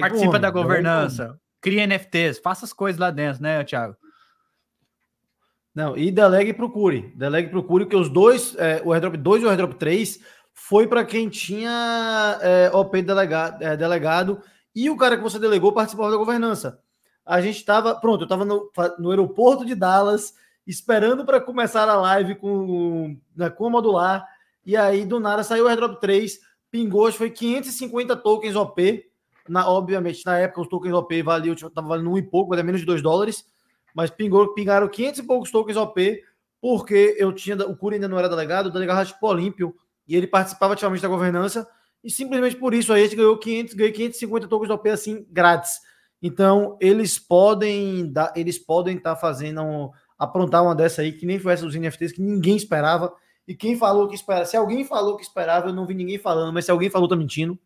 Participa 0.00 0.38
da 0.38 0.50
governança, 0.50 1.38
cria 1.60 1.86
NFTs, 1.86 2.38
faça 2.38 2.64
as 2.64 2.72
coisas 2.72 2.98
lá 2.98 3.10
dentro, 3.10 3.42
né, 3.42 3.64
Thiago? 3.64 3.96
Não, 5.74 5.96
e 5.96 6.10
delegue 6.10 6.52
para 6.52 6.64
o 6.64 6.70
Curi. 6.70 7.12
Delegue 7.16 7.48
para 7.48 7.58
o 7.58 7.64
Curi, 7.64 7.86
que 7.86 7.96
os 7.96 8.08
dois, 8.08 8.56
é, 8.56 8.82
o 8.84 8.92
airdrop 8.92 9.16
2 9.16 9.42
e 9.42 9.46
o 9.46 9.48
airdrop 9.48 9.74
3, 9.74 10.20
foi 10.52 10.86
para 10.86 11.04
quem 11.04 11.28
tinha 11.28 12.38
é, 12.42 12.70
OP 12.72 13.00
delegado, 13.02 13.62
é, 13.62 13.76
delegado 13.76 14.42
e 14.74 14.90
o 14.90 14.96
cara 14.96 15.16
que 15.16 15.22
você 15.22 15.38
delegou 15.38 15.72
participava 15.72 16.10
da 16.10 16.16
governança. 16.16 16.80
A 17.24 17.40
gente 17.40 17.56
estava, 17.56 17.94
pronto, 17.94 18.22
eu 18.22 18.24
estava 18.24 18.44
no, 18.44 18.70
no 18.98 19.10
aeroporto 19.10 19.64
de 19.64 19.74
Dallas, 19.74 20.34
esperando 20.66 21.24
para 21.24 21.40
começar 21.40 21.88
a 21.88 21.94
live 21.94 22.34
com, 22.36 23.16
né, 23.36 23.50
com 23.50 23.66
a 23.66 23.70
modular, 23.70 24.26
e 24.64 24.76
aí 24.76 25.04
do 25.04 25.18
nada 25.18 25.42
saiu 25.42 25.64
o 25.64 25.68
airdrop 25.68 26.00
3, 26.00 26.38
pingou, 26.70 27.10
foi 27.12 27.30
550 27.30 28.16
tokens 28.16 28.54
OP. 28.54 29.06
Na, 29.48 29.68
obviamente, 29.68 30.24
na 30.24 30.38
época 30.38 30.60
os 30.60 30.68
tokens 30.68 30.94
OP 30.94 31.22
valiam, 31.22 31.54
estava 31.54 31.88
valendo 31.88 32.10
um 32.10 32.18
e 32.18 32.22
pouco, 32.22 32.50
valia 32.50 32.62
menos 32.62 32.80
de 32.80 32.86
2 32.86 33.02
dólares, 33.02 33.44
mas 33.94 34.10
pingou, 34.10 34.54
pingaram 34.54 34.88
500 34.88 35.20
e 35.20 35.22
poucos 35.24 35.50
tokens 35.50 35.76
OP, 35.76 36.22
porque 36.60 37.16
eu 37.18 37.32
tinha, 37.32 37.56
o 37.56 37.76
Curi 37.76 37.96
ainda 37.96 38.06
não 38.06 38.18
era 38.18 38.28
delegado, 38.28 38.66
o 38.66 38.70
delegado 38.70 38.98
era 38.98 39.06
tipo 39.06 39.26
Olímpio, 39.26 39.74
e 40.06 40.14
ele 40.14 40.26
participava 40.26 40.74
ativamente 40.74 41.02
da 41.02 41.08
governança, 41.08 41.66
e 42.02 42.10
simplesmente 42.10 42.56
por 42.56 42.74
isso 42.74 42.92
aí 42.92 43.04
gente 43.04 43.16
ganhou 43.16 43.36
500, 43.36 43.74
ganhou 43.74 43.92
550 43.92 44.48
tokens 44.48 44.70
OP 44.70 44.88
assim 44.88 45.26
grátis. 45.30 45.80
Então, 46.22 46.76
eles 46.80 47.18
podem 47.18 48.12
dar, 48.12 48.32
eles 48.36 48.58
podem 48.58 48.96
estar 48.96 49.14
tá 49.14 49.20
fazendo 49.20 49.90
aprontar 50.20 50.62
uma 50.62 50.74
dessa 50.74 51.02
aí 51.02 51.12
que 51.12 51.26
nem 51.26 51.38
foi 51.38 51.52
essa 51.52 51.64
dos 51.64 51.74
NFTs 51.74 52.12
que 52.12 52.22
ninguém 52.22 52.56
esperava. 52.56 53.12
E 53.48 53.54
quem 53.54 53.76
falou 53.76 54.06
que 54.06 54.14
esperava, 54.14 54.46
se 54.46 54.56
alguém 54.56 54.84
falou 54.84 55.16
que 55.16 55.22
esperava, 55.22 55.68
eu 55.68 55.72
não 55.72 55.86
vi 55.86 55.94
ninguém 55.94 56.18
falando, 56.18 56.52
mas 56.52 56.66
se 56.66 56.70
alguém 56.70 56.90
falou, 56.90 57.08
tá 57.08 57.16
mentindo. 57.16 57.58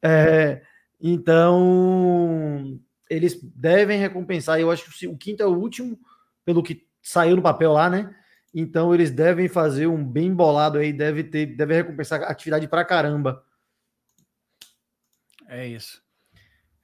É, 0.00 0.62
então, 1.00 2.80
eles 3.10 3.38
devem 3.42 3.98
recompensar. 3.98 4.58
Eu 4.58 4.70
acho 4.70 4.90
que 4.90 5.06
o 5.06 5.16
quinto 5.16 5.42
é 5.42 5.46
o 5.46 5.58
último, 5.58 5.98
pelo 6.44 6.62
que 6.62 6.86
saiu 7.02 7.36
no 7.36 7.42
papel 7.42 7.72
lá, 7.72 7.90
né? 7.90 8.14
Então, 8.54 8.94
eles 8.94 9.10
devem 9.10 9.48
fazer 9.48 9.86
um 9.86 10.02
bem 10.02 10.32
bolado 10.32 10.78
aí, 10.78 10.92
deve 10.92 11.24
ter, 11.24 11.46
deve 11.46 11.74
recompensar 11.74 12.22
atividade 12.22 12.66
pra 12.68 12.84
caramba 12.84 13.44
é 15.52 15.66
isso. 15.66 16.02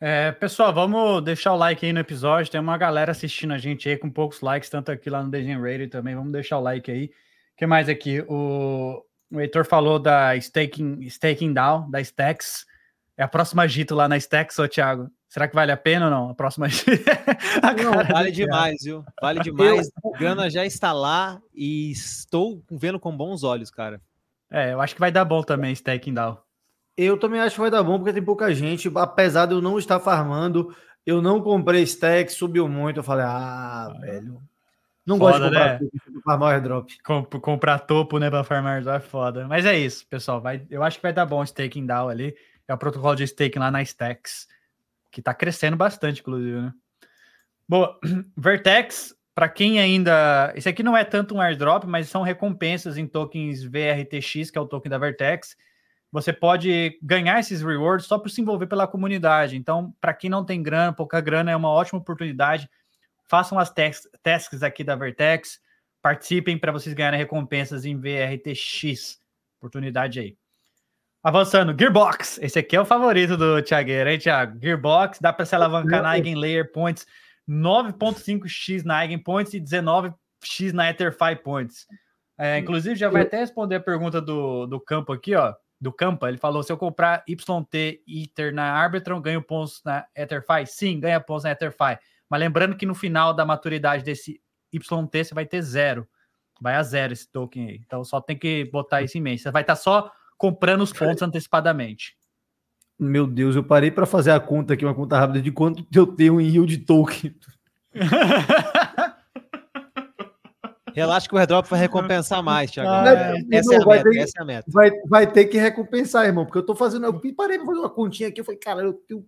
É, 0.00 0.30
pessoal, 0.30 0.72
vamos 0.72 1.24
deixar 1.24 1.52
o 1.52 1.56
like 1.56 1.84
aí 1.84 1.92
no 1.92 1.98
episódio. 1.98 2.52
Tem 2.52 2.60
uma 2.60 2.78
galera 2.78 3.10
assistindo 3.10 3.52
a 3.52 3.58
gente 3.58 3.88
aí 3.88 3.96
com 3.96 4.08
poucos 4.08 4.40
likes, 4.40 4.70
tanto 4.70 4.92
aqui 4.92 5.10
lá 5.10 5.22
no 5.22 5.30
Degen 5.30 5.60
Radio 5.60 5.90
também. 5.90 6.14
Vamos 6.14 6.32
deixar 6.32 6.58
o 6.58 6.62
like 6.62 6.90
aí. 6.90 7.06
O 7.06 7.10
que 7.56 7.66
mais 7.66 7.88
aqui? 7.88 8.20
O, 8.28 9.04
o 9.30 9.40
Heitor 9.40 9.64
falou 9.64 9.98
da 9.98 10.36
Staking, 10.36 11.02
staking 11.08 11.52
Down, 11.52 11.90
da 11.90 12.00
Stacks. 12.00 12.64
É 13.16 13.24
a 13.24 13.28
próxima 13.28 13.64
agito 13.64 13.96
lá 13.96 14.08
na 14.08 14.16
Stacks, 14.16 14.56
ô 14.60 14.68
Thiago. 14.68 15.10
Será 15.28 15.48
que 15.48 15.54
vale 15.54 15.72
a 15.72 15.76
pena 15.76 16.06
ou 16.06 16.10
não? 16.10 16.30
A 16.30 16.34
próxima 16.34 16.68
Não, 17.82 18.14
vale 18.14 18.30
demais, 18.30 18.76
viu? 18.82 19.04
Vale 19.20 19.40
demais. 19.40 19.90
O 20.02 20.12
Gana 20.12 20.48
já 20.48 20.64
está 20.64 20.92
lá 20.92 21.40
e 21.52 21.90
estou 21.90 22.62
vendo 22.70 22.98
com 22.98 23.14
bons 23.14 23.42
olhos, 23.42 23.70
cara. 23.70 24.00
É, 24.50 24.72
eu 24.72 24.80
acho 24.80 24.94
que 24.94 25.00
vai 25.00 25.12
dar 25.12 25.24
bom 25.24 25.42
também 25.42 25.72
Staking 25.72 26.14
Down. 26.14 26.38
Eu 27.00 27.16
também 27.16 27.40
acho 27.40 27.54
que 27.54 27.60
vai 27.60 27.70
dar 27.70 27.84
bom, 27.84 27.96
porque 27.96 28.12
tem 28.12 28.24
pouca 28.24 28.52
gente. 28.52 28.90
Apesar 28.96 29.46
de 29.46 29.54
eu 29.54 29.62
não 29.62 29.78
estar 29.78 30.00
farmando, 30.00 30.74
eu 31.06 31.22
não 31.22 31.40
comprei 31.40 31.84
stack, 31.84 32.32
subiu 32.32 32.68
muito. 32.68 32.98
Eu 32.98 33.04
falei, 33.04 33.24
ah, 33.24 33.96
velho. 34.00 34.42
Não 35.06 35.16
foda, 35.16 35.38
gosto 35.38 35.48
de 35.48 35.48
comprar 35.48 35.72
né? 35.72 35.78
topo, 35.78 36.22
farmar 36.24 36.54
airdrop. 36.54 36.90
Comp 37.04 37.34
comprar 37.36 37.78
topo, 37.78 38.18
né, 38.18 38.28
para 38.28 38.42
farmar 38.42 38.74
airdrop 38.74 38.96
é 38.96 39.00
foda. 39.00 39.46
Mas 39.46 39.64
é 39.64 39.78
isso, 39.78 40.04
pessoal. 40.08 40.40
Vai, 40.40 40.66
eu 40.68 40.82
acho 40.82 40.96
que 40.96 41.02
vai 41.04 41.12
dar 41.12 41.24
bom 41.24 41.40
o 41.40 41.44
staking 41.44 41.86
down 41.86 42.08
ali. 42.08 42.34
É 42.66 42.74
o 42.74 42.78
protocolo 42.78 43.14
de 43.14 43.22
staking 43.22 43.60
lá 43.60 43.70
na 43.70 43.80
Stacks. 43.80 44.48
que 45.08 45.22
tá 45.22 45.32
crescendo 45.32 45.76
bastante, 45.76 46.20
inclusive, 46.20 46.60
né? 46.60 46.74
Boa, 47.68 47.96
Vertex, 48.36 49.14
para 49.36 49.48
quem 49.48 49.78
ainda. 49.78 50.52
Esse 50.56 50.68
aqui 50.68 50.82
não 50.82 50.96
é 50.96 51.04
tanto 51.04 51.32
um 51.32 51.40
airdrop, 51.40 51.84
mas 51.84 52.08
são 52.08 52.22
recompensas 52.22 52.98
em 52.98 53.06
tokens 53.06 53.62
VRTX, 53.62 54.50
que 54.50 54.58
é 54.58 54.60
o 54.60 54.66
token 54.66 54.90
da 54.90 54.98
Vertex. 54.98 55.56
Você 56.10 56.32
pode 56.32 56.98
ganhar 57.02 57.38
esses 57.38 57.62
rewards 57.62 58.06
só 58.06 58.18
por 58.18 58.30
se 58.30 58.40
envolver 58.40 58.66
pela 58.66 58.86
comunidade. 58.86 59.56
Então, 59.56 59.94
para 60.00 60.14
quem 60.14 60.30
não 60.30 60.44
tem 60.44 60.62
grana, 60.62 60.92
pouca 60.92 61.20
grana, 61.20 61.50
é 61.50 61.56
uma 61.56 61.68
ótima 61.68 61.98
oportunidade. 61.98 62.68
Façam 63.28 63.58
as 63.58 63.70
tasks 64.22 64.62
aqui 64.62 64.82
da 64.82 64.96
Vertex, 64.96 65.60
participem 66.00 66.56
para 66.56 66.72
vocês 66.72 66.94
ganharem 66.94 67.18
recompensas 67.18 67.84
em 67.84 67.94
VRTX. 67.94 69.20
Oportunidade 69.58 70.18
aí. 70.18 70.36
Avançando, 71.22 71.76
Gearbox. 71.78 72.38
Esse 72.40 72.58
aqui 72.58 72.74
é 72.74 72.80
o 72.80 72.86
favorito 72.86 73.36
do 73.36 73.60
Thiagueira, 73.60 74.12
hein, 74.12 74.18
Thiago? 74.18 74.58
Gearbox, 74.62 75.18
dá 75.20 75.30
para 75.30 75.44
se 75.44 75.54
alavancar 75.54 76.02
na 76.02 76.16
Eigen 76.16 76.36
Layer 76.36 76.72
Points, 76.72 77.06
9.5x 77.46 78.84
na 78.84 79.02
Eigen 79.02 79.18
Points 79.18 79.52
e 79.52 79.60
19x 79.60 80.72
na 80.72 80.88
Etherfi 80.88 81.36
Points. 81.42 81.86
É, 82.38 82.58
inclusive, 82.58 82.94
já 82.94 83.10
vai 83.10 83.22
até 83.22 83.38
responder 83.38 83.74
a 83.74 83.80
pergunta 83.80 84.22
do, 84.22 84.64
do 84.66 84.80
campo 84.80 85.12
aqui, 85.12 85.34
ó. 85.34 85.52
Do 85.80 85.92
Campa, 85.92 86.28
ele 86.28 86.38
falou: 86.38 86.62
se 86.62 86.72
eu 86.72 86.76
comprar 86.76 87.22
YT 87.28 88.02
Ether 88.06 88.52
na 88.52 88.72
Arbitron, 88.72 89.20
ganho 89.20 89.42
pontos 89.42 89.80
na 89.84 90.06
Etherfi? 90.14 90.66
Sim, 90.66 90.98
ganha 90.98 91.20
pontos 91.20 91.44
na 91.44 91.52
Etherfi. 91.52 91.98
Mas 92.28 92.40
lembrando 92.40 92.76
que 92.76 92.84
no 92.84 92.94
final 92.94 93.32
da 93.32 93.44
maturidade 93.44 94.02
desse 94.02 94.40
YT 94.72 95.24
você 95.24 95.34
vai 95.34 95.46
ter 95.46 95.62
zero. 95.62 96.06
Vai 96.60 96.74
a 96.74 96.82
zero 96.82 97.12
esse 97.12 97.30
token 97.30 97.68
aí. 97.68 97.80
Então 97.86 98.02
só 98.02 98.20
tem 98.20 98.36
que 98.36 98.64
botar 98.66 99.02
isso 99.02 99.16
em 99.16 99.20
mente. 99.20 99.42
Você 99.42 99.50
vai 99.50 99.62
estar 99.62 99.76
só 99.76 100.10
comprando 100.36 100.82
os 100.82 100.92
pontos 100.92 101.22
antecipadamente. 101.22 102.16
Meu 102.98 103.28
Deus, 103.28 103.54
eu 103.54 103.62
parei 103.62 103.92
para 103.92 104.06
fazer 104.06 104.32
a 104.32 104.40
conta 104.40 104.74
aqui, 104.74 104.84
uma 104.84 104.94
conta 104.94 105.16
rápida 105.16 105.40
de 105.40 105.52
quanto 105.52 105.86
eu 105.94 106.04
tenho 106.04 106.40
em 106.40 106.48
yield 106.48 106.78
token. 106.78 107.32
Relaxa 110.98 111.28
que 111.28 111.34
o 111.34 111.38
airdrop 111.38 111.66
vai 111.66 111.80
recompensar 111.80 112.42
mais, 112.42 112.70
Thiago. 112.70 112.88
Ah, 112.90 113.04
é, 113.08 113.56
essa, 113.56 113.74
é 113.74 113.78
meta, 113.78 114.10
ter, 114.10 114.18
essa, 114.18 114.32
é 114.38 114.42
a 114.42 114.44
meta, 114.44 114.70
Vai, 114.70 114.90
vai 115.06 115.30
ter 115.30 115.46
que 115.46 115.56
recompensar, 115.56 116.26
irmão, 116.26 116.44
porque 116.44 116.58
eu 116.58 116.66
tô 116.66 116.74
fazendo. 116.74 117.06
Eu 117.06 117.34
parei 117.34 117.58
para 117.58 117.66
fazer 117.66 117.78
uma 117.78 117.90
continha 117.90 118.28
aqui. 118.28 118.40
Eu 118.40 118.44
falei, 118.44 118.58
cara, 118.58 118.82
eu 118.82 118.92
tenho. 118.92 119.24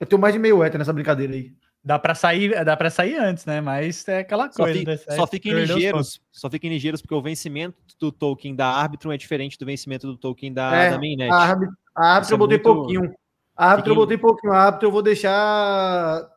Eu 0.00 0.06
tenho 0.06 0.20
mais 0.20 0.32
de 0.32 0.40
meio 0.40 0.64
ether 0.64 0.78
nessa 0.78 0.92
brincadeira 0.92 1.34
aí. 1.34 1.52
Dá 1.82 1.98
para 1.98 2.14
sair, 2.14 2.64
dá 2.64 2.76
para 2.76 2.90
sair 2.90 3.16
antes, 3.16 3.46
né? 3.46 3.60
Mas 3.60 4.06
é 4.08 4.18
aquela 4.18 4.50
só 4.50 4.64
coisa. 4.64 4.78
Fica, 4.78 4.90
né? 4.92 5.16
Só 5.16 5.26
fiquem 5.26 5.52
ligeiros, 5.52 6.20
só 6.32 6.50
fiquem 6.50 6.70
ligeiros 6.70 7.00
porque 7.00 7.14
o 7.14 7.22
vencimento 7.22 7.76
do 7.98 8.10
token 8.10 8.54
da 8.54 8.66
Arbitrum 8.66 9.12
é 9.12 9.16
diferente 9.16 9.58
do 9.58 9.64
vencimento 9.64 10.06
do 10.06 10.16
token 10.16 10.52
da, 10.52 10.74
é, 10.74 10.90
da 10.90 10.98
mainnet. 10.98 11.30
A 11.30 11.36
Arbitrum, 11.36 11.76
a 11.96 12.14
Arbitrum 12.14 12.34
eu 12.34 12.38
botei 12.38 12.56
muito... 12.56 12.74
pouquinho. 12.74 13.14
A 13.56 13.70
Arbitrum 13.70 13.92
eu 13.92 13.96
botei 13.96 14.18
pouquinho. 14.18 14.52
A 14.52 14.62
Arbitrum 14.64 14.88
eu 14.88 14.92
vou 14.92 15.02
deixar 15.02 16.28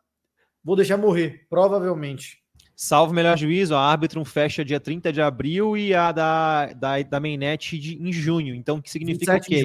vou 0.63 0.75
deixar 0.75 0.97
morrer, 0.97 1.45
provavelmente. 1.49 2.40
Salvo 2.83 3.13
melhor 3.13 3.37
juízo, 3.37 3.75
a 3.75 3.79
Arbitrum 3.79 4.25
fecha 4.25 4.65
dia 4.65 4.79
30 4.79 5.13
de 5.13 5.21
abril 5.21 5.77
e 5.77 5.93
a 5.93 6.11
da, 6.11 6.73
da, 6.73 6.99
da 7.03 7.19
mainnet 7.19 7.77
de, 7.77 7.95
em 8.01 8.11
junho. 8.11 8.55
Então, 8.55 8.77
o 8.77 8.81
que 8.81 8.89
significa 8.89 9.37
o 9.37 9.39
quê? 9.39 9.63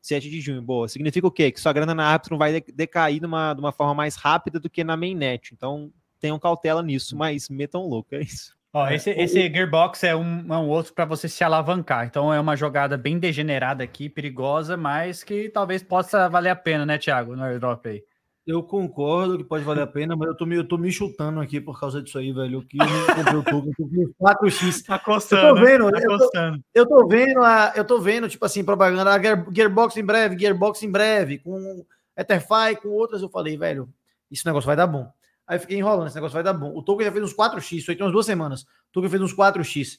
7 0.00 0.30
de 0.30 0.40
junho, 0.40 0.62
boa. 0.62 0.88
Significa 0.88 1.26
o 1.26 1.30
quê? 1.30 1.52
Que 1.52 1.60
sua 1.60 1.74
grana 1.74 1.94
na 1.94 2.06
Arbitrum 2.06 2.38
vai 2.38 2.62
decair 2.62 3.20
de 3.20 3.26
uma, 3.26 3.52
de 3.52 3.60
uma 3.60 3.72
forma 3.72 3.92
mais 3.92 4.16
rápida 4.16 4.58
do 4.58 4.70
que 4.70 4.82
na 4.82 4.96
mainnet. 4.96 5.52
Então, 5.52 5.92
tenham 6.18 6.38
cautela 6.38 6.82
nisso, 6.82 7.14
mas 7.14 7.50
metam 7.50 7.82
louco, 7.82 8.14
é 8.14 8.22
isso. 8.22 8.56
Ó, 8.72 8.88
esse, 8.88 9.10
esse 9.10 9.50
Gearbox 9.50 10.02
é 10.02 10.16
um, 10.16 10.50
é 10.50 10.56
um 10.56 10.68
outro 10.68 10.94
para 10.94 11.04
você 11.04 11.28
se 11.28 11.44
alavancar. 11.44 12.06
Então 12.06 12.32
é 12.32 12.40
uma 12.40 12.56
jogada 12.56 12.96
bem 12.96 13.18
degenerada 13.18 13.84
aqui, 13.84 14.08
perigosa, 14.08 14.78
mas 14.78 15.22
que 15.22 15.50
talvez 15.50 15.82
possa 15.82 16.26
valer 16.26 16.50
a 16.50 16.56
pena, 16.56 16.86
né, 16.86 16.96
Thiago, 16.96 17.36
no 17.36 17.44
airdrop 17.44 17.86
aí. 17.86 18.02
Eu 18.46 18.62
concordo 18.62 19.36
que 19.36 19.42
pode 19.42 19.64
valer 19.64 19.82
a 19.82 19.86
pena, 19.88 20.14
mas 20.14 20.28
eu 20.28 20.36
tô 20.36 20.46
me, 20.46 20.54
eu 20.54 20.66
tô 20.66 20.78
me 20.78 20.92
chutando 20.92 21.40
aqui 21.40 21.60
por 21.60 21.80
causa 21.80 22.00
disso 22.00 22.16
aí, 22.16 22.32
velho. 22.32 22.62
Que 22.62 22.78
eu 22.78 22.86
não 22.86 23.14
comprei 23.14 23.38
o 23.38 23.42
token, 23.42 23.72
eu 24.02 24.14
tô 24.16 24.24
4x. 24.24 24.84
Tá 24.86 24.98
coçando. 25.00 25.48
Eu 25.48 25.54
tô 25.54 25.60
vendo, 25.60 25.90
tá 25.90 25.98
eu, 25.98 26.18
tô, 26.18 26.30
eu, 26.72 26.88
tô, 26.88 27.08
vendo 27.08 27.42
a, 27.42 27.72
eu 27.74 27.84
tô 27.84 27.98
vendo, 27.98 28.28
tipo 28.28 28.44
assim, 28.44 28.62
propaganda, 28.62 29.12
a 29.12 29.20
Gearbox 29.52 29.96
em 29.96 30.04
breve, 30.04 30.38
Gearbox 30.38 30.80
em 30.84 30.90
breve, 30.90 31.38
com 31.38 31.84
Etherfi, 32.16 32.76
com 32.80 32.90
outras. 32.90 33.20
Eu 33.20 33.28
falei, 33.28 33.56
velho, 33.56 33.88
esse 34.30 34.46
negócio 34.46 34.66
vai 34.66 34.76
dar 34.76 34.86
bom. 34.86 35.10
Aí 35.44 35.56
eu 35.56 35.60
fiquei 35.60 35.78
enrolando, 35.78 36.06
esse 36.06 36.14
negócio 36.14 36.34
vai 36.34 36.44
dar 36.44 36.52
bom. 36.52 36.72
O 36.72 36.82
token 36.84 37.04
já 37.04 37.12
fez 37.12 37.24
uns 37.24 37.34
4x, 37.34 37.72
isso 37.72 37.90
aí 37.90 37.96
tem 37.96 38.04
umas 38.04 38.12
duas 38.12 38.26
semanas. 38.26 38.62
O 38.62 38.92
token 38.92 39.10
fez 39.10 39.22
uns 39.22 39.34
4x. 39.34 39.98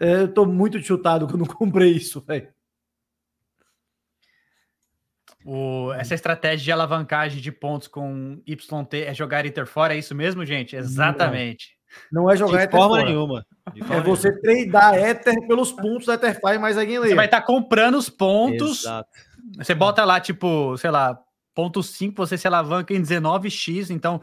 É, 0.00 0.22
eu 0.22 0.34
tô 0.34 0.44
muito 0.44 0.80
chutado 0.82 1.28
quando 1.28 1.46
comprei 1.54 1.92
isso, 1.92 2.20
velho. 2.22 2.48
O, 5.44 5.92
essa 5.94 6.14
estratégia 6.14 6.64
de 6.64 6.72
alavancagem 6.72 7.40
de 7.40 7.52
pontos 7.52 7.88
com 7.88 8.42
YT 8.46 8.94
é 9.06 9.14
jogar 9.14 9.46
Ether 9.46 9.66
fora, 9.66 9.94
é 9.94 9.98
isso 9.98 10.14
mesmo, 10.14 10.44
gente? 10.44 10.76
Exatamente. 10.76 11.76
Não, 12.12 12.22
não 12.22 12.30
é 12.30 12.36
jogar 12.36 12.58
de 12.58 12.64
Ether 12.64 12.78
forma 12.78 12.96
fora. 12.96 13.08
nenhuma. 13.08 13.46
De 13.72 13.80
forma 13.80 13.96
é 13.96 14.04
você 14.04 14.32
tradar 14.40 14.98
Ether 14.98 15.46
pelos 15.46 15.72
pontos 15.72 16.06
da 16.06 16.14
Etherfi 16.14 16.58
mais 16.58 16.76
alguém 16.76 16.98
Você 16.98 17.14
vai 17.14 17.26
estar 17.26 17.40
tá 17.40 17.46
comprando 17.46 17.96
os 17.96 18.10
pontos. 18.10 18.80
Exato. 18.80 19.08
Você 19.56 19.74
bota 19.74 20.04
lá, 20.04 20.20
tipo, 20.20 20.76
sei 20.76 20.90
lá, 20.90 21.18
ponto 21.54 21.82
5, 21.82 22.14
você 22.14 22.36
se 22.36 22.46
alavanca 22.46 22.92
em 22.92 23.02
19x, 23.02 23.90
então 23.90 24.20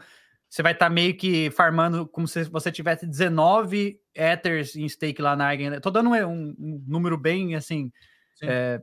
você 0.48 0.62
vai 0.62 0.72
estar 0.72 0.86
tá 0.86 0.90
meio 0.90 1.16
que 1.16 1.50
farmando 1.50 2.06
como 2.06 2.28
se 2.28 2.44
você 2.44 2.70
tivesse 2.70 3.06
19 3.06 4.00
Ethers 4.14 4.76
em 4.76 4.88
stake 4.88 5.20
lá 5.20 5.34
na 5.34 5.52
Eigen. 5.52 5.80
Tô 5.80 5.90
dando 5.90 6.10
um, 6.10 6.54
um 6.58 6.84
número 6.86 7.18
bem 7.18 7.54
assim, 7.54 7.90
é, 8.42 8.80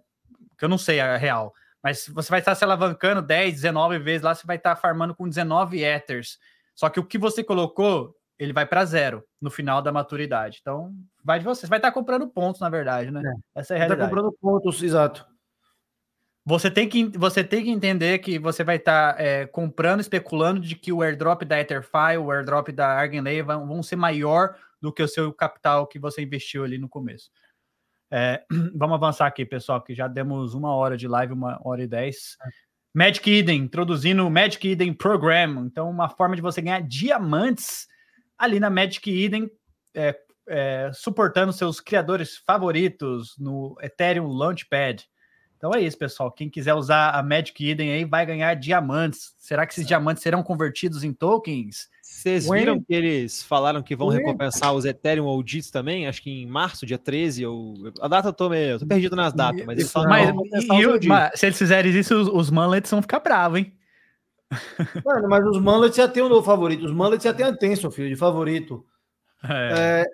que 0.57 0.65
eu 0.65 0.69
não 0.69 0.77
sei 0.77 0.99
a 0.99 1.17
real. 1.17 1.53
Mas 1.83 2.07
você 2.07 2.29
vai 2.29 2.39
estar 2.39 2.55
se 2.55 2.63
alavancando 2.63 3.21
10, 3.21 3.55
19 3.55 3.99
vezes 3.99 4.21
lá, 4.21 4.33
você 4.33 4.47
vai 4.47 4.55
estar 4.55 4.75
farmando 4.77 5.13
com 5.13 5.27
19 5.27 5.83
Ethers. 5.83 6.39
Só 6.73 6.89
que 6.89 6.99
o 6.99 7.05
que 7.05 7.17
você 7.17 7.43
colocou, 7.43 8.15
ele 8.39 8.53
vai 8.53 8.65
para 8.65 8.85
zero 8.85 9.23
no 9.41 9.51
final 9.51 9.81
da 9.81 9.91
maturidade. 9.91 10.59
Então, 10.61 10.93
vai 11.23 11.39
de 11.39 11.45
você. 11.45 11.61
Você 11.61 11.67
vai 11.67 11.79
estar 11.79 11.91
comprando 11.91 12.27
pontos, 12.27 12.61
na 12.61 12.69
verdade, 12.69 13.11
né? 13.11 13.21
É. 13.25 13.59
Essa 13.59 13.73
é 13.73 13.75
a 13.75 13.79
realidade. 13.79 14.01
Está 14.01 14.15
comprando 14.15 14.37
pontos, 14.39 14.81
exato. 14.81 15.27
Você 16.45 16.69
tem 16.71 16.89
que, 16.89 17.05
você 17.17 17.43
tem 17.43 17.63
que 17.63 17.69
entender 17.69 18.19
que 18.19 18.37
você 18.37 18.63
vai 18.63 18.75
estar 18.77 19.19
é, 19.19 19.45
comprando, 19.45 20.01
especulando 20.01 20.59
de 20.59 20.75
que 20.75 20.91
o 20.91 21.01
airdrop 21.01 21.43
da 21.43 21.59
Etherfi, 21.59 22.17
o 22.19 22.31
airdrop 22.31 22.69
da 22.69 22.87
Argenlay 22.87 23.41
vão, 23.41 23.65
vão 23.65 23.83
ser 23.83 23.95
maior 23.95 24.55
do 24.81 24.91
que 24.91 25.01
o 25.01 25.07
seu 25.07 25.31
capital 25.33 25.87
que 25.87 25.97
você 25.97 26.21
investiu 26.21 26.65
ali 26.65 26.77
no 26.77 26.89
começo. 26.89 27.31
É, 28.15 28.43
vamos 28.77 28.93
avançar 28.93 29.25
aqui, 29.25 29.43
pessoal, 29.43 29.81
que 29.81 29.95
já 29.95 30.07
demos 30.07 30.53
uma 30.53 30.75
hora 30.75 30.95
de 30.95 31.07
live, 31.07 31.33
uma 31.33 31.59
hora 31.63 31.81
e 31.81 31.87
dez. 31.87 32.37
É. 32.45 32.49
Magic 32.95 33.27
Eden, 33.27 33.63
introduzindo 33.63 34.25
o 34.25 34.29
Magic 34.29 34.67
Eden 34.67 34.93
Program. 34.93 35.65
Então, 35.65 35.89
uma 35.89 36.07
forma 36.07 36.35
de 36.35 36.41
você 36.43 36.61
ganhar 36.61 36.83
diamantes 36.83 37.87
ali 38.37 38.59
na 38.59 38.69
Magic 38.69 39.09
Eden, 39.09 39.49
é, 39.95 40.15
é, 40.47 40.91
suportando 40.93 41.51
seus 41.51 41.79
criadores 41.79 42.37
favoritos 42.45 43.35
no 43.39 43.75
Ethereum 43.81 44.27
Launchpad. 44.27 45.07
Então 45.57 45.73
é 45.73 45.81
isso, 45.81 45.97
pessoal. 45.97 46.31
Quem 46.31 46.51
quiser 46.51 46.75
usar 46.75 47.11
a 47.11 47.23
Magic 47.23 47.67
Eden 47.67 47.91
aí 47.91 48.05
vai 48.05 48.27
ganhar 48.27 48.53
diamantes. 48.53 49.33
Será 49.39 49.65
que 49.65 49.73
esses 49.73 49.87
diamantes 49.87 50.21
serão 50.21 50.43
convertidos 50.43 51.03
em 51.03 51.13
tokens? 51.13 51.87
Vocês 52.23 52.49
viram 52.49 52.81
que 52.81 52.93
eles 52.93 53.43
falaram 53.43 53.83
que 53.83 53.97
vão 53.97 54.07
recompensar 54.07 54.73
os 54.73 54.85
Ethereum 54.85 55.25
OGs 55.25 55.69
também? 55.69 56.07
Acho 56.07 56.21
que 56.21 56.31
em 56.31 56.47
março, 56.47 56.85
dia 56.85 56.97
13, 56.97 57.45
ou... 57.45 57.73
a 57.99 58.07
data 58.07 58.29
eu 58.29 58.33
tô 58.33 58.47
meio, 58.47 58.71
eu 58.71 58.79
tô 58.79 58.85
perdido 58.85 59.13
nas 59.13 59.33
datas, 59.33 59.65
mas 59.65 59.77
eles 59.77 59.91
falaram 59.91 60.33
mas, 60.33 60.63
e, 60.63 61.07
mas, 61.07 61.37
se 61.37 61.45
eles 61.47 61.57
fizerem 61.57 61.91
isso, 61.91 62.15
os, 62.15 62.29
os 62.29 62.49
Manlets 62.49 62.89
vão 62.89 63.01
ficar 63.01 63.19
bravos, 63.19 63.59
hein? 63.59 63.73
Mano, 65.05 65.27
mas 65.27 65.45
os 65.45 65.59
Manlets 65.59 65.97
já 65.97 66.07
tem 66.07 66.23
um 66.23 66.29
novo 66.29 66.45
favorito. 66.45 66.85
Os 66.85 66.93
Manlets 66.93 67.25
já 67.25 67.33
tem 67.33 67.45
a 67.45 67.53
Tensor, 67.53 67.91
filho, 67.91 68.07
de 68.07 68.15
favorito. 68.15 68.85
É. 69.43 70.03
É, 70.03 70.05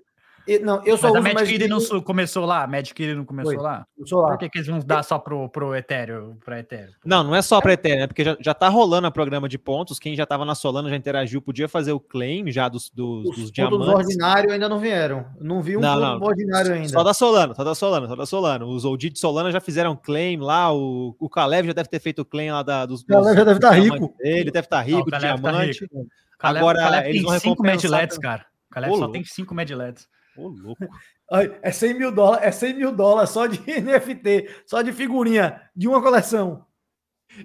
não, 0.57 0.83
eu 0.83 0.97
só 0.97 1.13
Mas 1.13 1.25
a 1.25 1.33
Magic 1.33 1.53
Eden 1.55 1.67
não 1.67 2.01
começou 2.01 2.45
lá? 2.45 2.63
A 2.63 2.67
Magic 2.67 3.03
Eden 3.03 3.17
não 3.17 3.25
começou 3.25 3.53
Foi. 3.53 3.61
lá? 3.61 3.85
Começou 3.95 4.21
lá. 4.21 4.29
Por 4.29 4.37
que, 4.39 4.49
que 4.49 4.57
eles 4.57 4.67
vão 4.67 4.79
dar 4.79 5.03
só 5.03 5.19
pro, 5.19 5.47
pro 5.49 5.75
Ethereum, 5.75 6.37
pra 6.43 6.59
Ethereum? 6.59 6.93
Não, 7.05 7.23
não 7.23 7.35
é 7.35 7.41
só 7.41 7.61
para 7.61 7.73
Ethereum, 7.73 8.03
é 8.03 8.07
porque 8.07 8.23
já, 8.23 8.35
já 8.39 8.53
tá 8.53 8.67
rolando 8.67 9.07
a 9.07 9.11
programa 9.11 9.47
de 9.47 9.59
pontos. 9.59 9.99
Quem 9.99 10.15
já 10.15 10.25
tava 10.25 10.43
na 10.45 10.55
Solana 10.55 10.89
já 10.89 10.95
interagiu, 10.95 11.41
podia 11.41 11.67
fazer 11.67 11.91
o 11.91 11.99
claim 11.99 12.51
já 12.51 12.67
dos, 12.67 12.89
dos, 12.89 13.29
Os 13.29 13.35
dos 13.35 13.51
diamantes. 13.51 13.87
Os 13.87 13.93
ordinários 13.93 14.51
ainda 14.51 14.67
não 14.67 14.79
vieram. 14.79 15.25
Não 15.39 15.61
vi 15.61 15.77
um 15.77 15.81
não, 15.81 15.99
não. 15.99 16.21
ordinário 16.21 16.73
ainda. 16.73 16.89
Só 16.89 17.03
da 17.03 17.13
Solana, 17.13 17.53
só 17.53 17.63
da 17.63 17.75
Solana, 17.75 18.07
só 18.07 18.15
da 18.15 18.25
Solana. 18.25 18.65
Os 18.65 18.85
OG 18.85 19.11
de 19.11 19.19
Solana 19.19 19.51
já 19.51 19.59
fizeram 19.59 19.95
claim 19.95 20.37
lá, 20.37 20.73
o, 20.73 21.15
o 21.19 21.29
Kalev 21.29 21.67
já 21.67 21.73
deve 21.73 21.89
ter 21.89 21.99
feito 21.99 22.23
o 22.23 22.25
claim 22.25 22.49
lá 22.49 22.63
da, 22.63 22.85
dos. 22.85 23.01
O 23.01 23.05
Kalev 23.05 23.37
já 23.37 23.43
deve 23.43 23.57
estar 23.57 23.69
tá 23.69 23.75
rico. 23.75 24.15
Ele 24.19 24.51
deve 24.51 24.65
estar 24.65 24.77
tá 24.77 24.81
rico, 24.81 24.97
não, 24.97 25.05
de 25.05 25.11
tá 25.11 25.19
diamante. 25.19 25.87
Tá 25.87 25.97
rico. 25.97 26.07
Agora, 26.39 26.79
Caleb 26.79 27.09
eles 27.09 27.21
vão 27.21 27.39
cinco 27.39 27.63
Medlets, 27.63 28.17
cara. 28.17 28.45
O 28.69 28.73
Caleb 28.73 28.97
só 28.97 29.07
tem 29.09 29.23
cinco 29.25 29.53
Medlets. 29.53 30.07
Ô, 30.39 30.47
louco. 30.47 30.87
É 31.61 31.71
100 31.71 31.93
mil 31.93 32.11
dólares, 32.11 32.47
é 32.47 32.51
100 32.51 32.73
mil 32.73 32.91
dólares 32.91 33.29
só 33.29 33.45
de 33.45 33.59
NFT, 33.81 34.63
só 34.65 34.81
de 34.81 34.91
figurinha, 34.91 35.61
de 35.75 35.87
uma 35.87 36.01
coleção. 36.01 36.65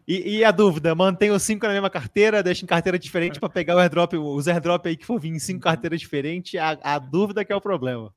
E, 0.09 0.39
e 0.39 0.45
a 0.45 0.51
dúvida, 0.51 0.95
mantém 0.95 1.31
os 1.31 1.43
cinco 1.43 1.67
na 1.67 1.73
mesma 1.75 1.91
carteira, 1.91 2.43
deixa 2.43 2.65
em 2.65 2.67
carteira 2.67 2.99
diferente 2.99 3.39
para 3.39 3.51
pegar 3.51 3.77
o 3.77 3.79
airdrop, 3.79 4.15
os 4.15 4.49
airdrop 4.49 4.87
aí 4.87 4.97
que 4.97 5.05
for 5.05 5.21
vir 5.21 5.29
em 5.29 5.39
cinco 5.39 5.61
carteiras 5.61 6.01
diferentes, 6.01 6.59
a, 6.59 6.79
a 6.83 6.99
dúvida 6.99 7.45
que 7.45 7.53
é 7.53 7.57
o 7.57 7.61
problema. 7.61 8.11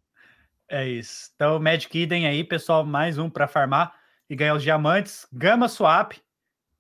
É 0.69 0.87
isso. 0.87 1.31
Então, 1.35 1.59
Magic 1.59 1.97
Eden 1.97 2.27
aí, 2.27 2.43
pessoal, 2.43 2.85
mais 2.85 3.17
um 3.17 3.29
para 3.29 3.47
farmar 3.47 3.93
e 4.29 4.35
ganhar 4.35 4.53
os 4.53 4.63
diamantes. 4.63 5.27
Gama 5.31 5.67
Swap, 5.67 6.13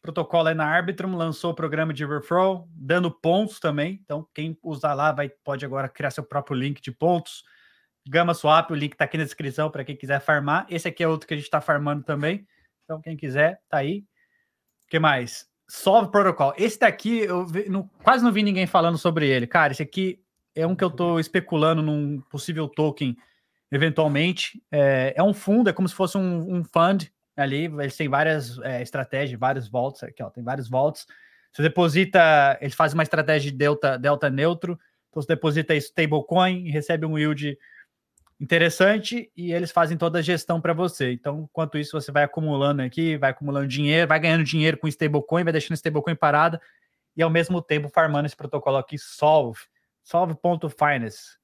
protocolo 0.01 0.49
é 0.49 0.53
na 0.53 0.65
Arbitrum, 0.65 1.15
lançou 1.15 1.51
o 1.51 1.55
programa 1.55 1.93
de 1.93 2.05
referral, 2.05 2.67
dando 2.71 3.11
pontos 3.11 3.59
também. 3.59 3.99
Então, 4.03 4.27
quem 4.33 4.57
usar 4.63 4.93
lá 4.93 5.11
vai, 5.11 5.29
pode 5.29 5.65
agora 5.65 5.89
criar 5.89 6.11
seu 6.11 6.23
próprio 6.23 6.57
link 6.57 6.81
de 6.81 6.91
pontos. 6.91 7.43
Gama 8.09 8.33
Swap, 8.33 8.71
o 8.71 8.75
link 8.75 8.93
está 8.93 9.05
aqui 9.05 9.17
na 9.17 9.23
descrição 9.23 9.69
para 9.69 9.83
quem 9.83 9.95
quiser 9.95 10.19
farmar. 10.19 10.65
Esse 10.69 10.87
aqui 10.87 11.03
é 11.03 11.07
outro 11.07 11.27
que 11.27 11.33
a 11.33 11.37
gente 11.37 11.45
está 11.45 11.61
farmando 11.61 12.03
também. 12.03 12.47
Então, 12.83 13.01
quem 13.01 13.17
quiser, 13.17 13.61
tá 13.69 13.77
aí. 13.77 14.05
O 14.85 14.89
que 14.89 14.99
mais? 14.99 15.47
Solve 15.69 16.09
Protocol. 16.11 16.53
Esse 16.57 16.79
daqui, 16.79 17.19
eu 17.19 17.45
vi, 17.45 17.65
quase 18.01 18.23
não 18.23 18.31
vi 18.31 18.41
ninguém 18.41 18.65
falando 18.65 18.97
sobre 18.97 19.27
ele. 19.27 19.45
Cara, 19.45 19.73
esse 19.73 19.83
aqui 19.83 20.21
é 20.55 20.65
um 20.65 20.75
que 20.75 20.83
eu 20.83 20.87
estou 20.87 21.19
especulando 21.19 21.81
num 21.81 22.21
possível 22.29 22.67
token, 22.69 23.17
eventualmente. 23.71 24.63
É, 24.71 25.13
é, 25.15 25.21
um 25.21 25.33
fundo, 25.33 25.69
é 25.69 25.73
como 25.73 25.87
se 25.87 25.93
fosse 25.93 26.17
um, 26.17 26.57
um 26.57 26.63
fund 26.63 27.11
ali. 27.35 27.65
Eles 27.65 27.97
têm 27.97 28.07
várias 28.07 28.57
é, 28.59 28.81
estratégias, 28.81 29.39
vários 29.39 29.67
volts. 29.67 30.03
Aqui, 30.03 30.23
ó, 30.23 30.29
tem 30.29 30.43
vários 30.43 30.69
volts. 30.69 31.05
Você 31.51 31.61
deposita, 31.61 32.57
eles 32.61 32.75
fazem 32.75 32.97
uma 32.97 33.03
estratégia 33.03 33.51
de 33.51 33.57
delta, 33.57 33.97
delta 33.97 34.29
neutro. 34.29 34.79
Então, 35.09 35.21
você 35.21 35.27
deposita 35.27 35.75
stablecoin 35.75 36.65
e 36.65 36.71
recebe 36.71 37.05
um 37.05 37.17
yield 37.17 37.57
interessante 38.39 39.31
e 39.35 39.51
eles 39.51 39.71
fazem 39.71 39.97
toda 39.97 40.19
a 40.19 40.21
gestão 40.21 40.61
para 40.61 40.73
você. 40.73 41.11
Então, 41.11 41.47
enquanto 41.49 41.77
isso, 41.77 41.99
você 41.99 42.11
vai 42.11 42.23
acumulando 42.23 42.81
aqui, 42.81 43.17
vai 43.17 43.31
acumulando 43.31 43.67
dinheiro, 43.67 44.07
vai 44.07 44.19
ganhando 44.19 44.43
dinheiro 44.43 44.77
com 44.77 44.87
stablecoin, 44.87 45.43
vai 45.43 45.53
deixando 45.53 45.75
stablecoin 45.75 46.15
parada 46.15 46.61
e 47.15 47.23
ao 47.23 47.29
mesmo 47.29 47.61
tempo 47.61 47.89
farmando 47.89 48.27
esse 48.27 48.35
protocolo 48.35 48.77
aqui, 48.77 48.97
Solve, 48.97 49.59
Solve.finance. 50.03 51.37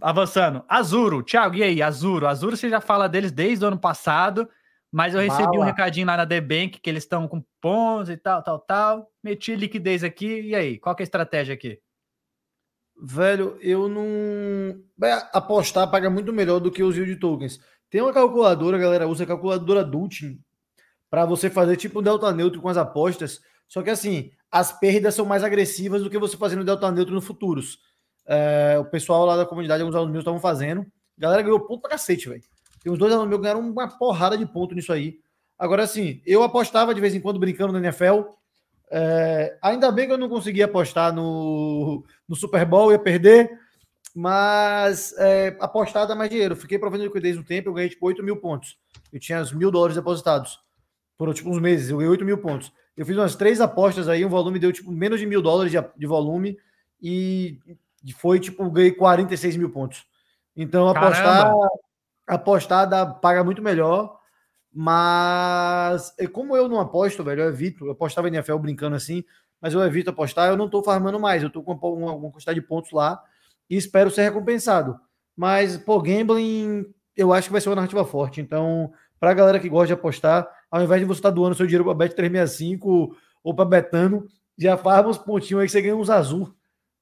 Avançando, 0.00 0.64
Azuro, 0.68 1.24
Thiago, 1.24 1.56
e 1.56 1.62
aí, 1.64 1.82
Azuro? 1.82 2.28
Azuro 2.28 2.56
você 2.56 2.70
já 2.70 2.80
fala 2.80 3.08
deles 3.08 3.32
desde 3.32 3.64
o 3.64 3.68
ano 3.68 3.78
passado, 3.78 4.48
mas 4.92 5.12
eu 5.12 5.20
recebi 5.20 5.48
Bala. 5.48 5.58
um 5.58 5.64
recadinho 5.64 6.06
lá 6.06 6.16
na 6.16 6.24
The 6.24 6.40
Bank 6.40 6.78
que 6.80 6.88
eles 6.88 7.02
estão 7.02 7.26
com 7.26 7.44
pontos 7.60 8.08
e 8.08 8.16
tal, 8.16 8.40
tal, 8.40 8.60
tal. 8.60 9.10
Meti 9.20 9.56
liquidez 9.56 10.04
aqui, 10.04 10.42
e 10.42 10.54
aí, 10.54 10.78
qual 10.78 10.94
que 10.94 11.02
é 11.02 11.04
a 11.04 11.08
estratégia 11.08 11.54
aqui? 11.54 11.80
Velho, 13.00 13.56
eu 13.60 13.88
não. 13.88 14.82
Apostar 15.32 15.90
paga 15.90 16.10
muito 16.10 16.32
melhor 16.32 16.58
do 16.58 16.70
que 16.70 16.82
os 16.82 16.96
yield 16.96 17.16
tokens. 17.16 17.60
Tem 17.88 18.02
uma 18.02 18.12
calculadora, 18.12 18.76
galera 18.76 19.06
usa 19.06 19.24
a 19.24 19.26
calculadora 19.26 19.84
Dulcin 19.84 20.38
para 21.08 21.24
você 21.24 21.48
fazer 21.48 21.76
tipo 21.76 22.00
um 22.00 22.02
delta 22.02 22.32
neutro 22.32 22.60
com 22.60 22.68
as 22.68 22.76
apostas. 22.76 23.40
Só 23.66 23.82
que 23.82 23.90
assim, 23.90 24.30
as 24.50 24.72
perdas 24.78 25.14
são 25.14 25.24
mais 25.24 25.44
agressivas 25.44 26.02
do 26.02 26.10
que 26.10 26.18
você 26.18 26.36
fazendo 26.36 26.64
delta 26.64 26.90
neutro 26.90 27.14
no 27.14 27.20
futuros. 27.20 27.78
É, 28.26 28.76
o 28.78 28.84
pessoal 28.84 29.24
lá 29.24 29.36
da 29.36 29.46
comunidade, 29.46 29.80
alguns 29.80 29.96
alunos 29.96 30.12
meus 30.12 30.22
estavam 30.22 30.40
fazendo. 30.40 30.82
A 31.16 31.20
galera 31.20 31.42
ganhou 31.42 31.60
ponto 31.60 31.80
pra 31.80 31.90
cacete, 31.90 32.28
velho. 32.28 32.42
Tem 32.82 32.92
uns 32.92 32.98
dois 32.98 33.12
alunos 33.12 33.28
meus 33.28 33.40
ganharam 33.40 33.60
uma 33.60 33.88
porrada 33.88 34.36
de 34.36 34.44
ponto 34.44 34.74
nisso 34.74 34.92
aí. 34.92 35.18
Agora, 35.58 35.82
assim, 35.82 36.20
eu 36.26 36.42
apostava 36.42 36.94
de 36.94 37.00
vez 37.00 37.14
em 37.14 37.20
quando 37.20 37.40
brincando 37.40 37.72
na 37.72 37.80
NFL. 37.80 38.22
É, 38.90 39.58
ainda 39.60 39.90
bem 39.92 40.06
que 40.06 40.12
eu 40.12 40.18
não 40.18 40.28
consegui 40.28 40.62
apostar 40.62 41.12
no, 41.12 42.04
no 42.26 42.34
Super 42.34 42.64
Bowl, 42.64 42.90
ia 42.90 42.98
perder, 42.98 43.50
mas 44.14 45.14
é, 45.18 45.56
apostar 45.60 46.06
dá 46.06 46.14
mais 46.14 46.30
dinheiro. 46.30 46.56
Fiquei 46.56 46.78
provando 46.78 47.04
liquidez 47.04 47.36
no 47.36 47.44
tempo, 47.44 47.68
eu 47.68 47.74
ganhei 47.74 47.90
tipo 47.90 48.06
8 48.06 48.22
mil 48.22 48.36
pontos. 48.36 48.78
Eu 49.12 49.20
tinha 49.20 49.40
os 49.40 49.52
mil 49.52 49.70
dólares 49.70 49.96
depositados. 49.96 50.58
Por 51.16 51.32
tipo 51.34 51.50
uns 51.50 51.60
meses, 51.60 51.90
eu 51.90 51.98
ganhei 51.98 52.10
8 52.10 52.24
mil 52.24 52.38
pontos. 52.38 52.72
Eu 52.96 53.06
fiz 53.06 53.16
umas 53.16 53.36
três 53.36 53.60
apostas 53.60 54.08
aí, 54.08 54.24
o 54.24 54.28
volume 54.28 54.58
deu 54.58 54.72
tipo 54.72 54.90
menos 54.90 55.20
de 55.20 55.26
mil 55.26 55.40
dólares 55.40 55.70
de, 55.70 55.78
de 55.96 56.06
volume 56.06 56.58
e 57.00 57.58
foi 58.16 58.40
tipo, 58.40 58.68
ganhei 58.70 58.92
46 58.92 59.56
mil 59.56 59.70
pontos. 59.70 60.04
Então 60.56 60.88
apostar, 60.88 61.52
apostar 62.26 62.88
dá, 62.88 63.06
paga 63.06 63.44
muito 63.44 63.62
melhor. 63.62 64.17
Mas 64.72 66.14
como 66.32 66.56
eu 66.56 66.68
não 66.68 66.80
aposto, 66.80 67.24
velho, 67.24 67.42
eu 67.42 67.48
evito. 67.48 67.86
Eu 67.86 67.92
apostava 67.92 68.28
em 68.28 68.34
NFL 68.34 68.56
brincando 68.58 68.96
assim, 68.96 69.24
mas 69.60 69.74
eu 69.74 69.82
evito 69.82 70.10
apostar. 70.10 70.48
Eu 70.48 70.56
não 70.56 70.68
tô 70.68 70.82
farmando 70.82 71.18
mais. 71.18 71.42
Eu 71.42 71.50
tô 71.50 71.62
com 71.62 71.72
uma, 71.72 72.12
uma 72.12 72.30
quantidade 72.30 72.60
de 72.60 72.66
pontos 72.66 72.92
lá 72.92 73.22
e 73.68 73.76
espero 73.76 74.10
ser 74.10 74.22
recompensado. 74.22 74.98
Mas, 75.36 75.76
pô, 75.76 76.00
gambling, 76.00 76.84
eu 77.16 77.32
acho 77.32 77.48
que 77.48 77.52
vai 77.52 77.60
ser 77.60 77.68
uma 77.68 77.76
narrativa 77.76 78.04
forte. 78.04 78.40
Então, 78.40 78.92
pra 79.20 79.34
galera 79.34 79.60
que 79.60 79.68
gosta 79.68 79.88
de 79.88 79.92
apostar, 79.92 80.48
ao 80.70 80.82
invés 80.82 81.00
de 81.00 81.06
você 81.06 81.20
estar 81.20 81.30
tá 81.30 81.34
doando 81.34 81.54
seu 81.54 81.66
dinheiro 81.66 81.84
pra 81.84 81.94
Bet365 81.94 83.10
ou 83.42 83.54
pra 83.54 83.64
Betano, 83.64 84.26
já 84.56 84.76
farma 84.76 85.10
uns 85.10 85.18
pontinhos 85.18 85.60
aí 85.60 85.66
que 85.66 85.72
você 85.72 85.82
ganha 85.82 85.96
uns 85.96 86.10
azul. 86.10 86.54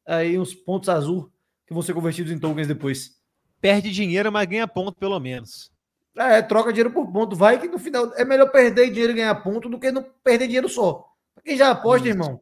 Aí, 0.06 0.38
uns 0.38 0.54
pontos 0.54 0.88
azul 0.88 1.32
que 1.66 1.74
vão 1.74 1.82
ser 1.82 1.94
convertidos 1.94 2.30
em 2.30 2.38
tokens 2.38 2.68
depois. 2.68 3.16
Perde 3.60 3.90
dinheiro, 3.90 4.30
mas 4.30 4.46
ganha 4.46 4.68
ponto 4.68 4.96
pelo 4.98 5.18
menos. 5.18 5.72
É, 6.16 6.40
troca 6.40 6.72
dinheiro 6.72 6.90
por 6.90 7.10
ponto. 7.12 7.36
Vai 7.36 7.58
que 7.58 7.68
no 7.68 7.78
final 7.78 8.12
é 8.14 8.24
melhor 8.24 8.50
perder 8.50 8.90
dinheiro 8.90 9.12
e 9.12 9.16
ganhar 9.16 9.34
ponto 9.36 9.68
do 9.68 9.78
que 9.78 9.92
não 9.92 10.04
perder 10.24 10.46
dinheiro 10.46 10.68
só. 10.68 11.12
quem 11.44 11.56
já 11.56 11.70
aposta, 11.70 12.08
Isso. 12.08 12.16
irmão, 12.16 12.40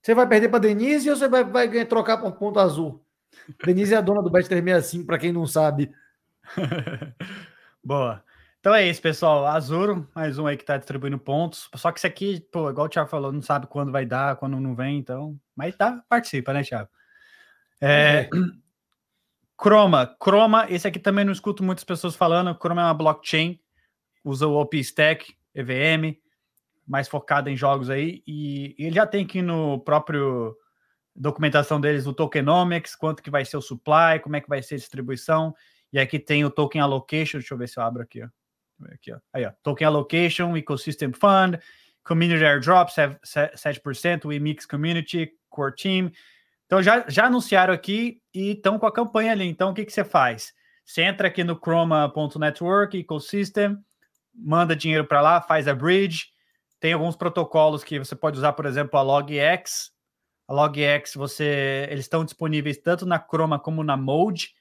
você 0.00 0.14
vai 0.14 0.26
perder 0.26 0.48
para 0.48 0.60
Denise 0.60 1.10
ou 1.10 1.16
você 1.16 1.28
vai, 1.28 1.44
vai 1.44 1.68
ganhar, 1.68 1.86
trocar 1.86 2.18
por 2.18 2.32
ponto 2.32 2.60
azul? 2.60 3.04
Denise 3.64 3.94
é 3.94 3.96
a 3.96 4.00
dona 4.00 4.22
do 4.22 4.30
Bet 4.30 4.48
365, 4.48 5.06
para 5.06 5.18
quem 5.18 5.32
não 5.32 5.46
sabe. 5.46 5.92
Boa. 7.82 8.22
Então 8.60 8.74
é 8.74 8.86
isso, 8.86 9.00
pessoal. 9.00 9.46
Azuro, 9.46 10.06
mais 10.14 10.38
um 10.38 10.46
aí 10.46 10.56
que 10.56 10.64
tá 10.64 10.76
distribuindo 10.76 11.18
pontos. 11.18 11.68
Só 11.74 11.90
que 11.90 11.98
isso 11.98 12.06
aqui, 12.06 12.40
pô, 12.52 12.70
igual 12.70 12.86
o 12.86 12.90
Thiago 12.90 13.08
falou, 13.08 13.32
não 13.32 13.42
sabe 13.42 13.66
quando 13.66 13.90
vai 13.90 14.04
dar, 14.04 14.36
quando 14.36 14.60
não 14.60 14.74
vem, 14.74 14.98
então. 14.98 15.38
Mas 15.56 15.74
tá, 15.76 16.04
participa, 16.08 16.52
né, 16.52 16.62
Thiago? 16.62 16.88
É, 17.80 18.28
é. 18.28 18.30
Chroma, 19.60 20.16
Chroma, 20.22 20.66
esse 20.70 20.88
aqui 20.88 20.98
também 20.98 21.24
não 21.24 21.32
escuto 21.32 21.62
muitas 21.62 21.84
pessoas 21.84 22.16
falando. 22.16 22.56
Chroma 22.58 22.80
é 22.80 22.84
uma 22.86 22.94
blockchain, 22.94 23.60
usa 24.24 24.46
o 24.46 24.58
OpenStack, 24.58 25.34
EVM, 25.54 26.16
mais 26.86 27.08
focada 27.08 27.50
em 27.50 27.56
jogos 27.56 27.90
aí. 27.90 28.22
E, 28.26 28.74
ele 28.78 28.94
já 28.94 29.06
tem 29.06 29.24
aqui 29.24 29.42
no 29.42 29.78
próprio 29.80 30.56
documentação 31.14 31.78
deles 31.78 32.06
o 32.06 32.14
tokenomics, 32.14 32.96
quanto 32.96 33.22
que 33.22 33.30
vai 33.30 33.44
ser 33.44 33.58
o 33.58 33.62
supply, 33.62 34.18
como 34.22 34.36
é 34.36 34.40
que 34.40 34.48
vai 34.48 34.62
ser 34.62 34.76
a 34.76 34.78
distribuição. 34.78 35.54
E 35.92 35.98
aqui 35.98 36.18
tem 36.18 36.42
o 36.42 36.50
token 36.50 36.80
allocation, 36.80 37.38
deixa 37.38 37.52
eu 37.52 37.58
ver 37.58 37.68
se 37.68 37.78
eu 37.78 37.82
abro 37.82 38.02
aqui, 38.02 38.22
ó. 38.22 38.28
Aqui, 38.94 39.12
ó. 39.12 39.18
Aí, 39.30 39.44
ó. 39.44 39.52
Token 39.62 39.86
allocation, 39.86 40.56
ecosystem 40.56 41.12
fund, 41.12 41.58
community 42.02 42.42
airdrop 42.42 42.88
7%, 42.88 44.24
o 44.24 44.32
Emix 44.32 44.64
community, 44.64 45.32
core 45.50 45.74
team. 45.74 46.10
Então 46.70 46.80
já, 46.80 47.04
já 47.08 47.26
anunciaram 47.26 47.74
aqui 47.74 48.22
e 48.32 48.52
estão 48.52 48.78
com 48.78 48.86
a 48.86 48.92
campanha 48.92 49.32
ali. 49.32 49.44
Então 49.44 49.72
o 49.72 49.74
que, 49.74 49.84
que 49.84 49.92
você 49.92 50.04
faz? 50.04 50.54
Você 50.86 51.02
entra 51.02 51.26
aqui 51.26 51.42
no 51.42 51.58
chroma.network, 51.58 52.96
ecosystem, 52.96 53.76
manda 54.32 54.76
dinheiro 54.76 55.04
para 55.04 55.20
lá, 55.20 55.40
faz 55.40 55.66
a 55.66 55.74
bridge. 55.74 56.26
Tem 56.78 56.92
alguns 56.92 57.16
protocolos 57.16 57.82
que 57.82 57.98
você 57.98 58.14
pode 58.14 58.38
usar, 58.38 58.52
por 58.52 58.66
exemplo, 58.66 58.96
a 58.96 59.02
LogX. 59.02 59.90
A 60.46 60.52
LogX, 60.54 61.14
você, 61.16 61.88
eles 61.90 62.04
estão 62.04 62.24
disponíveis 62.24 62.78
tanto 62.78 63.04
na 63.04 63.18
Chroma 63.18 63.58
como 63.58 63.82
na 63.82 63.96
Mode. 63.96 64.54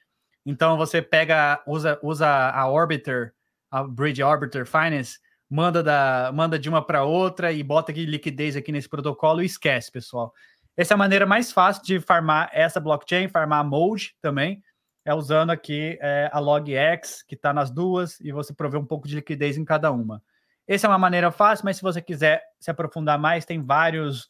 Então 0.43 0.77
você 0.77 1.03
pega, 1.03 1.61
usa, 1.67 1.99
usa 2.01 2.27
a 2.27 2.67
Orbiter, 2.67 3.35
a 3.69 3.83
Bridge 3.83 4.23
Orbiter 4.23 4.65
Finance, 4.65 5.19
manda, 5.47 5.83
da, 5.83 6.31
manda 6.33 6.57
de 6.57 6.69
uma 6.69 6.83
para 6.83 7.03
outra 7.03 7.51
e 7.51 7.61
bota 7.61 7.91
aqui 7.91 8.03
liquidez 8.03 8.55
aqui 8.55 8.71
nesse 8.71 8.89
protocolo 8.89 9.43
e 9.43 9.45
esquece, 9.45 9.91
pessoal. 9.91 10.33
Essa 10.79 10.93
é 10.93 10.95
a 10.95 10.97
maneira 10.97 11.25
mais 11.25 11.51
fácil 11.51 11.83
de 11.83 11.99
farmar 11.99 12.49
essa 12.53 12.79
blockchain, 12.79 13.27
farmar 13.27 13.59
a 13.59 13.63
Mode 13.65 14.15
também, 14.21 14.63
é 15.03 15.13
usando 15.13 15.49
aqui 15.49 15.99
é, 15.99 16.29
a 16.31 16.39
LogX, 16.39 17.21
que 17.21 17.35
está 17.35 17.51
nas 17.51 17.69
duas, 17.69 18.17
e 18.21 18.31
você 18.31 18.53
provê 18.53 18.77
um 18.77 18.85
pouco 18.85 19.05
de 19.05 19.15
liquidez 19.15 19.57
em 19.57 19.65
cada 19.65 19.91
uma. 19.91 20.23
Essa 20.65 20.87
é 20.87 20.89
uma 20.89 20.97
maneira 20.97 21.31
fácil, 21.31 21.65
mas 21.65 21.75
se 21.75 21.83
você 21.83 22.01
quiser 22.01 22.41
se 22.61 22.71
aprofundar 22.71 23.19
mais, 23.19 23.43
tem 23.43 23.61
vários 23.61 24.29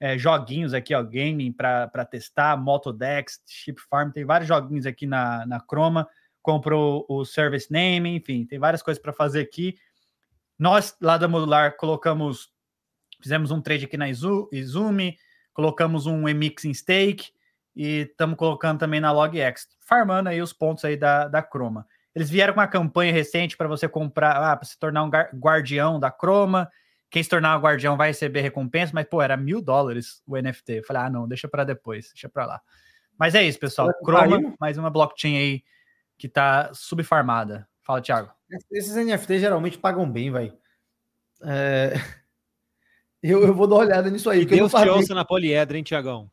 é, 0.00 0.18
joguinhos 0.18 0.74
aqui, 0.74 0.92
ó, 0.92 1.00
gaming 1.04 1.52
para 1.52 2.04
testar, 2.04 2.56
Motodex, 2.56 3.40
Chip 3.46 3.80
Farm, 3.88 4.10
tem 4.10 4.24
vários 4.24 4.48
joguinhos 4.48 4.86
aqui 4.86 5.06
na, 5.06 5.46
na 5.46 5.60
Chroma, 5.60 6.08
comprou 6.42 7.06
o 7.08 7.24
Service 7.24 7.72
Name, 7.72 8.16
enfim, 8.16 8.44
tem 8.44 8.58
várias 8.58 8.82
coisas 8.82 9.00
para 9.00 9.12
fazer 9.12 9.40
aqui. 9.40 9.76
Nós, 10.58 10.96
lá 11.00 11.16
da 11.16 11.28
Modular, 11.28 11.76
colocamos, 11.76 12.50
fizemos 13.22 13.52
um 13.52 13.60
trade 13.60 13.84
aqui 13.84 13.96
na 13.96 14.08
Izumi, 14.08 15.16
colocamos 15.56 16.04
um 16.04 16.28
Emix 16.28 16.66
em 16.66 16.74
stake 16.74 17.30
e 17.74 18.02
estamos 18.10 18.36
colocando 18.36 18.78
também 18.78 19.00
na 19.00 19.10
LogX, 19.10 19.66
farmando 19.80 20.28
aí 20.28 20.42
os 20.42 20.52
pontos 20.52 20.84
aí 20.84 20.98
da, 20.98 21.26
da 21.28 21.42
Chroma. 21.42 21.86
Eles 22.14 22.28
vieram 22.28 22.52
com 22.52 22.60
uma 22.60 22.68
campanha 22.68 23.10
recente 23.10 23.56
para 23.56 23.66
você 23.66 23.88
comprar, 23.88 24.36
ah, 24.36 24.54
para 24.54 24.66
se 24.66 24.78
tornar 24.78 25.02
um 25.02 25.10
guardião 25.38 25.98
da 25.98 26.10
Chroma. 26.10 26.70
Quem 27.10 27.22
se 27.22 27.30
tornar 27.30 27.56
um 27.56 27.60
guardião 27.60 27.96
vai 27.96 28.08
receber 28.08 28.42
recompensa, 28.42 28.92
mas 28.94 29.06
pô, 29.06 29.22
era 29.22 29.34
mil 29.34 29.62
dólares 29.62 30.22
o 30.26 30.36
NFT. 30.36 30.72
Eu 30.74 30.84
falei, 30.84 31.02
ah, 31.04 31.10
não, 31.10 31.26
deixa 31.26 31.48
para 31.48 31.64
depois, 31.64 32.08
deixa 32.08 32.28
para 32.28 32.44
lá. 32.44 32.60
Mas 33.18 33.34
é 33.34 33.42
isso, 33.42 33.58
pessoal. 33.58 33.90
Chroma, 34.04 34.54
mais 34.60 34.76
uma 34.76 34.90
blockchain 34.90 35.38
aí 35.38 35.64
que 36.18 36.28
tá 36.28 36.70
subfarmada. 36.74 37.66
Fala, 37.82 38.02
Thiago. 38.02 38.30
Esses 38.70 38.94
NFTs 38.94 39.40
geralmente 39.40 39.78
pagam 39.78 40.10
bem, 40.10 40.30
vai. 40.30 40.52
É... 41.42 41.94
Eu, 43.30 43.42
eu 43.42 43.54
vou 43.54 43.66
dar 43.66 43.76
uma 43.76 43.84
olhada 43.84 44.10
nisso 44.10 44.30
aí. 44.30 44.42
E 44.42 44.46
Deus 44.46 44.72
te 44.72 44.88
ouça 44.88 45.14
na 45.14 45.24
poliedra, 45.24 45.76
hein, 45.76 45.82
Tiagão? 45.82 46.30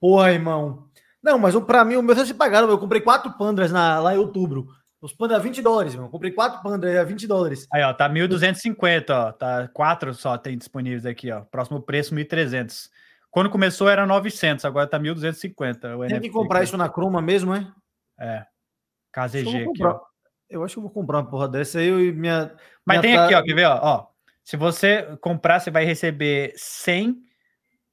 Porra, 0.00 0.32
irmão. 0.32 0.86
Não, 1.22 1.38
mas 1.38 1.56
para 1.60 1.84
mim, 1.84 1.96
o 1.96 2.02
meu 2.02 2.14
se 2.24 2.34
pagaram. 2.34 2.68
Eu 2.68 2.78
comprei 2.78 3.00
quatro 3.00 3.32
pandras 3.32 3.72
na, 3.72 3.98
lá 3.98 4.14
em 4.14 4.18
outubro. 4.18 4.68
Os 5.00 5.12
Panda 5.12 5.36
a 5.36 5.38
20 5.38 5.60
dólares, 5.60 5.94
mano. 5.94 6.08
Comprei 6.08 6.30
quatro 6.32 6.62
Panda 6.62 7.00
a 7.00 7.04
20 7.04 7.26
dólares. 7.26 7.66
Aí, 7.72 7.82
ó, 7.82 7.92
tá 7.92 8.08
1.250, 8.08 9.10
ó. 9.10 9.32
Tá 9.32 9.68
quatro 9.68 10.14
só 10.14 10.38
tem 10.38 10.56
disponíveis 10.56 11.04
aqui, 11.04 11.30
ó. 11.30 11.42
Próximo 11.42 11.80
preço 11.80 12.14
1.300. 12.14 12.88
Quando 13.30 13.50
começou 13.50 13.88
era 13.88 14.06
900, 14.06 14.64
agora 14.64 14.86
tá 14.86 14.98
1.250. 14.98 16.08
Tem 16.08 16.20
que 16.20 16.30
comprar 16.30 16.62
isso 16.62 16.76
na 16.76 16.88
Croma 16.88 17.20
mesmo, 17.20 17.54
é? 17.54 17.66
É. 18.18 18.46
KZG 19.12 19.68
aqui, 19.68 19.84
ó. 19.84 20.00
Eu 20.48 20.64
acho 20.64 20.74
que 20.74 20.78
eu 20.78 20.82
vou 20.82 20.90
comprar 20.90 21.18
uma 21.18 21.28
porra 21.28 21.48
dessa 21.48 21.80
aí 21.80 21.88
e 21.88 22.12
minha. 22.12 22.52
Mas 22.84 23.00
minha 23.00 23.02
tem 23.02 23.14
ta- 23.14 23.24
aqui, 23.24 23.34
ó, 23.34 23.42
quer 23.42 23.54
ver, 23.54 23.66
ó, 23.66 23.78
ó. 23.82 24.06
Se 24.46 24.56
você 24.56 25.18
comprar, 25.20 25.58
você 25.58 25.72
vai 25.72 25.84
receber 25.84 26.52
100, 26.54 27.20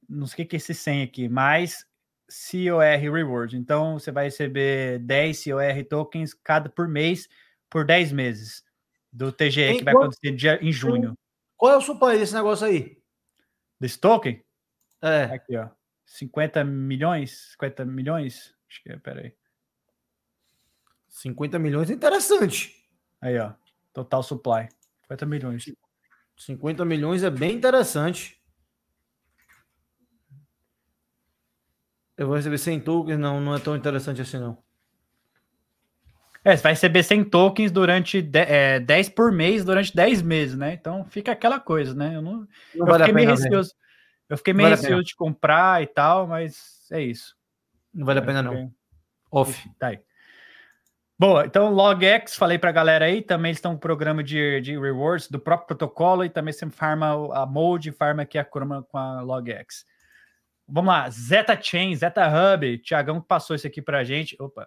não 0.08 0.24
sei 0.24 0.44
o 0.44 0.48
que 0.48 0.54
é 0.54 0.58
esse 0.58 0.72
100 0.72 1.02
aqui, 1.02 1.28
mais 1.28 1.84
COR 2.28 3.12
Reward. 3.12 3.56
Então, 3.56 3.98
você 3.98 4.12
vai 4.12 4.26
receber 4.26 5.00
10 5.00 5.46
COR 5.46 5.84
tokens 5.90 6.32
cada 6.32 6.68
por 6.68 6.86
mês 6.86 7.28
por 7.68 7.84
10 7.84 8.12
meses 8.12 8.64
do 9.12 9.32
TGE, 9.32 9.66
Tem 9.66 9.78
que 9.78 9.84
vai 9.84 9.94
acontecer 9.94 10.30
dia, 10.30 10.60
em 10.62 10.70
junho. 10.70 11.18
Qual 11.56 11.72
é 11.72 11.76
o 11.76 11.80
supply 11.80 12.20
desse 12.20 12.34
negócio 12.34 12.68
aí? 12.68 13.02
Desse 13.80 13.98
token? 13.98 14.40
É. 15.02 15.24
Aqui, 15.24 15.56
ó. 15.56 15.68
50 16.06 16.62
milhões? 16.62 17.50
50 17.54 17.84
milhões? 17.84 18.54
Acho 18.70 18.80
que 18.80 18.92
é, 18.92 18.96
peraí. 18.96 19.34
50 21.08 21.58
milhões 21.58 21.90
é 21.90 21.94
interessante. 21.94 22.72
Aí, 23.20 23.36
ó. 23.40 23.54
Total 23.92 24.22
supply. 24.22 24.68
50 25.02 25.26
milhões. 25.26 25.64
50 26.36 26.84
milhões 26.84 27.22
é 27.22 27.30
bem 27.30 27.54
interessante. 27.56 28.40
Eu 32.16 32.26
vou 32.28 32.36
receber 32.36 32.58
100 32.58 32.80
tokens, 32.80 33.18
não, 33.18 33.40
não 33.40 33.54
é 33.54 33.58
tão 33.58 33.74
interessante 33.74 34.20
assim, 34.20 34.38
não. 34.38 34.62
É, 36.44 36.54
você 36.56 36.62
vai 36.62 36.72
receber 36.72 37.02
100 37.02 37.24
tokens 37.24 37.72
durante 37.72 38.20
de, 38.20 38.38
é, 38.38 38.78
10 38.78 39.08
por 39.08 39.32
mês 39.32 39.64
durante 39.64 39.94
10 39.94 40.20
meses, 40.20 40.56
né? 40.56 40.74
Então 40.74 41.04
fica 41.06 41.32
aquela 41.32 41.58
coisa, 41.58 41.94
né? 41.94 42.16
Eu, 42.16 42.22
não, 42.22 42.32
Não 42.32 42.46
eu 42.74 42.86
vale 42.86 42.98
fiquei 43.04 43.14
meio 43.14 43.28
velho. 43.28 43.40
receoso. 43.40 43.74
Eu 44.28 44.36
fiquei 44.36 44.52
meio 44.52 44.68
Vale 44.68 44.80
receoso 44.80 45.04
de 45.04 45.16
comprar 45.16 45.82
e 45.82 45.86
tal, 45.86 46.26
mas 46.26 46.86
é 46.90 47.00
isso. 47.00 47.34
Não 47.92 48.04
vale 48.04 48.18
a 48.18 48.22
pena, 48.22 48.42
não. 48.42 48.72
Off. 49.30 49.68
Tá 49.78 49.88
aí. 49.88 50.00
Boa, 51.18 51.46
então 51.46 51.72
LogX, 51.72 52.34
falei 52.36 52.58
pra 52.58 52.72
galera 52.72 53.04
aí, 53.04 53.22
também 53.22 53.50
eles 53.50 53.58
estão 53.58 53.70
com 53.72 53.76
um 53.76 53.80
programa 53.80 54.22
de, 54.22 54.60
de 54.60 54.76
rewards 54.78 55.30
do 55.30 55.38
próprio 55.38 55.68
protocolo 55.68 56.24
e 56.24 56.28
também 56.28 56.52
você 56.52 56.68
farma 56.70 57.14
o- 57.14 57.32
a 57.32 57.46
Mode, 57.46 57.92
farma 57.92 58.22
aqui 58.22 58.36
a 58.36 58.44
Chroma 58.44 58.82
com 58.82 58.98
a 58.98 59.20
LogX. 59.22 59.84
Vamos 60.66 60.92
lá, 60.92 61.08
Zeta 61.10 61.56
Chain, 61.60 61.94
Zeta 61.94 62.26
Hub, 62.26 62.78
Tiagão 62.78 63.20
que 63.20 63.28
passou 63.28 63.54
isso 63.54 63.66
aqui 63.66 63.80
pra 63.80 64.02
gente. 64.02 64.36
Opa. 64.40 64.66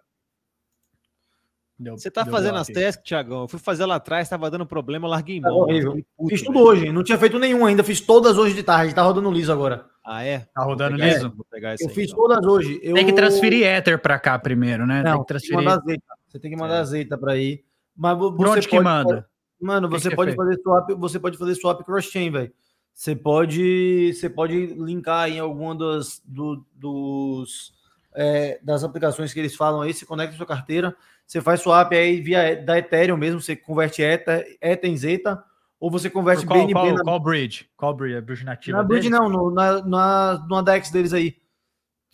Deu- 1.80 1.98
Você 1.98 2.10
tá 2.10 2.26
fazendo 2.26 2.58
as 2.58 2.70
aí. 2.70 2.74
tasks, 2.76 3.04
Thiagão? 3.04 3.42
Eu 3.42 3.48
fui 3.48 3.60
fazer 3.60 3.86
lá 3.86 3.96
atrás, 3.96 4.28
tava 4.30 4.50
dando 4.50 4.66
problema, 4.66 5.06
eu 5.06 5.12
larguei 5.12 5.42
Tá 5.42 5.50
mão. 5.50 5.60
horrível. 5.60 5.94
Fiz 6.30 6.40
velho. 6.42 6.46
tudo 6.46 6.60
hoje, 6.64 6.92
não 6.92 7.04
tinha 7.04 7.18
feito 7.20 7.38
nenhum 7.38 7.66
ainda, 7.66 7.84
fiz 7.84 8.00
todas 8.02 8.38
hoje 8.38 8.56
de 8.56 8.64
tarde, 8.64 8.96
tá 8.96 9.02
rodando 9.04 9.30
liso 9.32 9.52
agora. 9.52 9.86
Ah, 10.04 10.24
é? 10.24 10.48
Tá 10.56 10.64
rodando 10.64 10.92
Vou 11.36 11.46
pegar 11.52 11.72
liso? 11.74 11.84
Eu 11.84 11.90
aí, 11.90 11.94
fiz 11.94 12.10
então. 12.10 12.18
todas 12.26 12.46
hoje. 12.46 12.80
Eu... 12.82 12.96
Tem 12.96 13.06
que 13.06 13.14
transferir 13.14 13.68
Ether 13.68 14.00
pra 14.02 14.18
cá 14.18 14.40
primeiro, 14.40 14.88
né? 14.88 15.04
Não, 15.04 15.04
tem 15.04 15.12
que 15.12 15.18
tem 15.18 15.22
que 15.22 15.28
transferir. 15.28 15.56
mandar 15.58 15.82
Zeta. 15.84 16.17
Você 16.38 16.42
tem 16.42 16.52
que 16.52 16.58
mandar 16.58 16.82
É. 16.82 16.86
Zeta 16.86 17.18
pra 17.18 17.36
ir. 17.36 17.64
Mas 17.96 18.16
vo- 18.18 18.32
Por 18.32 18.46
você 18.48 18.60
onde 18.60 18.68
que 18.68 18.76
pode- 18.76 18.84
manda? 18.84 19.28
Mano, 19.60 19.90
que 19.90 20.00
você 20.00 20.10
que 20.12 20.16
pode 20.16 20.32
você 20.32 20.38
fazer 20.38 20.62
swap, 20.62 20.90
você 20.92 21.20
pode 21.20 21.38
fazer 21.38 21.56
swap 21.56 21.84
cross-chain, 21.84 22.30
velho. 22.32 22.52
Você 22.94 23.16
pode, 23.16 24.14
você 24.14 24.30
pode 24.30 24.68
linkar 24.68 25.30
em 25.30 25.40
alguma 25.40 25.76
das, 25.76 26.22
do- 26.24 26.64
dos, 26.76 27.74
é, 28.14 28.60
das 28.64 28.84
aplicações 28.84 29.34
que 29.34 29.40
eles 29.40 29.56
falam 29.56 29.82
aí, 29.82 29.94
você 29.94 30.06
conecta 30.06 30.36
a 30.36 30.38
sua 30.38 30.46
carteira, 30.46 30.96
você 31.26 31.42
faz 31.42 31.62
swap 31.62 31.92
aí 31.94 32.22
via 32.22 32.56
da 32.56 32.78
Ethereum 32.78 33.18
mesmo, 33.18 33.42
você 33.42 33.56
converte 33.56 34.02
Ether, 34.04 34.46
Ether 34.62 34.90
em 34.90 34.98
Zeta, 34.98 35.44
ou 35.80 35.90
você 35.90 36.08
converte 36.10 36.44
Por 36.46 36.54
qual, 36.54 36.60
BNB 36.68 36.74
qual, 36.74 36.94
na, 36.94 37.04
qual 37.04 37.20
bridge? 37.20 37.70
Qual 37.76 37.94
bridge? 37.96 38.18
A 38.18 38.22
bridge 38.22 38.46
nativa 38.46 38.78
na 38.78 38.84
bridge 38.84 39.10
deles? 39.10 39.20
não, 39.20 39.30
no, 39.30 39.52
na, 39.52 40.38
na, 40.48 40.62
DEX 40.62 40.92
deles 40.92 41.14
aí. 41.14 41.36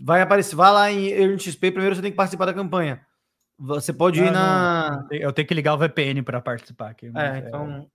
Vai 0.02 0.22
aparecer, 0.22 0.56
vai 0.56 0.72
lá 0.72 0.92
em 0.92 1.08
Earn 1.10 1.38
XP, 1.40 1.72
primeiro 1.72 1.96
você 1.96 2.02
tem 2.02 2.12
que 2.12 2.18
participar 2.18 2.46
da 2.46 2.54
campanha. 2.54 3.02
Você 3.66 3.94
pode 3.94 4.20
ir 4.20 4.26
Não, 4.26 4.32
na... 4.34 5.08
Eu 5.10 5.32
tenho 5.32 5.48
que 5.48 5.54
ligar 5.54 5.74
o 5.74 5.78
VPN 5.78 6.22
para 6.22 6.42
participar 6.42 6.90
aqui. 6.90 7.10
mas, 7.10 7.36
É, 7.36 7.48
então... 7.48 7.88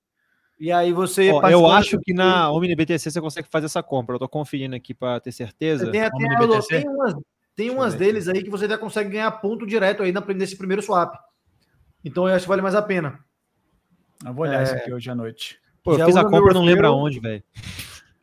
E 0.59 0.73
aí 0.73 0.93
você... 0.93 1.31
Ó, 1.31 1.47
eu 1.49 1.67
acho 1.71 2.01
que 2.01 2.13
na 2.13 2.51
Omni 2.51 2.75
BTC 2.75 3.11
você 3.11 3.21
consegue 3.21 3.49
fazer 3.49 3.67
essa 3.67 3.83
compra. 3.83 4.15
Eu 4.17 4.19
tô 4.19 4.29
conferindo 4.29 4.75
aqui 4.75 4.93
pra 4.95 5.21
ter 5.21 5.31
certeza. 5.31 5.91
Tem, 5.91 6.01
tem, 6.01 6.11
Omni 6.13 6.37
tem, 6.37 6.49
BTC? 6.49 6.69
tem 6.81 6.89
umas, 6.89 7.15
tem 7.55 7.71
umas 7.71 7.95
deles 7.95 8.27
aí 8.29 8.43
que 8.43 8.51
você 8.51 8.67
já 8.67 8.77
consegue 8.79 9.11
ganhar 9.11 9.31
ponto 9.31 9.67
direto 9.67 10.03
aí 10.03 10.11
na- 10.11 10.25
nesse 10.35 10.57
primeiro 10.57 10.83
swap. 10.83 11.15
Então 12.05 12.27
eu 12.27 12.35
acho 12.35 12.45
que 12.45 12.49
vale 12.49 12.63
mais 12.63 12.75
a 12.75 12.83
pena. 12.83 13.21
Eu 14.25 14.33
vou 14.35 14.45
olhar 14.47 14.61
É. 14.61 14.63
isso 14.65 14.75
aqui 14.75 14.93
hoje 14.93 15.11
à 15.11 15.15
noite. 15.15 15.61
Pô, 15.85 15.93
eu 15.93 15.99
Já 15.99 16.07
fiz 16.07 16.17
a 16.17 16.25
compra, 16.25 16.53
não 16.55 16.65
lembro 16.65 16.87
aonde, 16.89 17.21
velho. 17.21 17.43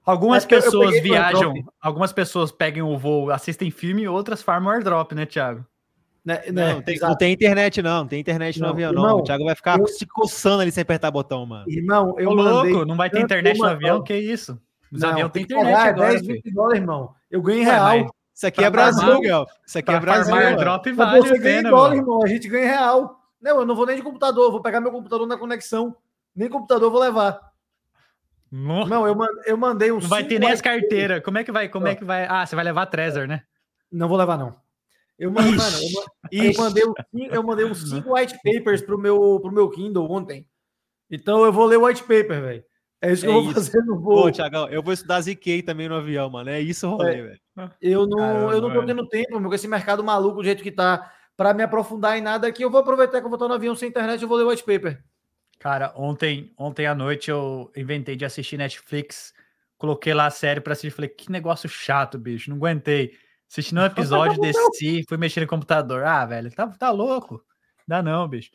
Algumas 0.06 0.44
É 0.44 0.48
pessoas 0.48 1.02
viajam, 1.02 1.54
algumas 1.82 2.12
pessoas 2.12 2.52
pegam 2.52 2.92
o 2.92 2.98
voo, 2.98 3.32
assistem 3.32 3.72
filme 3.72 4.02
e 4.04 4.08
outras 4.08 4.42
farmam 4.42 4.74
airdrop, 4.74 5.14
né, 5.14 5.26
Thiago? 5.26 5.66
Né, 6.26 6.42
Não, 6.48 6.54
né, 6.54 6.74
não 6.74 6.82
tem, 6.82 6.98
não 7.00 7.16
tem 7.16 7.34
internet, 7.34 7.82
não. 7.84 8.00
Não 8.00 8.08
tem 8.08 8.20
internet 8.20 8.60
no 8.60 8.66
Não, 8.66 8.74
avião, 8.74 8.92
não. 8.92 9.04
irmão, 9.04 9.20
O 9.20 9.24
Thiago 9.24 9.46
vai 9.46 9.54
ficar 9.56 9.80
eu- 9.80 9.86
se 9.88 10.08
coçando 10.08 10.62
ali 10.64 10.72
sem 10.72 10.82
apertar 10.82 11.12
botão, 11.12 11.46
mano. 11.46 11.66
Irmão, 11.70 12.16
eu 12.18 12.32
Ô, 12.32 12.36
mandei... 12.36 12.72
louco, 12.74 12.86
não 12.88 12.96
vai 12.96 13.10
ter 13.12 13.20
internet 13.22 13.58
no 13.60 13.66
avião? 13.68 14.02
Que 14.04 14.16
isso? 14.18 14.60
Os 14.92 15.02
Não, 15.02 15.10
aviões 15.12 15.32
têm 15.32 15.44
internet 15.44 15.74
pagar 15.74 15.88
agora, 15.90 16.10
10, 16.10 16.22
filho. 16.22 16.34
20 16.44 16.54
dólares, 16.54 16.80
irmão. 16.82 17.16
Eu 17.30 17.42
ganho 17.44 17.60
em 17.62 17.66
Ué, 17.68 17.72
real. 17.72 17.86
mas 18.00 18.12
Isso 18.34 18.48
aqui 18.48 18.60
é 18.60 18.64
Pra 18.64 18.72
Brasil, 18.72 19.02
farmar- 19.02 19.22
Gal. 19.22 19.48
Isso 19.66 19.78
aqui 19.78 19.86
Pra 19.86 19.96
é 19.96 20.00
Brasil. 20.00 20.34
farmar 20.34 20.48
airdrop 20.52 20.86
Mas 20.88 20.96
vale 20.98 21.22
você 21.22 21.28
a 21.36 21.38
ganha 21.38 21.56
pena, 21.58 21.70
dólar, 21.70 21.90
mano. 21.90 22.02
irmão. 22.02 22.24
A 22.24 22.28
gente 22.28 22.48
ganha 22.50 22.66
real. 22.68 23.20
Não, 23.42 23.60
eu 23.60 23.66
não 23.66 23.76
vou 23.76 23.86
nem 23.86 23.96
de 23.96 24.02
computador. 24.02 24.52
Vou 24.52 24.62
pegar 24.62 24.82
meu 24.82 24.92
computador 24.92 25.28
na 25.28 25.38
conexão. 25.38 25.96
Nem 26.36 26.50
computador 26.50 26.88
eu 26.88 26.92
vou 26.92 27.00
levar. 27.02 27.40
Não, 28.52 28.86
Não, 28.88 29.08
eu, 29.08 29.18
eu 29.46 29.58
mandei 29.58 29.92
um... 29.92 30.00
não 30.00 30.08
vai 30.08 30.24
ter 30.24 30.40
nem 30.40 30.52
as 30.52 30.62
carteiras. 30.62 31.22
Como 31.24 31.38
é 31.38 31.44
que 31.44 31.52
vai? 31.52 31.70
Como 31.70 31.88
é 31.88 31.96
que 31.96 32.04
vai? 32.04 32.26
Ah, 32.30 32.46
você 32.46 32.56
vai 32.56 32.64
levar 32.66 32.82
a 32.84 32.86
Trezor, 32.86 33.28
né? 33.28 33.42
Não 33.92 34.08
vou 34.08 34.18
levar, 34.18 34.38
não. 34.38 34.56
Eu, 35.18 35.32
man- 35.32 35.44
mano, 35.44 35.78
eu, 35.78 35.92
ma- 35.94 36.06
eu 36.32 36.54
mandei, 36.58 36.84
eu 37.32 37.44
mandei 37.44 37.66
uns 37.66 37.90
cinco 37.90 38.16
white 38.16 38.38
papers 38.44 38.82
pro 38.82 38.98
meu, 38.98 39.40
pro 39.40 39.52
meu 39.52 39.70
Kindle 39.70 40.10
ontem. 40.12 40.46
Então 41.10 41.46
eu 41.46 41.54
vou 41.54 41.66
ler 41.66 41.78
o 41.78 41.86
white 41.86 42.02
paper, 42.02 42.42
velho. 42.42 42.64
É 43.02 43.12
isso 43.12 43.22
que 43.24 43.28
É 43.28 43.30
eu 43.30 43.34
vou 43.36 43.44
isso. 43.44 43.54
fazer 43.54 43.82
no 43.86 43.96
Pô, 43.96 44.02
voo. 44.02 44.32
Thiagão, 44.32 44.68
eu 44.70 44.82
vou 44.82 44.92
estudar 44.94 45.22
ZK 45.22 45.64
também 45.64 45.88
no 45.88 45.96
avião, 45.96 46.30
mano. 46.30 46.50
É 46.50 46.60
isso 46.60 46.88
rolê, 46.88 47.22
velho. 47.22 47.40
Eu 47.82 48.06
não, 48.08 48.18
Caramba, 48.18 48.54
eu 48.54 48.62
não 48.62 48.74
tô 48.74 48.86
tendo 48.86 49.08
tempo, 49.08 49.40
meu, 49.40 49.50
com 49.50 49.56
esse 49.56 49.68
mercado 49.68 50.04
maluco 50.04 50.38
do 50.38 50.44
jeito 50.44 50.64
que 50.64 50.72
tá, 50.72 51.14
para 51.38 51.54
me 51.54 51.64
aprofundar 51.64 52.18
em 52.18 52.22
nada 52.22 52.48
aqui. 52.48 52.64
Eu 52.64 52.72
vou 52.72 52.82
aproveitar 52.82 53.20
que 53.20 53.26
eu 53.26 53.30
vou 53.30 53.36
estar 53.38 53.48
no 53.48 53.54
avião 53.54 53.76
sem 53.76 53.90
internet, 53.90 54.22
eu 54.22 54.28
vou 54.28 54.38
ler 54.38 54.44
o 54.44 54.50
white 54.50 54.64
paper. 54.64 55.02
Cara, 55.60 55.94
ontem, 55.96 56.52
ontem 56.58 56.86
à 56.86 56.94
noite 56.96 57.30
eu 57.32 57.72
inventei 57.76 58.16
de 58.16 58.26
assistir 58.26 58.58
Netflix, 58.58 59.34
coloquei 59.78 60.14
lá 60.14 60.26
a 60.26 60.32
série 60.32 60.60
pra 60.60 60.74
assistir, 60.74 60.92
falei, 60.92 61.10
que 61.10 61.32
negócio 61.32 61.70
chato, 61.70 62.18
bicho, 62.18 62.50
não 62.50 62.58
aguentei. 62.58 63.14
Assistindo 63.50 63.82
um 63.82 63.86
episódio, 63.86 64.42
desci, 64.42 65.04
fui 65.08 65.18
mexer 65.18 65.42
no 65.42 65.48
computador. 65.48 66.04
Ah, 66.04 66.26
velho, 66.26 66.52
tá, 66.52 66.68
tá 66.68 66.92
louco? 66.92 67.42
Dá 67.88 68.02
não, 68.02 68.28
bicho. 68.28 68.50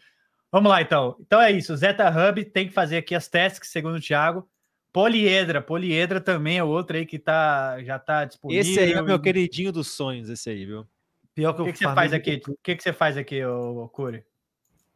Vamos 0.52 0.70
lá, 0.70 0.82
então. 0.82 1.16
Então 1.20 1.40
é 1.40 1.52
isso, 1.52 1.72
o 1.72 1.76
Zeta 1.76 2.08
Hub 2.10 2.44
tem 2.46 2.66
que 2.68 2.74
fazer 2.74 2.96
aqui 2.96 3.14
as 3.14 3.28
tasks, 3.28 3.70
segundo 3.70 3.96
o 3.96 4.00
Thiago. 4.00 4.48
Poliedra, 4.92 5.62
Poliedra 5.62 6.20
também 6.20 6.58
é 6.58 6.64
outro 6.64 6.96
aí 6.96 7.06
que 7.06 7.18
tá, 7.18 7.80
já 7.84 7.96
tá 7.98 8.24
disponível. 8.24 8.60
Esse 8.60 8.80
aí 8.80 8.92
é 8.92 9.00
o 9.00 9.04
meu 9.04 9.20
queridinho 9.20 9.70
dos 9.70 9.92
sonhos, 9.92 10.28
esse 10.28 10.50
aí, 10.50 10.64
viu? 10.66 10.84
Pior 11.32 11.52
que 11.52 11.62
que, 11.64 11.72
que 11.72 11.78
você 11.78 11.84
faz 11.84 12.12
aqui? 12.12 12.42
O 12.48 12.56
que, 12.60 12.74
que 12.74 12.82
você 12.82 12.92
faz 12.92 13.16
aqui, 13.16 13.44
ô, 13.44 13.84
ô, 13.84 13.88
Curi? 13.88 14.24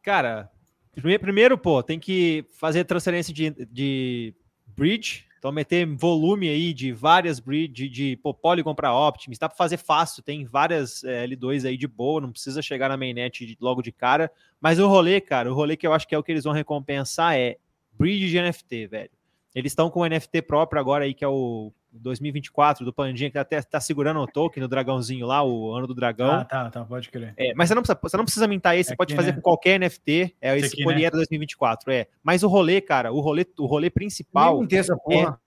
Cara, 0.03 0.51
prime- 0.93 1.19
primeiro, 1.21 1.57
pô, 1.57 1.81
tem 1.81 2.01
que 2.01 2.45
fazer 2.59 2.83
transferência 2.85 3.33
de, 3.33 3.51
de 3.71 4.35
bridge. 4.67 5.27
Então, 5.45 5.53
meter 5.53 5.85
volume 5.85 6.49
aí 6.49 6.73
de 6.73 6.91
várias 6.91 7.39
bridge, 7.39 7.71
de, 7.71 7.87
de 7.91 8.19
Polygon 8.41 8.75
para 8.75 8.95
Optimus. 8.95 9.37
Dá 9.37 9.47
para 9.47 9.59
fazer 9.59 9.77
fácil, 9.77 10.23
tem 10.23 10.47
várias 10.47 11.05
é, 11.05 11.27
L2 11.27 11.69
aí 11.69 11.77
de 11.77 11.87
boa, 11.87 12.19
não 12.19 12.33
precisa 12.33 12.63
chegar 12.63 12.89
na 12.89 12.97
mainnet 12.97 13.45
de- 13.45 13.59
logo 13.61 13.83
de 13.83 13.93
cara. 13.93 14.33
Mas 14.59 14.79
o 14.79 14.89
rolê, 14.89 15.21
cara, 15.21 15.53
o 15.53 15.55
rolê 15.55 15.77
que 15.77 15.87
eu 15.87 15.93
acho 15.93 16.09
que 16.09 16.15
é 16.15 16.19
o 16.19 16.23
que 16.23 16.33
eles 16.33 16.45
vão 16.45 16.55
recompensar 16.55 17.37
é 17.37 17.59
bridge 17.93 18.31
de 18.31 18.41
NFT, 18.41 18.87
velho. 18.87 19.11
Eles 19.55 19.73
estão 19.73 19.91
com 19.91 20.01
o 20.01 20.07
NFT 20.09 20.41
próprio 20.41 20.81
agora 20.81 21.05
aí, 21.05 21.13
que 21.13 21.23
é 21.23 21.29
o 21.29 21.71
2024 22.01 22.85
do 22.85 22.93
Pandinha, 22.93 23.31
que 23.31 23.39
até 23.39 23.61
tá 23.63 23.81
segurando 23.81 24.21
o 24.21 24.27
token 24.27 24.63
do 24.63 24.69
dragãozinho 24.69 25.27
lá, 25.27 25.43
o 25.43 25.73
ano 25.73 25.87
do 25.87 25.95
dragão. 25.95 26.33
Ah, 26.33 26.45
tá, 26.45 26.71
tá, 26.71 26.85
pode 26.85 27.11
crer. 27.11 27.35
É, 27.37 27.55
mas 27.55 27.69
você 27.69 27.75
não 27.75 27.83
precisa, 27.83 27.99
você 28.03 28.17
não 28.17 28.25
precisa 28.25 28.49
mintar 28.49 28.77
esse, 28.77 28.89
você 28.89 28.93
Aqui, 28.93 28.99
pode 28.99 29.15
fazer 29.15 29.31
né? 29.31 29.37
com 29.37 29.43
qualquer 29.43 29.79
NFT, 29.79 30.37
é 30.41 30.57
Esse 30.57 30.67
esse, 30.67 30.75
aqui, 30.75 30.85
Poliedra 30.85 31.17
2024, 31.19 31.93
é. 31.93 32.07
Mas 32.23 32.43
o 32.43 32.49
rolê, 32.49 32.81
cara, 32.81 33.13
o 33.13 33.21
rolê, 33.21 33.47
o 33.59 33.67
rolê 33.67 33.91
principal 33.91 34.61
Nem 34.61 34.79
essa 34.79 34.97
porra. 34.97 35.41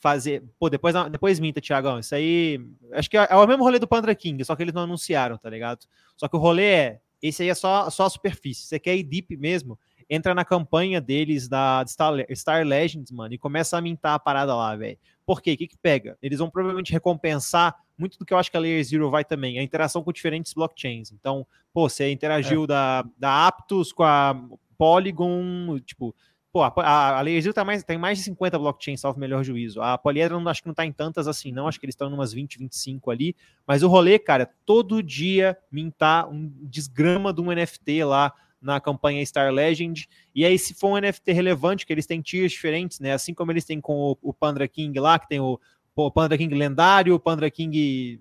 fazer, 0.00 0.42
pô, 0.58 0.68
depois 0.68 0.94
depois 1.10 1.38
minta, 1.38 1.60
Tiagão, 1.60 1.98
isso 1.98 2.14
aí, 2.14 2.60
acho 2.92 3.08
que 3.08 3.16
é, 3.16 3.28
é 3.30 3.36
o 3.36 3.46
mesmo 3.46 3.62
rolê 3.62 3.78
do 3.78 3.86
Pandra 3.86 4.14
King, 4.14 4.44
só 4.44 4.56
que 4.56 4.62
eles 4.62 4.74
não 4.74 4.82
anunciaram, 4.82 5.36
tá 5.36 5.48
ligado? 5.50 5.86
Só 6.16 6.28
que 6.28 6.36
o 6.36 6.40
rolê 6.40 6.64
é, 6.64 7.00
esse 7.20 7.42
aí 7.42 7.48
é 7.48 7.54
só, 7.54 7.88
só 7.90 8.06
a 8.06 8.10
superfície, 8.10 8.66
você 8.66 8.78
quer 8.78 8.96
ir 8.96 9.04
deep 9.04 9.36
mesmo, 9.36 9.78
entra 10.08 10.34
na 10.34 10.44
campanha 10.44 11.00
deles 11.00 11.48
da 11.48 11.82
Star, 11.86 12.12
Star 12.34 12.66
Legends, 12.66 13.10
mano, 13.10 13.32
e 13.32 13.38
começa 13.38 13.78
a 13.78 13.80
mintar 13.80 14.14
a 14.14 14.18
parada 14.18 14.54
lá, 14.54 14.76
velho. 14.76 14.98
Por 15.24 15.40
quê? 15.40 15.52
O 15.52 15.56
que 15.56 15.68
que 15.68 15.76
pega? 15.76 16.18
Eles 16.22 16.38
vão 16.38 16.50
provavelmente 16.50 16.92
recompensar 16.92 17.76
muito 17.96 18.18
do 18.18 18.24
que 18.24 18.34
eu 18.34 18.38
acho 18.38 18.50
que 18.50 18.56
a 18.56 18.60
Layer 18.60 18.82
Zero 18.84 19.10
vai 19.10 19.24
também, 19.24 19.58
a 19.58 19.62
interação 19.62 20.02
com 20.02 20.12
diferentes 20.12 20.52
blockchains. 20.52 21.12
Então, 21.12 21.46
pô, 21.72 21.88
você 21.88 22.10
interagiu 22.10 22.64
é. 22.64 22.66
da, 22.66 23.04
da 23.16 23.46
Aptos 23.46 23.92
com 23.92 24.02
a 24.02 24.34
Polygon, 24.76 25.78
tipo, 25.80 26.14
pô, 26.52 26.62
a, 26.62 27.18
a 27.18 27.20
Layer 27.20 27.40
Zero 27.40 27.54
tá 27.54 27.64
mais, 27.64 27.84
tem 27.84 27.96
mais 27.96 28.18
de 28.18 28.24
50 28.24 28.58
blockchains, 28.58 29.00
salvo 29.00 29.20
melhor 29.20 29.44
juízo. 29.44 29.80
A 29.80 29.96
Poliedra 29.96 30.38
não, 30.38 30.50
acho 30.50 30.62
que 30.62 30.68
não 30.68 30.74
tá 30.74 30.84
em 30.84 30.92
tantas 30.92 31.28
assim, 31.28 31.52
não, 31.52 31.68
acho 31.68 31.78
que 31.78 31.86
eles 31.86 31.94
estão 31.94 32.10
em 32.10 32.14
umas 32.14 32.32
20, 32.32 32.58
25 32.58 33.10
ali, 33.10 33.36
mas 33.66 33.82
o 33.82 33.88
rolê, 33.88 34.18
cara, 34.18 34.50
todo 34.66 35.02
dia 35.02 35.56
mintar 35.70 36.28
um 36.28 36.50
desgrama 36.62 37.32
de 37.32 37.40
um 37.40 37.52
NFT 37.52 38.04
lá, 38.04 38.32
na 38.62 38.80
campanha 38.80 39.24
Star 39.26 39.52
Legend. 39.52 40.08
E 40.34 40.44
aí, 40.44 40.58
se 40.58 40.72
for 40.72 40.88
um 40.88 41.00
NFT 41.00 41.32
relevante, 41.32 41.84
que 41.84 41.92
eles 41.92 42.06
têm 42.06 42.22
tiers 42.22 42.52
diferentes, 42.52 43.00
né? 43.00 43.12
Assim 43.12 43.34
como 43.34 43.50
eles 43.50 43.64
têm 43.64 43.80
com 43.80 43.94
o, 43.94 44.18
o 44.22 44.32
Pandra 44.32 44.68
King 44.68 44.98
lá, 45.00 45.18
que 45.18 45.28
tem 45.28 45.40
o, 45.40 45.60
o 45.94 46.10
Pandra 46.10 46.38
King 46.38 46.54
lendário, 46.54 47.14
o 47.14 47.20
Pandra 47.20 47.50
King 47.50 48.20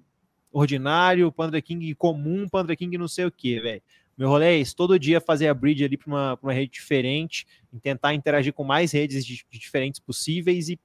ordinário, 0.51 1.27
o 1.27 1.31
Pandra 1.31 1.61
King 1.61 1.93
comum, 1.95 2.49
Pandra 2.49 2.75
King 2.75 2.97
não 2.97 3.07
sei 3.07 3.25
o 3.25 3.31
que, 3.31 3.59
velho. 3.59 3.81
Meu 4.17 4.27
rolê 4.27 4.45
é 4.47 4.57
isso, 4.57 4.75
todo 4.75 4.99
dia 4.99 5.21
fazer 5.21 5.47
a 5.47 5.53
bridge 5.53 5.83
ali 5.83 5.97
para 5.97 6.07
uma, 6.07 6.39
uma 6.43 6.53
rede 6.53 6.73
diferente, 6.73 7.47
tentar 7.81 8.13
interagir 8.13 8.53
com 8.53 8.63
mais 8.63 8.91
redes 8.91 9.25
de, 9.25 9.45
de 9.49 9.59
diferentes 9.59 9.99
possíveis 9.99 10.69
e 10.69 10.79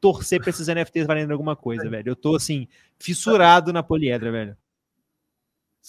torcer 0.00 0.40
para 0.40 0.50
esses 0.50 0.66
NFTs 0.66 1.06
valendo 1.06 1.32
alguma 1.32 1.54
coisa, 1.54 1.88
velho. 1.88 2.10
Eu 2.10 2.16
tô 2.16 2.36
assim, 2.36 2.66
fissurado 2.98 3.72
na 3.72 3.82
poliedra, 3.82 4.32
velho. 4.32 4.56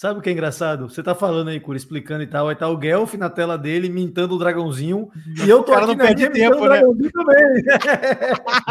Sabe 0.00 0.18
o 0.18 0.22
que 0.22 0.30
é 0.30 0.32
engraçado? 0.32 0.88
Você 0.88 1.02
tá 1.02 1.14
falando 1.14 1.48
aí, 1.48 1.60
Cura, 1.60 1.76
explicando 1.76 2.22
e 2.22 2.26
tal, 2.26 2.48
aí 2.48 2.56
tá 2.56 2.66
o 2.66 2.76
Guelph 2.78 3.12
na 3.16 3.28
tela 3.28 3.58
dele, 3.58 3.90
mintando 3.90 4.34
o 4.34 4.38
dragãozinho, 4.38 5.10
e 5.44 5.46
eu 5.46 5.62
tô 5.62 5.74
aqui 5.74 5.94
na 5.94 6.14
minha 6.14 6.30
tempo, 6.30 6.66
né? 6.66 6.80
também. 6.80 7.62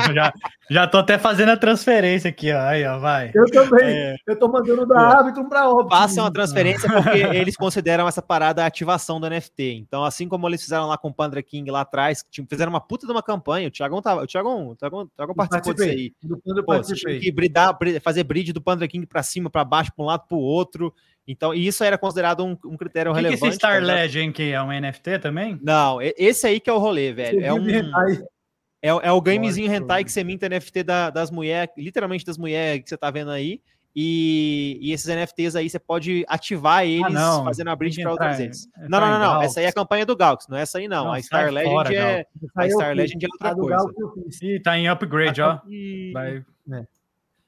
já, 0.16 0.34
já 0.72 0.88
tô 0.88 0.98
até 0.98 1.20
fazendo 1.20 1.50
a 1.50 1.56
transferência 1.56 2.32
aqui, 2.32 2.52
ó. 2.52 2.60
Aí, 2.62 2.84
ó, 2.84 2.98
vai. 2.98 3.30
Eu 3.36 3.46
também. 3.46 3.96
É. 3.96 4.16
Eu 4.26 4.40
tô 4.40 4.48
mandando 4.48 4.88
da 4.88 5.20
Arbitrum 5.20 5.48
pra 5.48 5.70
Optimus. 5.70 6.00
Façam 6.00 6.26
a 6.26 6.32
transferência 6.32 6.92
porque 6.92 7.20
eles 7.20 7.56
consideram 7.56 8.08
essa 8.08 8.24
parada 8.24 8.64
a 8.64 8.66
ativação 8.66 9.20
do 9.20 9.30
NFT. 9.30 9.76
Então, 9.76 10.04
assim 10.04 10.28
como 10.28 10.48
eles 10.48 10.64
fizeram 10.64 10.88
lá 10.88 10.98
com 10.98 11.10
o 11.10 11.14
Pandra 11.14 11.44
King 11.44 11.70
lá 11.70 11.82
atrás, 11.82 12.24
que 12.24 12.44
fizeram 12.50 12.72
uma 12.72 12.82
puta 12.82 13.06
de 13.06 13.12
uma 13.12 13.22
campanha, 13.22 13.68
o 13.68 13.72
Thiagão 13.72 14.02
tava, 14.02 14.24
o 14.24 14.26
Thiagão, 14.26 14.70
o 14.70 14.76
Thiagão, 14.76 15.02
o 15.02 15.08
Thiagão 15.10 15.36
participou 15.36 15.76
disso 15.76 15.90
aí. 15.90 16.12
Do 16.24 16.42
Pô, 16.64 16.74
que 16.82 17.32
bridar, 17.32 17.78
fazer 18.02 18.24
bridge 18.24 18.52
do 18.52 18.60
Pandra 18.60 18.88
King 18.88 19.06
pra 19.06 19.22
cima, 19.22 19.48
pra 19.48 19.64
baixo, 19.64 19.92
pra 19.96 20.04
um 20.04 20.08
lado, 20.08 20.24
pro 20.28 20.36
outro. 20.36 20.92
Então, 21.32 21.54
e 21.54 21.68
isso 21.68 21.84
era 21.84 21.96
considerado 21.96 22.44
um, 22.44 22.58
um 22.66 22.76
critério 22.76 23.14
que 23.14 23.18
relevante. 23.18 23.40
Que 23.40 23.48
esse 23.50 23.56
Star 23.58 23.84
Legend 23.84 24.34
que 24.34 24.52
é 24.52 24.60
um 24.60 24.72
NFT 24.72 25.20
também? 25.20 25.60
Não, 25.62 26.00
esse 26.02 26.48
aí 26.48 26.60
que 26.60 26.68
é 26.68 26.74
o 26.74 26.80
rolê, 26.80 27.14
velho. 27.14 27.46
É 27.46 27.54
um 27.54 27.60
é, 28.82 28.90
é 28.90 29.12
o 29.12 29.22
gamezinho 29.22 29.72
hentai 29.72 30.04
que 30.04 30.12
você 30.12 30.24
minta 30.24 30.50
NFT 30.50 30.84
da, 30.84 31.12
das 31.12 31.30
mulheres, 31.30 31.72
literalmente 31.78 32.26
das 32.26 32.36
mulheres 32.36 32.82
que 32.82 32.90
você 32.90 32.98
tá 32.98 33.12
vendo 33.12 33.30
aí. 33.30 33.62
E, 33.96 34.80
e, 34.82 34.92
esses 34.92 35.06
NFTs 35.06 35.56
aí 35.56 35.70
você 35.70 35.78
pode 35.78 36.26
ativar 36.28 36.84
eles 36.84 37.16
ah, 37.16 37.44
fazendo 37.44 37.70
a 37.70 37.76
bridge 37.76 38.02
para 38.02 38.12
outras 38.12 38.40
redes. 38.40 38.68
Não, 38.88 39.00
não, 39.00 39.10
não, 39.12 39.20
não. 39.20 39.42
Essa 39.44 39.60
aí 39.60 39.68
é 39.68 39.70
a 39.70 39.74
campanha 39.74 40.08
do 40.08 40.16
Gaux, 40.16 40.48
não 40.48 40.58
é 40.58 40.62
essa 40.62 40.80
aí 40.80 40.88
não. 40.88 41.06
não 41.06 41.14
a 41.14 41.22
Star 41.22 41.52
Legend 41.52 41.74
fora, 41.74 41.94
é 41.94 42.26
a 42.56 42.70
Star 42.70 42.96
Legend 42.96 43.26
é 43.26 43.28
outra 43.32 43.56
coisa. 43.56 43.94
Ih, 44.42 44.60
tá 44.62 44.78
em 44.78 44.88
upgrade, 44.88 45.42
ó. 45.42 45.60
Vai, 46.14 46.44
é. 46.72 46.88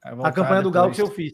A 0.04 0.32
campanha 0.32 0.62
do 0.62 0.72
Gaux 0.72 1.00
eu 1.00 1.08
fiz. 1.08 1.34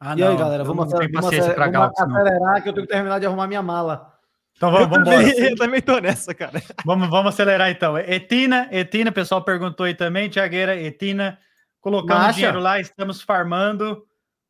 Ah, 0.00 0.14
e 0.16 0.22
aí, 0.22 0.36
galera, 0.36 0.64
vamos, 0.64 0.90
vamos, 0.90 1.10
vamos, 1.12 1.26
acelerar, 1.26 1.72
vamos 1.72 2.00
acelerar 2.00 2.62
que 2.62 2.68
eu 2.68 2.72
tenho 2.72 2.86
que 2.86 2.92
terminar 2.92 3.18
de 3.18 3.26
arrumar 3.26 3.46
minha 3.46 3.62
mala. 3.62 4.12
Então 4.56 4.70
vamos, 4.70 4.88
vamos 4.88 5.08
embora. 5.08 5.50
Eu 5.50 5.56
também 5.56 5.80
tô 5.80 5.98
nessa, 5.98 6.34
cara. 6.34 6.62
Vamos, 6.84 7.08
vamos 7.08 7.32
acelerar 7.32 7.70
então. 7.70 7.98
Etina, 7.98 8.68
Etina, 8.70 9.10
o 9.10 9.14
pessoal 9.14 9.42
perguntou 9.42 9.86
aí 9.86 9.94
também, 9.94 10.28
Tiagueira, 10.28 10.76
Etina, 10.76 11.38
colocando 11.80 12.18
Marcha. 12.18 12.34
dinheiro 12.34 12.60
lá, 12.60 12.80
estamos 12.80 13.22
farmando. 13.22 14.04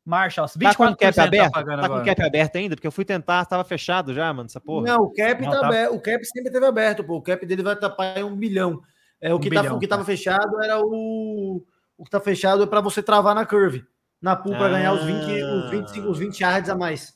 Marshall, 0.05 0.47
24% 0.47 0.59
tá 0.61 0.75
com 0.75 0.83
o 0.83 0.95
cap 0.95 1.19
aberto? 1.19 1.51
Tá, 1.51 1.63
tá 1.63 1.89
com 1.89 1.95
o 1.95 2.05
cap 2.05 2.21
aberto 2.21 2.55
ainda? 2.57 2.75
Porque 2.75 2.85
eu 2.85 2.91
fui 2.91 3.03
tentar, 3.03 3.41
estava 3.41 3.63
fechado 3.63 4.13
já, 4.13 4.31
mano, 4.31 4.45
essa 4.45 4.61
porra. 4.61 4.85
Não, 4.85 5.03
o 5.05 5.13
cap 5.13 5.41
Não, 5.41 5.51
tá, 5.51 5.59
tá 5.61 5.67
aberto. 5.67 5.95
O 5.95 5.99
cap 5.99 6.25
sempre 6.25 6.51
teve 6.51 6.65
aberto, 6.65 7.03
pô. 7.03 7.15
O 7.15 7.21
cap 7.21 7.43
dele 7.43 7.63
vai 7.63 7.75
tapar 7.75 8.17
em 8.17 8.23
um 8.23 8.35
bilhão. 8.35 8.81
É, 9.19 9.33
o, 9.33 9.37
um 9.37 9.39
que 9.39 9.49
tá, 9.49 9.61
bilhão, 9.61 9.77
o 9.77 9.79
que 9.79 9.87
tava 9.87 10.03
tá. 10.03 10.05
fechado 10.05 10.61
era 10.63 10.79
o. 10.79 11.63
O 11.97 12.03
que 12.03 12.11
tá 12.11 12.19
fechado 12.19 12.61
é 12.61 12.67
para 12.67 12.81
você 12.81 13.01
travar 13.01 13.33
na 13.33 13.45
curve 13.45 13.83
na 14.25 14.35
pool 14.35 14.57
para 14.57 14.69
ganhar 14.69 14.91
os 14.91 15.03
20, 15.03 15.43
os 15.43 15.69
25, 15.69 16.09
os 16.09 16.17
20 16.17 16.39
yards 16.39 16.69
a 16.71 16.75
mais. 16.75 17.15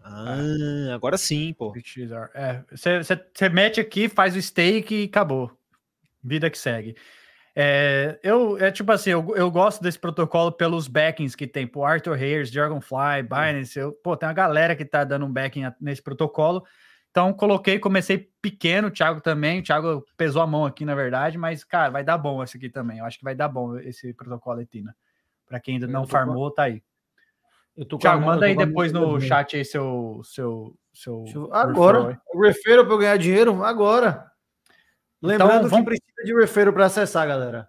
Ah, 0.00 0.94
agora 0.94 1.18
sim, 1.18 1.52
pô. 1.52 1.72
Você 1.72 3.44
é, 3.44 3.48
mete 3.48 3.80
aqui, 3.80 4.08
faz 4.08 4.36
o 4.36 4.40
stake 4.40 4.94
e 4.94 5.04
acabou. 5.06 5.50
Vida 6.22 6.48
que 6.48 6.56
segue. 6.56 6.96
É, 7.52 8.20
eu, 8.22 8.56
é 8.58 8.70
tipo 8.70 8.92
assim, 8.92 9.10
eu, 9.10 9.34
eu 9.34 9.50
gosto 9.50 9.82
desse 9.82 9.98
protocolo 9.98 10.52
pelos 10.52 10.86
backings 10.86 11.34
que 11.34 11.48
tem, 11.48 11.66
pô, 11.66 11.84
Arthur 11.84 12.14
Hayes, 12.14 12.52
Dragonfly, 12.52 13.24
Binance, 13.24 13.76
eu, 13.76 13.92
pô, 13.92 14.16
tem 14.16 14.28
uma 14.28 14.32
galera 14.34 14.76
que 14.76 14.84
tá 14.84 15.02
dando 15.02 15.26
um 15.26 15.32
backing 15.32 15.64
nesse 15.80 16.02
protocolo. 16.02 16.64
Então, 17.10 17.32
coloquei, 17.32 17.80
comecei 17.80 18.30
pequeno, 18.40 18.86
o 18.86 18.90
Thiago 18.90 19.20
também, 19.20 19.58
o 19.58 19.62
Thiago 19.64 20.04
pesou 20.16 20.42
a 20.42 20.46
mão 20.46 20.64
aqui, 20.64 20.84
na 20.84 20.94
verdade, 20.94 21.36
mas, 21.36 21.64
cara, 21.64 21.90
vai 21.90 22.04
dar 22.04 22.18
bom 22.18 22.40
esse 22.44 22.56
aqui 22.56 22.68
também. 22.68 22.98
Eu 22.98 23.04
acho 23.04 23.18
que 23.18 23.24
vai 23.24 23.34
dar 23.34 23.48
bom 23.48 23.76
esse 23.78 24.12
protocolo 24.14 24.60
Etina. 24.60 24.94
Para 25.46 25.60
quem 25.60 25.74
ainda 25.74 25.86
não 25.86 26.06
farmou, 26.06 26.50
com... 26.50 26.54
tá 26.56 26.64
aí. 26.64 26.82
Eu 27.76 27.84
tô 27.84 27.98
Thiago, 27.98 28.24
manda 28.24 28.46
aí 28.46 28.56
depois 28.56 28.90
no 28.92 29.20
chat 29.20 29.56
aí 29.56 29.64
seu. 29.64 30.20
seu, 30.24 30.74
seu 30.94 31.24
eu... 31.34 31.54
Agora, 31.54 32.20
o 32.32 32.42
referral 32.42 32.84
para 32.84 32.94
eu 32.94 32.98
ganhar 32.98 33.16
dinheiro? 33.18 33.62
Agora. 33.62 34.30
Então, 35.18 35.30
Lembrando 35.30 35.66
então, 35.66 35.70
vamos... 35.70 35.84
que 35.84 36.00
precisa 36.00 36.24
de 36.24 36.40
referral 36.40 36.72
para 36.72 36.86
acessar, 36.86 37.28
galera. 37.28 37.68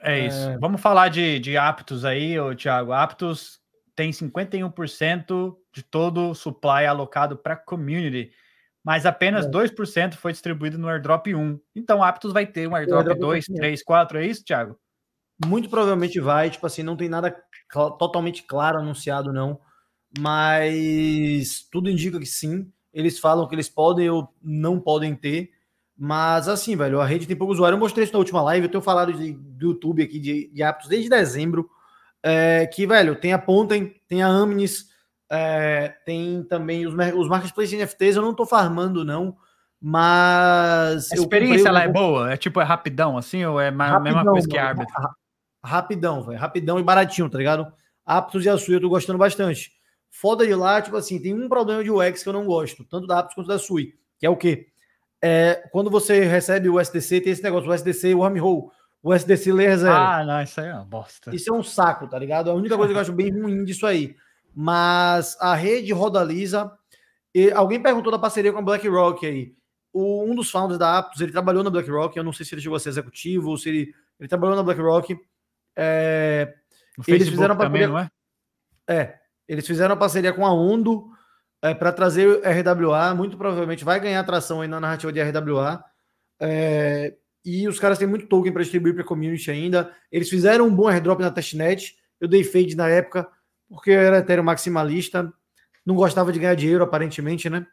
É 0.00 0.26
isso. 0.26 0.48
É... 0.48 0.58
Vamos 0.58 0.80
falar 0.80 1.08
de, 1.08 1.38
de 1.38 1.56
Aptos 1.56 2.04
aí, 2.04 2.38
ô, 2.38 2.54
Thiago. 2.54 2.92
Aptos 2.92 3.60
tem 3.94 4.10
51% 4.10 5.56
de 5.72 5.82
todo 5.82 6.30
o 6.30 6.34
supply 6.34 6.86
alocado 6.86 7.36
para 7.36 7.56
community, 7.56 8.32
mas 8.84 9.06
apenas 9.06 9.46
é. 9.46 9.50
2% 9.50 10.14
foi 10.14 10.32
distribuído 10.32 10.78
no 10.78 10.88
airdrop 10.88 11.28
1. 11.28 11.60
Então, 11.74 12.02
Aptos 12.02 12.32
vai 12.32 12.46
ter 12.46 12.68
um 12.68 12.74
airdrop, 12.74 12.98
airdrop 12.98 13.18
2, 13.18 13.44
3, 13.46 13.82
4, 13.82 14.18
é 14.18 14.26
isso, 14.26 14.44
Thiago? 14.44 14.78
Muito 15.46 15.68
provavelmente 15.68 16.20
vai, 16.20 16.50
tipo 16.50 16.66
assim, 16.66 16.82
não 16.82 16.96
tem 16.96 17.08
nada 17.08 17.34
totalmente 17.98 18.42
claro 18.42 18.78
anunciado, 18.78 19.32
não. 19.32 19.58
Mas 20.18 21.66
tudo 21.70 21.90
indica 21.90 22.18
que 22.18 22.26
sim. 22.26 22.70
Eles 22.92 23.18
falam 23.18 23.48
que 23.48 23.54
eles 23.54 23.68
podem 23.68 24.10
ou 24.10 24.28
não 24.42 24.78
podem 24.78 25.14
ter. 25.14 25.50
Mas 25.96 26.48
assim, 26.48 26.76
velho, 26.76 27.00
a 27.00 27.06
rede 27.06 27.26
tem 27.26 27.36
pouco 27.36 27.52
usuário. 27.52 27.76
Eu 27.76 27.80
mostrei 27.80 28.04
isso 28.04 28.12
na 28.12 28.18
última 28.18 28.42
live, 28.42 28.66
eu 28.66 28.70
tenho 28.70 28.82
falado 28.82 29.12
de, 29.12 29.32
do 29.32 29.68
YouTube 29.68 30.02
aqui 30.02 30.18
de, 30.18 30.50
de 30.52 30.88
desde 30.88 31.08
dezembro. 31.08 31.68
É, 32.22 32.66
que, 32.66 32.86
velho, 32.86 33.16
tem 33.16 33.32
a 33.32 33.38
Pontem, 33.38 33.94
tem 34.06 34.22
a 34.22 34.28
Amnis, 34.28 34.86
é, 35.30 35.94
tem 36.04 36.44
também 36.44 36.86
os, 36.86 36.94
os 37.16 37.28
marketplaces 37.28 37.78
NFTs. 37.78 38.16
Eu 38.16 38.22
não 38.22 38.34
tô 38.34 38.44
farmando, 38.44 39.04
não. 39.04 39.36
Mas. 39.80 41.10
A 41.10 41.14
experiência 41.16 41.68
ela 41.68 41.82
é 41.82 41.88
boa? 41.88 42.32
É 42.32 42.36
tipo, 42.36 42.60
é 42.60 42.64
rapidão 42.64 43.16
assim? 43.16 43.44
Ou 43.44 43.60
é 43.60 43.68
a 43.68 44.00
mesma 44.00 44.24
coisa 44.24 44.46
que 44.46 44.58
Arbit? 44.58 44.92
Rapidão, 45.62 46.22
velho. 46.22 46.38
Rapidão 46.38 46.78
e 46.78 46.82
baratinho, 46.82 47.28
tá 47.28 47.38
ligado? 47.38 47.72
Aptos 48.04 48.44
e 48.44 48.48
a 48.48 48.58
Sui 48.58 48.76
eu 48.76 48.80
tô 48.80 48.88
gostando 48.88 49.18
bastante. 49.18 49.72
Foda 50.10 50.46
de 50.46 50.54
lá, 50.54 50.82
tipo 50.82 50.96
assim, 50.96 51.20
tem 51.20 51.34
um 51.34 51.48
problema 51.48 51.82
de 51.82 51.90
UX 51.90 52.22
que 52.22 52.28
eu 52.28 52.32
não 52.32 52.44
gosto, 52.44 52.84
tanto 52.84 53.06
da 53.06 53.20
Aptos 53.20 53.34
quanto 53.34 53.48
da 53.48 53.58
Sui, 53.58 53.94
que 54.18 54.26
é 54.26 54.30
o 54.30 54.36
quê? 54.36 54.68
É, 55.22 55.68
quando 55.70 55.88
você 55.88 56.24
recebe 56.24 56.68
o 56.68 56.80
SDC, 56.80 57.20
tem 57.20 57.32
esse 57.32 57.42
negócio, 57.42 57.70
o 57.70 57.72
SDC 57.72 58.14
wormhole, 58.14 58.70
o 59.02 59.14
SDC 59.14 59.52
layer 59.52 59.78
zero. 59.78 59.94
Ah, 59.94 60.24
não, 60.24 60.42
isso 60.42 60.60
aí 60.60 60.68
é 60.68 60.74
uma 60.74 60.84
bosta. 60.84 61.34
Isso 61.34 61.52
é 61.52 61.56
um 61.56 61.62
saco, 61.62 62.06
tá 62.06 62.18
ligado? 62.18 62.50
A 62.50 62.54
única 62.54 62.76
coisa 62.76 62.92
que 62.92 62.96
eu 62.96 63.00
acho 63.00 63.12
bem 63.12 63.30
ruim 63.30 63.64
disso 63.64 63.86
aí. 63.86 64.16
Mas 64.54 65.36
a 65.40 65.54
rede 65.54 65.92
roda 65.92 66.22
lisa. 66.22 66.70
E 67.34 67.50
alguém 67.50 67.82
perguntou 67.82 68.12
da 68.12 68.18
parceria 68.18 68.52
com 68.52 68.58
a 68.58 68.62
BlackRock 68.62 69.26
aí. 69.26 69.54
O, 69.92 70.24
um 70.24 70.34
dos 70.34 70.50
founders 70.50 70.78
da 70.78 70.98
Aptos, 70.98 71.20
ele 71.20 71.32
trabalhou 71.32 71.64
na 71.64 71.70
BlackRock, 71.70 72.16
eu 72.16 72.24
não 72.24 72.32
sei 72.32 72.46
se 72.46 72.54
ele 72.54 72.62
chegou 72.62 72.76
a 72.76 72.80
ser 72.80 72.90
executivo 72.90 73.50
ou 73.50 73.56
se 73.56 73.68
ele, 73.68 73.94
ele 74.20 74.28
trabalhou 74.28 74.56
na 74.56 74.62
BlackRock. 74.62 75.16
É, 75.76 76.54
eles 77.06 77.28
fizeram 77.28 77.56
parceria, 77.56 77.86
também, 77.86 77.88
não 77.88 77.98
é? 77.98 78.10
É, 78.88 79.18
eles 79.48 79.66
fizeram 79.66 79.94
a 79.94 79.96
parceria 79.96 80.32
com 80.32 80.44
a 80.44 80.52
Ondo 80.52 81.10
é, 81.62 81.74
para 81.74 81.92
trazer 81.92 82.40
RWA, 82.42 83.14
muito 83.14 83.36
provavelmente 83.36 83.84
vai 83.84 84.00
ganhar 84.00 84.20
atração 84.20 84.60
aí 84.60 84.68
na 84.68 84.80
narrativa 84.80 85.12
de 85.12 85.22
RWA. 85.22 85.82
É, 86.40 87.14
e 87.44 87.66
os 87.66 87.78
caras 87.78 87.98
têm 87.98 88.06
muito 88.06 88.26
token 88.26 88.52
para 88.52 88.62
distribuir 88.62 88.94
para 88.94 89.02
a 89.02 89.06
community 89.06 89.50
ainda. 89.50 89.92
Eles 90.10 90.28
fizeram 90.28 90.66
um 90.66 90.74
bom 90.74 90.88
airdrop 90.88 91.20
na 91.20 91.30
testnet. 91.30 91.96
Eu 92.20 92.28
dei 92.28 92.44
fade 92.44 92.76
na 92.76 92.88
época, 92.88 93.28
porque 93.68 93.90
eu 93.90 94.00
era 94.00 94.18
Ethereum 94.18 94.44
maximalista, 94.44 95.32
não 95.84 95.96
gostava 95.96 96.32
de 96.32 96.38
ganhar 96.38 96.54
dinheiro, 96.54 96.84
aparentemente, 96.84 97.50
né? 97.50 97.66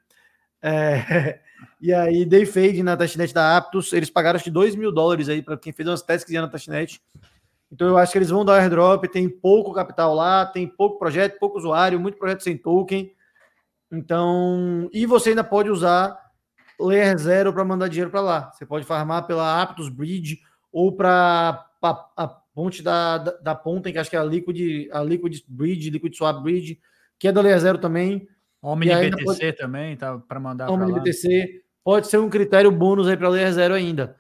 É, 0.62 1.40
e 1.80 1.94
aí 1.94 2.26
dei 2.26 2.46
fade 2.46 2.82
na 2.82 2.98
testnet 2.98 3.34
da 3.34 3.58
Aptos. 3.58 3.94
Eles 3.94 4.10
pagaram 4.10 4.38
acho 4.38 4.46
que 4.46 4.52
2 4.52 4.76
mil 4.76 4.92
dólares 4.92 5.30
aí 5.30 5.42
para 5.42 5.58
quem 5.58 5.74
fez 5.74 5.88
umas 5.88 6.02
testes 6.02 6.34
na 6.34 6.48
testnet. 6.48 7.02
Então 7.72 7.88
eu 7.88 7.98
acho 7.98 8.12
que 8.12 8.18
eles 8.18 8.30
vão 8.30 8.44
dar 8.44 8.60
airdrop, 8.62 9.06
tem 9.06 9.30
pouco 9.30 9.74
capital 9.74 10.14
lá, 10.16 10.46
tem 10.46 10.68
pouco 10.68 10.98
projeto, 10.98 11.40
pouco 11.40 11.58
usuário, 11.58 12.00
muito 12.00 12.18
projeto 12.18 12.44
sem 12.44 12.58
token. 12.58 13.12
Então, 13.92 14.90
e 14.94 15.06
você 15.06 15.30
ainda 15.30 15.44
pode 15.44 15.70
usar 15.70 16.18
Layer 16.80 17.18
Zero 17.18 17.54
para 17.54 17.66
mandar 17.66 17.88
dinheiro 17.88 18.10
para 18.10 18.22
lá. 18.22 18.52
Você 18.52 18.66
pode 18.66 18.86
farmar 18.86 19.28
pela 19.28 19.62
Aptos 19.62 19.90
Bridge 19.90 20.40
ou 20.72 20.96
para 20.96 21.66
ponte 22.54 22.82
da, 22.82 23.18
da, 23.18 23.32
da 23.38 23.56
Ponten, 23.56 23.94
que 23.94 24.00
acho 24.00 24.10
que 24.10 24.16
é 24.16 24.20
a 24.20 24.24
Liquid, 24.24 24.90
a 24.92 25.02
Liquid 25.02 25.40
Bridge, 25.48 25.90
Liquid 25.90 26.16
Swap 26.16 26.42
Bridge, 26.42 26.80
que 27.18 27.28
é 27.28 27.32
da 27.32 27.42
Layer 27.42 27.60
Zero 27.60 27.78
também. 27.78 28.28
Omni 28.62 28.90
BTC 28.90 29.24
pode... 29.24 29.54
também, 29.54 29.96
tá 29.96 30.18
para 30.18 30.40
mandar 30.40 30.70
Omni 30.70 30.92
BTC 30.92 31.64
pode 31.84 32.08
ser 32.08 32.18
um 32.18 32.30
critério 32.30 32.72
bônus 32.72 33.08
aí 33.08 33.16
para 33.16 33.30
Layer 33.30 33.52
Zero 33.54 33.74
ainda. 33.74 34.19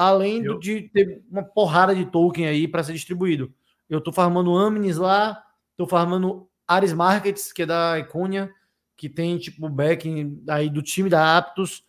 Além 0.00 0.42
eu... 0.42 0.58
de 0.58 0.88
ter 0.88 1.22
uma 1.30 1.42
porrada 1.42 1.94
de 1.94 2.06
token 2.06 2.46
aí 2.46 2.66
para 2.66 2.82
ser 2.82 2.94
distribuído. 2.94 3.52
Eu 3.86 4.00
tô 4.00 4.10
farmando 4.10 4.50
Omnis 4.50 4.96
lá, 4.96 5.44
tô 5.76 5.86
farmando 5.86 6.48
Ares 6.66 6.94
Markets, 6.94 7.52
que 7.52 7.64
é 7.64 7.66
da 7.66 7.98
Iconia, 7.98 8.50
que 8.96 9.10
tem 9.10 9.36
tipo 9.36 9.68
backing 9.68 10.42
aí 10.48 10.70
do 10.70 10.80
time 10.80 11.10
da 11.10 11.36
Aptos. 11.36 11.84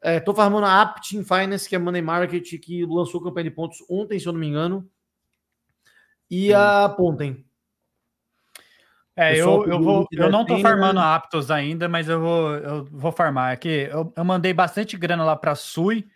É, 0.00 0.20
tô 0.20 0.32
farmando 0.32 0.64
a 0.64 0.80
Aptin 0.80 1.24
Finance, 1.24 1.68
que 1.68 1.74
é 1.74 1.78
Money 1.80 2.02
Market, 2.02 2.56
que 2.60 2.86
lançou 2.86 3.20
campanha 3.20 3.50
de 3.50 3.56
pontos 3.56 3.78
ontem, 3.90 4.20
se 4.20 4.28
eu 4.28 4.32
não 4.32 4.38
me 4.38 4.46
engano. 4.46 4.88
E 6.30 6.46
Sim. 6.46 6.52
a 6.52 6.88
Pontem. 6.88 7.44
É, 9.16 9.32
eu, 9.32 9.66
eu, 9.66 9.82
vou, 9.82 10.06
eu 10.12 10.30
não 10.30 10.46
tô 10.46 10.56
farmando 10.60 11.00
né? 11.00 11.04
Aptos 11.04 11.50
ainda, 11.50 11.88
mas 11.88 12.08
eu 12.08 12.20
vou, 12.20 12.54
eu 12.54 12.84
vou 12.84 13.10
farmar. 13.10 13.54
Aqui, 13.54 13.88
eu, 13.90 14.12
eu 14.14 14.24
mandei 14.24 14.52
bastante 14.52 14.96
grana 14.96 15.24
lá 15.24 15.34
para 15.34 15.56
Sui, 15.56 16.06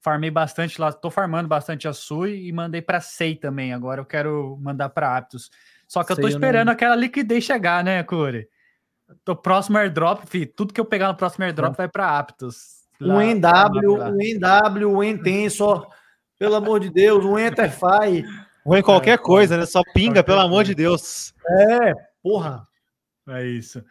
farmei 0.00 0.30
bastante 0.30 0.80
lá, 0.80 0.92
tô 0.92 1.10
farmando 1.10 1.48
bastante 1.48 1.86
a 1.86 1.92
Sui 1.92 2.46
e 2.46 2.52
mandei 2.52 2.82
para 2.82 3.00
Sei 3.00 3.36
também. 3.36 3.72
Agora 3.72 4.00
eu 4.00 4.04
quero 4.04 4.58
mandar 4.60 4.88
para 4.88 5.16
Aptos. 5.16 5.50
Só 5.86 6.02
que 6.02 6.12
eu 6.12 6.16
tô 6.16 6.28
esperando 6.28 6.66
não... 6.66 6.72
aquela 6.72 6.96
liquidez 6.96 7.44
chegar, 7.44 7.84
né, 7.84 8.02
Curi? 8.02 8.48
O 9.28 9.34
próximo 9.34 9.76
airdrop, 9.76 10.24
fi, 10.26 10.46
tudo 10.46 10.72
que 10.72 10.80
eu 10.80 10.84
pegar 10.84 11.08
no 11.08 11.16
próximo 11.16 11.44
airdrop 11.44 11.74
é. 11.74 11.76
vai 11.76 11.88
para 11.88 12.18
Aptos. 12.18 12.80
Lá, 13.00 13.14
um 13.14 13.20
NW, 13.20 13.96
lá. 13.96 14.10
um 14.10 14.18
NW, 14.20 14.96
um 14.96 15.02
Entensor, 15.02 15.88
pelo 16.38 16.54
amor 16.54 16.80
de 16.80 16.90
Deus, 16.90 17.24
um 17.24 17.38
Enterfy. 17.38 18.24
Ou 18.64 18.76
em 18.76 18.82
qualquer 18.82 19.14
é, 19.14 19.18
coisa, 19.18 19.56
né? 19.56 19.66
Só 19.66 19.82
pinga, 19.94 20.22
pelo 20.22 20.40
amor 20.40 20.64
de 20.64 20.74
Deus. 20.74 21.34
É, 21.48 21.92
porra. 22.22 22.66
É 23.28 23.46
isso. 23.46 23.82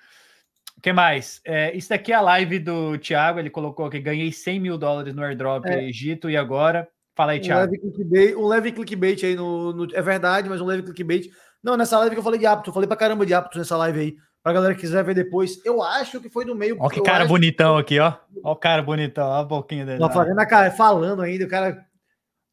O 0.79 0.81
que 0.81 0.93
mais? 0.93 1.41
É, 1.43 1.75
isso 1.75 1.89
daqui 1.89 2.13
é 2.13 2.15
a 2.15 2.21
live 2.21 2.57
do 2.57 2.97
Thiago. 2.97 3.37
Ele 3.37 3.49
colocou 3.49 3.89
que 3.89 3.99
ganhei 3.99 4.31
100 4.31 4.59
mil 4.61 4.77
dólares 4.77 5.13
no 5.13 5.21
airdrop 5.21 5.65
é. 5.65 5.83
Egito 5.83 6.29
e 6.29 6.37
agora. 6.37 6.87
Fala 7.13 7.33
aí, 7.33 7.41
Thiago. 7.41 7.73
Um 7.73 7.75
leve 7.75 7.81
clickbait, 7.81 8.35
um 8.37 8.47
leve 8.47 8.71
clickbait 8.71 9.23
aí 9.25 9.35
no, 9.35 9.73
no, 9.73 9.93
É 9.93 10.01
verdade, 10.01 10.47
mas 10.47 10.61
um 10.61 10.65
leve 10.65 10.83
clickbait. 10.83 11.29
Não, 11.61 11.75
nessa 11.75 11.99
live 11.99 12.15
que 12.15 12.19
eu 12.19 12.23
falei 12.23 12.39
de 12.39 12.45
Aptos, 12.45 12.67
eu 12.67 12.73
falei 12.73 12.87
pra 12.87 12.95
caramba 12.95 13.25
de 13.25 13.33
Aptos 13.33 13.57
nessa 13.57 13.75
live 13.75 13.99
aí. 13.99 14.15
Pra 14.41 14.53
galera 14.53 14.73
que 14.73 14.79
quiser 14.79 15.03
ver 15.03 15.13
depois. 15.13 15.59
Eu 15.65 15.83
acho 15.83 16.21
que 16.21 16.29
foi 16.29 16.45
do 16.45 16.55
meio. 16.55 16.77
Olha 16.79 16.89
que 16.89 17.01
cara 17.01 17.25
bonitão 17.25 17.75
que... 17.75 17.81
aqui, 17.81 17.99
ó. 17.99 18.13
Olha 18.41 18.53
o 18.53 18.55
cara 18.55 18.81
bonitão, 18.81 19.27
olha 19.27 19.41
a 19.41 19.43
boquinha 19.43 19.85
dele. 19.85 19.99
Tá 19.99 20.09
fazendo 20.09 20.39
a 20.39 20.45
cara, 20.45 20.71
falando 20.71 21.21
ainda, 21.21 21.43
o 21.43 21.49
cara. 21.49 21.85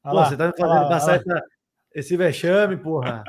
Pô, 0.02 0.12
lá, 0.12 0.28
você 0.28 0.36
tá 0.36 0.48
me 0.48 0.52
fazendo 0.58 0.88
passar 0.88 1.14
essa, 1.14 1.44
esse 1.96 2.14
vexame, 2.14 2.76
porra. 2.76 3.24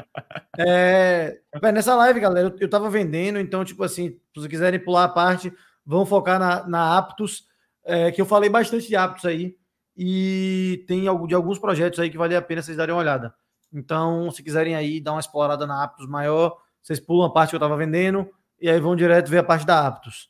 é, 0.60 1.40
nessa 1.74 1.96
live, 1.96 2.20
galera, 2.20 2.50
eu, 2.50 2.56
eu 2.60 2.70
tava 2.70 2.90
vendendo, 2.90 3.40
então, 3.40 3.64
tipo 3.64 3.82
assim, 3.82 4.10
se 4.10 4.20
vocês 4.36 4.48
quiserem 4.48 4.78
pular 4.78 5.06
a 5.06 5.10
parte, 5.10 5.54
vão 5.86 6.06
focar 6.06 6.38
na, 6.38 6.68
na 6.68 6.98
Aptos, 6.98 7.48
é, 7.86 8.12
que 8.12 8.20
eu 8.20 8.26
falei 8.26 8.50
bastante 8.50 8.86
de 8.86 8.96
Aptos 8.98 9.24
aí. 9.24 9.56
E 9.96 10.84
tem 10.86 11.04
de 11.28 11.34
alguns 11.34 11.58
projetos 11.58 11.98
aí 11.98 12.10
que 12.10 12.18
vale 12.18 12.36
a 12.36 12.42
pena 12.42 12.62
vocês 12.62 12.76
darem 12.76 12.94
uma 12.94 13.00
olhada. 13.00 13.34
Então, 13.74 14.30
se 14.32 14.44
quiserem 14.44 14.76
aí 14.76 15.00
dar 15.00 15.14
uma 15.14 15.22
explorada 15.22 15.66
na 15.66 15.84
Aptos 15.84 16.06
maior, 16.06 16.58
vocês 16.84 17.00
pulam 17.00 17.26
a 17.26 17.34
parte 17.34 17.52
que 17.52 17.56
eu 17.56 17.60
tava 17.60 17.78
vendendo 17.78 18.30
e 18.60 18.70
aí 18.70 18.80
vão 18.82 18.98
direto 18.98 19.30
ver 19.30 19.40
a 19.40 19.44
parte 19.44 19.66
da 19.66 19.88
Aptos. 19.88 20.30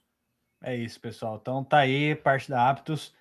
É 0.64 0.76
isso, 0.76 1.02
pessoal. 1.02 1.40
Então 1.42 1.64
tá 1.64 1.80
aí, 1.80 2.16
parte 2.16 2.50
da 2.50 2.70
Aptos. 2.70 3.14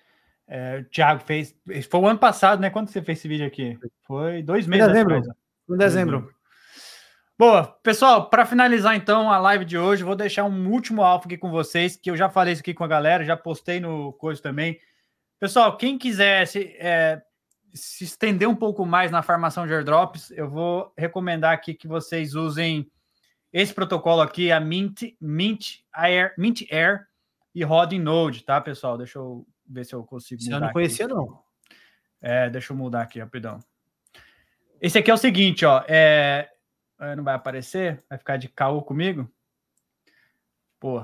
É, 0.47 0.79
o 0.79 0.85
Thiago 0.85 1.21
fez. 1.23 1.55
Foi 1.89 1.99
o 1.99 2.07
ano 2.07 2.19
passado, 2.19 2.59
né? 2.59 2.69
Quando 2.69 2.89
você 2.89 3.01
fez 3.01 3.19
esse 3.19 3.27
vídeo 3.27 3.45
aqui? 3.45 3.77
Foi 4.03 4.41
dois 4.41 4.65
meses. 4.65 4.87
Em 4.87 4.91
dezembro. 4.91 5.21
Em 5.69 5.77
dezembro. 5.77 6.37
Boa, 7.37 7.67
pessoal, 7.83 8.31
para 8.31 8.47
finalizar 8.47 8.95
então 8.95 9.31
a 9.31 9.37
live 9.37 9.63
de 9.63 9.77
hoje, 9.77 10.03
vou 10.03 10.15
deixar 10.15 10.43
um 10.45 10.69
último 10.71 11.03
alfa 11.03 11.27
aqui 11.27 11.37
com 11.37 11.51
vocês, 11.51 11.95
que 11.95 12.09
eu 12.09 12.17
já 12.17 12.29
falei 12.29 12.53
isso 12.53 12.63
aqui 12.63 12.73
com 12.73 12.83
a 12.83 12.87
galera, 12.87 13.23
já 13.23 13.37
postei 13.37 13.79
no 13.79 14.11
coisa 14.13 14.41
também. 14.41 14.79
Pessoal, 15.39 15.77
quem 15.77 15.99
quiser 15.99 16.47
se, 16.47 16.75
é, 16.79 17.21
se 17.75 18.05
estender 18.05 18.49
um 18.49 18.55
pouco 18.55 18.83
mais 18.87 19.11
na 19.11 19.21
formação 19.21 19.67
de 19.67 19.73
airdrops, 19.73 20.31
eu 20.31 20.49
vou 20.49 20.91
recomendar 20.97 21.53
aqui 21.53 21.75
que 21.75 21.87
vocês 21.87 22.33
usem 22.33 22.89
esse 23.53 23.71
protocolo 23.71 24.21
aqui, 24.21 24.51
a 24.51 24.59
Mint, 24.59 25.03
Mint 25.21 25.81
Air, 25.93 26.33
Mint 26.39 26.63
Air 26.71 27.05
e 27.53 27.63
roda 27.63 27.93
em 27.93 27.99
Node, 27.99 28.43
tá, 28.43 28.59
pessoal? 28.59 28.97
Deixa 28.97 29.19
eu 29.19 29.45
ver 29.67 29.85
se 29.85 29.93
eu 29.93 30.03
consigo 30.03 30.41
mudar. 30.43 30.55
Eu 30.55 30.61
não 30.61 30.71
conhecia, 30.71 31.05
aqui. 31.05 31.13
não. 31.13 31.39
É, 32.21 32.49
deixa 32.49 32.73
eu 32.73 32.77
mudar 32.77 33.01
aqui, 33.01 33.19
rapidão. 33.19 33.59
Esse 34.81 34.97
aqui 34.97 35.09
é 35.09 35.13
o 35.13 35.17
seguinte, 35.17 35.65
ó. 35.65 35.83
É, 35.87 36.49
é 36.99 37.15
não 37.15 37.23
vai 37.23 37.35
aparecer? 37.35 38.03
Vai 38.09 38.17
ficar 38.17 38.37
de 38.37 38.47
caô 38.47 38.81
comigo? 38.81 39.29
Pô, 40.79 41.03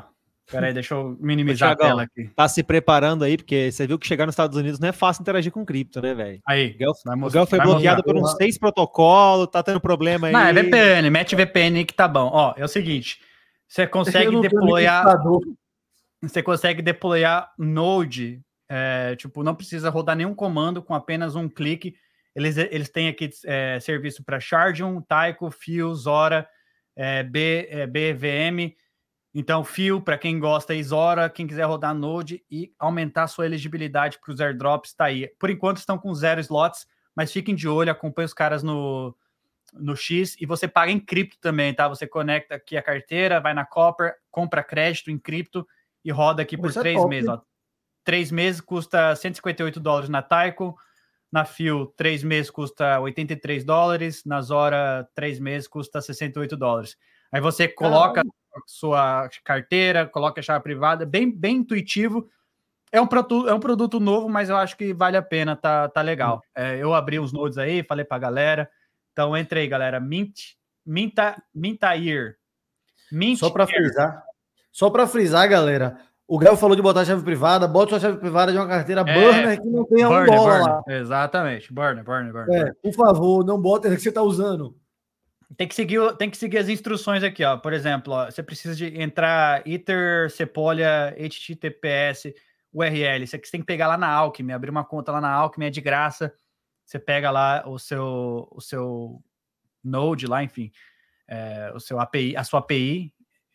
peraí, 0.50 0.74
deixa 0.74 0.94
eu 0.94 1.18
minimizar 1.20 1.72
Ô, 1.72 1.74
a 1.74 1.76
tela 1.76 2.04
aqui. 2.04 2.30
Tá 2.36 2.48
se 2.48 2.64
preparando 2.64 3.24
aí, 3.24 3.38
porque 3.38 3.72
você 3.72 3.88
viu 3.88 3.98
que 3.98 4.08
chegar 4.08 4.26
nos 4.26 4.34
Estados 4.34 4.58
Unidos 4.58 4.80
não 4.80 4.90
é 4.90 4.92
fácil 4.92 5.22
interagir 5.22 5.52
com 5.52 5.66
cripto, 5.66 6.02
né, 6.02 6.14
velho? 6.14 6.42
Aí, 6.46 6.76
o 6.76 7.30
Gal 7.30 7.46
foi 7.46 7.60
bloqueado 7.60 7.98
mostrar. 7.98 8.14
por 8.14 8.16
uns 8.18 8.36
seis 8.38 8.58
protocolos, 8.58 9.48
tá 9.48 9.64
tendo 9.64 9.82
problema 9.82 10.28
aí. 10.28 10.34
Não, 10.34 10.40
é 10.40 10.54
VPN, 10.54 11.10
mete 11.10 11.36
VPN 11.36 11.86
que 11.86 11.94
tá 11.94 12.08
bom. 12.08 12.30
Ó, 12.32 12.54
é 12.56 12.64
o 12.64 12.68
seguinte, 12.68 13.20
você 13.68 13.88
consegue 13.88 14.40
deployar... 14.42 15.06
Você 16.22 16.42
consegue 16.42 16.82
deployar 16.82 17.52
Node, 17.58 18.42
é, 18.70 19.16
tipo, 19.16 19.44
não 19.44 19.56
precisa 19.56 19.90
rodar 19.90 20.16
nenhum 20.16 20.34
comando 20.34 20.82
com 20.82 20.94
apenas 20.94 21.36
um 21.36 21.50
clique 21.50 21.96
eles, 22.36 22.58
eles 22.58 22.90
têm 22.90 23.08
aqui 23.08 23.30
é, 23.46 23.80
serviço 23.80 24.24
para 24.24 24.40
Chardium, 24.40 25.02
Taiko, 25.02 25.52
Fio, 25.52 25.94
Zora, 25.94 26.48
é, 26.96 27.22
B, 27.24 27.68
é, 27.70 27.86
BVM. 27.86 28.76
Então, 29.36 29.64
Fio, 29.64 30.02
para 30.02 30.18
quem 30.18 30.40
gosta, 30.40 30.74
Zora, 30.82 31.30
quem 31.30 31.46
quiser 31.46 31.66
rodar 31.66 31.94
Node 31.94 32.44
e 32.50 32.74
aumentar 32.80 33.28
sua 33.28 33.46
elegibilidade 33.46 34.20
para 34.20 34.34
os 34.34 34.42
airdrops, 34.42 34.92
está 34.92 35.06
aí. 35.06 35.28
Por 35.40 35.50
enquanto 35.50 35.78
estão 35.78 35.98
com 35.98 36.14
zero 36.14 36.40
slots, 36.40 36.88
mas 37.16 37.32
fiquem 37.32 37.56
de 37.56 37.68
olho, 37.68 37.92
acompanhe 37.92 38.26
os 38.26 38.34
caras 38.34 38.64
no, 38.64 39.16
no 39.72 39.96
X 39.96 40.36
e 40.40 40.46
você 40.46 40.68
paga 40.68 40.92
em 40.92 41.00
cripto 41.00 41.38
também, 41.40 41.74
tá? 41.74 41.88
Você 41.88 42.08
conecta 42.08 42.56
aqui 42.56 42.78
a 42.78 42.82
carteira, 42.82 43.40
vai 43.40 43.54
na 43.54 43.66
Copper, 43.66 44.16
compra 44.32 44.64
crédito 44.64 45.12
em 45.12 45.20
cripto 45.20 45.68
e 46.04 46.12
roda 46.12 46.42
aqui 46.42 46.58
por 46.58 46.70
Isso 46.70 46.80
é 46.80 46.82
três 46.82 47.06
meses. 47.06 47.30
Ó. 47.30 47.42
Três 48.04 48.32
meses 48.32 48.60
custa 48.60 49.16
158 49.16 49.80
dólares 49.80 50.10
na 50.10 50.22
Taiko, 50.22 50.76
na 51.32 51.46
Fio, 51.46 51.88
três 51.98 52.24
meses 52.24 52.52
custa 52.52 53.00
83 53.00 53.64
dólares. 53.64 54.24
Na 54.26 54.42
Zora, 54.42 55.08
três 55.16 55.40
meses 55.40 55.68
custa 55.68 56.02
68 56.02 56.56
dólares. 56.56 56.96
Aí 57.32 57.42
você 57.42 57.68
coloca 57.68 58.22
sua 58.68 59.28
carteira, 59.44 60.06
coloca 60.06 60.40
a 60.40 60.44
chave 60.44 60.64
privada, 60.64 61.06
bem, 61.06 61.32
bem 61.32 61.58
intuitivo. 61.58 62.30
É 62.92 63.02
um, 63.02 63.08
produto, 63.08 63.50
é 63.50 63.54
um 63.54 63.60
produto 63.60 64.00
novo, 64.00 64.30
mas 64.30 64.50
eu 64.50 64.58
acho 64.58 64.78
que 64.78 64.94
vale 64.94 65.18
a 65.18 65.22
pena, 65.24 65.56
tá, 65.56 65.90
tá 65.90 66.04
legal. 66.04 66.44
É, 66.56 66.78
eu 66.78 66.94
abri 66.94 67.20
uns 67.20 67.34
nodes 67.34 67.58
aí, 67.58 67.84
falei 67.84 68.06
pra 68.06 68.20
galera. 68.20 68.70
Então 69.12 69.36
entre 69.36 69.62
aí, 69.62 69.68
galera. 69.68 70.00
Mint, 70.00 70.40
Minta, 70.86 71.42
Mintair. 71.52 72.38
Mint 73.12 73.40
só 73.40 73.50
para 73.50 73.66
frisar, 73.66 74.24
só 74.72 74.90
para 74.92 75.08
frisar, 75.08 75.50
galera. 75.50 76.00
O 76.28 76.38
Gael 76.40 76.56
falou 76.56 76.76
de 76.76 76.82
botar 76.82 77.02
a 77.02 77.06
chave 77.06 77.22
privada, 77.24 77.68
bota 77.68 77.92
sua 77.92 78.00
chave 78.00 78.18
privada 78.18 78.52
de 78.52 78.58
uma 78.58 78.68
carteira 78.68 79.02
é, 79.02 79.14
burner 79.14 79.62
que 79.62 79.68
não 79.68 79.86
tenha 79.86 80.08
burner, 80.08 80.34
um 80.34 80.36
dólar 80.36 80.60
burner. 80.60 80.76
lá. 80.76 80.84
Exatamente, 80.88 81.74
burner, 81.74 82.04
burner, 82.04 82.32
burner. 82.32 82.68
É, 82.68 82.74
por 82.82 82.94
favor, 82.94 83.46
não 83.46 83.62
bota 83.62 83.90
que 83.90 84.02
você 84.02 84.10
está 84.10 84.22
usando. 84.22 84.78
Tem 85.58 85.68
que, 85.68 85.76
seguir, 85.76 86.00
tem 86.18 86.30
que 86.30 86.38
seguir 86.38 86.58
as 86.58 86.70
instruções 86.70 87.24
aqui, 87.24 87.44
ó. 87.44 87.58
Por 87.58 87.74
exemplo, 87.74 88.14
ó, 88.14 88.26
você 88.26 88.42
precisa 88.42 88.76
de 88.76 89.00
entrar 89.00 89.68
Ether, 89.68 90.32
Sepolia, 90.32 91.16
HTTPS, 91.20 92.34
URL. 92.74 93.28
Você 93.28 93.38
tem 93.38 93.62
que 93.62 93.68
pegar 93.68 93.88
lá 93.88 93.98
na 93.98 94.08
Alchemy, 94.08 94.52
abrir 94.52 94.72
uma 94.72 94.84
conta 94.84 95.12
lá 95.12 95.22
na 95.22 95.32
Alchemy, 95.32 95.68
é 95.68 95.70
de 95.70 95.82
graça. 95.82 96.34
Você 96.86 96.98
pega 96.98 97.30
lá 97.30 97.64
o 97.68 97.78
seu, 97.78 98.48
o 98.52 98.60
seu 98.60 99.22
Node 99.84 100.26
lá, 100.26 100.44
enfim, 100.44 100.72
é, 101.28 101.72
o 101.76 101.80
seu 101.80 102.00
API, 102.00 102.36
a 102.36 102.44
sua 102.44 102.60
API, 102.60 103.14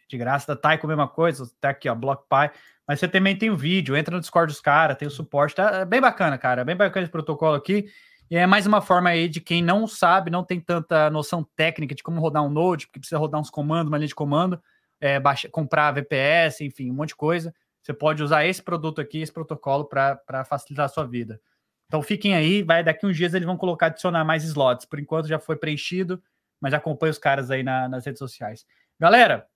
de 0.08 0.18
graça. 0.18 0.46
Da 0.46 0.60
Taiko, 0.60 0.86
mesma 0.86 1.06
coisa, 1.06 1.48
tá 1.60 1.70
aqui, 1.70 1.88
ó, 1.88 1.94
BlockPy. 1.94 2.50
Mas 2.86 3.00
você 3.00 3.08
também 3.08 3.36
tem 3.36 3.50
o 3.50 3.56
vídeo, 3.56 3.96
entra 3.96 4.14
no 4.14 4.20
Discord 4.20 4.50
dos 4.52 4.60
caras, 4.60 4.96
tem 4.96 5.06
o 5.06 5.10
suporte, 5.10 5.54
tá 5.54 5.80
é 5.80 5.84
bem 5.84 6.00
bacana, 6.00 6.38
cara, 6.38 6.62
é 6.62 6.64
bem 6.64 6.74
bacana 6.74 7.04
esse 7.04 7.12
protocolo 7.12 7.54
aqui. 7.54 7.86
E 8.30 8.36
é 8.36 8.46
mais 8.46 8.66
uma 8.66 8.80
forma 8.80 9.10
aí 9.10 9.28
de 9.28 9.40
quem 9.40 9.62
não 9.62 9.86
sabe, 9.86 10.30
não 10.30 10.44
tem 10.44 10.60
tanta 10.60 11.10
noção 11.10 11.46
técnica 11.56 11.94
de 11.94 12.02
como 12.02 12.20
rodar 12.20 12.42
um 12.42 12.50
Node, 12.50 12.86
porque 12.86 13.00
precisa 13.00 13.18
rodar 13.18 13.40
uns 13.40 13.50
comandos, 13.50 13.90
uma 13.90 13.98
linha 13.98 14.08
de 14.08 14.14
comando, 14.14 14.60
é, 15.00 15.18
baixa, 15.20 15.48
comprar 15.48 15.92
VPS, 15.92 16.62
enfim, 16.62 16.90
um 16.90 16.94
monte 16.94 17.10
de 17.10 17.16
coisa. 17.16 17.54
Você 17.82 17.92
pode 17.94 18.22
usar 18.22 18.44
esse 18.44 18.62
produto 18.62 19.00
aqui, 19.00 19.20
esse 19.20 19.32
protocolo, 19.32 19.86
para 19.86 20.44
facilitar 20.44 20.86
a 20.86 20.88
sua 20.88 21.06
vida. 21.06 21.40
Então 21.86 22.02
fiquem 22.02 22.34
aí, 22.34 22.62
vai 22.62 22.84
daqui 22.84 23.06
uns 23.06 23.16
dias 23.16 23.32
eles 23.32 23.46
vão 23.46 23.56
colocar, 23.56 23.86
adicionar 23.86 24.24
mais 24.24 24.44
slots. 24.44 24.84
Por 24.84 24.98
enquanto 24.98 25.26
já 25.26 25.38
foi 25.38 25.56
preenchido, 25.56 26.22
mas 26.60 26.74
acompanhe 26.74 27.10
os 27.10 27.18
caras 27.18 27.50
aí 27.50 27.62
na, 27.62 27.88
nas 27.88 28.04
redes 28.04 28.18
sociais. 28.18 28.66
Galera, 29.00 29.46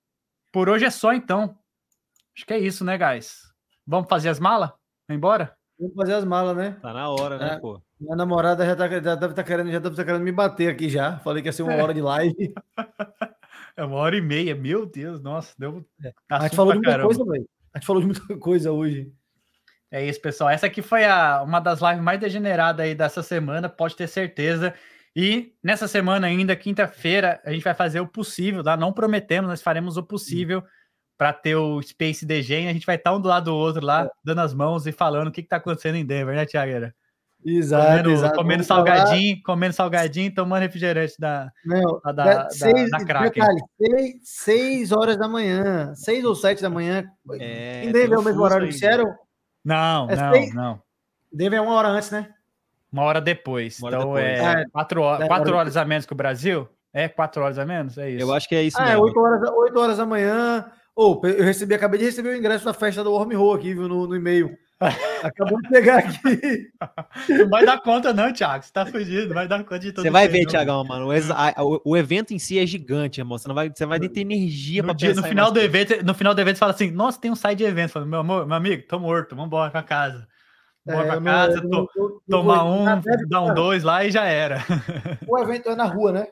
por 0.53 0.69
hoje 0.69 0.85
é 0.85 0.89
só, 0.89 1.11
então. 1.11 1.57
Acho 2.35 2.45
que 2.45 2.53
é 2.53 2.59
isso, 2.59 2.85
né, 2.85 2.97
guys? 2.97 3.41
Vamos 3.85 4.07
fazer 4.07 4.29
as 4.29 4.39
malas? 4.39 4.71
Embora? 5.09 5.53
Vamos 5.77 5.95
fazer 5.95 6.13
as 6.13 6.23
malas, 6.23 6.55
né? 6.55 6.77
Tá 6.81 6.93
na 6.93 7.09
hora, 7.09 7.37
né, 7.37 7.55
É. 7.55 7.59
pô? 7.59 7.81
Minha 7.99 8.15
namorada 8.15 8.65
já, 8.65 8.75
tá, 8.75 8.87
já 8.87 9.15
deve 9.15 9.33
estar 9.33 9.43
querendo, 9.43 9.71
já 9.71 9.79
deve 9.79 9.95
tá 9.95 10.05
querendo 10.05 10.23
me 10.23 10.31
bater 10.31 10.69
aqui 10.69 10.87
já. 10.89 11.17
Falei 11.19 11.41
que 11.41 11.49
ia 11.49 11.53
ser 11.53 11.63
uma 11.63 11.75
hora 11.75 11.93
de 11.93 12.01
live. 12.01 12.53
É 13.75 13.83
uma 13.83 13.95
hora 13.95 14.15
e 14.15 14.21
meia, 14.21 14.53
meu 14.53 14.85
Deus, 14.85 15.19
nossa, 15.19 15.51
deu. 15.57 15.83
a 16.29 16.41
gente 16.43 16.55
falou 16.55 16.73
de 16.73 16.77
muita 16.77 16.91
caramba. 16.91 17.07
coisa, 17.07 17.25
velho. 17.25 17.49
A 17.73 17.79
gente 17.79 17.87
falou 17.87 18.01
de 18.01 18.07
muita 18.07 18.37
coisa 18.37 18.71
hoje. 18.71 19.11
É 19.89 20.05
isso, 20.05 20.21
pessoal. 20.21 20.51
Essa 20.51 20.67
aqui 20.67 20.81
foi 20.83 21.05
a, 21.05 21.41
uma 21.41 21.59
das 21.59 21.81
lives 21.81 22.01
mais 22.03 22.19
degeneradas 22.19 22.85
aí 22.85 22.93
dessa 22.93 23.23
semana, 23.23 23.67
pode 23.67 23.95
ter 23.95 24.07
certeza. 24.07 24.75
E 25.15 25.53
nessa 25.63 25.87
semana 25.87 26.25
ainda, 26.27 26.55
quinta-feira, 26.55 27.39
a 27.45 27.51
gente 27.51 27.63
vai 27.63 27.73
fazer 27.75 27.99
o 27.99 28.07
possível, 28.07 28.63
tá? 28.63 28.75
Não 28.75 28.91
prometemos, 28.91 29.49
nós 29.49 29.61
faremos 29.61 29.95
o 29.97 30.03
possível 30.03 30.63
para 31.17 31.31
ter 31.31 31.55
o 31.55 31.79
Space 31.81 32.25
DG 32.25 32.61
e 32.63 32.67
a 32.67 32.73
gente 32.73 32.85
vai 32.85 32.95
estar 32.95 33.13
um 33.13 33.21
do 33.21 33.27
lado 33.29 33.45
do 33.45 33.55
outro 33.55 33.85
lá, 33.85 34.09
dando 34.23 34.41
as 34.41 34.53
mãos 34.53 34.87
e 34.87 34.91
falando 34.91 35.27
o 35.27 35.31
que, 35.31 35.43
que 35.43 35.47
tá 35.49 35.57
acontecendo 35.57 35.95
em 35.95 36.05
Denver, 36.05 36.35
né, 36.35 36.45
Tiagueira? 36.45 36.95
Exato, 37.45 37.85
Comendo, 37.87 38.09
exato. 38.11 38.35
comendo 38.35 38.63
Vamos 38.63 38.67
falar- 38.67 38.97
salgadinho, 38.97 39.43
comendo 39.43 39.73
salgadinho, 39.73 40.33
tomando 40.33 40.61
refrigerante 40.61 41.13
da, 41.19 41.51
Não, 41.65 41.99
da, 42.05 42.11
da, 42.13 42.49
seis, 42.49 42.89
da 42.89 43.05
Kraken. 43.05 43.43
detalhe, 43.43 43.61
seis, 43.77 44.13
seis 44.23 44.91
horas 44.93 45.17
da 45.17 45.27
manhã, 45.27 45.93
seis 45.93 46.23
ou 46.23 46.33
sete 46.35 46.61
da 46.61 46.69
manhã. 46.69 47.03
É, 47.39 47.83
em 47.83 47.91
Denver 47.91 48.13
é 48.13 48.17
o 48.17 48.23
mesmo 48.23 48.41
horário 48.41 48.65
aí. 48.65 48.71
que 48.71 48.79
Seattle? 48.79 49.11
Não, 49.63 50.09
É 50.09 50.15
não, 50.15 50.31
seis- 50.33 50.55
não. 50.55 50.81
Denver 51.31 51.59
é 51.59 51.61
uma 51.61 51.73
hora 51.73 51.89
antes, 51.89 52.09
né? 52.11 52.29
Uma 52.93 53.01
hora 53.03 53.19
depois. 53.19 53.79
Uma 53.79 53.87
hora 53.87 53.97
então 53.97 54.13
depois. 54.13 54.39
é 54.39 54.61
É, 54.61 54.65
quatro, 54.71 55.01
horas, 55.01 55.21
é, 55.21 55.27
quatro 55.27 55.49
hora 55.49 55.57
horas 55.61 55.75
a 55.77 55.83
menos 55.83 56.05
que 56.05 56.13
o 56.13 56.15
Brasil? 56.15 56.69
É 56.93 57.07
quatro 57.09 57.41
horas 57.43 57.57
a 57.57 57.65
menos? 57.65 57.97
É 57.97 58.09
isso. 58.11 58.21
Eu 58.21 58.31
acho 58.33 58.47
que 58.47 58.53
é 58.55 58.61
isso 58.61 58.77
Ah, 58.79 58.83
é 58.83 58.87
mesmo. 58.89 59.01
8 59.05 59.19
horas, 59.19 59.49
8 59.49 59.79
horas 59.79 59.97
da 59.97 60.05
manhã. 60.05 60.63
Ô, 60.95 61.19
eu 61.25 61.43
recebi, 61.43 61.73
acabei 61.73 61.97
de 61.99 62.05
receber 62.05 62.29
o 62.29 62.35
ingresso 62.37 62.63
da 62.63 62.71
festa 62.73 63.03
do 63.03 63.11
Wormhole 63.11 63.59
aqui, 63.59 63.73
viu, 63.73 63.87
no, 63.87 64.05
no 64.07 64.15
e-mail. 64.15 64.55
Acabou 65.23 65.61
de 65.61 65.69
pegar 65.69 65.99
aqui. 65.99 66.67
Não 67.29 67.47
vai 67.49 67.65
dar 67.65 67.79
conta, 67.81 68.11
não, 68.13 68.31
Thiago. 68.33 68.63
Você 68.65 68.71
tá 68.73 68.85
fugindo, 68.85 69.27
não 69.27 69.33
vai 69.35 69.47
dar 69.47 69.59
conta 69.63 69.79
de 69.79 69.91
tudo. 69.93 70.03
Você 70.03 70.09
vai 70.09 70.27
ver, 70.27 70.41
não. 70.41 70.47
Tiagão, 70.49 70.83
mano. 70.83 71.07
O, 71.07 71.81
o- 71.91 71.97
evento 71.97 72.33
em 72.33 72.39
si 72.39 72.59
é 72.59 72.65
gigante, 72.65 73.21
irmão. 73.21 73.37
Você 73.37 73.47
não 73.47 73.55
vai, 73.55 73.71
você 73.73 73.85
vai 73.85 73.99
ter 73.99 74.19
energia 74.19 74.81
No, 74.81 74.89
pra 74.89 74.93
dia- 74.95 75.09
no 75.09 75.15
pensar 75.15 75.27
em 75.27 75.29
final 75.29 75.45
do 75.51 75.59
coisa. 75.59 75.65
evento, 75.65 76.05
no 76.05 76.13
final 76.13 76.33
do 76.35 76.41
evento, 76.41 76.55
você 76.57 76.59
fala 76.59 76.73
assim: 76.73 76.91
Nossa, 76.91 77.19
tem 77.21 77.31
um 77.31 77.35
site 77.35 77.59
de 77.59 77.63
evento. 77.63 77.91
Fala, 77.91 78.05
meu 78.05 78.19
amor, 78.19 78.45
meu 78.45 78.55
amigo, 78.57 78.83
tô 78.87 78.99
morto, 78.99 79.35
vambora 79.35 79.71
pra 79.71 79.81
casa. 79.83 80.27
Vambora 80.85 81.05
É, 81.05 81.11
pra 81.11 81.19
não- 81.19 81.23
casa, 81.31 81.61
to- 81.61 81.67
não- 81.69 81.87
eu 81.95 82.21
tomar 82.29 82.63
vou- 82.63 82.73
um, 82.81 83.01
dar 83.29 83.41
um 83.41 83.53
dois 83.53 83.83
lá 83.83 84.03
e 84.03 84.11
já 84.11 84.25
era. 84.25 84.57
O 85.29 85.37
evento 85.39 85.69
é 85.69 85.75
na 85.75 85.85
rua, 85.85 86.11
né? 86.11 86.27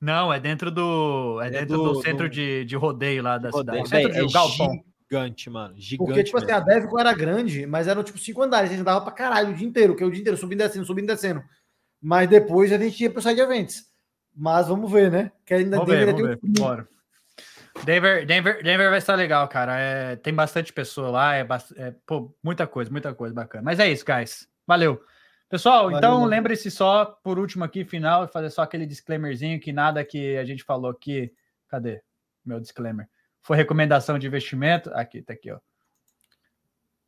Não, 0.00 0.32
é 0.32 0.40
dentro 0.40 0.70
do. 0.70 1.40
É 1.42 1.48
É 1.48 1.50
dentro 1.50 1.76
do- 1.76 1.92
do, 1.94 2.02
centro 2.02 2.28
do- 2.28 2.30
de, 2.32 2.64
de 2.64 2.76
rodeio 2.76 3.22
lá 3.22 3.38
da 3.38 3.50
Rodeio. 3.50 3.84
cidade. 3.84 4.12
De 4.12 4.18
é 4.20 4.26
galpão. 4.32 4.80
gigante, 5.10 5.50
mano. 5.50 5.74
Gigante. 5.76 6.06
Porque, 6.08 6.24
tipo 6.24 6.36
assim, 6.38 6.46
mesmo. 6.46 6.60
a 6.60 6.64
Devcon 6.64 6.98
era 7.00 7.12
grande, 7.12 7.66
mas 7.66 7.86
eram 7.88 8.02
tipo 8.02 8.18
cinco 8.18 8.40
andares. 8.42 8.70
A 8.70 8.72
gente 8.72 8.80
andava 8.82 9.00
pra 9.02 9.12
caralho 9.12 9.50
o 9.50 9.54
dia 9.54 9.66
inteiro, 9.66 9.94
que 9.96 10.02
é 10.02 10.06
o 10.06 10.10
dia 10.10 10.20
inteiro 10.20 10.38
subindo 10.38 10.60
e 10.60 10.66
descendo, 10.66 10.86
subindo 10.86 11.04
e 11.04 11.14
descendo. 11.14 11.42
Mas 12.00 12.28
depois 12.30 12.72
a 12.72 12.78
gente 12.78 13.02
ia 13.02 13.10
pro 13.10 13.20
site 13.20 13.36
de 13.36 13.42
eventos. 13.42 13.82
Mas 14.34 14.68
vamos 14.68 14.90
ver, 14.90 15.10
né? 15.10 15.32
Que 15.44 15.54
ainda 15.54 15.76
Vamos 15.76 15.92
ver, 15.92 16.06
Denver 16.06 16.14
vamos 16.22 16.40
tem 16.40 16.50
ver. 16.52 16.60
um- 16.60 16.64
Bora. 16.64 16.88
Denver, 17.84 18.26
Denver, 18.26 18.62
Denver 18.62 18.90
vai 18.90 18.98
estar 18.98 19.14
legal, 19.14 19.46
cara. 19.48 19.78
É, 19.78 20.16
tem 20.16 20.34
bastante 20.34 20.72
pessoa 20.72 21.10
lá, 21.10 21.36
é, 21.36 21.46
é, 21.76 21.94
pô, 22.06 22.34
muita 22.42 22.66
coisa, 22.66 22.90
muita 22.90 23.14
coisa 23.14 23.34
bacana. 23.34 23.62
Mas 23.62 23.78
é 23.78 23.88
isso, 23.88 24.04
guys. 24.04 24.48
Valeu. 24.66 25.02
Pessoal, 25.48 25.84
Valeu, 25.84 25.98
então 25.98 26.24
lembre-se 26.24 26.70
só, 26.70 27.04
por 27.04 27.38
último 27.38 27.64
aqui, 27.64 27.84
final, 27.84 28.28
fazer 28.28 28.50
só 28.50 28.62
aquele 28.62 28.86
disclaimerzinho 28.86 29.58
que 29.58 29.72
nada 29.72 30.04
que 30.04 30.36
a 30.36 30.44
gente 30.44 30.62
falou 30.62 30.90
aqui. 30.90 31.32
Cadê 31.68 32.02
meu 32.44 32.60
disclaimer? 32.60 33.08
Foi 33.40 33.56
recomendação 33.56 34.18
de 34.18 34.26
investimento. 34.26 34.90
Aqui, 34.94 35.22
tá 35.22 35.32
aqui, 35.32 35.50
ó. 35.50 35.58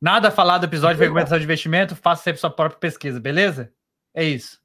Nada 0.01 0.29
falado 0.29 0.61
do 0.61 0.65
episódio 0.65 0.97
foi 0.97 1.05
recomendação 1.05 1.37
de 1.37 1.45
investimento, 1.45 1.95
faça 1.95 2.23
sempre 2.23 2.41
sua 2.41 2.49
própria 2.49 2.77
pesquisa, 2.77 3.21
beleza? 3.21 3.71
É 4.13 4.23
isso. 4.23 4.61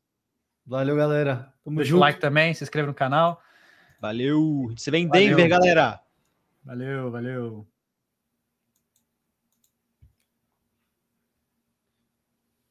Valeu, 0.67 0.97
galera. 0.97 1.53
Tamo 1.65 1.77
Deixa 1.77 1.91
o 1.91 1.93
junto. 1.93 2.01
like 2.01 2.19
também, 2.19 2.53
se 2.53 2.65
inscreva 2.65 2.89
no 2.89 2.95
canal. 2.95 3.41
Valeu. 4.01 4.73
Você 4.77 4.91
vem 4.91 5.05
em 5.05 5.09
Valeu. 5.09 5.29
Denver, 5.37 5.49
galera. 5.49 6.01
Valeu, 6.65 7.11
valeu. 7.11 7.67